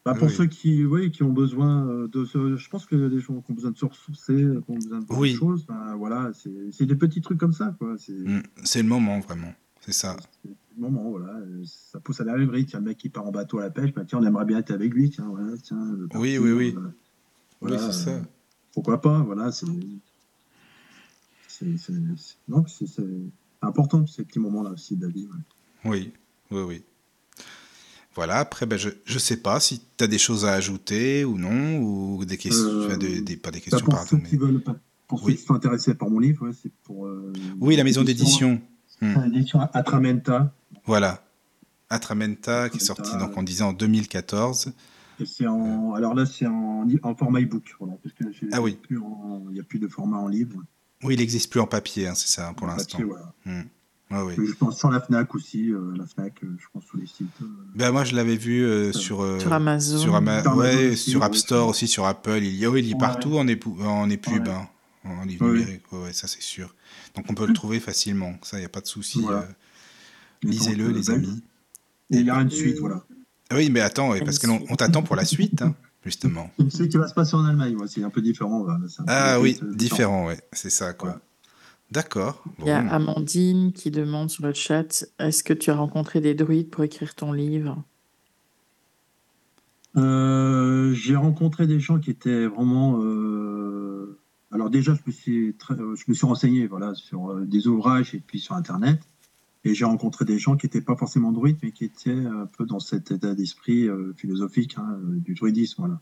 Bah, 0.04 0.16
pour 0.16 0.28
Oui. 0.30 0.34
ceux 0.36 0.48
qui, 0.48 0.84
oui, 0.84 1.12
qui 1.12 1.22
ont 1.22 1.32
besoin 1.32 1.86
euh, 1.88 2.08
de 2.08 2.26
je 2.26 2.70
pense 2.70 2.88
que 2.88 2.96
les 2.96 3.20
gens 3.20 3.40
qui 3.42 3.52
ont 3.52 3.54
besoin 3.54 3.70
de 3.72 3.78
se 3.78 3.86
ressourcer, 3.86 4.34
euh, 4.34 4.62
qui 4.66 4.72
ont 4.72 4.76
besoin 4.76 5.00
de 5.00 5.06
Oui. 5.10 5.36
choses, 5.36 5.66
ben, 5.68 5.96
voilà, 5.96 6.32
c'est 6.72 6.86
des 6.86 6.96
petits 6.96 7.22
trucs 7.22 7.38
comme 7.40 7.54
ça, 7.54 7.76
quoi. 7.78 7.96
C'est 8.00 8.82
le 8.82 8.88
moment, 8.90 9.20
vraiment. 9.20 9.54
C'est 9.80 9.94
ça. 9.94 10.16
c'est 10.44 10.50
le 10.50 10.82
moment, 10.82 11.10
voilà. 11.12 11.34
euh, 11.34 11.64
Ça 11.66 12.00
pousse 12.00 12.20
à 12.22 12.24
la 12.24 12.34
rêverie. 12.34 12.66
Tiens, 12.66 12.80
un 12.80 12.84
mec 12.84 12.98
qui 12.98 13.10
part 13.10 13.26
en 13.28 13.32
bateau 13.32 13.60
à 13.60 13.64
la 13.64 13.70
pêche, 13.72 13.94
ben, 13.94 14.06
tiens, 14.06 14.20
on 14.20 14.26
aimerait 14.26 14.46
bien 14.46 14.58
être 14.60 14.72
avec 14.72 14.92
lui, 14.94 15.10
tiens, 15.12 15.26
voilà, 15.30 15.56
tiens. 15.62 15.80
Oui, 16.16 16.38
oui, 16.40 16.52
oui. 16.52 16.74
euh, 16.78 16.82
Oui, 16.82 16.94
voilà, 17.62 17.92
c'est 17.92 18.06
ça. 18.06 18.22
Euh, 18.72 18.74
pourquoi 18.74 19.02
pas, 19.02 19.20
voilà, 19.20 19.52
c'est. 19.52 19.66
Non, 22.48 22.66
c'est 22.68 22.86
important, 23.62 24.08
ces 24.08 24.24
petits 24.24 24.40
moments-là 24.40 24.72
aussi 24.72 24.96
de 24.96 25.06
la 25.06 25.12
vie. 25.12 25.28
ouais. 25.28 25.90
Oui, 25.92 26.12
oui, 26.52 26.62
oui. 26.62 26.84
Voilà, 28.16 28.40
après, 28.40 28.66
ben, 28.66 28.78
je 28.78 28.90
ne 29.14 29.20
sais 29.20 29.38
pas 29.38 29.60
si 29.60 29.82
tu 29.98 30.04
as 30.04 30.08
des 30.08 30.18
choses 30.18 30.46
à 30.46 30.54
ajouter 30.54 31.24
ou 31.24 31.38
non, 31.38 31.78
ou 31.80 32.26
des 32.26 32.38
questions, 32.38 32.66
Euh, 32.66 32.88
enfin, 32.88 32.98
des- 32.98 33.22
des- 33.22 33.38
pas 33.38 33.52
des 33.52 33.60
Bah, 33.60 33.64
questions, 33.66 33.86
pour 33.86 33.94
pardon. 33.94 34.10
ceux 34.10 34.18
mais- 34.18 34.30
qui 34.30 34.38
veulent, 34.38 34.62
pas- 34.62 34.76
pour 35.08 35.24
Oui. 35.24 35.34
ceux 35.34 35.38
qui 35.40 35.46
sont 35.46 35.54
intéressés 35.54 35.94
par 35.94 36.10
mon 36.10 36.20
livre, 36.20 36.48
ouais, 36.48 36.54
c'est 36.62 36.72
pour. 36.84 37.06
euh, 37.08 37.32
Oui, 37.60 37.76
la 37.76 37.84
maison 37.84 38.02
l'édition- 38.04 38.54
d'édition. 39.00 39.22
Hmm. 39.26 39.32
L'édition 39.32 39.60
Atramenta. 39.62 40.54
Voilà. 40.86 41.24
Atramenta, 41.90 42.70
qui 42.70 42.78
est 42.78 42.82
sorti, 42.86 43.12
donc 43.18 43.36
on 43.38 43.44
disait 43.44 43.64
en 43.64 43.74
2014. 43.74 44.74
Et 45.22 45.26
c'est 45.26 45.46
en, 45.48 45.94
alors 45.94 46.14
là, 46.16 46.26
c'est 46.26 46.48
en, 46.48 46.86
en 47.04 47.16
format 47.16 47.42
e-book. 47.42 47.76
Voilà, 47.80 47.96
parce 48.02 48.14
que 48.16 48.24
j'ai- 48.32 48.48
Ah 48.52 48.62
oui. 48.62 48.78
il 48.90 48.98
n'y 49.54 49.60
a 49.60 49.64
plus 49.64 49.80
de 49.80 49.88
format 49.88 50.18
en 50.18 50.28
livre. 50.28 50.58
Oui, 51.04 51.14
il 51.16 51.20
n'existe 51.20 51.52
plus 51.52 51.60
en 51.60 51.68
papier, 51.68 52.08
hein, 52.08 52.14
c'est 52.16 52.28
ça, 52.28 52.54
pour 52.58 52.68
l'instant. 52.68 53.00
voilà. 53.06 53.34
Hmm. 53.46 53.64
Oui. 54.14 54.34
Je 54.38 54.54
pense 54.54 54.78
sur 54.78 54.92
la 54.92 55.00
Fnac 55.00 55.34
aussi. 55.36 55.72
euh, 55.72 55.94
la 55.96 56.06
Fnac, 56.06 56.44
euh, 56.44 56.48
je 56.60 56.66
pense 56.74 56.84
sur 56.84 56.98
les 56.98 57.06
sites. 57.08 57.28
euh, 57.42 57.46
Ben, 57.76 57.92
moi, 57.92 58.04
je 58.04 58.14
l'avais 58.14 58.36
vu 58.36 58.62
euh, 58.62 58.92
sur, 58.92 59.22
euh, 59.24 59.40
Sur 59.40 59.54
Amazon. 59.54 59.98
sur, 60.00 60.16
Ama- 60.16 60.42
Sur 60.42 60.52
Amazon 60.52 60.62
ouais, 60.62 60.90
aussi, 60.92 61.12
sur 61.12 61.20
ouais. 61.22 61.26
App 61.28 61.36
Store 61.36 61.70
aussi, 61.70 61.88
sur 61.88 62.06
Apple. 62.06 62.40
Il 62.44 62.56
y 62.56 62.66
a, 62.66 62.70
oui, 62.70 62.82
il 62.84 62.90
est 62.90 62.94
Ouais. 62.94 63.00
partout 63.00 63.38
en, 63.38 63.48
épou- 63.48 63.82
en 63.82 64.10
épub, 64.10 64.48
Ouais. 64.48 64.50
hein, 64.50 64.68
en 65.06 65.24
livre 65.24 65.46
Ouais. 65.46 65.54
numérique. 65.60 65.90
Ouais, 65.94 66.00
ouais, 66.04 66.14
ça, 66.14 66.28
c'est 66.28 66.42
sûr. 66.42 66.76
Donc, 67.16 67.26
on 67.30 67.34
peut 67.36 67.48
le 67.48 67.54
trouver 67.54 67.80
facilement. 67.80 68.34
Ça, 68.42 68.58
il 68.58 68.62
n'y 68.62 68.66
a 68.66 68.70
pas 68.70 68.82
de 68.82 68.88
souci. 68.88 69.22
Voilà. 69.22 69.40
euh, 69.44 69.46
Lisez-le, 70.44 70.90
les 70.92 71.10
amis. 71.10 71.42
Et 72.10 72.18
il 72.18 72.26
y 72.26 72.32
aura 72.32 72.42
une 72.42 72.50
suite, 72.52 72.80
voilà. 72.80 73.04
Oui, 73.54 73.70
mais 73.70 73.80
attends, 73.82 74.18
parce 74.20 74.40
que 74.40 74.48
l'on- 74.48 74.64
on 74.70 74.76
t'attend 74.76 75.04
pour 75.04 75.16
la 75.16 75.26
suite, 75.26 75.62
hein, 75.62 75.76
justement. 76.06 76.50
Une 76.60 76.72
suite 76.72 76.92
qui 76.92 76.98
va 76.98 77.08
se 77.08 77.14
passer 77.14 77.36
en 77.36 77.46
Allemagne. 77.46 77.76
ouais, 77.76 77.88
c'est 77.88 78.04
un 78.04 78.10
peu 78.10 78.22
différent. 78.22 78.64
voilà, 78.64 78.80
c'est 78.88 79.02
un 79.02 79.06
peu 79.06 79.12
Ah 79.14 79.40
oui, 79.42 79.60
euh, 79.64 79.74
différent, 79.74 80.28
ouais, 80.28 80.40
c'est 80.54 80.70
ça, 80.70 80.94
quoi. 80.94 81.20
D'accord. 81.92 82.44
Il 82.60 82.68
y 82.68 82.70
a. 82.72 82.80
Amandine 82.94 83.74
qui 83.74 83.92
demande 83.92 84.30
sur 84.30 84.46
le 84.46 84.54
chat 84.54 85.06
Est-ce 85.20 85.44
que 85.44 85.54
tu 85.54 85.72
as 85.72 85.76
rencontré 85.76 86.22
des 86.22 86.34
druides 86.34 86.70
pour 86.70 86.84
écrire 86.86 87.16
ton 87.16 87.34
livre? 87.34 87.84
Euh, 89.98 90.94
j'ai 90.94 91.16
rencontré 91.18 91.68
des 91.68 91.80
gens 91.80 92.00
qui 92.00 92.12
étaient 92.12 92.46
vraiment. 92.48 93.02
euh, 93.04 94.18
Alors 94.54 94.70
déjà, 94.70 94.94
je 94.94 95.02
me 95.06 95.12
suis 95.12 95.54
très- 95.56 95.76
je 95.76 96.04
me 96.08 96.14
suis 96.14 96.26
renseigné 96.26 96.68
voilà 96.68 96.94
sur 96.96 97.32
euh, 97.32 97.46
des 97.46 97.68
ouvrages 97.68 98.16
et 98.16 98.20
puis 98.26 98.40
sur 98.40 98.56
Internet. 98.56 99.00
Et 99.64 99.74
j'ai 99.76 99.86
rencontré 99.86 100.26
des 100.26 100.40
gens 100.40 100.58
qui 100.58 100.66
n'étaient 100.66 100.82
pas 100.82 100.96
forcément 100.96 101.32
druides, 101.32 101.58
mais 101.62 101.72
qui 101.72 101.86
étaient 101.86 102.12
un 102.12 102.48
peu 102.48 102.66
dans 102.66 102.80
cet 102.80 103.12
état 103.12 103.36
d'esprit 103.36 103.88
euh, 103.88 104.14
philosophique 104.18 104.76
hein, 104.78 105.00
du 105.04 105.36
druidisme. 105.36 105.76
Voilà. 105.82 106.02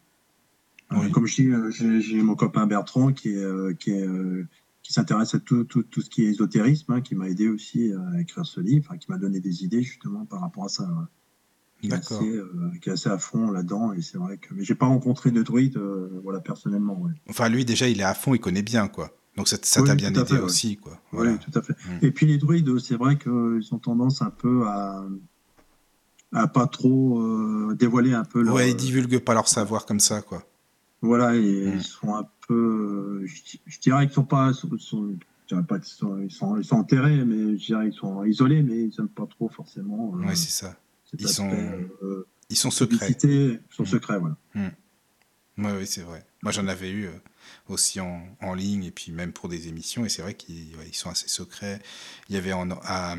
Euh, 0.93 1.05
Oui. 1.05 1.11
comme 1.11 1.27
je 1.27 1.35
dis, 1.35 1.47
euh, 1.49 1.69
j'ai 1.99 2.21
mon 2.21 2.35
copain 2.35 2.65
Bertrand 2.67 3.11
qui 3.11 3.29
est, 3.29 3.77
qui 3.79 3.91
est, 3.91 4.07
qui 4.81 4.93
s'intéresse 4.93 5.35
à 5.35 5.39
tout, 5.39 5.65
tout, 5.65 5.83
tout 5.83 6.01
ce 6.01 6.09
qui 6.09 6.23
est 6.23 6.29
ésotérisme, 6.29 6.93
hein, 6.93 7.01
qui 7.01 7.15
m'a 7.15 7.27
aidé 7.29 7.49
aussi 7.49 7.91
à 7.91 8.21
écrire 8.21 8.45
ce 8.45 8.61
livre, 8.61 8.85
enfin, 8.87 8.97
qui 8.97 9.11
m'a 9.11 9.17
donné 9.17 9.39
des 9.39 9.63
idées 9.63 9.83
justement 9.83 10.25
par 10.25 10.41
rapport 10.41 10.65
à 10.65 10.69
ça. 10.69 10.85
voilà 10.85 11.09
qui 11.81 11.87
est, 11.87 11.89
D'accord. 11.89 12.17
assez, 12.17 12.29
euh, 12.29 12.71
qui 12.81 12.89
est 12.89 12.93
assez 12.93 13.09
à 13.09 13.17
fond 13.17 13.51
là-dedans. 13.51 13.93
Et 13.93 14.01
c'est 14.01 14.17
vrai 14.17 14.37
que. 14.37 14.53
Mais 14.53 14.63
j'ai 14.63 14.75
pas 14.75 14.85
rencontré 14.85 15.31
de 15.31 15.41
druide, 15.41 15.77
euh, 15.77 16.09
voilà, 16.23 16.39
personnellement. 16.39 16.99
Ouais. 16.99 17.11
Enfin, 17.29 17.49
lui, 17.49 17.65
déjà, 17.65 17.87
il 17.87 17.99
est 17.99 18.03
à 18.03 18.13
fond, 18.13 18.33
il 18.35 18.39
connaît 18.39 18.61
bien, 18.61 18.87
quoi. 18.87 19.11
Donc, 19.37 19.47
ça 19.47 19.57
Oui, 19.81 19.87
t'a 19.87 19.95
bien 19.95 20.09
aidé 20.09 20.25
fait, 20.25 20.33
ouais. 20.35 20.39
aussi, 20.41 20.75
quoi. 20.77 20.93
Oui, 21.13 21.19
Voilà. 21.19 21.37
tout 21.37 21.51
à 21.57 21.61
fait. 21.61 21.73
Mm. 21.73 22.05
Et 22.05 22.11
puis 22.11 22.25
les 22.25 22.37
druides, 22.37 22.77
c'est 22.79 22.95
vrai 22.97 23.17
qu'ils 23.17 23.67
ont 23.71 23.79
tendance 23.79 24.21
un 24.21 24.31
peu 24.31 24.67
à. 24.67 25.05
à 26.33 26.47
pas 26.47 26.67
trop 26.67 27.21
euh, 27.21 27.75
dévoiler 27.77 28.13
un 28.13 28.23
peu 28.25 28.41
leur. 28.41 28.53
Ouais, 28.55 28.71
ils 28.71 28.75
divulguent 28.75 29.19
pas 29.19 29.33
leur 29.33 29.47
savoir 29.47 29.85
comme 29.85 29.99
ça, 29.99 30.21
quoi. 30.21 30.43
Voilà, 31.01 31.35
et 31.35 31.39
Mm. 31.67 31.73
ils 31.77 31.83
sont 31.83 32.15
un 32.15 32.27
peu. 32.47 33.21
euh, 33.23 33.25
Je, 33.25 33.57
je 33.65 33.79
dirais 33.79 34.05
qu'ils 34.07 34.15
sont 34.15 34.25
pas. 34.25 34.51
Sont, 34.53 34.69
sont- 34.77 35.15
je 35.47 35.55
dirais 35.55 35.65
pas 35.65 35.79
qu'ils 35.79 35.93
sont, 35.95 36.19
ils 36.21 36.29
sont, 36.31 36.57
ils 36.57 36.63
sont 36.65 36.75
enterrés, 36.75 37.23
mais 37.25 37.57
je 37.57 37.65
dirais 37.65 37.89
qu'ils 37.89 37.99
sont 37.99 38.23
isolés, 38.25 38.61
mais 38.61 38.77
ils 38.83 38.93
n'aiment 38.97 39.07
pas 39.09 39.25
trop 39.25 39.49
forcément. 39.49 40.13
euh, 40.15 40.25
Ouais, 40.27 40.35
c'est 40.35 40.51
ça. 40.51 40.75
ils 41.17 41.25
aspect, 41.25 41.33
sont 41.33 41.51
euh, 42.03 42.27
Ils 42.49 42.55
sont 42.57 42.69
secrets. 42.71 43.15
ils 43.23 43.59
sont 43.71 43.83
Mm. 43.83 43.85
secrets, 43.85 44.19
voilà. 44.19 44.35
Oui, 44.55 45.71
oui, 45.77 45.87
c'est 45.87 46.01
vrai. 46.03 46.25
Moi, 46.43 46.51
j'en 46.51 46.67
avais 46.67 46.89
eu 46.91 47.05
euh, 47.07 47.11
aussi 47.67 47.99
en, 47.99 48.25
en 48.41 48.53
ligne 48.53 48.83
et 48.85 48.91
puis 48.91 49.11
même 49.11 49.33
pour 49.33 49.49
des 49.49 49.67
émissions. 49.67 50.05
Et 50.05 50.09
c'est 50.09 50.21
vrai 50.21 50.33
qu'ils 50.33 50.75
ouais, 50.77 50.89
sont 50.93 51.09
assez 51.09 51.27
secrets. 51.27 51.79
Il 52.29 52.35
y 52.35 52.37
avait 52.37 52.53
en, 52.53 52.69
à, 52.83 53.15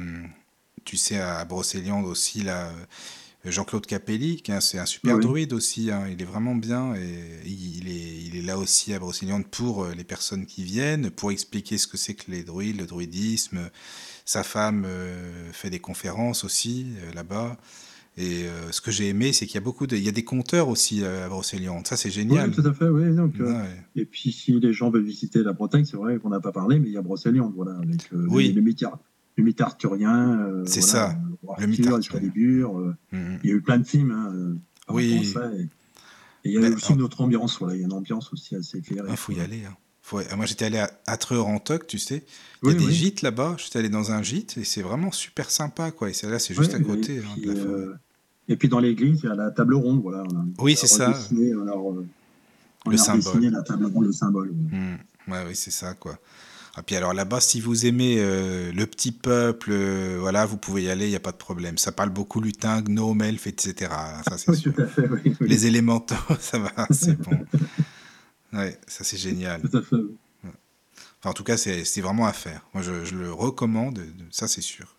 tu 0.84 0.96
sais, 0.96 1.18
à 1.18 1.44
Brocéliande 1.44 2.06
aussi, 2.06 2.42
là, 2.42 2.68
euh, 2.68 3.50
Jean-Claude 3.50 3.86
Capelli, 3.86 4.42
qui 4.42 4.50
est 4.50 4.54
un- 4.54 4.60
c'est 4.60 4.78
un 4.78 4.84
super 4.86 5.16
Oui. 5.16 5.22
druide 5.22 5.52
aussi. 5.54 5.90
hein. 5.90 6.06
Il 6.10 6.20
est 6.20 6.26
vraiment 6.26 6.54
bien 6.54 6.94
et 6.94 7.40
il 7.46 7.88
est, 7.88 8.22
il 8.26 8.36
est 8.36 8.42
là 8.42 8.58
aussi 8.58 8.92
à 8.92 8.98
Brocéliande 8.98 9.46
pour 9.46 9.84
euh, 9.84 9.94
les 9.94 10.04
personnes 10.04 10.44
qui 10.44 10.62
viennent, 10.62 11.10
pour 11.10 11.30
expliquer 11.32 11.78
ce 11.78 11.86
que 11.86 11.96
c'est 11.96 12.14
que 12.14 12.30
les 12.30 12.42
druides, 12.44 12.78
le 12.78 12.86
druidisme. 12.86 13.70
Sa 14.26 14.42
femme 14.44 14.84
euh, 14.86 15.52
fait 15.52 15.70
des 15.70 15.80
conférences 15.80 16.44
aussi 16.44 16.86
euh, 16.98 17.12
là-bas. 17.14 17.56
Et 18.16 18.44
euh, 18.44 18.70
ce 18.72 18.80
que 18.80 18.90
j'ai 18.90 19.08
aimé, 19.08 19.32
c'est 19.32 19.46
qu'il 19.46 19.54
y 19.54 19.58
a 19.58 19.62
beaucoup 19.62 19.86
de, 19.86 19.96
il 19.96 20.02
y 20.02 20.08
a 20.08 20.12
des 20.12 20.24
conteurs 20.24 20.68
aussi 20.68 21.02
euh, 21.02 21.24
à 21.24 21.28
Brocéliande. 21.28 21.86
Ça, 21.86 21.96
c'est 21.96 22.10
génial. 22.10 22.50
Oui, 22.50 22.54
tout 22.54 22.66
à 22.68 22.72
fait, 22.74 22.88
oui. 22.88 23.14
Donc, 23.14 23.34
euh. 23.40 23.64
Et 23.96 24.04
puis, 24.04 24.32
si 24.32 24.58
les 24.58 24.72
gens 24.72 24.90
veulent 24.90 25.04
visiter 25.04 25.42
la 25.42 25.52
Bretagne, 25.52 25.84
c'est 25.84 25.96
vrai 25.96 26.18
qu'on 26.18 26.28
n'a 26.28 26.40
pas 26.40 26.52
parlé, 26.52 26.78
mais 26.80 26.88
il 26.88 26.92
y 26.92 26.96
a 26.98 27.02
Brocéliande, 27.02 27.52
voilà, 27.54 27.76
avec 27.78 28.12
euh, 28.12 28.26
Oui. 28.28 28.52
le, 28.52 28.60
mythe, 28.60 28.84
le 29.36 29.44
mythe 29.44 29.60
arthurien. 29.60 30.62
C'est 30.66 30.80
voilà, 30.80 30.92
ça, 30.92 31.18
le 31.58 31.60
le 31.62 31.66
mythe 31.68 31.86
Arthur, 31.86 32.16
arthurien. 32.16 32.68
Mhm. 33.12 33.38
il 33.44 33.48
y 33.48 33.52
a 33.52 33.56
eu 33.56 33.62
plein 33.62 33.78
de 33.78 33.84
films. 33.86 34.10
Hein, 34.10 34.56
Oui. 34.92 35.12
et, 35.12 35.18
et 35.28 35.68
il 36.44 36.52
y 36.52 36.56
a 36.58 36.60
Ben, 36.60 36.74
aussi 36.74 36.92
une 36.92 37.02
autre 37.02 37.20
ambiance, 37.20 37.58
voilà, 37.60 37.74
il 37.76 37.80
y 37.80 37.82
a 37.82 37.86
une 37.86 37.92
ambiance 37.92 38.32
aussi 38.32 38.56
assez 38.56 38.82
féerique. 38.82 39.10
Il 39.10 39.16
faut 39.16 39.32
y 39.32 39.40
aller. 39.40 39.62
hein. 39.66 39.76
Faut- 40.10 40.36
Moi, 40.36 40.44
j'étais 40.46 40.64
allé 40.64 40.78
à 40.78 40.90
Atreur 41.06 41.46
en 41.46 41.60
Toc, 41.60 41.86
tu 41.86 41.98
sais. 41.98 42.24
Il 42.64 42.70
y 42.70 42.72
a 42.72 42.74
des 42.74 42.86
oui. 42.86 42.92
gîtes 42.92 43.22
là-bas. 43.22 43.54
J'étais 43.58 43.78
allé 43.78 43.88
dans 43.88 44.10
un 44.10 44.22
gîte 44.24 44.56
et 44.58 44.64
c'est 44.64 44.82
vraiment 44.82 45.12
super 45.12 45.50
sympa, 45.50 45.92
quoi. 45.92 46.10
Et 46.10 46.12
là, 46.24 46.40
c'est 46.40 46.52
juste 46.54 46.74
à 46.74 46.80
côté 46.80 47.14
et 47.14 47.18
hein, 47.20 47.22
de 47.40 47.52
la 47.52 47.60
euh, 47.60 47.94
et 48.48 48.56
puis 48.56 48.68
dans 48.68 48.80
l'église, 48.80 49.20
il 49.22 49.28
y 49.28 49.32
a 49.32 49.36
la 49.36 49.52
table 49.52 49.74
ronde, 49.76 50.02
voilà. 50.02 50.24
On 50.32 50.36
a, 50.36 50.44
Oui, 50.58 50.74
c'est 50.76 50.88
ça. 50.88 51.16
On 52.86 52.90
Le 52.90 52.96
a 52.96 52.98
symbole. 52.98 53.34
redessiné 53.34 53.50
la 53.50 53.62
table 53.62 53.86
ronde, 53.86 54.06
le 54.06 54.12
symbole. 54.12 54.52
Ouais, 55.28 55.44
oui, 55.46 55.54
c'est 55.54 55.70
ça, 55.70 55.94
quoi. 55.94 56.18
Et 56.78 56.82
puis 56.82 56.96
alors 56.96 57.12
là-bas, 57.14 57.40
si 57.40 57.60
vous 57.60 57.84
aimez 57.86 58.16
euh, 58.18 58.72
le 58.72 58.86
petit 58.86 59.12
peuple, 59.12 59.70
euh, 59.72 60.16
voilà, 60.18 60.46
vous 60.46 60.56
pouvez 60.56 60.84
y 60.84 60.88
aller, 60.90 61.06
il 61.06 61.10
n'y 61.10 61.16
a 61.16 61.20
pas 61.20 61.32
de 61.32 61.36
problème. 61.36 61.78
Ça 61.78 61.92
parle 61.92 62.10
beaucoup 62.10 62.40
lutin, 62.40 62.80
gnome, 62.82 63.22
elfe, 63.22 63.46
etc. 63.46 63.90
Ça, 64.28 64.38
c'est 64.38 64.48
Oui, 64.50 64.56
sûr. 64.56 64.72
tout 64.74 64.82
à 64.82 64.86
fait, 64.86 65.08
oui. 65.08 65.36
oui. 65.40 65.48
Les 65.48 65.66
élémentaux, 65.66 66.14
ça 66.40 66.58
va, 66.58 66.72
c'est 66.90 67.16
bon. 67.20 67.32
Ouais, 68.52 68.78
ça 68.86 69.04
c'est 69.04 69.16
génial. 69.16 69.60
Tout 69.62 69.76
à 69.76 69.82
fait. 69.82 69.96
oui. 69.96 70.16
Enfin, 71.20 71.30
en 71.30 71.34
tout 71.34 71.44
cas, 71.44 71.56
c'est 71.58 72.00
vraiment 72.00 72.24
à 72.26 72.32
faire. 72.32 72.64
Moi, 72.72 72.82
je, 72.82 73.04
je 73.04 73.14
le 73.14 73.30
recommande, 73.32 73.94
de- 73.94 74.06
ça 74.30 74.48
c'est 74.48 74.62
sûr. 74.62 74.96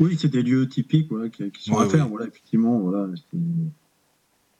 Oui, 0.00 0.16
c'est 0.20 0.28
des 0.28 0.42
lieux 0.42 0.68
typiques 0.68 1.08
voilà, 1.10 1.28
qui, 1.30 1.50
qui 1.50 1.64
sont 1.70 1.74
Ouais, 1.76 1.84
à 1.86 1.88
faire. 1.88 2.04
oui. 2.04 2.10
Voilà, 2.10 2.26
effectivement, 2.26 2.78
voilà, 2.80 3.08
il 3.32 3.70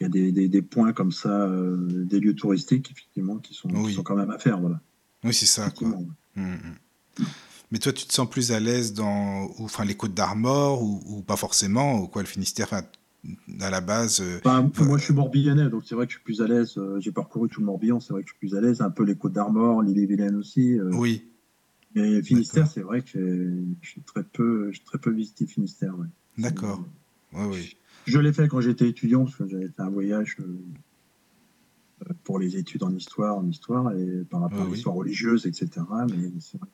y 0.00 0.04
a 0.04 0.08
des, 0.08 0.32
des, 0.32 0.48
des 0.48 0.62
points 0.62 0.92
comme 0.92 1.12
ça, 1.12 1.28
euh, 1.28 1.76
des 2.04 2.20
lieux 2.20 2.34
touristiques, 2.34 2.90
effectivement, 2.90 3.36
qui 3.38 3.54
sont, 3.54 3.68
qui 3.68 3.76
Oui. 3.76 3.94
sont 3.94 4.02
quand 4.02 4.16
même 4.16 4.30
à 4.30 4.38
faire. 4.38 4.58
Voilà, 4.60 4.80
Oui, 5.24 5.32
c'est 5.34 5.46
ça, 5.46 5.70
quoi. 5.70 5.88
effectivement. 5.88 6.06
Mm, 6.36 6.54
mm. 6.54 7.24
Mais 7.70 7.78
toi, 7.78 7.92
tu 7.92 8.06
te 8.06 8.12
sens 8.12 8.28
plus 8.28 8.52
à 8.52 8.60
l'aise 8.60 8.92
dans 8.94 9.44
ou, 9.58 9.64
enfin, 9.64 9.84
les 9.84 9.94
côtes 9.94 10.14
d'Armor 10.14 10.82
ou, 10.82 11.02
ou 11.06 11.22
pas 11.22 11.36
forcément, 11.36 12.00
ou 12.00 12.08
quoi, 12.08 12.22
le 12.22 12.28
Finistère 12.28 12.72
À 13.60 13.70
la 13.70 13.80
base, 13.80 14.20
euh, 14.20 14.40
Enfin, 14.44 14.68
moi, 14.84 14.98
je 14.98 15.04
suis 15.04 15.14
morbihanais, 15.14 15.68
donc 15.70 15.82
c'est 15.86 15.94
vrai 15.94 16.06
que 16.06 16.12
je 16.12 16.16
suis 16.18 16.24
plus 16.24 16.42
à 16.42 16.48
l'aise. 16.48 16.74
euh, 16.76 16.98
J'ai 17.00 17.12
parcouru 17.12 17.48
tout 17.48 17.60
le 17.60 17.66
Morbihan, 17.66 18.00
c'est 18.00 18.12
vrai 18.12 18.22
que 18.22 18.28
je 18.28 18.32
suis 18.34 18.38
plus 18.48 18.56
à 18.56 18.60
l'aise. 18.60 18.80
Un 18.80 18.90
peu 18.90 19.04
les 19.04 19.14
Côtes 19.14 19.32
d'Armor, 19.32 19.82
l'île 19.82 19.98
et 19.98 20.06
Vilaine 20.06 20.34
aussi. 20.34 20.76
euh, 20.78 20.90
oui. 20.94 21.24
mais 21.94 22.20
Finistère, 22.22 22.66
c'est 22.66 22.80
vrai 22.80 23.02
que 23.02 23.54
j'ai 23.80 24.00
très 24.04 24.24
peu, 24.24 24.72
très 24.84 24.98
peu 24.98 25.10
visité 25.12 25.46
Finistère. 25.46 25.96
ouais. 25.98 26.06
D'accord. 26.38 26.84
Oui, 27.32 27.44
oui. 27.50 27.76
Je 28.06 28.18
l'ai 28.18 28.32
fait 28.32 28.48
quand 28.48 28.60
j'étais 28.60 28.88
étudiant, 28.88 29.24
parce 29.24 29.36
que 29.36 29.46
j'avais 29.48 29.68
fait 29.68 29.82
un 29.82 29.90
voyage 29.90 30.36
euh, 30.40 30.58
euh, 32.08 32.12
pour 32.24 32.40
les 32.40 32.56
études 32.56 32.82
en 32.82 32.90
histoire, 32.92 33.36
en 33.38 33.46
histoire, 33.48 33.92
et 33.92 34.24
par 34.28 34.40
rapport 34.40 34.58
Ah 34.60 34.64
à 34.64 34.66
oui. 34.66 34.72
l'histoire 34.74 34.96
religieuse, 34.96 35.46
etc. 35.46 35.68
Mais 36.10 36.32
c'est 36.40 36.58
vrai 36.58 36.68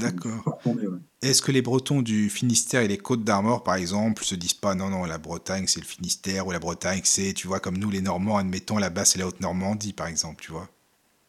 D'accord. 0.00 0.58
ouais. 0.66 0.74
Est-ce 1.22 1.42
que 1.42 1.52
les 1.52 1.62
Bretons 1.62 2.02
du 2.02 2.30
Finistère 2.30 2.80
et 2.82 2.88
les 2.88 2.98
Côtes 2.98 3.24
d'Armor, 3.24 3.62
par 3.62 3.74
exemple, 3.74 4.24
se 4.24 4.34
disent 4.34 4.54
pas 4.54 4.74
non, 4.74 4.88
non, 4.90 5.04
la 5.04 5.18
Bretagne 5.18 5.66
c'est 5.66 5.80
le 5.80 5.86
Finistère 5.86 6.46
ou 6.46 6.52
la 6.52 6.58
Bretagne 6.58 7.00
c'est, 7.04 7.32
tu 7.34 7.46
vois, 7.46 7.60
comme 7.60 7.76
nous 7.76 7.90
les 7.90 8.00
Normands, 8.00 8.38
admettons, 8.38 8.78
là-bas 8.78 9.04
c'est 9.04 9.18
la 9.18 9.26
Haute-Normandie, 9.26 9.92
par 9.92 10.06
exemple, 10.06 10.42
tu 10.42 10.52
vois? 10.52 10.68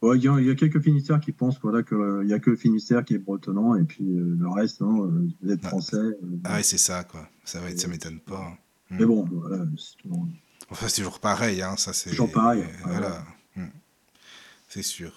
Ouais, 0.02 0.16
Il 0.16 0.24
y, 0.24 0.28
a- 0.28 0.40
il 0.40 0.46
y 0.46 0.50
a 0.50 0.54
quelques 0.54 0.80
Finistères 0.82 1.20
qui 1.20 1.32
pensent 1.32 1.58
voilà, 1.60 1.82
qu'il 1.82 2.22
n'y 2.24 2.32
a 2.32 2.38
que 2.38 2.48
le 2.50 2.56
Finistère 2.56 3.04
qui 3.04 3.14
est 3.14 3.18
bretonnant 3.18 3.74
et 3.74 3.84
puis 3.84 4.04
euh, 4.04 4.36
le 4.38 4.48
reste, 4.48 4.80
non, 4.80 5.04
euh, 5.04 5.28
vous 5.42 5.50
êtes 5.52 5.60
Ah. 5.64 5.68
français. 5.68 5.96
euh, 5.98 6.16
Ah 6.44 6.54
ouais, 6.56 6.62
c'est 6.62 6.78
ça, 6.78 7.04
quoi. 7.04 7.28
Ça, 7.44 7.60
va 7.60 7.68
être, 7.70 7.78
ça 7.80 7.88
m'étonne 7.88 8.20
pas. 8.20 8.56
mais 8.90 9.04
bon, 9.04 9.26
voilà, 9.30 9.64
c'est 9.76 9.96
toujours- 10.02 10.26
Enfin, 10.70 10.88
c'est 10.88 11.02
toujours 11.02 11.18
pareil, 11.20 11.60
hein, 11.62 11.74
ça 11.76 11.92
c'est. 11.92 12.10
Toujours 12.10 12.30
pareil, 12.32 12.62
euh, 12.62 12.86
voilà. 12.86 13.24
Hmm. 13.56 13.66
C'est 14.68 14.82
sûr. 14.84 15.12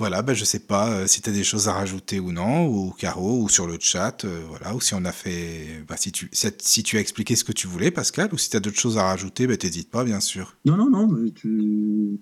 Voilà, 0.00 0.22
ben, 0.22 0.32
je 0.32 0.44
sais 0.46 0.60
pas 0.60 0.90
euh, 0.90 1.06
si 1.06 1.20
tu 1.20 1.28
as 1.28 1.32
des 1.32 1.44
choses 1.44 1.68
à 1.68 1.74
rajouter 1.74 2.20
ou 2.20 2.32
non, 2.32 2.66
ou 2.66 2.90
Caro, 2.90 3.42
ou 3.42 3.48
sur 3.50 3.66
le 3.66 3.76
chat, 3.78 4.24
euh, 4.24 4.42
voilà, 4.48 4.74
ou 4.74 4.80
si 4.80 4.94
on 4.94 5.04
a 5.04 5.12
fait. 5.12 5.84
bah, 5.86 5.96
si, 5.98 6.10
tu, 6.10 6.28
si, 6.32 6.48
si 6.58 6.82
tu 6.82 6.96
as 6.96 7.00
expliqué 7.00 7.36
ce 7.36 7.44
que 7.44 7.52
tu 7.52 7.66
voulais, 7.66 7.90
Pascal, 7.90 8.30
ou 8.32 8.38
si 8.38 8.48
tu 8.48 8.56
as 8.56 8.60
d'autres 8.60 8.78
choses 8.80 8.96
à 8.96 9.02
rajouter, 9.04 9.46
ben, 9.46 9.58
t'hésites 9.58 9.90
pas, 9.90 10.02
bien 10.04 10.20
sûr. 10.20 10.56
Non, 10.64 10.76
non, 10.78 10.88
non, 10.88 11.06
mais 11.06 11.30
tu. 11.32 12.18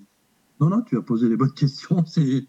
Non, 0.60 0.70
non, 0.70 0.82
tu 0.82 0.98
as 0.98 1.02
posé 1.02 1.28
les 1.28 1.36
bonnes 1.36 1.52
questions. 1.56 2.05
C'est... 2.05 2.42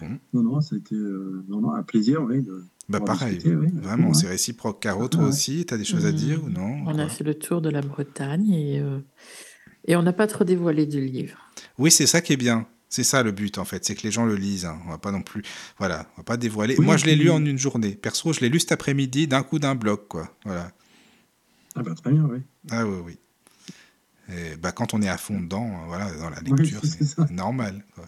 Bon. 0.00 0.18
Non, 0.32 0.42
non, 0.42 0.60
ça 0.62 0.76
a 0.76 0.78
été 0.78 0.94
euh, 0.94 1.44
non, 1.48 1.60
non, 1.60 1.74
un 1.74 1.82
plaisir, 1.82 2.22
oui. 2.22 2.40
De... 2.42 2.64
Bah, 2.88 3.00
pareil, 3.00 3.34
discuter, 3.34 3.54
oui, 3.56 3.68
vraiment, 3.74 4.08
ouais. 4.08 4.14
c'est 4.14 4.28
réciproque. 4.28 4.80
Caro, 4.80 5.08
toi 5.08 5.24
Ouais. 5.24 5.28
aussi, 5.28 5.66
tu 5.66 5.74
as 5.74 5.76
des 5.76 5.84
choses 5.84 6.06
à 6.06 6.12
dire 6.12 6.42
ou 6.42 6.48
non 6.48 6.82
On 6.86 6.98
a 6.98 7.08
fait 7.08 7.22
le 7.22 7.34
tour 7.34 7.60
de 7.60 7.68
la 7.68 7.82
Bretagne 7.82 8.50
et, 8.50 8.80
euh, 8.80 8.98
et 9.86 9.94
on 9.94 10.02
n'a 10.02 10.14
pas 10.14 10.26
trop 10.26 10.44
dévoilé 10.44 10.86
du 10.86 11.04
livre. 11.04 11.36
Oui, 11.78 11.90
c'est 11.90 12.06
ça 12.06 12.22
qui 12.22 12.32
est 12.32 12.36
bien. 12.38 12.66
C'est 12.92 13.04
ça 13.04 13.22
le 13.22 13.30
but 13.30 13.56
en 13.58 13.64
fait, 13.64 13.84
c'est 13.84 13.94
que 13.94 14.02
les 14.02 14.10
gens 14.10 14.26
le 14.26 14.34
lisent. 14.34 14.66
hein. 14.66 14.78
On 14.86 14.90
va 14.90 14.98
pas 14.98 15.12
non 15.12 15.22
plus, 15.22 15.42
voilà, 15.78 16.06
on 16.14 16.16
va 16.18 16.24
pas 16.24 16.36
dévoiler. 16.36 16.74
Oui, 16.76 16.84
Moi, 16.84 16.96
je 16.96 17.06
l'ai 17.06 17.14
lu 17.16 17.30
en 17.30 17.44
une 17.44 17.56
journée. 17.58 17.92
Perso, 17.94 18.32
je 18.32 18.40
l'ai 18.40 18.48
lu 18.48 18.58
cet 18.58 18.72
après-midi 18.72 19.28
d'un 19.28 19.44
coup 19.44 19.60
d'un 19.60 19.76
bloc, 19.76 20.08
quoi. 20.08 20.28
Voilà. 20.44 20.72
Ah, 21.76 21.82
bah, 21.84 21.94
très 21.94 22.10
bien, 22.10 22.28
oui. 22.30 22.38
Ah 22.70 22.84
oui, 22.84 22.96
oui. 23.06 23.18
Et, 24.28 24.56
bah, 24.56 24.72
quand 24.72 24.92
on 24.92 25.02
est 25.02 25.08
à 25.08 25.16
fond 25.16 25.40
dedans, 25.40 25.66
euh, 25.70 25.86
voilà, 25.86 26.12
dans 26.16 26.30
la 26.30 26.40
lecture, 26.40 26.80
c'est 26.82 27.30
normal. 27.30 27.84
quoi. 27.94 28.06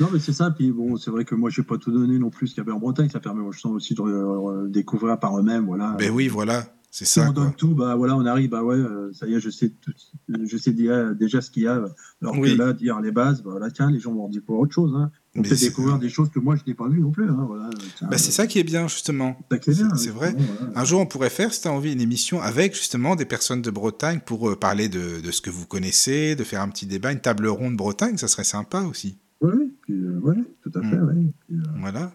Non, 0.00 0.08
mais 0.12 0.18
c'est 0.18 0.32
ça. 0.32 0.50
Puis 0.50 0.70
bon, 0.70 0.96
c'est 0.96 1.10
vrai 1.10 1.24
que 1.26 1.34
moi, 1.34 1.50
je 1.50 1.60
vais 1.60 1.66
pas 1.66 1.76
tout 1.76 1.92
donner 1.92 2.18
non 2.18 2.30
plus 2.30 2.48
ce 2.48 2.54
qu'il 2.54 2.62
y 2.62 2.66
avait 2.66 2.72
en 2.72 2.78
Bretagne. 2.78 3.10
Ça 3.10 3.20
permet, 3.20 3.42
je 3.52 3.58
sens 3.60 3.72
aussi 3.72 3.94
de 3.94 4.00
euh, 4.02 4.68
découvrir 4.68 5.18
par 5.20 5.38
eux-mêmes. 5.38 5.66
Voilà. 5.66 5.90
Ben 5.98 6.10
oui, 6.10 6.28
voilà, 6.28 6.66
c'est 6.94 7.06
Si 7.06 7.14
ça. 7.14 7.30
on 7.30 7.32
donne 7.32 7.54
tout, 7.54 7.74
bah 7.74 7.96
voilà, 7.96 8.14
on 8.16 8.24
arrive, 8.26 8.50
bah 8.50 8.62
ouais, 8.62 8.76
euh, 8.76 9.10
ça 9.14 9.26
y 9.26 9.32
est, 9.34 9.40
je 9.40 9.48
sais, 9.48 9.70
tout, 9.70 9.92
je 10.28 10.56
sais 10.58 10.72
déjà, 10.72 11.14
déjà 11.14 11.40
ce 11.40 11.50
qu'il 11.50 11.62
y 11.62 11.66
a. 11.66 11.82
Alors 12.20 12.38
Oui. 12.38 12.52
que 12.52 12.58
là, 12.58 12.72
dire 12.74 13.00
les 13.00 13.10
bases, 13.10 13.42
bah 13.42 13.54
là, 13.58 13.70
tiens, 13.70 13.90
les 13.90 13.98
gens 13.98 14.12
vont 14.12 14.28
dire 14.28 14.42
pour 14.46 14.58
autre 14.60 14.74
chose. 14.74 14.92
Hein. 14.94 15.10
On 15.34 15.40
peut 15.40 15.56
découvrir 15.56 15.98
des 15.98 16.10
choses 16.10 16.28
que 16.28 16.38
moi, 16.38 16.54
je 16.56 16.62
n'ai 16.66 16.74
pas 16.74 16.86
vues 16.88 17.00
non 17.00 17.10
plus. 17.10 17.26
Hein, 17.30 17.44
voilà. 17.48 17.70
Bah, 18.02 18.18
c'est 18.18 18.30
ça 18.30 18.46
qui 18.46 18.58
est 18.58 18.64
bien 18.64 18.86
justement. 18.88 19.38
c'est 19.50 19.68
oui, 19.70 20.08
vrai. 20.10 20.32
bon, 20.34 20.42
voilà. 20.60 20.78
Un 20.78 20.84
jour, 20.84 21.00
on 21.00 21.06
pourrait 21.06 21.30
faire, 21.30 21.54
si 21.54 21.62
tu 21.62 21.68
as 21.68 21.72
envie, 21.72 21.94
une 21.94 22.02
émission 22.02 22.42
avec 22.42 22.74
justement 22.74 23.16
des 23.16 23.24
personnes 23.24 23.62
de 23.62 23.70
Bretagne 23.70 24.20
pour 24.24 24.50
euh, 24.50 24.54
parler 24.56 24.90
de, 24.90 25.22
de 25.22 25.30
ce 25.30 25.40
que 25.40 25.48
vous 25.48 25.64
connaissez, 25.66 26.36
de 26.36 26.44
faire 26.44 26.60
un 26.60 26.68
petit 26.68 26.84
débat, 26.86 27.10
une 27.10 27.20
table 27.20 27.46
ronde 27.46 27.76
Bretagne, 27.76 28.18
ça 28.18 28.28
serait 28.28 28.44
sympa 28.44 28.82
aussi. 28.82 29.16
Oui, 29.40 29.72
puis, 29.80 29.94
euh, 29.94 30.20
ouais, 30.20 30.36
tout 30.62 30.70
à 30.78 30.82
fait, 30.82 30.96
Mm. 30.96 31.32
Puis, 31.48 31.56
euh, 31.56 31.62
Voilà, 31.80 32.12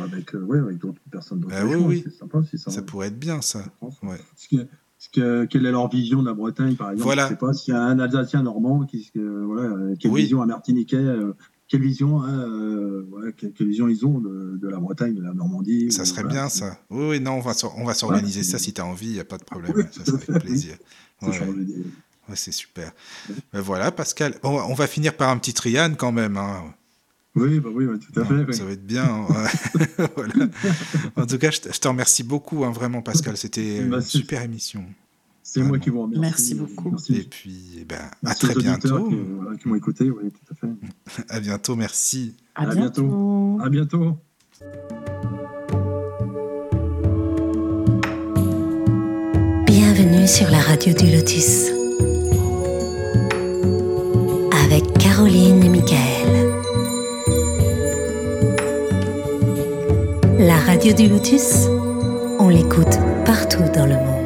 avec, 0.00 0.34
euh, 0.34 0.40
ouais, 0.42 0.58
avec 0.58 0.78
d'autres 0.78 1.00
personnes 1.10 1.40
d'autres 1.40 1.54
Ah 1.58 1.64
oui, 1.66 1.74
oui. 1.76 2.02
c'est 2.04 2.14
sympa 2.18 2.38
aussi. 2.38 2.58
Ça, 2.58 2.70
ça 2.70 2.82
pourrait 2.82 3.08
être 3.08 3.18
bien 3.18 3.40
ça. 3.42 3.64
Ouais. 4.02 4.18
Que- 4.50 4.66
que- 5.12 5.44
quelle 5.46 5.66
est 5.66 5.70
leur 5.72 5.88
vision 5.88 6.20
de 6.22 6.26
la 6.28 6.34
Bretagne, 6.34 6.76
par 6.76 6.90
exemple? 6.90 7.04
Voilà. 7.04 7.24
Je 7.24 7.28
sais 7.30 7.36
pas 7.38 7.52
s'il 7.52 7.74
y 7.74 7.76
a 7.76 7.82
un 7.82 7.98
Alsacien 7.98 8.42
normand, 8.42 8.84
qui, 8.84 9.10
euh, 9.16 9.42
voilà, 9.46 9.62
euh, 9.68 9.94
quelle 9.98 10.10
Oui. 10.10 10.22
vision 10.22 10.42
un 10.42 10.46
Martiniquais, 10.46 10.96
euh, 10.96 11.32
quelle 11.68 11.80
vision, 11.82 12.22
hein, 12.22 12.38
euh, 12.48 13.32
quelle, 13.36 13.52
quelle 13.52 13.68
vision 13.68 13.88
ils 13.88 14.04
ont 14.04 14.18
de, 14.18 14.58
de 14.60 14.68
la 14.68 14.78
Bretagne, 14.78 15.14
de 15.14 15.22
la 15.22 15.32
Normandie. 15.32 15.90
Ça 15.92 16.02
ou- 16.02 16.04
serait 16.04 16.22
voilà. 16.22 16.40
bien 16.40 16.48
ça. 16.48 16.78
Oui, 16.90 17.06
oui, 17.10 17.20
non, 17.20 17.32
on 17.32 17.40
va, 17.40 17.54
s'or- 17.54 17.74
on 17.78 17.84
va 17.84 17.94
s'organiser 17.94 18.42
ça 18.42 18.58
si 18.58 18.72
tu 18.72 18.80
as 18.80 18.86
envie, 18.86 19.06
il 19.06 19.12
n'y 19.14 19.20
a 19.20 19.24
pas 19.24 19.38
de 19.38 19.44
problème. 19.44 19.72
Oui, 19.76 19.82
ça 19.90 20.04
serait 20.04 20.18
fait, 20.18 20.32
avec 20.32 20.44
plaisir. 20.44 20.76
C'est 21.22 21.28
Ouais, 22.28 22.36
c'est 22.36 22.52
super. 22.52 22.92
Ben 23.52 23.60
voilà, 23.60 23.90
Pascal. 23.90 24.34
Bon, 24.42 24.60
on 24.68 24.74
va 24.74 24.86
finir 24.86 25.16
par 25.16 25.30
un 25.30 25.38
petit 25.38 25.52
triane 25.54 25.96
quand 25.96 26.12
même. 26.12 26.36
hein. 26.36 26.62
Oui, 27.36 27.60
bah 27.60 27.68
oui, 27.72 27.86
tout 28.00 28.20
à 28.20 28.24
fait. 28.24 28.52
Ça 28.52 28.64
va 28.64 28.72
être 28.72 28.86
bien. 28.86 29.04
hein. 29.04 29.46
Voilà. 30.16 30.34
En 31.16 31.26
tout 31.26 31.38
cas, 31.38 31.50
je 31.50 31.60
te, 31.60 31.72
je 31.72 31.78
te 31.78 31.86
remercie 31.88 32.24
beaucoup, 32.24 32.64
hein, 32.64 32.72
vraiment, 32.72 33.02
Pascal. 33.02 33.36
C'était 33.36 33.82
Bah, 33.84 33.96
une 33.98 34.02
super 34.02 34.42
émission. 34.42 34.84
C'est 35.42 35.62
moi 35.62 35.78
qui 35.78 35.90
vous 35.90 36.02
remercie. 36.02 36.20
Merci 36.20 36.54
beaucoup. 36.54 36.90
Merci, 36.90 37.14
Et 37.16 37.22
puis, 37.22 37.78
eh 37.80 37.84
ben, 37.84 37.96
à 37.98 38.10
Merci 38.22 38.46
très 38.46 38.54
aux 38.54 38.58
auditeurs 38.58 38.78
bientôt. 38.78 39.08
Qui, 39.08 39.16
voilà, 39.40 39.56
qui 39.56 39.68
m'ont 39.68 39.74
écouté, 39.76 40.10
oui, 40.10 40.30
tout 40.30 40.52
à 40.52 40.54
fait. 40.56 41.24
À 41.28 41.40
bientôt, 41.40 41.76
merci. 41.76 42.34
À, 42.54 42.62
À 42.68 42.74
bientôt. 42.74 43.02
bientôt. 43.02 43.58
À 43.64 43.68
bientôt. 43.68 44.18
Bienvenue 49.66 50.26
sur 50.26 50.50
la 50.50 50.58
radio 50.60 50.92
du 50.94 51.06
Lotus. 51.12 51.68
Avec 54.64 54.92
Caroline 54.98 55.62
et 55.64 55.68
Michael. 55.68 56.19
La 60.42 60.56
radio 60.56 60.94
du 60.94 61.06
Lotus, 61.06 61.66
on 62.38 62.48
l'écoute 62.48 62.96
partout 63.26 63.62
dans 63.74 63.84
le 63.84 63.96
monde. 63.96 64.19